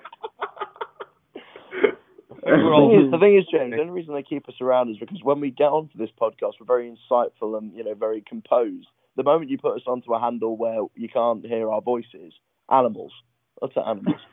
The 2.45 2.51
thing, 2.59 3.05
is, 3.07 3.11
the 3.12 3.18
thing 3.18 3.39
is, 3.39 3.45
James, 3.53 3.70
the 3.72 3.80
only 3.80 3.93
reason 3.93 4.14
they 4.14 4.22
keep 4.24 4.49
us 4.49 4.55
around 4.61 4.91
is 4.91 4.97
because 4.99 5.20
when 5.22 5.41
we 5.41 5.51
get 5.53 5.66
onto 5.70 5.97
this 5.97 6.11
podcast, 6.20 6.55
we're 6.59 6.66
very 6.66 6.91
insightful 6.91 7.57
and 7.57 7.72
you 7.72 7.85
know 7.85 7.95
very 7.95 8.20
composed. 8.26 8.89
The 9.17 9.23
moment 9.23 9.51
you 9.51 9.59
put 9.59 9.77
us 9.77 9.83
onto 9.87 10.15
a 10.15 10.21
handle 10.21 10.57
where 10.57 10.81
you 10.95 11.09
can't 11.09 11.45
hear 11.45 11.71
our 11.71 11.83
voices, 11.83 12.33
animals, 12.71 13.13
utter 13.61 13.80
animals. 13.80 14.21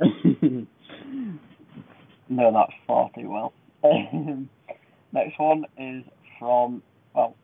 no, 2.28 2.52
that's 2.52 2.72
far 2.86 3.10
too 3.14 3.30
well. 3.30 3.52
Um, 3.82 4.48
Next 5.12 5.38
one 5.38 5.64
is 5.78 6.02
from, 6.38 6.82
well, 7.14 7.36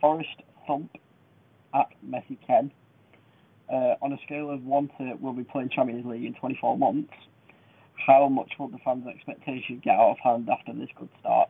Forest 0.00 0.42
Thump 0.66 0.90
at 1.74 1.88
Messi 2.08 2.38
Ken. 2.46 2.70
Uh, 3.68 3.96
on 4.00 4.12
a 4.12 4.18
scale 4.24 4.50
of 4.50 4.62
1 4.62 4.90
to 4.98 5.14
we'll 5.20 5.32
be 5.32 5.42
playing 5.42 5.70
Champions 5.70 6.06
League 6.06 6.24
in 6.24 6.34
24 6.34 6.78
months, 6.78 7.12
how 8.06 8.28
much 8.28 8.52
will 8.58 8.68
the 8.68 8.78
fans' 8.84 9.08
expectations 9.08 9.80
get 9.82 9.96
out 9.96 10.12
of 10.12 10.18
hand 10.22 10.48
after 10.48 10.72
this 10.72 10.88
good 10.96 11.08
start? 11.18 11.48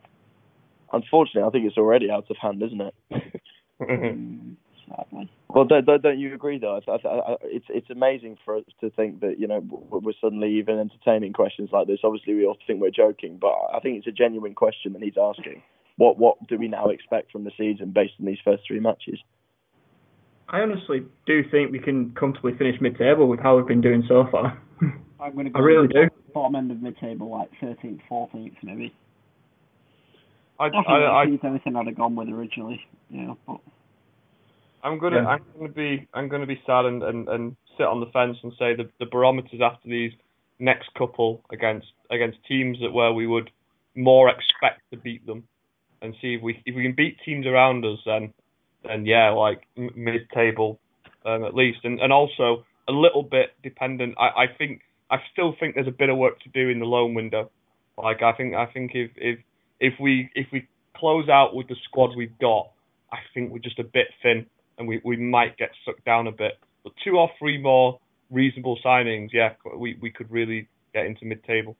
Unfortunately, 0.93 1.47
I 1.47 1.51
think 1.51 1.65
it's 1.65 1.77
already 1.77 2.09
out 2.09 2.29
of 2.29 2.37
hand, 2.37 2.61
isn't 2.63 2.81
it? 2.81 2.95
Sadly. 4.89 5.29
Well, 5.49 5.65
don't, 5.65 5.85
don't, 5.85 6.03
don't 6.03 6.19
you 6.19 6.35
agree 6.35 6.59
though? 6.59 6.79
I, 6.87 6.91
I, 6.91 7.07
I, 7.07 7.35
it's 7.43 7.65
it's 7.69 7.89
amazing 7.89 8.37
for 8.45 8.57
us 8.57 8.63
to 8.81 8.89
think 8.91 9.21
that 9.21 9.39
you 9.39 9.47
know 9.47 9.59
we're 9.89 10.11
suddenly 10.21 10.59
even 10.59 10.77
entertaining 10.77 11.33
questions 11.33 11.69
like 11.71 11.87
this. 11.87 11.99
Obviously, 12.03 12.35
we 12.35 12.45
all 12.45 12.57
think 12.67 12.79
we're 12.81 12.91
joking, 12.91 13.37
but 13.39 13.53
I 13.73 13.79
think 13.79 13.97
it's 13.97 14.07
a 14.07 14.11
genuine 14.11 14.53
question 14.53 14.93
that 14.93 15.01
he's 15.01 15.17
asking. 15.19 15.63
What 15.95 16.19
what 16.19 16.35
do 16.47 16.57
we 16.57 16.67
now 16.67 16.89
expect 16.89 17.31
from 17.31 17.43
the 17.45 17.51
season 17.57 17.91
based 17.91 18.13
on 18.19 18.25
these 18.25 18.37
first 18.43 18.63
three 18.67 18.79
matches? 18.81 19.19
I 20.49 20.59
honestly 20.61 21.03
do 21.25 21.43
think 21.49 21.71
we 21.71 21.79
can 21.79 22.11
comfortably 22.11 22.53
finish 22.57 22.79
mid-table 22.79 23.27
with 23.27 23.39
how 23.39 23.57
we've 23.57 23.67
been 23.67 23.81
doing 23.81 24.03
so 24.07 24.25
far. 24.31 24.61
I'm 25.19 25.33
going 25.33 25.45
to 25.51 25.57
I 25.57 25.59
go 25.59 25.65
really 25.65 25.87
do. 25.87 26.07
bottom 26.33 26.55
end 26.55 26.71
of 26.71 26.81
mid-table, 26.81 27.29
like 27.31 27.49
13th, 27.61 28.01
14th 28.11 28.55
maybe. 28.63 28.93
I, 30.59 30.69
Definitely 30.69 31.05
I, 31.05 31.21
I, 31.21 31.23
exceeds 31.23 31.43
anything 31.43 31.75
I'd 31.75 31.87
have 31.87 31.95
gone 31.95 32.15
with 32.15 32.29
originally. 32.29 32.85
Yeah, 33.09 33.33
but 33.45 33.59
I'm 34.83 34.97
gonna 34.97 35.17
Yeah. 35.17 35.27
I'm 35.27 35.43
gonna 35.57 35.69
be 35.69 36.07
I'm 36.13 36.27
gonna 36.29 36.45
be 36.45 36.61
sad 36.65 36.85
and, 36.85 37.03
and, 37.03 37.29
and 37.29 37.55
sit 37.77 37.85
on 37.85 37.99
the 37.99 38.07
fence 38.07 38.37
and 38.43 38.53
say 38.57 38.75
the 38.75 38.89
the 38.99 39.05
barometers 39.05 39.61
after 39.61 39.87
these 39.87 40.13
next 40.59 40.93
couple 40.95 41.41
against 41.51 41.87
against 42.09 42.37
teams 42.47 42.79
that 42.81 42.91
where 42.91 43.13
we 43.13 43.27
would 43.27 43.51
more 43.95 44.29
expect 44.29 44.81
to 44.91 44.97
beat 44.97 45.25
them 45.25 45.43
and 46.01 46.15
see 46.21 46.35
if 46.35 46.41
we 46.41 46.61
if 46.65 46.75
we 46.75 46.83
can 46.83 46.93
beat 46.93 47.17
teams 47.23 47.45
around 47.45 47.85
us 47.85 47.99
then 48.05 48.33
then 48.83 49.05
yeah 49.05 49.29
like 49.29 49.67
mid 49.75 50.29
table 50.31 50.79
um, 51.25 51.43
at 51.43 51.53
least 51.53 51.79
and 51.83 51.99
and 51.99 52.13
also 52.13 52.65
a 52.87 52.91
little 52.91 53.23
bit 53.23 53.53
dependent 53.63 54.15
I, 54.17 54.43
I 54.43 54.47
think 54.57 54.81
I 55.09 55.17
still 55.31 55.55
think 55.59 55.75
there's 55.75 55.87
a 55.87 55.91
bit 55.91 56.09
of 56.09 56.17
work 56.17 56.39
to 56.41 56.49
do 56.49 56.69
in 56.69 56.79
the 56.79 56.85
loan 56.85 57.13
window 57.13 57.51
like 57.97 58.21
I 58.21 58.31
think 58.33 58.55
I 58.55 58.65
think 58.67 58.91
if 58.93 59.11
if 59.15 59.39
if 59.79 59.93
we 59.99 60.29
if 60.35 60.47
we 60.51 60.67
close 60.95 61.29
out 61.29 61.55
with 61.55 61.67
the 61.67 61.75
squad 61.85 62.15
we've 62.15 62.37
got 62.39 62.71
I 63.11 63.17
think 63.33 63.51
we're 63.51 63.59
just 63.59 63.79
a 63.79 63.83
bit 63.83 64.07
thin 64.21 64.45
and 64.77 64.87
we, 64.87 65.01
we 65.03 65.17
might 65.17 65.57
get 65.57 65.69
sucked 65.85 66.05
down 66.05 66.27
a 66.27 66.31
bit. 66.31 66.53
But 66.83 66.93
two 67.03 67.17
or 67.17 67.29
three 67.39 67.59
more 67.59 67.99
reasonable 68.29 68.77
signings, 68.85 69.29
yeah, 69.33 69.53
we, 69.75 69.97
we 70.01 70.11
could 70.11 70.29
really 70.31 70.67
get 70.93 71.05
into 71.05 71.25
mid 71.25 71.43
table. 71.43 71.75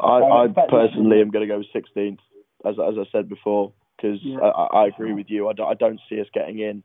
I, 0.00 0.44
I 0.44 0.46
personally 0.68 1.20
am 1.20 1.30
going 1.30 1.46
to 1.46 1.54
go 1.54 1.62
16th, 1.74 2.18
as 2.64 2.76
as 2.78 2.94
I 2.98 3.04
said 3.12 3.28
before, 3.28 3.72
because 3.96 4.18
Yeah. 4.22 4.38
I, 4.38 4.48
I 4.48 4.84
I 4.84 4.86
agree 4.86 5.12
with 5.12 5.26
you. 5.28 5.48
I 5.48 5.52
don't, 5.52 5.68
I 5.68 5.74
don't 5.74 6.00
see 6.08 6.20
us 6.20 6.26
getting 6.32 6.58
in 6.58 6.82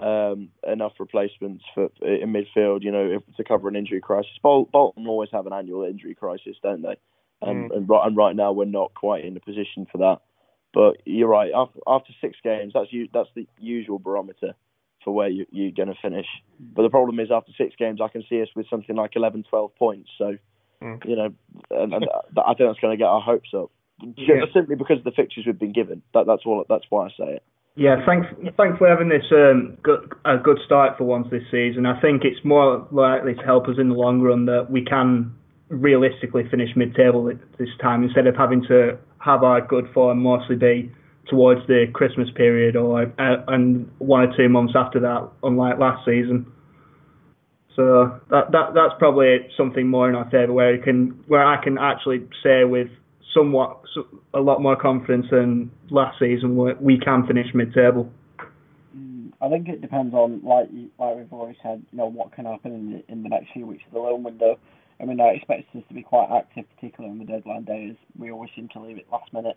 um, 0.00 0.50
enough 0.64 0.92
replacements 1.00 1.64
for 1.74 1.88
in 2.02 2.32
midfield, 2.32 2.84
you 2.84 2.92
know, 2.92 3.18
if, 3.18 3.36
to 3.36 3.44
cover 3.44 3.68
an 3.68 3.74
injury 3.74 4.00
crisis. 4.00 4.30
Bol- 4.42 4.68
Bolton 4.72 5.08
always 5.08 5.30
have 5.32 5.46
an 5.46 5.52
annual 5.52 5.84
injury 5.84 6.14
crisis, 6.14 6.56
don't 6.62 6.82
they? 6.82 6.96
And, 7.40 7.70
mm. 7.70 7.76
and, 7.76 7.88
right, 7.88 8.06
and 8.06 8.16
right 8.16 8.34
now 8.34 8.52
we're 8.52 8.64
not 8.64 8.94
quite 8.94 9.24
in 9.24 9.36
a 9.36 9.40
position 9.40 9.86
for 9.90 9.98
that. 9.98 10.18
But 10.74 11.02
you're 11.06 11.28
right. 11.28 11.50
After, 11.54 11.78
after 11.86 12.12
six 12.20 12.36
games, 12.42 12.72
that's 12.74 12.92
you, 12.92 13.08
that's 13.12 13.30
the 13.34 13.46
usual 13.58 13.98
barometer 13.98 14.54
for 15.04 15.14
where 15.14 15.28
you, 15.28 15.46
you're 15.50 15.72
going 15.72 15.88
to 15.88 16.00
finish. 16.00 16.26
Mm. 16.62 16.74
But 16.74 16.82
the 16.82 16.90
problem 16.90 17.20
is, 17.20 17.28
after 17.32 17.52
six 17.56 17.74
games, 17.78 18.00
I 18.02 18.08
can 18.08 18.24
see 18.28 18.42
us 18.42 18.48
with 18.54 18.66
something 18.68 18.96
like 18.96 19.12
11, 19.16 19.44
12 19.48 19.74
points. 19.76 20.10
So, 20.18 20.36
mm. 20.82 21.04
you 21.04 21.16
know, 21.16 21.32
and, 21.70 21.94
and 21.94 22.04
I 22.36 22.54
think 22.54 22.68
that's 22.68 22.80
going 22.80 22.96
to 22.96 22.98
get 22.98 23.08
our 23.08 23.20
hopes 23.20 23.50
up. 23.56 23.70
Yeah. 24.16 24.44
Simply 24.54 24.76
because 24.76 24.98
of 24.98 25.04
the 25.04 25.10
fixtures 25.10 25.44
we've 25.46 25.58
been 25.58 25.72
given. 25.72 26.02
That, 26.14 26.26
that's 26.26 26.42
all. 26.46 26.64
That's 26.68 26.84
why 26.88 27.06
I 27.06 27.08
say 27.10 27.34
it. 27.36 27.42
Yeah, 27.74 28.04
thanks, 28.04 28.26
thanks 28.56 28.76
for 28.78 28.88
having 28.88 29.08
this 29.08 29.22
um, 29.30 29.78
good, 29.84 30.12
a 30.24 30.36
good 30.36 30.58
start 30.66 30.98
for 30.98 31.04
once 31.04 31.28
this 31.30 31.44
season. 31.48 31.86
I 31.86 32.00
think 32.00 32.22
it's 32.24 32.44
more 32.44 32.88
likely 32.90 33.34
to 33.34 33.42
help 33.42 33.68
us 33.68 33.76
in 33.78 33.88
the 33.88 33.94
long 33.94 34.20
run 34.20 34.46
that 34.46 34.66
we 34.68 34.84
can 34.84 35.32
realistically 35.68 36.48
finish 36.50 36.70
mid-table 36.76 37.30
this 37.58 37.68
time 37.80 38.02
instead 38.02 38.26
of 38.26 38.36
having 38.36 38.62
to 38.68 38.98
have 39.18 39.42
our 39.42 39.60
good 39.60 39.86
form 39.92 40.22
mostly 40.22 40.56
be 40.56 40.90
towards 41.28 41.66
the 41.66 41.86
Christmas 41.92 42.28
period 42.34 42.74
or 42.76 43.02
uh, 43.02 43.44
and 43.48 43.90
one 43.98 44.22
or 44.22 44.36
two 44.36 44.48
months 44.48 44.72
after 44.74 45.00
that, 45.00 45.28
unlike 45.42 45.78
last 45.78 46.04
season. 46.04 46.46
So 47.76 48.18
that 48.30 48.50
that 48.52 48.74
that's 48.74 48.94
probably 48.98 49.46
something 49.56 49.88
more 49.88 50.08
in 50.08 50.16
our 50.16 50.28
favour 50.30 50.52
where 50.52 50.74
you 50.74 50.82
can 50.82 51.22
where 51.26 51.44
I 51.44 51.62
can 51.62 51.78
actually 51.78 52.26
say 52.42 52.64
with 52.64 52.88
somewhat 53.34 53.82
a 54.34 54.40
lot 54.40 54.62
more 54.62 54.74
confidence 54.74 55.26
than 55.30 55.70
last 55.90 56.18
season. 56.18 56.56
We 56.80 56.98
can 56.98 57.26
finish 57.26 57.46
mid-table. 57.54 58.10
Mm, 58.96 59.32
I 59.40 59.48
think 59.48 59.68
it 59.68 59.80
depends 59.80 60.14
on, 60.14 60.40
like 60.42 60.68
like 60.98 61.16
we've 61.16 61.32
already 61.32 61.58
said, 61.62 61.84
you 61.92 61.98
know, 61.98 62.06
what 62.06 62.32
can 62.32 62.46
happen 62.46 62.72
in 62.72 62.92
the, 62.92 63.12
in 63.12 63.22
the 63.22 63.28
next 63.28 63.52
few 63.52 63.66
weeks 63.66 63.84
of 63.86 63.92
the 63.92 64.00
loan 64.00 64.22
window. 64.22 64.58
I 65.00 65.04
mean, 65.04 65.20
I 65.20 65.28
expect 65.28 65.74
us 65.76 65.82
to 65.88 65.94
be 65.94 66.02
quite 66.02 66.28
active, 66.30 66.64
particularly 66.74 67.12
on 67.12 67.18
the 67.18 67.24
deadline 67.24 67.64
days. 67.64 67.94
We 68.18 68.30
always 68.30 68.50
seem 68.56 68.68
to 68.70 68.80
leave 68.80 68.98
it 68.98 69.06
last 69.12 69.32
minute 69.32 69.56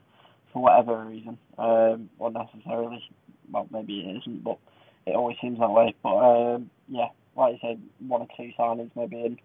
for 0.53 0.61
whatever 0.61 1.03
reason, 1.05 1.37
um, 1.57 2.09
unnecessarily. 2.19 3.03
Well, 3.51 3.67
maybe 3.71 4.01
it 4.01 4.17
isn't, 4.17 4.43
but 4.43 4.57
it 5.05 5.15
always 5.15 5.37
seems 5.41 5.59
that 5.59 5.71
way. 5.71 5.95
But 6.03 6.15
um, 6.15 6.69
yeah, 6.87 7.07
like 7.35 7.55
I 7.55 7.59
said, 7.61 7.81
one 7.99 8.21
or 8.21 8.27
two 8.37 8.51
signings 8.57 8.91
maybe, 8.95 9.25
and 9.25 9.39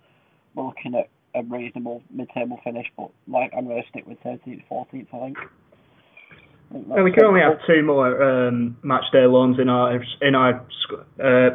we're 0.54 0.66
looking 0.66 0.94
at 0.94 1.08
a 1.34 1.42
reasonable 1.44 2.02
mid-table 2.10 2.60
finish, 2.64 2.86
but 2.96 3.10
like 3.28 3.52
I'm 3.56 3.66
going 3.66 3.82
to 3.82 3.88
stick 3.88 4.06
with 4.06 4.20
13th, 4.20 4.64
14th. 4.70 5.06
I 5.14 5.18
think. 5.18 5.38
Well, 6.70 7.04
we 7.04 7.12
can 7.12 7.24
only 7.24 7.40
have 7.40 7.58
two 7.66 7.82
more 7.84 8.22
um, 8.22 8.76
match 8.82 9.04
day 9.12 9.26
loans 9.26 9.58
in 9.60 9.68
our 9.68 10.02
in 10.20 10.34
our 10.34 10.66
uh, 11.22 11.50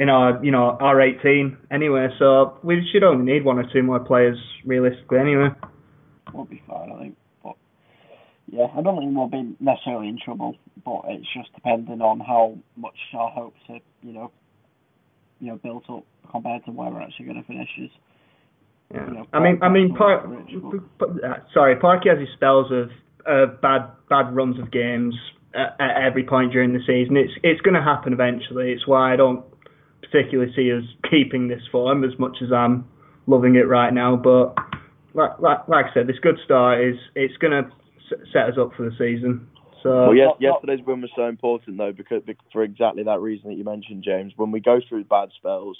in 0.00 0.08
our 0.08 0.42
you 0.42 0.50
know 0.50 0.76
R 0.80 1.02
eighteen 1.02 1.58
anyway, 1.70 2.08
so 2.18 2.58
we 2.62 2.88
should 2.90 3.04
only 3.04 3.30
need 3.30 3.44
one 3.44 3.58
or 3.58 3.64
two 3.70 3.82
more 3.82 4.00
players 4.00 4.38
realistically 4.64 5.18
anyway. 5.18 5.48
We'll 6.32 6.46
be 6.46 6.62
fine, 6.66 6.90
I 6.90 6.98
think. 6.98 7.16
But 7.42 7.56
yeah, 8.50 8.66
I 8.74 8.80
don't 8.80 8.98
think 8.98 9.14
we'll 9.14 9.28
be 9.28 9.54
necessarily 9.60 10.08
in 10.08 10.18
trouble, 10.24 10.56
but 10.82 11.02
it's 11.08 11.26
just 11.36 11.54
depending 11.54 12.00
on 12.00 12.20
how 12.20 12.56
much 12.76 12.96
our 13.14 13.30
hopes 13.30 13.60
are, 13.68 13.80
you 14.02 14.12
know, 14.12 14.32
you 15.40 15.48
know, 15.48 15.56
built 15.56 15.84
up 15.90 16.04
compared 16.30 16.64
to 16.64 16.70
where 16.70 16.90
we're 16.90 17.02
actually 17.02 17.26
going 17.26 17.42
to 17.42 17.46
finish. 17.46 17.68
Is 17.78 17.90
yeah. 18.92 19.06
You 19.06 19.14
know, 19.14 19.26
I 19.34 19.40
mean, 19.40 19.58
I 19.62 19.68
mean, 19.68 19.94
Park, 19.94 20.24
sorry, 21.52 21.76
Parky 21.76 22.08
has 22.08 22.18
his 22.18 22.28
spells 22.34 22.72
of 22.72 22.88
bad 23.60 23.90
bad 24.08 24.34
runs 24.34 24.58
of 24.58 24.70
games 24.70 25.14
at, 25.54 25.76
at 25.80 26.02
every 26.02 26.24
point 26.24 26.52
during 26.52 26.72
the 26.72 26.80
season. 26.80 27.16
It's 27.16 27.32
it's 27.42 27.60
going 27.60 27.74
to 27.74 27.82
happen 27.82 28.12
eventually. 28.12 28.72
It's 28.72 28.86
why 28.86 29.12
I 29.12 29.16
don't 29.16 29.44
particularly 30.02 30.52
see 30.54 30.72
us 30.72 30.84
keeping 31.10 31.48
this 31.48 31.62
form 31.70 32.04
as 32.04 32.18
much 32.18 32.38
as 32.42 32.52
I'm 32.52 32.88
loving 33.26 33.56
it 33.56 33.68
right 33.68 33.92
now. 33.92 34.16
But 34.16 34.54
like 35.14 35.38
like, 35.40 35.68
like 35.68 35.86
I 35.86 35.94
said, 35.94 36.06
this 36.06 36.18
good 36.22 36.38
start 36.44 36.80
is 36.80 36.96
it's 37.14 37.36
going 37.38 37.52
to 37.52 37.70
set 38.32 38.48
us 38.48 38.58
up 38.60 38.70
for 38.76 38.88
the 38.88 38.92
season. 38.98 39.48
So 39.82 40.08
well, 40.08 40.16
yes, 40.16 40.30
yesterday's 40.40 40.84
win 40.86 41.02
was 41.02 41.10
so 41.14 41.26
important 41.26 41.76
though 41.76 41.92
because 41.92 42.22
for 42.52 42.62
exactly 42.62 43.02
that 43.02 43.20
reason 43.20 43.50
that 43.50 43.56
you 43.56 43.64
mentioned, 43.64 44.02
James. 44.02 44.32
When 44.36 44.50
we 44.50 44.60
go 44.60 44.80
through 44.88 45.04
bad 45.04 45.28
spells, 45.36 45.78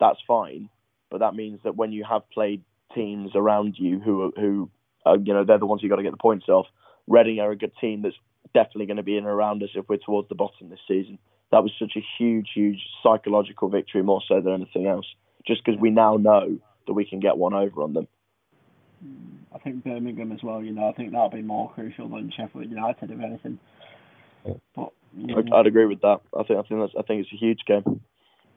that's 0.00 0.18
fine 0.26 0.70
but 1.12 1.18
that 1.18 1.34
means 1.34 1.60
that 1.62 1.76
when 1.76 1.92
you 1.92 2.04
have 2.08 2.28
played 2.30 2.62
teams 2.94 3.32
around 3.34 3.76
you 3.78 4.00
who 4.00 4.32
who 4.34 4.70
are, 5.04 5.16
you 5.18 5.32
know 5.34 5.44
they're 5.44 5.58
the 5.58 5.66
ones 5.66 5.82
you 5.82 5.90
got 5.90 5.96
to 5.96 6.02
get 6.02 6.10
the 6.10 6.16
points 6.16 6.48
off. 6.48 6.66
Reading 7.12 7.40
are 7.40 7.50
a 7.50 7.56
good 7.56 7.72
team 7.78 8.00
that's 8.02 8.16
definitely 8.54 8.86
going 8.86 8.96
to 8.96 9.02
be 9.02 9.18
in 9.18 9.24
and 9.24 9.26
around 9.26 9.62
us 9.62 9.68
if 9.74 9.86
we're 9.88 9.98
towards 9.98 10.28
the 10.30 10.34
bottom 10.34 10.70
this 10.70 10.80
season. 10.88 11.18
That 11.50 11.62
was 11.62 11.72
such 11.78 11.92
a 11.96 12.04
huge, 12.18 12.48
huge 12.54 12.78
psychological 13.02 13.68
victory, 13.68 14.02
more 14.02 14.22
so 14.26 14.40
than 14.40 14.54
anything 14.54 14.86
else. 14.86 15.04
Just 15.46 15.62
because 15.62 15.78
we 15.78 15.90
now 15.90 16.16
know 16.16 16.58
that 16.86 16.94
we 16.94 17.04
can 17.04 17.20
get 17.20 17.36
one 17.36 17.52
over 17.52 17.82
on 17.82 17.92
them. 17.92 18.08
I 19.54 19.58
think 19.58 19.84
Birmingham 19.84 20.32
as 20.32 20.42
well. 20.42 20.62
You 20.62 20.72
know, 20.72 20.88
I 20.88 20.92
think 20.92 21.12
that'll 21.12 21.28
be 21.28 21.42
more 21.42 21.70
crucial 21.74 22.08
than 22.08 22.32
Sheffield 22.34 22.70
United, 22.70 23.10
if 23.10 23.20
anything. 23.20 23.58
But 24.74 24.92
you 25.14 25.26
know. 25.26 25.56
I'd 25.56 25.66
agree 25.66 25.86
with 25.86 26.00
that. 26.00 26.20
I 26.38 26.44
think 26.44 26.58
I 26.58 26.62
think 26.62 26.80
that's 26.80 26.94
I 26.98 27.02
think 27.02 27.22
it's 27.22 27.32
a 27.34 27.36
huge 27.36 27.60
game. 27.66 28.00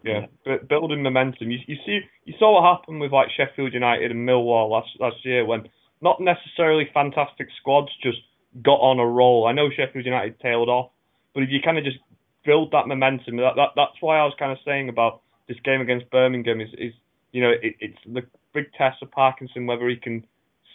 Yeah, 0.03 0.27
but 0.45 0.69
building 0.69 1.03
momentum. 1.03 1.51
You 1.51 1.59
you 1.67 1.75
see 1.85 1.99
you 2.23 2.35
saw 2.39 2.53
what 2.53 2.77
happened 2.77 3.01
with 3.01 3.11
like 3.11 3.27
Sheffield 3.35 3.73
United 3.73 4.11
and 4.11 4.27
Millwall 4.27 4.69
last 4.69 4.89
last 4.99 5.17
year 5.25 5.45
when 5.45 5.67
not 6.01 6.21
necessarily 6.21 6.87
fantastic 6.93 7.47
squads 7.59 7.89
just 8.01 8.19
got 8.61 8.79
on 8.79 8.99
a 8.99 9.05
roll. 9.05 9.47
I 9.47 9.53
know 9.53 9.69
Sheffield 9.69 10.05
United 10.05 10.39
tailed 10.39 10.69
off, 10.69 10.91
but 11.33 11.43
if 11.43 11.49
you 11.49 11.59
kind 11.61 11.77
of 11.77 11.83
just 11.83 11.97
build 12.45 12.71
that 12.71 12.87
momentum, 12.87 13.37
that, 13.37 13.55
that 13.55 13.69
that's 13.75 14.01
why 14.01 14.17
I 14.19 14.23
was 14.25 14.33
kind 14.37 14.51
of 14.51 14.57
saying 14.65 14.89
about 14.89 15.21
this 15.47 15.57
game 15.63 15.81
against 15.81 16.09
Birmingham 16.09 16.61
is 16.61 16.69
is 16.77 16.93
you 17.31 17.41
know 17.41 17.51
it, 17.51 17.75
it's 17.79 17.97
the 18.05 18.23
big 18.53 18.71
test 18.77 19.01
of 19.01 19.11
Parkinson 19.11 19.67
whether 19.67 19.87
he 19.89 19.97
can 19.97 20.25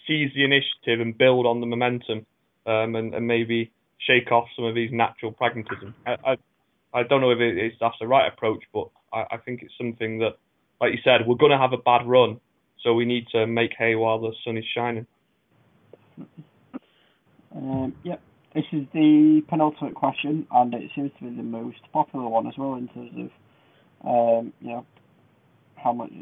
seize 0.07 0.31
the 0.35 0.45
initiative 0.45 1.01
and 1.01 1.17
build 1.17 1.47
on 1.47 1.61
the 1.61 1.67
momentum 1.67 2.27
um, 2.67 2.95
and, 2.97 3.15
and 3.15 3.27
maybe 3.27 3.71
shake 3.99 4.31
off 4.33 4.49
some 4.57 4.65
of 4.65 4.77
his 4.77 4.91
natural 4.93 5.33
pragmatism. 5.33 5.95
I, 6.07 6.17
I 6.25 6.37
I 6.93 7.03
don't 7.05 7.21
know 7.21 7.31
if 7.31 7.39
it's 7.41 7.77
that's 7.81 7.97
the 8.01 8.07
right 8.07 8.31
approach, 8.31 8.63
but 8.73 8.89
I, 9.13 9.25
I 9.33 9.37
think 9.39 9.63
it's 9.63 9.73
something 9.79 10.19
that, 10.19 10.37
like 10.81 10.93
you 10.93 10.99
said, 11.05 11.27
we're 11.27 11.37
going 11.37 11.53
to 11.53 11.59
have 11.59 11.73
a 11.73 11.79
bad 11.79 12.07
run, 12.07 12.41
so 12.83 12.95
we 12.95 13.05
need 13.05 13.27
to 13.33 13.47
make 13.47 13.73
hay 13.79 13.95
while 13.95 14.19
the 14.19 14.33
sun 14.45 14.57
is 14.57 14.65
shining. 14.75 15.07
Um, 17.55 17.95
yep, 18.05 18.21
this 18.55 18.65
is 18.73 18.87
the 18.93 19.43
penultimate 19.49 19.95
question, 19.95 20.47
and 20.51 20.73
it 20.75 20.91
seems 20.95 21.11
to 21.19 21.25
be 21.25 21.37
the 21.37 21.43
most 21.43 21.81
popular 21.93 22.29
one 22.29 22.47
as 22.47 22.55
well 22.57 22.75
in 22.75 22.89
terms 22.89 23.31
of, 24.05 24.41
um, 24.41 24.53
you 24.61 24.69
know, 24.69 24.87
how 25.77 25.93
much 25.93 26.13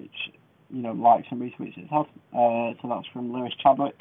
you 0.70 0.82
know 0.82 0.92
likes 0.92 1.26
and 1.30 1.40
retweets 1.40 1.76
it's 1.76 1.90
had. 1.90 2.06
Uh, 2.32 2.74
so 2.80 2.88
that's 2.88 3.06
from 3.12 3.32
Lewis 3.32 3.52
Chadwick. 3.62 3.96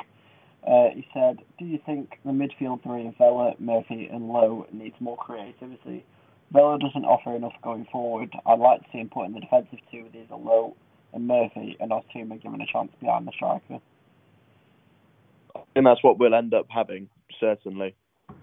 Uh, 0.66 0.90
he 0.94 1.08
said, 1.14 1.40
"Do 1.58 1.66
you 1.66 1.80
think 1.86 2.20
the 2.26 2.32
midfield 2.32 2.84
three 2.84 3.08
of 3.08 3.16
Vela, 3.18 3.54
Murphy, 3.60 4.08
and 4.12 4.30
Lowe 4.30 4.66
needs 4.72 4.96
more 5.00 5.18
creativity?" 5.18 6.06
Vela 6.52 6.80
doesn't 6.80 7.06
offer 7.06 7.36
enough 7.36 7.54
going 7.62 7.86
forward. 7.92 8.34
I'd 8.46 8.60
like 8.60 8.82
to 8.82 8.88
see 8.92 9.00
him 9.00 9.10
put 9.10 9.26
in 9.26 9.34
the 9.34 9.42
defensive 9.42 9.80
two 9.92 10.04
with 10.04 10.16
either 10.16 10.36
Lowe 10.36 10.76
and 11.14 11.28
Murphy, 11.28 11.78
and 11.80 11.92
are 11.92 12.04
given 12.14 12.62
a 12.62 12.66
chance 12.66 12.92
behind 13.00 13.28
the 13.28 13.32
striker. 13.32 13.80
And 15.76 15.86
that's 15.86 16.04
what 16.04 16.20
we'll 16.20 16.36
end 16.36 16.54
up 16.54 16.68
having, 16.70 17.10
certainly, 17.40 17.96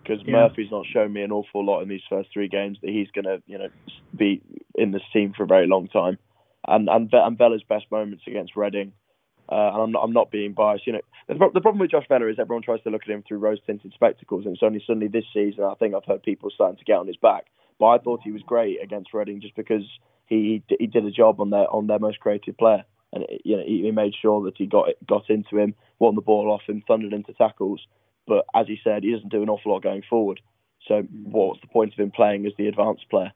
because 0.02 0.23
yeah. 0.24 0.32
Murphy's 0.32 0.70
not 0.70 0.86
shown 0.93 1.12
me 1.12 1.23
an 1.23 1.32
awful 1.32 1.65
lot 1.65 1.81
in 1.82 1.89
these 1.89 2.02
first 2.09 2.31
three 2.32 2.48
games 2.48 2.78
that 2.82 2.90
he's 2.90 3.11
going 3.11 3.24
to, 3.24 3.43
you 3.47 3.59
know, 3.59 3.69
be 4.16 4.43
in 4.74 4.93
this 4.93 5.02
team 5.12 5.32
for 5.36 5.44
a 5.44 5.47
very 5.47 5.66
long 5.66 5.89
time. 5.89 6.19
And 6.66 6.89
and, 6.89 7.11
and 7.12 7.39
Vela's 7.39 7.62
best 7.69 7.86
moments 7.90 8.24
against 8.27 8.56
Reading, 8.56 8.93
uh, 9.51 9.55
and 9.55 9.82
I'm 9.82 9.93
not, 9.93 10.02
I'm 10.02 10.12
not 10.12 10.31
being 10.31 10.55
biased. 10.55 10.86
You 10.86 10.94
know, 10.94 11.01
the, 11.28 11.35
the 11.52 11.61
problem 11.61 11.78
with 11.78 11.90
Josh 11.90 12.06
Vela 12.09 12.28
is 12.28 12.39
everyone 12.39 12.62
tries 12.62 12.82
to 12.82 12.90
look 12.90 13.02
at 13.05 13.11
him 13.11 13.23
through 13.27 13.39
rose-tinted 13.39 13.93
spectacles, 13.94 14.47
and 14.47 14.55
it's 14.55 14.62
only 14.62 14.82
suddenly 14.86 15.09
this 15.09 15.27
season 15.35 15.65
I 15.65 15.74
think 15.74 15.94
I've 15.94 16.06
heard 16.06 16.23
people 16.23 16.51
starting 16.55 16.78
to 16.78 16.85
get 16.85 16.97
on 16.97 17.06
his 17.06 17.16
back. 17.16 17.47
But 17.78 17.86
I 17.86 17.98
thought 17.98 18.20
he 18.24 18.32
was 18.32 18.43
great 18.47 18.82
against 18.82 19.12
Reading 19.12 19.40
just 19.40 19.56
because 19.56 19.85
he 20.27 20.62
he 20.78 20.86
did 20.86 21.05
a 21.05 21.11
job 21.11 21.40
on 21.40 21.51
their 21.51 21.70
on 21.70 21.86
their 21.86 21.98
most 21.98 22.20
creative 22.20 22.56
player, 22.56 22.85
and 23.12 23.27
you 23.44 23.56
know 23.56 23.62
he 23.66 23.90
made 23.90 24.15
sure 24.20 24.43
that 24.44 24.56
he 24.56 24.66
got 24.66 24.89
got 25.06 25.28
into 25.28 25.59
him, 25.59 25.74
won 25.98 26.15
the 26.15 26.23
ball 26.23 26.51
off 26.51 26.62
him, 26.66 26.82
thundered 26.86 27.12
into 27.12 27.35
tackles. 27.35 27.86
But 28.26 28.44
as 28.55 28.66
he 28.66 28.78
said, 28.82 29.02
he 29.02 29.12
doesn't 29.12 29.30
do 29.30 29.42
an 29.42 29.48
awful 29.48 29.72
lot 29.72 29.82
going 29.82 30.02
forward. 30.09 30.40
So 30.88 31.02
what's 31.24 31.60
the 31.60 31.66
point 31.68 31.92
of 31.92 31.98
him 31.98 32.10
playing 32.10 32.46
as 32.46 32.52
the 32.59 32.68
advanced 32.68 33.09
player? 33.10 33.32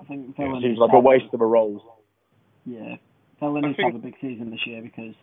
I 0.00 0.04
think 0.04 0.34
it 0.36 0.62
seems 0.62 0.78
like 0.78 0.92
a 0.92 1.00
waste 1.00 1.32
of 1.32 1.40
a 1.40 1.46
role. 1.46 2.00
Yeah, 2.64 2.96
Vela 3.40 3.60
needs 3.60 3.76
to 3.76 3.84
have 3.84 3.94
a 3.94 3.98
big 3.98 4.14
season 4.20 4.50
this 4.50 4.66
year 4.66 4.82
because 4.82 5.14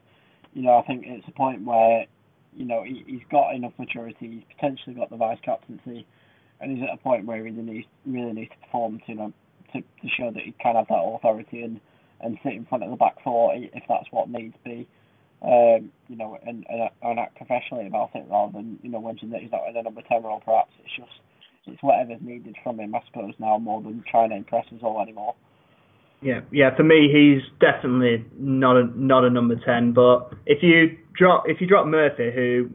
you 0.54 0.62
know 0.62 0.78
I 0.78 0.84
think 0.84 1.04
it's 1.06 1.28
a 1.28 1.32
point 1.32 1.64
where 1.64 2.06
you 2.54 2.66
know 2.66 2.84
he, 2.84 3.04
he's 3.06 3.22
got 3.32 3.56
enough 3.56 3.74
maturity. 3.78 4.18
He's 4.20 4.44
potentially 4.56 4.96
got 4.96 5.10
the 5.10 5.18
vice 5.18 5.40
captaincy 5.44 6.06
and 6.60 6.78
he's 6.78 6.84
at 6.84 6.94
a 6.94 6.98
point 6.98 7.26
where 7.26 7.38
he 7.38 7.44
really 7.44 7.62
needs 7.62 7.88
really 8.06 8.34
needs 8.34 8.52
to 8.52 8.58
perform 8.66 9.00
to 9.00 9.04
you 9.08 9.16
know 9.16 9.34
to, 9.74 9.82
to 9.82 10.08
show 10.18 10.32
that 10.32 10.44
he 10.44 10.54
can 10.62 10.76
have 10.76 10.88
that 10.88 10.96
authority 10.96 11.62
and 11.62 11.80
and 12.22 12.38
sit 12.44 12.54
in 12.54 12.66
front 12.66 12.84
of 12.84 12.90
the 12.90 12.98
back 12.98 13.16
four 13.24 13.54
if 13.56 13.84
that's 13.88 14.08
what 14.12 14.30
needs 14.30 14.54
to 14.64 14.70
be. 14.70 14.88
Um, 15.42 15.92
you 16.10 16.18
know, 16.18 16.38
and, 16.46 16.66
and, 16.68 16.90
and 17.02 17.20
act 17.20 17.38
professionally 17.38 17.88
about 17.88 18.10
it 18.14 18.26
rather 18.30 18.52
than 18.52 18.78
you 18.84 18.90
know 18.90 19.02
mention 19.02 19.30
that 19.30 19.42
he's 19.42 19.52
not 19.52 19.70
in 19.70 19.78
a 19.78 19.84
number 19.84 20.02
ten 20.10 20.24
role. 20.24 20.42
Perhaps 20.44 20.72
it's 20.84 20.96
just 20.98 21.12
it's 21.66 21.82
whatever's 21.82 22.20
needed 22.22 22.56
from 22.64 22.80
him, 22.80 22.94
I 22.94 23.00
suppose, 23.08 23.34
now 23.40 23.58
more 23.58 23.82
than 23.82 24.04
trying 24.10 24.32
to 24.32 24.36
impress 24.36 24.66
us 24.68 24.80
all 24.82 25.02
anymore. 25.02 25.36
Yeah, 26.22 26.42
yeah. 26.52 26.76
For 26.76 26.84
me, 26.84 27.10
he's 27.12 27.42
definitely 27.60 28.26
not 28.38 28.76
a 28.76 28.88
not 28.96 29.24
a 29.24 29.30
number 29.30 29.56
ten. 29.66 29.94
But 29.94 30.34
if 30.46 30.62
you 30.62 30.98
drop 31.18 31.44
if 31.48 31.62
you 31.62 31.68
drop 31.68 31.88
Murphy, 31.88 32.32
who, 32.36 32.70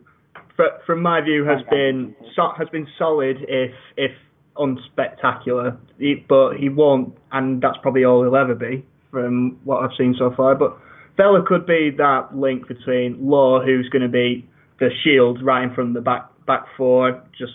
for, 0.57 0.66
from 0.86 1.03
my 1.03 1.20
view, 1.20 1.45
has 1.45 1.61
been 1.70 2.16
so, 2.35 2.53
has 2.57 2.69
been 2.70 2.86
solid, 2.99 3.36
if 3.47 3.73
if 3.99 4.12
unspectacular, 4.57 5.77
he, 5.99 6.24
but 6.27 6.55
he 6.55 6.69
won't, 6.69 7.15
and 7.32 7.61
that's 7.61 7.77
probably 7.82 8.05
all 8.05 8.23
he'll 8.23 8.36
ever 8.36 8.55
be 8.55 8.86
from 9.11 9.59
what 9.65 9.82
I've 9.82 9.97
seen 9.99 10.15
so 10.19 10.32
far. 10.35 10.55
But 10.55 10.78
Vela 11.16 11.45
could 11.47 11.66
be 11.66 11.91
that 11.97 12.36
link 12.36 12.66
between 12.66 13.19
Lowe, 13.20 13.62
who's 13.65 13.89
going 13.89 14.03
to 14.03 14.09
be 14.09 14.47
the 14.81 14.91
shield 15.03 15.45
right 15.45 15.62
in 15.62 15.70
of 15.70 15.95
the 15.95 16.01
back 16.01 16.28
back 16.47 16.66
four, 16.77 17.23
just 17.39 17.53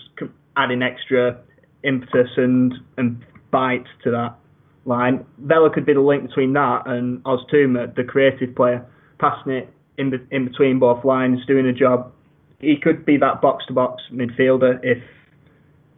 adding 0.56 0.82
extra 0.82 1.38
impetus 1.84 2.30
and 2.36 2.74
and 2.96 3.22
bite 3.50 3.84
to 4.04 4.10
that 4.10 4.36
line. 4.84 5.24
Vela 5.38 5.70
could 5.70 5.86
be 5.86 5.92
the 5.92 6.00
link 6.00 6.26
between 6.26 6.52
that 6.54 6.82
and 6.86 7.22
Oztumer, 7.24 7.94
the 7.94 8.04
creative 8.04 8.54
player, 8.54 8.84
passing 9.18 9.52
it 9.52 9.68
in 9.98 10.26
in 10.30 10.46
between 10.46 10.78
both 10.78 11.04
lines, 11.04 11.44
doing 11.46 11.66
a 11.66 11.72
job. 11.72 12.12
He 12.60 12.76
could 12.76 13.04
be 13.04 13.16
that 13.18 13.40
box 13.40 13.64
to 13.66 13.72
box 13.72 14.02
midfielder 14.12 14.80
if 14.82 15.02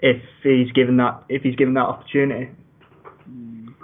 if 0.00 0.20
he's 0.42 0.70
given 0.72 0.96
that 0.96 1.22
if 1.28 1.42
he's 1.42 1.56
given 1.56 1.74
that 1.74 1.86
opportunity. 1.86 2.50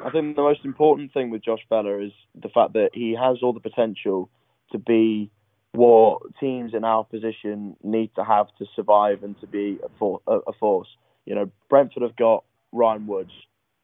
I 0.05 0.11
think 0.11 0.37
the 0.37 0.43
most 0.43 0.65
important 0.65 1.13
thing 1.13 1.31
with 1.31 1.45
Josh 1.45 1.61
Vela 1.69 1.99
is 1.99 2.13
the 2.41 2.49
fact 2.49 2.75
that 2.75 2.91
he 2.93 3.17
has 3.21 3.39
all 3.43 3.53
the 3.53 3.61
potential 3.61 4.31
to 4.73 4.79
be 4.79 5.31
what 5.73 6.23
teams 6.41 6.73
in 6.75 6.85
our 6.85 7.05
position 7.05 7.77
need 7.83 8.11
to 8.17 8.25
have 8.25 8.47
to 8.59 8.67
survive 8.75 9.23
and 9.23 9.39
to 9.41 9.47
be 9.47 9.79
a, 9.85 9.89
for, 9.99 10.21
a, 10.27 10.39
a 10.49 10.53
force. 10.59 10.89
You 11.27 11.35
know, 11.35 11.51
Brentford 11.69 12.03
have 12.03 12.17
got 12.17 12.45
Ryan 12.73 13.07
Woods, 13.07 13.33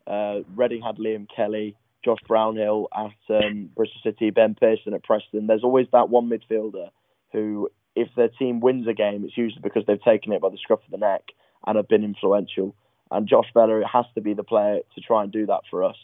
uh, 0.07 0.41
Reading 0.57 0.83
had 0.83 0.97
Liam 0.97 1.27
Kelly, 1.35 1.77
Josh 2.05 2.19
Brownhill 2.27 2.89
at 2.95 3.35
um, 3.35 3.71
Bristol 3.75 4.01
City, 4.03 4.31
Ben 4.31 4.55
Pearson 4.55 4.95
at 4.95 5.03
Preston. 5.03 5.47
There's 5.47 5.65
always 5.65 5.87
that 5.93 6.09
one 6.09 6.29
midfielder 6.29 6.91
who, 7.33 7.71
if 7.97 8.09
their 8.17 8.29
team 8.29 8.61
wins 8.61 8.87
a 8.87 8.95
game, 8.95 9.25
it's 9.25 9.37
usually 9.37 9.63
because 9.63 9.85
they've 9.87 10.03
taken 10.03 10.33
it 10.33 10.41
by 10.41 10.51
the 10.51 10.59
scruff 10.59 10.81
of 10.85 10.91
the 10.91 10.99
neck 10.99 11.23
and 11.67 11.77
have 11.77 11.89
been 11.89 12.05
influential. 12.05 12.75
And 13.11 13.29
Josh 13.29 13.47
Vela 13.55 13.87
has 13.87 14.07
to 14.15 14.21
be 14.21 14.35
the 14.35 14.45
player 14.45 14.81
to 14.95 15.01
try 15.01 15.23
and 15.23 15.33
do 15.33 15.47
that 15.47 15.61
for 15.71 15.85
us. 15.85 15.97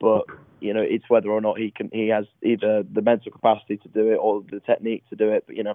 But 0.00 0.24
you 0.60 0.74
know, 0.74 0.82
it's 0.82 1.08
whether 1.08 1.30
or 1.30 1.40
not 1.40 1.58
he 1.58 1.70
can. 1.70 1.90
He 1.92 2.08
has 2.08 2.24
either 2.42 2.82
the 2.82 3.02
mental 3.02 3.30
capacity 3.30 3.76
to 3.78 3.88
do 3.88 4.12
it 4.12 4.16
or 4.16 4.42
the 4.50 4.60
technique 4.60 5.04
to 5.10 5.16
do 5.16 5.30
it. 5.30 5.44
But 5.46 5.56
you 5.56 5.62
know, 5.62 5.74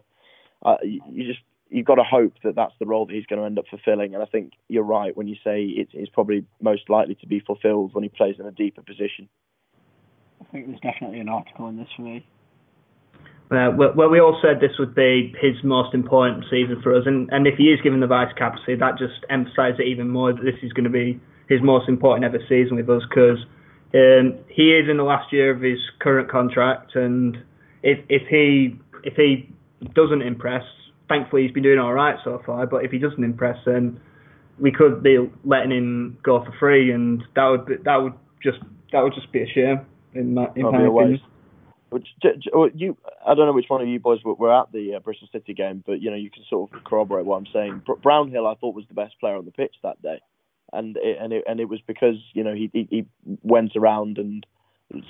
uh, 0.65 0.77
you, 0.83 1.01
you 1.09 1.25
just 1.25 1.39
you've 1.69 1.85
got 1.85 1.95
to 1.95 2.03
hope 2.03 2.33
that 2.43 2.55
that's 2.55 2.73
the 2.79 2.85
role 2.85 3.05
that 3.05 3.13
he's 3.13 3.25
going 3.25 3.39
to 3.39 3.45
end 3.45 3.59
up 3.59 3.65
fulfilling. 3.69 4.13
And 4.13 4.23
I 4.23 4.25
think 4.25 4.53
you're 4.67 4.83
right 4.83 5.15
when 5.15 5.27
you 5.27 5.35
say 5.43 5.63
it 5.63 5.89
is 5.93 6.09
probably 6.09 6.45
most 6.61 6.89
likely 6.89 7.15
to 7.15 7.27
be 7.27 7.39
fulfilled 7.39 7.93
when 7.93 8.03
he 8.03 8.09
plays 8.09 8.35
in 8.39 8.45
a 8.45 8.51
deeper 8.51 8.81
position. 8.81 9.29
I 10.41 10.45
think 10.51 10.67
there's 10.67 10.79
definitely 10.81 11.19
an 11.19 11.29
article 11.29 11.67
in 11.67 11.77
this 11.77 11.87
for 11.95 12.03
me. 12.03 12.25
Uh, 13.49 13.71
well, 13.77 14.09
we 14.09 14.19
all 14.19 14.37
said 14.41 14.59
this 14.59 14.77
would 14.77 14.93
be 14.93 15.33
his 15.39 15.55
most 15.63 15.93
important 15.93 16.43
season 16.49 16.81
for 16.83 16.93
us, 16.93 17.03
and, 17.05 17.29
and 17.31 17.47
if 17.47 17.55
he 17.57 17.71
is 17.71 17.79
given 17.81 18.01
the 18.01 18.07
vice 18.07 18.33
captaincy, 18.37 18.75
that 18.75 18.97
just 18.97 19.23
emphasises 19.29 19.79
it 19.79 19.87
even 19.87 20.09
more 20.09 20.33
that 20.33 20.43
this 20.43 20.59
is 20.61 20.73
going 20.73 20.83
to 20.83 20.89
be 20.89 21.17
his 21.47 21.61
most 21.61 21.87
important 21.87 22.25
ever 22.25 22.39
season 22.49 22.75
with 22.75 22.89
us 22.89 23.03
because 23.09 23.39
um, 23.95 24.37
he 24.49 24.75
is 24.75 24.89
in 24.89 24.97
the 24.97 25.03
last 25.03 25.31
year 25.31 25.55
of 25.55 25.61
his 25.61 25.79
current 25.99 26.29
contract, 26.29 26.95
and 26.95 27.37
if 27.83 27.99
if 28.09 28.27
he 28.27 28.77
if 29.03 29.13
he 29.15 29.49
doesn't 29.95 30.21
impress, 30.21 30.63
thankfully 31.07 31.43
he's 31.43 31.51
been 31.51 31.63
doing 31.63 31.79
all 31.79 31.93
right 31.93 32.17
so 32.25 32.41
far. 32.45 32.67
But 32.67 32.83
if 32.83 32.91
he 32.91 32.99
doesn't 32.99 33.23
impress, 33.23 33.57
then 33.65 33.99
we 34.59 34.73
could 34.73 35.01
be 35.01 35.17
letting 35.45 35.71
him 35.71 36.17
go 36.21 36.43
for 36.43 36.53
free, 36.59 36.91
and 36.91 37.23
that 37.35 37.45
would 37.45 37.65
be, 37.65 37.75
that 37.85 37.95
would 37.95 38.13
just 38.43 38.57
that 38.91 39.01
would 39.01 39.13
just 39.13 39.31
be 39.31 39.41
a 39.41 39.47
shame 39.47 39.85
in 40.13 40.33
my 40.33 40.47
in 40.55 40.63
my 40.63 40.85
opinion. 40.85 41.21
Which, 41.89 42.07
you, 42.75 42.97
I 43.25 43.33
don't 43.33 43.45
know 43.45 43.53
which 43.53 43.69
one 43.69 43.81
of 43.81 43.87
you 43.87 43.99
boys 43.99 44.19
were 44.23 44.53
at 44.53 44.71
the 44.73 44.95
uh, 44.95 44.99
Bristol 44.99 45.29
City 45.31 45.53
game, 45.53 45.83
but 45.85 46.01
you 46.01 46.09
know 46.09 46.17
you 46.17 46.29
can 46.29 46.43
sort 46.49 46.73
of 46.73 46.83
corroborate 46.83 47.25
what 47.25 47.37
I'm 47.37 47.47
saying. 47.53 47.81
Brownhill, 48.03 48.45
I 48.45 48.55
thought 48.55 48.75
was 48.75 48.85
the 48.89 48.93
best 48.93 49.17
player 49.21 49.37
on 49.37 49.45
the 49.45 49.51
pitch 49.51 49.73
that 49.83 50.01
day, 50.01 50.19
and 50.73 50.97
it, 50.97 51.17
and 51.19 51.31
it, 51.31 51.45
and 51.47 51.61
it 51.61 51.69
was 51.69 51.79
because 51.87 52.15
you 52.33 52.43
know 52.43 52.53
he, 52.53 52.69
he, 52.73 52.87
he 52.89 53.05
went 53.41 53.77
around 53.77 54.17
and 54.17 54.45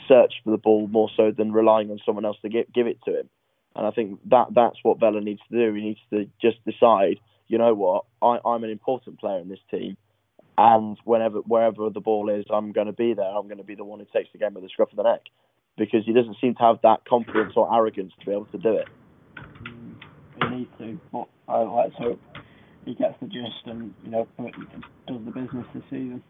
searched 0.07 0.41
for 0.43 0.51
the 0.51 0.57
ball 0.57 0.87
more 0.87 1.09
so 1.17 1.31
than 1.31 1.51
relying 1.51 1.89
on 1.89 1.99
someone 2.05 2.25
else 2.25 2.37
to 2.43 2.49
give 2.49 2.71
give 2.71 2.85
it 2.85 2.99
to 3.05 3.21
him. 3.21 3.29
And 3.75 3.87
I 3.87 3.91
think 3.91 4.19
that 4.29 4.47
that's 4.53 4.77
what 4.83 4.99
Vela 4.99 5.21
needs 5.21 5.41
to 5.51 5.57
do. 5.57 5.73
He 5.73 5.81
needs 5.81 5.99
to 6.11 6.29
just 6.39 6.63
decide, 6.63 7.19
you 7.47 7.57
know 7.57 7.73
what, 7.73 8.05
I, 8.21 8.37
I'm 8.47 8.63
an 8.63 8.69
important 8.69 9.19
player 9.19 9.39
in 9.39 9.49
this 9.49 9.59
team, 9.71 9.97
and 10.59 10.95
whenever 11.05 11.39
wherever 11.39 11.89
the 11.89 12.01
ball 12.01 12.29
is, 12.29 12.45
I'm 12.51 12.71
going 12.71 12.87
to 12.87 12.93
be 12.93 13.15
there. 13.15 13.25
I'm 13.25 13.47
going 13.47 13.57
to 13.57 13.63
be 13.63 13.75
the 13.75 13.83
one 13.83 13.97
who 13.99 14.05
takes 14.13 14.31
the 14.31 14.37
game 14.37 14.53
by 14.53 14.61
the 14.61 14.69
scruff 14.69 14.91
of 14.91 14.97
the 14.97 15.03
neck 15.03 15.21
because 15.77 16.05
he 16.05 16.13
doesn't 16.13 16.37
seem 16.41 16.55
to 16.55 16.61
have 16.61 16.79
that 16.83 17.05
confidence 17.05 17.53
or 17.55 17.73
arrogance 17.73 18.11
to 18.19 18.25
be 18.25 18.31
able 18.31 18.45
to 18.45 18.57
do 18.57 18.73
it. 18.77 18.87
He 20.41 20.49
needs 20.49 20.69
to, 20.79 20.99
but 21.11 21.27
uh, 21.47 21.63
let's 21.71 21.95
hope 21.95 22.19
he 22.85 22.95
gets 22.95 23.15
the 23.21 23.27
gist 23.27 23.65
and 23.65 23.93
you 24.03 24.11
know 24.11 24.27
does 25.07 25.19
the 25.25 25.31
business 25.31 25.65
this 25.73 25.83
season. 25.89 26.23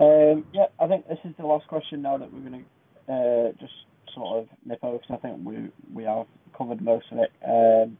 Um, 0.00 0.44
yeah, 0.52 0.66
I 0.80 0.86
think 0.86 1.08
this 1.08 1.18
is 1.24 1.34
the 1.38 1.46
last 1.46 1.66
question 1.68 2.02
now 2.02 2.16
that 2.18 2.32
we're 2.32 2.48
going 2.48 2.64
to 3.06 3.12
uh, 3.12 3.52
just 3.60 3.72
sort 4.14 4.38
of 4.38 4.48
nip 4.64 4.78
over 4.82 4.98
because 4.98 5.18
I 5.18 5.28
think 5.28 5.40
we 5.44 5.70
we 5.92 6.04
have 6.04 6.26
covered 6.56 6.82
most 6.82 7.06
of 7.12 7.18
it. 7.18 7.30
Um, 7.46 7.98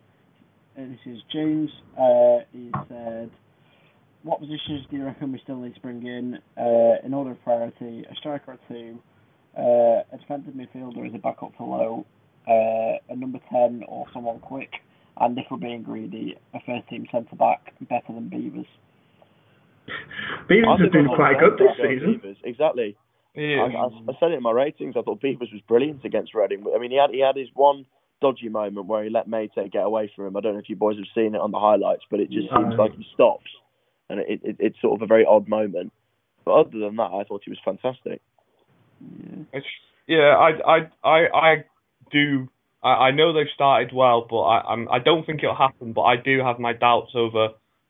this 0.77 0.99
is 1.07 1.19
James. 1.33 1.71
Uh, 1.99 2.39
he 2.53 2.71
said, 2.89 3.31
"What 4.23 4.41
positions 4.41 4.87
do 4.91 4.97
you 4.97 5.05
reckon 5.05 5.33
we 5.33 5.41
still 5.43 5.57
need 5.57 5.75
to 5.75 5.81
bring 5.81 6.07
in 6.07 6.39
uh, 6.57 7.05
in 7.05 7.15
order 7.15 7.33
of 7.33 7.43
priority? 7.45 8.05
A 8.11 8.15
striker 8.17 8.53
or 8.53 8.59
two, 8.69 8.99
uh, 9.57 10.03
a 10.13 10.19
defensive 10.19 10.55
midfielder 10.55 11.07
as 11.07 11.15
a 11.15 11.19
backup 11.19 11.53
for 11.57 11.67
Lowe, 11.67 12.07
uh, 12.49 13.13
a 13.13 13.17
number 13.17 13.39
10 13.51 13.85
or 13.89 14.07
someone 14.13 14.39
quick, 14.41 14.71
and 15.19 15.39
if 15.39 15.45
we're 15.51 15.59
being 15.59 15.83
greedy, 15.83 16.37
a 16.55 16.59
first 16.67 16.89
team 16.89 17.07
centre 17.11 17.37
back 17.37 17.75
better 17.89 18.13
than 18.13 18.31
Beevers. 18.31 18.67
Beevers 20.49 20.81
has 20.81 20.91
been 20.91 21.07
quite 21.07 21.39
good 21.39 21.59
this 21.59 21.77
season. 21.77 22.21
Beevers. 22.23 22.37
Exactly. 22.45 22.97
Yeah. 23.35 23.63
I, 23.63 23.87
I, 23.87 24.15
said 24.19 24.33
it 24.33 24.37
in 24.37 24.43
my 24.43 24.51
ratings. 24.51 24.95
I 24.97 25.03
thought 25.03 25.21
Beevers 25.21 25.53
was 25.53 25.61
brilliant 25.69 26.05
against 26.05 26.35
Reading. 26.35 26.65
I 26.75 26.79
mean, 26.79 26.91
he 26.91 26.97
had 26.97 27.11
he 27.11 27.21
had 27.21 27.37
his 27.37 27.49
one 27.55 27.87
dodgy 28.21 28.49
moment 28.49 28.87
where 28.87 29.05
he 29.05 29.11
let 29.11 29.29
Meite 29.29 29.71
get 29.73 29.85
away 29.85 30.11
from 30.15 30.27
him. 30.27 30.37
I 30.37 30.41
don't 30.41 30.55
know 30.55 30.61
if 30.61 30.69
you 30.69 30.77
boys 30.77 30.97
have 30.97 31.07
seen 31.15 31.35
it 31.35 31.41
on 31.41 31.51
the 31.51 31.59
highlights, 31.59 32.03
but 32.11 32.21
it 32.21 32.31
just 32.31 32.49
seems 32.51 32.75
like 32.77 32.93
he 32.95 33.07
stops, 33.15 33.51
and 34.09 34.21
it, 34.21 34.41
it, 34.43 34.57
it's 34.59 34.81
sort 34.81 35.01
of 35.01 35.03
a 35.03 35.07
very 35.07 35.25
odd 35.25 35.49
moment. 35.49 35.93
But 36.45 36.53
other 36.53 36.79
than 36.79 36.97
that, 36.97 37.11
I 37.13 37.25
thought 37.25 37.43
he 37.45 37.51
was 37.51 37.59
fantastic. 37.65 38.21
Yeah, 39.01 39.61
yeah 40.07 40.37
I, 40.37 40.51
I, 40.67 41.09
I, 41.09 41.19
I 41.35 41.65
do. 42.11 42.49
I, 42.83 42.89
I 42.89 43.11
know 43.11 43.33
they've 43.33 43.47
started 43.55 43.93
well, 43.95 44.27
but 44.29 44.41
I, 44.41 44.73
I'm, 44.73 44.89
I 44.89 44.99
don't 44.99 45.25
think 45.25 45.43
it'll 45.43 45.57
happen. 45.57 45.93
But 45.93 46.03
I 46.03 46.17
do 46.17 46.39
have 46.41 46.59
my 46.59 46.73
doubts 46.73 47.13
over 47.15 47.49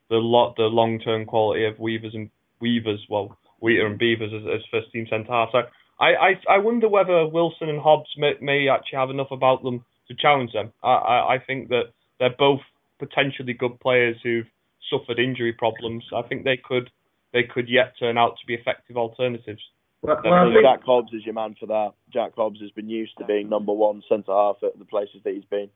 the 0.08 0.16
lot, 0.16 0.56
the 0.56 0.64
long 0.64 0.98
term 1.00 1.26
quality 1.26 1.64
of 1.66 1.78
Weavers 1.78 2.14
and 2.14 2.30
Weavers. 2.60 3.04
Well, 3.08 3.36
Wheater 3.60 3.86
and 3.86 4.00
Beevers 4.00 4.34
as, 4.34 4.46
as 4.46 4.62
first 4.70 4.92
team 4.92 5.06
centre 5.08 5.30
half. 5.30 5.50
So 5.52 5.62
I, 5.98 6.14
I, 6.14 6.54
I 6.54 6.58
wonder 6.58 6.88
whether 6.88 7.26
Wilson 7.26 7.68
and 7.68 7.80
Hobbs 7.80 8.10
may, 8.16 8.32
may 8.40 8.68
actually 8.68 8.98
have 8.98 9.10
enough 9.10 9.30
about 9.30 9.62
them 9.62 9.84
to 10.08 10.14
challenge 10.14 10.52
them. 10.52 10.72
I, 10.82 10.88
I, 10.88 11.34
I 11.34 11.38
think 11.46 11.68
that 11.68 11.92
they're 12.18 12.34
both 12.36 12.60
potentially 12.98 13.52
good 13.52 13.78
players 13.80 14.16
who've 14.22 14.46
suffered 14.90 15.18
injury 15.18 15.52
problems. 15.52 16.04
I 16.14 16.22
think 16.22 16.44
they 16.44 16.56
could 16.56 16.90
they 17.32 17.44
could 17.44 17.68
yet 17.68 17.94
turn 17.98 18.18
out 18.18 18.36
to 18.40 18.46
be 18.46 18.54
effective 18.54 18.96
alternatives. 18.96 19.62
Well, 20.02 20.20
well, 20.24 20.50
think... 20.50 20.64
Jack 20.64 20.82
Hobbs 20.84 21.12
is 21.12 21.24
your 21.24 21.34
man 21.34 21.54
for 21.58 21.66
that. 21.66 21.92
Jack 22.12 22.32
Hobbs 22.36 22.60
has 22.60 22.70
been 22.70 22.88
used 22.88 23.12
to 23.18 23.24
being 23.26 23.48
number 23.48 23.72
one 23.72 24.02
centre 24.08 24.32
half 24.32 24.56
at 24.62 24.78
the 24.78 24.84
places 24.84 25.20
that 25.24 25.34
he's 25.34 25.44
been. 25.44 25.68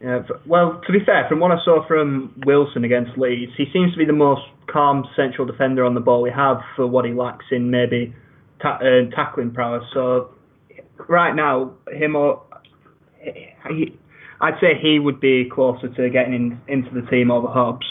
Yeah, 0.00 0.20
well, 0.44 0.82
to 0.86 0.92
be 0.92 0.98
fair, 1.06 1.24
from 1.26 1.40
what 1.40 1.52
I 1.52 1.56
saw 1.64 1.86
from 1.86 2.42
Wilson 2.44 2.84
against 2.84 3.16
Leeds, 3.16 3.52
he 3.56 3.64
seems 3.72 3.92
to 3.92 3.98
be 3.98 4.04
the 4.04 4.12
most 4.12 4.42
calm 4.70 5.06
central 5.16 5.46
defender 5.46 5.86
on 5.86 5.94
the 5.94 6.00
ball 6.00 6.20
we 6.20 6.30
have 6.30 6.58
for 6.74 6.86
what 6.86 7.06
he 7.06 7.12
lacks 7.12 7.46
in 7.50 7.70
maybe 7.70 8.14
ta- 8.60 8.78
uh, 8.82 9.08
tackling 9.14 9.52
prowess. 9.52 9.84
So 9.94 10.30
right 11.08 11.34
now, 11.34 11.72
him 11.90 12.14
or 12.14 12.42
he, 13.70 13.96
I'd 14.40 14.60
say 14.60 14.78
he 14.80 14.98
would 14.98 15.18
be 15.18 15.48
closer 15.50 15.88
to 15.88 16.10
getting 16.10 16.34
in, 16.34 16.60
into 16.68 16.90
the 16.90 17.06
team 17.08 17.30
over 17.30 17.48
Hobbs, 17.48 17.86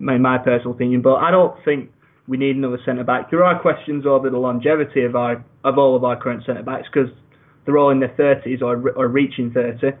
in 0.00 0.22
my 0.22 0.38
personal 0.38 0.72
opinion. 0.72 1.02
But 1.02 1.16
I 1.16 1.30
don't 1.30 1.56
think 1.64 1.90
we 2.26 2.36
need 2.36 2.56
another 2.56 2.78
centre 2.84 3.04
back. 3.04 3.30
There 3.30 3.44
are 3.44 3.60
questions 3.60 4.06
over 4.06 4.30
the 4.30 4.38
longevity 4.38 5.04
of 5.04 5.14
our 5.14 5.44
of 5.64 5.78
all 5.78 5.96
of 5.96 6.04
our 6.04 6.20
current 6.20 6.44
centre 6.46 6.62
backs 6.62 6.86
because 6.92 7.10
they're 7.64 7.78
all 7.78 7.90
in 7.90 8.00
their 8.00 8.14
thirties 8.16 8.62
or 8.62 8.90
or 8.90 9.08
reaching 9.08 9.52
thirty. 9.52 9.96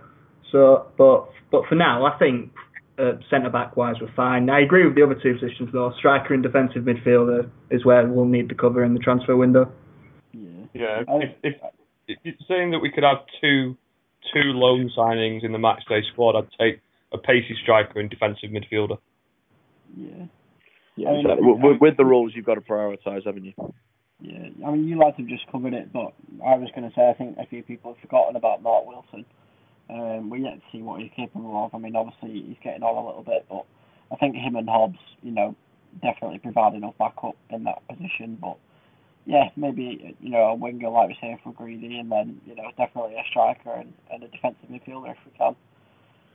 So, 0.50 0.86
but 0.96 1.28
but 1.50 1.62
for 1.68 1.74
now, 1.74 2.06
I 2.06 2.18
think 2.18 2.52
uh, 2.98 3.12
centre 3.28 3.50
back 3.50 3.76
wise 3.76 3.96
we're 4.00 4.12
fine. 4.14 4.48
I 4.48 4.60
agree 4.60 4.86
with 4.86 4.94
the 4.94 5.02
other 5.02 5.16
two 5.20 5.34
positions 5.34 5.70
though. 5.72 5.92
Striker 5.98 6.34
and 6.34 6.42
defensive 6.42 6.84
midfielder 6.84 7.50
is 7.70 7.84
where 7.84 8.06
we'll 8.06 8.24
need 8.24 8.48
to 8.48 8.54
cover 8.54 8.84
in 8.84 8.94
the 8.94 9.00
transfer 9.00 9.36
window. 9.36 9.70
Yeah, 10.32 10.50
yeah. 10.72 11.02
If, 11.08 11.30
if, 11.42 11.54
if, 12.08 12.18
if 12.24 12.34
saying 12.48 12.70
that 12.70 12.78
we 12.78 12.90
could 12.90 13.04
have 13.04 13.18
two 13.40 13.76
two 14.32 14.52
loan 14.52 14.90
signings 14.96 15.44
in 15.44 15.52
the 15.52 15.58
matchday 15.58 16.00
squad, 16.12 16.36
I'd 16.36 16.48
take 16.58 16.80
a 17.12 17.18
pacey 17.18 17.56
striker 17.62 18.00
and 18.00 18.08
defensive 18.08 18.50
midfielder. 18.50 18.98
Yeah. 19.96 20.26
Yeah, 20.96 21.10
exactly. 21.10 21.46
With, 21.46 21.80
with 21.80 21.96
the 21.96 22.04
rules, 22.04 22.32
you've 22.34 22.46
got 22.46 22.54
to 22.54 22.60
prioritise, 22.60 23.26
haven't 23.26 23.44
you? 23.44 23.52
Yeah, 24.20 24.48
I 24.66 24.70
mean, 24.70 24.86
you 24.86 24.98
lads 24.98 25.16
have 25.18 25.26
just 25.26 25.50
covered 25.50 25.74
it, 25.74 25.92
but 25.92 26.14
I 26.44 26.54
was 26.56 26.70
going 26.74 26.88
to 26.88 26.94
say 26.94 27.08
I 27.08 27.14
think 27.14 27.36
a 27.38 27.46
few 27.46 27.62
people 27.62 27.92
have 27.92 28.00
forgotten 28.00 28.36
about 28.36 28.62
Mark 28.62 28.86
Wilson. 28.86 29.24
Um, 29.90 30.30
we 30.30 30.42
yet 30.42 30.54
to 30.54 30.62
see 30.72 30.82
what 30.82 31.00
he's 31.00 31.10
capable 31.14 31.64
of. 31.64 31.74
I 31.74 31.78
mean, 31.78 31.94
obviously 31.94 32.30
he's 32.32 32.56
getting 32.62 32.82
on 32.82 32.96
a 32.96 33.06
little 33.06 33.22
bit, 33.22 33.44
but 33.50 33.66
I 34.10 34.16
think 34.16 34.36
him 34.36 34.56
and 34.56 34.68
Hobbs, 34.68 34.98
you 35.22 35.32
know, 35.32 35.54
definitely 36.00 36.38
provide 36.38 36.74
enough 36.74 36.94
backup 36.98 37.36
in 37.50 37.64
that 37.64 37.86
position. 37.88 38.38
But 38.40 38.56
yeah, 39.26 39.50
maybe 39.56 40.16
you 40.20 40.30
know 40.30 40.44
a 40.44 40.54
winger 40.54 40.88
like 40.88 41.08
we 41.08 41.16
say 41.20 41.38
for 41.42 41.52
Greedy, 41.52 41.98
and 41.98 42.10
then 42.10 42.40
you 42.46 42.54
know 42.54 42.70
definitely 42.78 43.14
a 43.16 43.24
striker 43.28 43.72
and, 43.72 43.92
and 44.10 44.22
a 44.22 44.28
defensive 44.28 44.68
midfielder 44.70 45.12
if 45.12 45.18
we 45.26 45.36
can. 45.36 45.56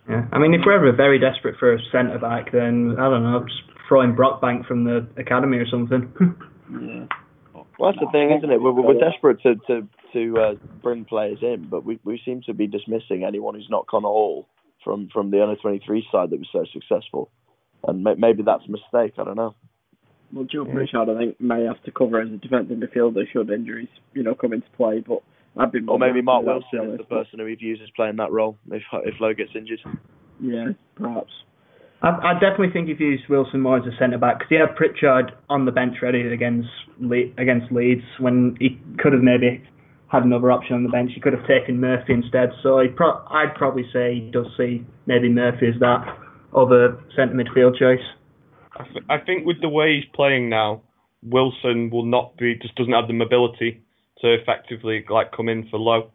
Yeah, 0.09 0.25
I 0.31 0.39
mean, 0.39 0.53
if 0.53 0.61
we're 0.65 0.75
ever 0.75 0.91
very 0.95 1.19
desperate 1.19 1.55
for 1.59 1.73
a 1.73 1.79
centre 1.91 2.19
back, 2.19 2.51
then 2.51 2.95
I 2.99 3.09
don't 3.09 3.23
know, 3.23 3.45
just 3.45 3.78
throw 3.89 4.01
in 4.01 4.15
Brockbank 4.15 4.65
from 4.65 4.85
the 4.85 5.05
academy 5.17 5.57
or 5.57 5.67
something. 5.67 6.13
yeah. 6.71 7.05
Well, 7.77 7.93
that's 7.93 8.03
the 8.03 8.11
thing, 8.11 8.37
isn't 8.37 8.51
it? 8.51 8.61
We're, 8.61 8.73
we're 8.73 8.99
desperate 8.99 9.41
to 9.43 9.55
to 9.67 9.87
to 10.11 10.37
uh, 10.37 10.53
bring 10.81 11.05
players 11.05 11.39
in, 11.41 11.67
but 11.69 11.85
we 11.85 11.97
we 12.03 12.21
seem 12.25 12.41
to 12.45 12.53
be 12.53 12.67
dismissing 12.67 13.23
anyone 13.23 13.55
who's 13.55 13.69
not 13.69 13.87
Connor 13.87 14.09
Hall 14.09 14.47
from 14.83 15.07
from 15.13 15.31
the 15.31 15.41
under 15.41 15.55
twenty 15.55 15.81
three 15.85 16.05
side 16.11 16.29
that 16.31 16.39
was 16.39 16.49
so 16.51 16.65
successful, 16.73 17.31
and 17.87 18.03
maybe 18.03 18.43
that's 18.43 18.63
a 18.67 18.71
mistake. 18.71 19.13
I 19.17 19.23
don't 19.23 19.37
know. 19.37 19.55
Well, 20.33 20.43
Joe 20.43 20.65
Pritchard, 20.65 21.09
I 21.09 21.17
think, 21.17 21.39
may 21.39 21.63
have 21.63 21.81
to 21.83 21.91
cover 21.91 22.19
as 22.21 22.29
a 22.29 22.37
defensive 22.37 22.77
midfielder 22.77 23.23
should 23.31 23.49
injuries, 23.49 23.87
you 24.13 24.23
know, 24.23 24.35
come 24.35 24.53
into 24.53 24.69
play. 24.75 24.99
But 24.99 25.23
I'd 25.57 25.71
be 25.71 25.79
or 25.87 25.97
maybe 25.97 26.21
Mark 26.21 26.45
Wilson 26.45 26.91
is 26.91 26.97
the 26.97 27.03
person 27.05 27.39
who 27.39 27.45
he 27.45 27.55
views 27.55 27.79
as 27.81 27.89
playing 27.95 28.17
that 28.17 28.31
role 28.31 28.57
if 28.71 28.83
if 29.05 29.15
Lowe 29.21 29.33
gets 29.33 29.51
injured. 29.55 29.79
Yeah, 30.41 30.73
perhaps. 30.95 31.31
I, 32.01 32.09
I 32.09 32.33
definitely 32.33 32.71
think 32.71 32.89
if 32.89 32.99
you 32.99 33.07
use 33.07 33.21
Wilson 33.29 33.61
more 33.61 33.77
as 33.77 33.85
a 33.85 33.95
centre 33.97 34.17
back 34.17 34.39
because 34.39 34.49
he 34.49 34.55
had 34.55 34.75
Pritchard 34.75 35.33
on 35.49 35.65
the 35.65 35.71
bench 35.71 35.97
ready 36.01 36.21
against 36.21 36.69
Le- 36.99 37.31
against 37.37 37.71
Leeds 37.71 38.03
when 38.19 38.55
he 38.59 38.79
could 38.99 39.13
have 39.13 39.21
maybe 39.21 39.63
had 40.07 40.23
another 40.23 40.51
option 40.51 40.75
on 40.75 40.83
the 40.83 40.89
bench. 40.89 41.11
He 41.13 41.21
could 41.21 41.33
have 41.33 41.45
taken 41.45 41.79
Murphy 41.79 42.13
instead. 42.13 42.49
So 42.63 42.81
pro- 42.95 43.23
I'd 43.29 43.53
probably 43.55 43.83
say 43.93 44.15
he 44.15 44.31
does 44.31 44.47
see 44.57 44.85
maybe 45.05 45.29
Murphy 45.29 45.67
as 45.67 45.79
that 45.81 46.17
other 46.55 46.97
centre 47.15 47.35
midfield 47.35 47.77
choice. 47.77 48.03
I, 48.75 48.83
th- 48.85 49.05
I 49.09 49.17
think 49.19 49.45
with 49.45 49.61
the 49.61 49.69
way 49.69 49.95
he's 49.95 50.09
playing 50.15 50.49
now, 50.49 50.81
Wilson 51.21 51.89
will 51.91 52.05
not 52.05 52.37
be 52.37 52.55
just 52.55 52.75
doesn't 52.75 52.93
have 52.93 53.07
the 53.07 53.13
mobility 53.13 53.83
to 54.21 54.33
effectively 54.33 55.05
like 55.09 55.31
come 55.35 55.49
in 55.49 55.67
for 55.69 55.77
Lowe. 55.77 56.11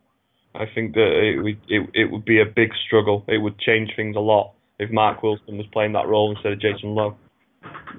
I 0.55 0.65
think 0.75 0.95
that 0.95 1.35
it 1.37 1.43
would 1.43 1.61
it, 1.69 1.91
it 1.95 2.11
would 2.11 2.25
be 2.25 2.41
a 2.41 2.47
big 2.47 2.71
struggle. 2.87 3.25
It 3.29 3.39
would 3.39 3.59
change 3.59 3.91
things 3.95 4.17
a 4.17 4.21
lot 4.21 4.55
if 4.79 4.91
Mark 4.91 5.23
Wilson 5.23 5.57
was 5.57 5.67
playing 5.73 5.93
that 5.93 6.09
role 6.09 6.31
instead 6.31 6.53
of 6.53 6.61
Jason 6.61 6.95
Lowe. 6.95 7.17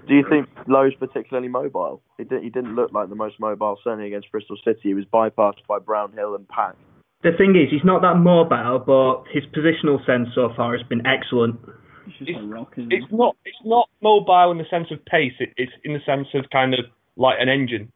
Do 0.08 0.14
you 0.14 0.26
think 0.30 0.48
Lowe's 0.68 0.94
particularly 1.00 1.48
mobile? 1.48 2.02
He, 2.18 2.24
did, 2.24 2.44
he 2.44 2.50
didn't 2.50 2.76
look 2.76 2.92
like 2.92 3.10
the 3.10 3.16
most 3.16 3.40
mobile, 3.40 3.78
certainly 3.84 4.08
against 4.08 4.32
Bristol 4.32 4.58
City. 4.64 4.80
He 4.84 4.94
was 4.94 5.06
bypassed 5.06 5.66
by 5.68 5.80
Brownhill 5.80 6.36
and 6.36 6.48
Pack. 6.48 6.76
The 7.24 7.32
thing 7.38 7.56
is, 7.56 7.72
he's 7.72 7.84
not 7.84 8.02
that 8.02 8.16
mobile, 8.16 8.84
but 8.86 9.24
his 9.34 9.44
positional 9.50 10.06
sense 10.06 10.30
so 10.36 10.50
far 10.56 10.78
has 10.78 10.86
been 10.88 11.08
excellent. 11.08 11.60
It's, 12.06 12.18
it's, 12.22 12.40
it's 12.78 13.12
not 13.12 13.36
it's 13.46 13.58
not 13.66 13.90
mobile 14.04 14.52
in 14.52 14.60
the 14.60 14.66
sense 14.70 14.88
of 14.92 15.04
pace. 15.06 15.34
It, 15.40 15.50
it's 15.58 15.72
in 15.84 15.94
the 15.94 16.00
sense 16.06 16.28
of 16.36 16.46
kind 16.52 16.76
of 16.76 16.82
like 17.16 17.38
an 17.40 17.50
engine, 17.50 17.92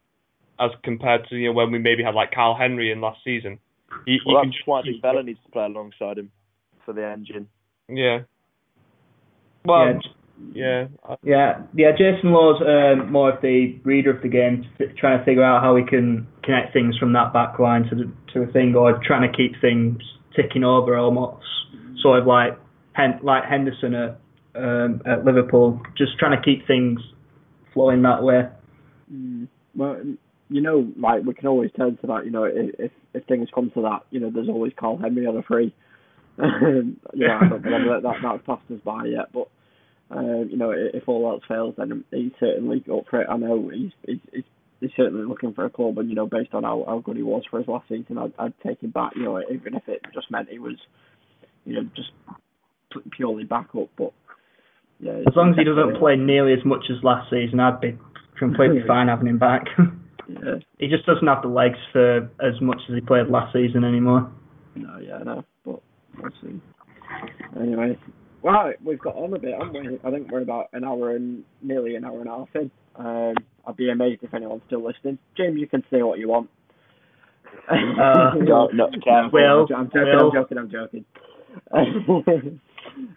as 0.59 0.71
compared 0.83 1.27
to 1.29 1.35
you 1.35 1.49
know 1.49 1.53
when 1.53 1.71
we 1.71 1.77
maybe 1.77 2.01
had 2.01 2.15
like 2.15 2.31
Karl 2.31 2.57
Henry 2.57 2.91
in 2.91 3.01
last 3.01 3.19
season. 3.23 3.59
He, 4.07 4.17
well, 4.25 4.41
he 4.41 4.49
that's 4.49 4.57
why 4.65 4.79
I 4.79 4.83
think 4.83 5.01
Vela 5.03 5.21
needs 5.21 5.39
to 5.45 5.51
play 5.51 5.65
alongside 5.65 6.17
him 6.17 6.31
for 6.85 6.93
the 6.93 7.05
engine. 7.05 7.47
Yeah. 7.87 8.21
Well, 9.65 9.85
yeah. 9.87 9.99
Yeah, 10.53 10.87
yeah, 11.21 11.61
yeah. 11.75 11.91
Jason 11.91 12.31
Lowe's 12.31 12.61
um, 12.61 13.11
more 13.11 13.33
of 13.33 13.41
the 13.41 13.77
reader 13.83 14.09
of 14.09 14.21
the 14.21 14.29
game, 14.29 14.65
trying 14.97 15.19
to 15.19 15.25
figure 15.25 15.43
out 15.43 15.61
how 15.61 15.75
he 15.75 15.83
can 15.83 16.27
connect 16.43 16.73
things 16.73 16.97
from 16.97 17.13
that 17.13 17.33
back 17.33 17.59
line 17.59 17.83
to 17.89 17.95
the 17.95 18.11
to 18.33 18.43
a 18.43 18.51
thing, 18.51 18.73
or 18.75 18.99
trying 19.05 19.29
to 19.29 19.37
keep 19.37 19.59
things 19.59 19.97
ticking 20.35 20.63
over 20.63 20.97
almost, 20.97 21.45
sort 22.01 22.19
of 22.19 22.25
like 22.25 22.57
like 23.21 23.43
Henderson 23.49 23.93
at 23.93 24.19
um, 24.55 25.01
at 25.05 25.25
Liverpool, 25.25 25.81
just 25.97 26.17
trying 26.17 26.39
to 26.39 26.43
keep 26.43 26.65
things 26.65 26.99
flowing 27.73 28.01
that 28.03 28.23
way. 28.23 28.47
Mm. 29.11 29.47
Well, 29.75 30.01
you 30.49 30.61
know, 30.61 30.91
like 30.97 31.23
we 31.23 31.33
can 31.33 31.47
always 31.47 31.71
turn 31.77 31.97
to 31.97 32.07
that. 32.07 32.25
You 32.25 32.31
know, 32.31 32.45
if 32.45 32.91
if 33.13 33.25
things 33.25 33.49
come 33.53 33.71
to 33.75 33.81
that, 33.83 33.99
you 34.09 34.19
know, 34.19 34.31
there's 34.33 34.49
always 34.49 34.73
Karl 34.79 34.97
Henry 34.97 35.25
on 35.25 35.37
a 35.37 35.43
free. 35.43 35.73
yeah, 37.13 37.39
I 37.41 37.49
don't 37.49 37.63
know 37.63 38.01
that 38.01 38.21
that 38.21 38.45
passed 38.45 38.71
us 38.71 38.79
by 38.83 39.05
yet, 39.05 39.31
but 39.33 39.49
um, 40.11 40.47
you 40.49 40.57
know, 40.57 40.71
if 40.71 41.07
all 41.07 41.29
else 41.29 41.43
fails, 41.47 41.75
then 41.77 42.03
he's 42.11 42.31
certainly 42.39 42.83
up 42.91 43.05
for 43.09 43.21
it. 43.21 43.27
I 43.29 43.37
know 43.37 43.69
he's 43.73 43.91
he's, 44.05 44.43
he's 44.79 44.89
certainly 44.95 45.25
looking 45.25 45.53
for 45.53 45.65
a 45.65 45.69
club, 45.69 45.97
and 45.97 46.09
you 46.09 46.15
know, 46.15 46.27
based 46.27 46.53
on 46.53 46.63
how, 46.63 46.83
how 46.87 46.99
good 46.99 47.17
he 47.17 47.23
was 47.23 47.43
for 47.49 47.59
his 47.59 47.67
last 47.67 47.87
season, 47.89 48.17
I'd, 48.17 48.33
I'd 48.39 48.53
take 48.65 48.81
him 48.81 48.91
back. 48.91 49.13
You 49.15 49.23
know, 49.23 49.41
even 49.51 49.75
if 49.75 49.87
it 49.87 50.01
just 50.13 50.31
meant 50.31 50.49
he 50.49 50.59
was, 50.59 50.77
you 51.65 51.75
know, 51.75 51.89
just 51.95 52.11
purely 53.11 53.43
back 53.43 53.69
up. 53.77 53.89
But 53.97 54.13
yeah, 54.99 55.19
as 55.27 55.35
long 55.35 55.51
as 55.51 55.57
he 55.57 55.63
doesn't 55.63 55.99
play 55.99 56.15
nearly 56.15 56.53
as 56.53 56.65
much 56.65 56.85
as 56.89 57.03
last 57.03 57.29
season, 57.29 57.59
I'd 57.59 57.81
be 57.81 57.97
completely 58.37 58.81
fine 58.87 59.09
having 59.09 59.27
him 59.27 59.39
back. 59.39 59.65
yeah, 60.27 60.55
he 60.79 60.87
just 60.87 61.05
doesn't 61.05 61.27
have 61.27 61.43
the 61.43 61.49
legs 61.49 61.77
for 61.91 62.29
as 62.41 62.59
much 62.61 62.81
as 62.89 62.95
he 62.95 63.01
played 63.01 63.27
last 63.27 63.53
season 63.53 63.83
anymore. 63.83 64.31
No, 64.75 64.97
yeah, 64.97 65.19
no, 65.19 65.43
but 66.21 66.31
see. 66.41 66.61
Anyway, 67.59 67.97
well, 68.41 68.71
we've 68.83 68.99
got 68.99 69.15
on 69.15 69.33
a 69.33 69.39
bit, 69.39 69.53
haven't 69.57 69.73
we? 69.73 69.99
I 70.03 70.11
think 70.11 70.31
we're 70.31 70.41
about 70.41 70.69
an 70.73 70.83
hour 70.83 71.15
and 71.15 71.43
nearly 71.61 71.95
an 71.95 72.05
hour 72.05 72.19
and 72.19 72.27
a 72.27 72.31
half 72.31 72.49
in. 72.55 72.71
Um, 72.95 73.35
I'd 73.65 73.77
be 73.77 73.89
amazed 73.89 74.23
if 74.23 74.33
anyone's 74.33 74.61
still 74.67 74.85
listening. 74.85 75.17
James, 75.35 75.59
you 75.59 75.67
can 75.67 75.83
say 75.91 76.01
what 76.01 76.19
you 76.19 76.29
want. 76.29 76.49
Uh, 77.69 77.75
no, 78.37 78.69
no, 78.73 78.89
no, 79.05 79.29
Will, 79.31 79.67
I'm 79.75 79.87
joking, 79.87 80.03
Will. 80.05 80.27
I'm 80.27 80.33
joking, 80.33 80.57
I'm 80.57 80.71
joking. 80.71 81.05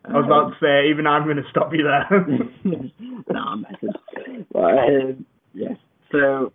I 0.05 0.12
was 0.12 0.24
about 0.27 0.51
to 0.51 0.56
say, 0.60 0.90
even 0.90 1.06
I'm 1.06 1.24
going 1.24 1.36
to 1.36 1.43
stop 1.51 1.73
you 1.73 1.85
there. 1.85 2.27
no, 3.31 3.39
I'm 3.39 3.62
messing. 3.62 4.47
But, 4.52 4.60
um, 4.60 5.27
yeah. 5.55 5.74
So, 6.10 6.52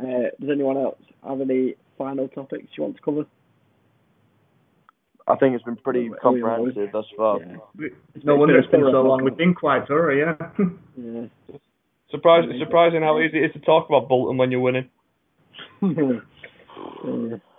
uh, 0.00 0.30
does 0.40 0.50
anyone 0.50 0.76
else 0.76 0.98
have 1.26 1.40
any 1.40 1.74
final 1.98 2.28
topics 2.28 2.66
you 2.76 2.84
want 2.84 2.96
to 2.96 3.02
cover? 3.02 3.26
I 5.28 5.34
think 5.36 5.54
it's 5.54 5.64
been 5.64 5.76
pretty 5.76 6.08
Oh, 6.12 6.16
comprehensive 6.22 6.92
thus 6.92 7.04
far. 7.16 7.40
Yeah. 7.40 7.88
no 8.22 8.36
wonder 8.36 8.58
it's 8.58 8.70
been 8.70 8.80
so 8.82 9.02
long. 9.02 9.24
We've 9.24 9.36
been 9.36 9.54
quite 9.54 9.86
thorough, 9.88 10.14
yeah. 10.14 10.36
Yeah. 10.96 11.26
Surprising, 12.10 12.56
surprising 12.60 13.02
how 13.02 13.18
easy 13.20 13.38
it 13.38 13.46
is 13.46 13.52
to 13.54 13.58
talk 13.60 13.88
about 13.88 14.08
Bolton 14.08 14.36
when 14.36 14.50
you're 14.52 14.60
winning. 14.60 14.88
yeah. 15.82 16.20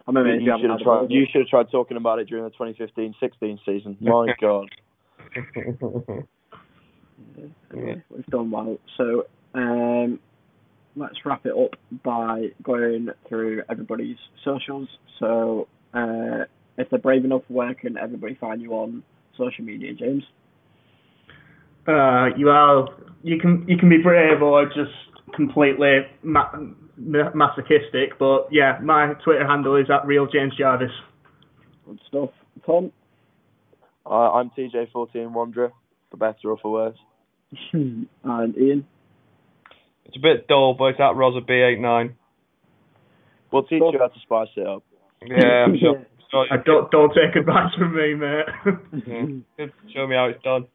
I'm 0.07 0.15
amazed 0.15 0.41
You 0.41 0.53
you, 0.53 0.57
should 0.61 0.69
haven't 0.69 0.69
have 0.69 0.79
had 0.79 0.83
tried. 0.83 1.11
You 1.11 1.25
should 1.29 1.41
have 1.41 1.47
tried 1.49 1.69
talking 1.69 1.97
about 1.97 2.19
it 2.19 2.29
during 2.29 2.45
the 2.45 2.51
2015-16 2.51 3.59
season. 3.65 3.97
My 3.99 4.33
God. 4.41 4.69
Yeah, 7.75 7.95
we've 8.09 8.25
done 8.27 8.51
well. 8.51 8.77
So 8.95 9.25
um, 9.53 10.19
let's 10.95 11.15
wrap 11.25 11.45
it 11.45 11.51
up 11.53 11.75
by 12.03 12.51
going 12.63 13.09
through 13.27 13.63
everybody's 13.69 14.17
socials. 14.43 14.87
So 15.19 15.67
uh, 15.93 16.45
if 16.77 16.89
they're 16.89 16.99
brave 16.99 17.25
enough, 17.25 17.43
where 17.47 17.73
can 17.73 17.97
everybody 17.97 18.35
find 18.35 18.61
you 18.61 18.73
on 18.73 19.03
social 19.37 19.63
media, 19.63 19.93
James? 19.93 20.23
Uh, 21.87 22.27
you 22.37 22.49
are 22.49 22.87
you 23.23 23.39
can 23.39 23.65
you 23.67 23.77
can 23.77 23.89
be 23.89 23.97
brave 23.97 24.41
or 24.41 24.65
just 24.65 24.91
completely 25.35 25.99
ma- 26.23 26.51
ma- 26.97 27.31
masochistic, 27.33 28.17
but 28.19 28.47
yeah, 28.51 28.77
my 28.83 29.13
Twitter 29.23 29.47
handle 29.47 29.75
is 29.75 29.87
at 29.89 30.05
real 30.05 30.27
James 30.27 30.53
Jarvis. 30.57 30.91
Good 31.85 31.99
stuff. 32.07 32.29
Tom? 32.65 32.91
Uh, 34.05 34.31
I'm 34.31 34.51
TJ14 34.51 35.31
Wanderer, 35.31 35.71
for 36.11 36.17
better 36.17 36.51
or 36.51 36.57
for 36.57 36.71
worse. 36.71 36.97
and 37.73 38.57
Ian? 38.57 38.85
It's 40.05 40.17
a 40.17 40.19
bit 40.19 40.47
dull, 40.47 40.75
but 40.77 40.85
it's 40.85 40.99
at 40.99 41.15
Rosa 41.15 41.41
B89. 41.41 42.13
We'll 43.51 43.63
teach 43.63 43.81
you 43.81 43.99
how 43.99 44.07
to 44.07 44.19
spice 44.21 44.47
it 44.55 44.67
up. 44.67 44.83
Yeah, 45.25 45.65
I'm 45.65 45.77
sure. 45.79 46.05
Sure 46.31 46.47
I 46.51 46.57
don't 46.57 46.91
don't 46.91 47.13
take 47.13 47.35
advice 47.35 47.73
from 47.77 47.95
me, 47.95 48.15
mate. 48.15 48.45
yeah. 49.07 49.25
Good. 49.57 49.73
Show 49.93 50.07
me 50.07 50.15
how 50.15 50.25
it's 50.25 50.43
done. 50.43 50.67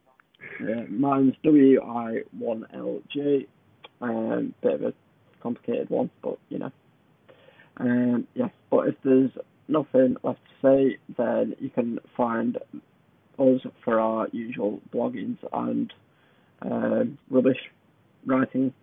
Yeah, 0.59 0.85
mine's 0.89 1.35
WI1LJ. 1.45 3.47
Um, 4.01 4.53
bit 4.61 4.73
of 4.73 4.83
a 4.83 4.93
complicated 5.41 5.89
one, 5.89 6.09
but 6.21 6.37
you 6.49 6.59
know. 6.59 6.71
Um, 7.77 8.27
yeah, 8.35 8.49
but 8.69 8.89
if 8.89 8.95
there's 9.03 9.31
nothing 9.67 10.17
left 10.23 10.39
to 10.61 10.67
say, 10.67 10.97
then 11.17 11.55
you 11.59 11.69
can 11.69 11.99
find 12.15 12.57
us 13.39 13.61
for 13.83 13.99
our 13.99 14.27
usual 14.31 14.79
bloggings 14.93 15.39
and 15.51 15.91
um, 16.61 17.17
rubbish 17.29 17.57
writing 18.25 18.73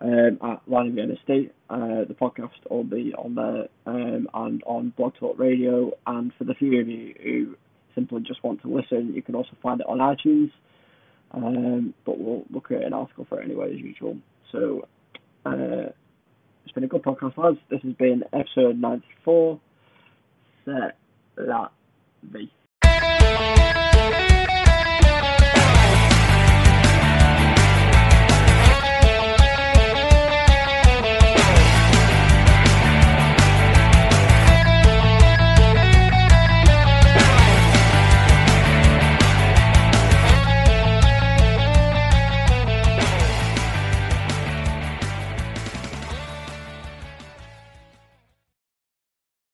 um, 0.00 0.38
at 0.42 0.62
Again 0.66 1.10
Estate. 1.10 1.52
Uh, 1.68 2.04
the 2.06 2.16
podcast 2.18 2.50
will 2.70 2.84
be 2.84 3.14
on 3.16 3.34
there 3.34 3.68
um, 3.86 4.28
and 4.32 4.62
on 4.64 4.92
Blog 4.96 5.14
Talk 5.18 5.38
Radio. 5.38 5.92
And 6.06 6.32
for 6.38 6.44
the 6.44 6.54
few 6.54 6.80
of 6.80 6.88
you 6.88 7.14
who 7.22 7.56
simply 7.94 8.22
just 8.22 8.42
want 8.42 8.62
to 8.62 8.68
listen, 8.68 9.12
you 9.14 9.22
can 9.22 9.34
also 9.34 9.50
find 9.62 9.80
it 9.80 9.86
on 9.86 9.98
iTunes. 9.98 10.52
Um, 11.30 11.94
but 12.06 12.18
we'll, 12.18 12.44
we'll 12.50 12.60
create 12.60 12.84
an 12.84 12.92
article 12.92 13.26
for 13.28 13.40
it 13.40 13.44
anyway, 13.44 13.74
as 13.74 13.80
usual. 13.80 14.16
So 14.52 14.88
uh, 15.44 15.90
it's 16.64 16.72
been 16.74 16.84
a 16.84 16.88
good 16.88 17.02
podcast, 17.02 17.36
lads. 17.36 17.58
This 17.70 17.82
has 17.82 17.92
been 17.94 18.24
episode 18.32 18.80
94. 18.80 19.60
Set 20.64 20.96
that 21.36 21.70
V. 22.22 23.57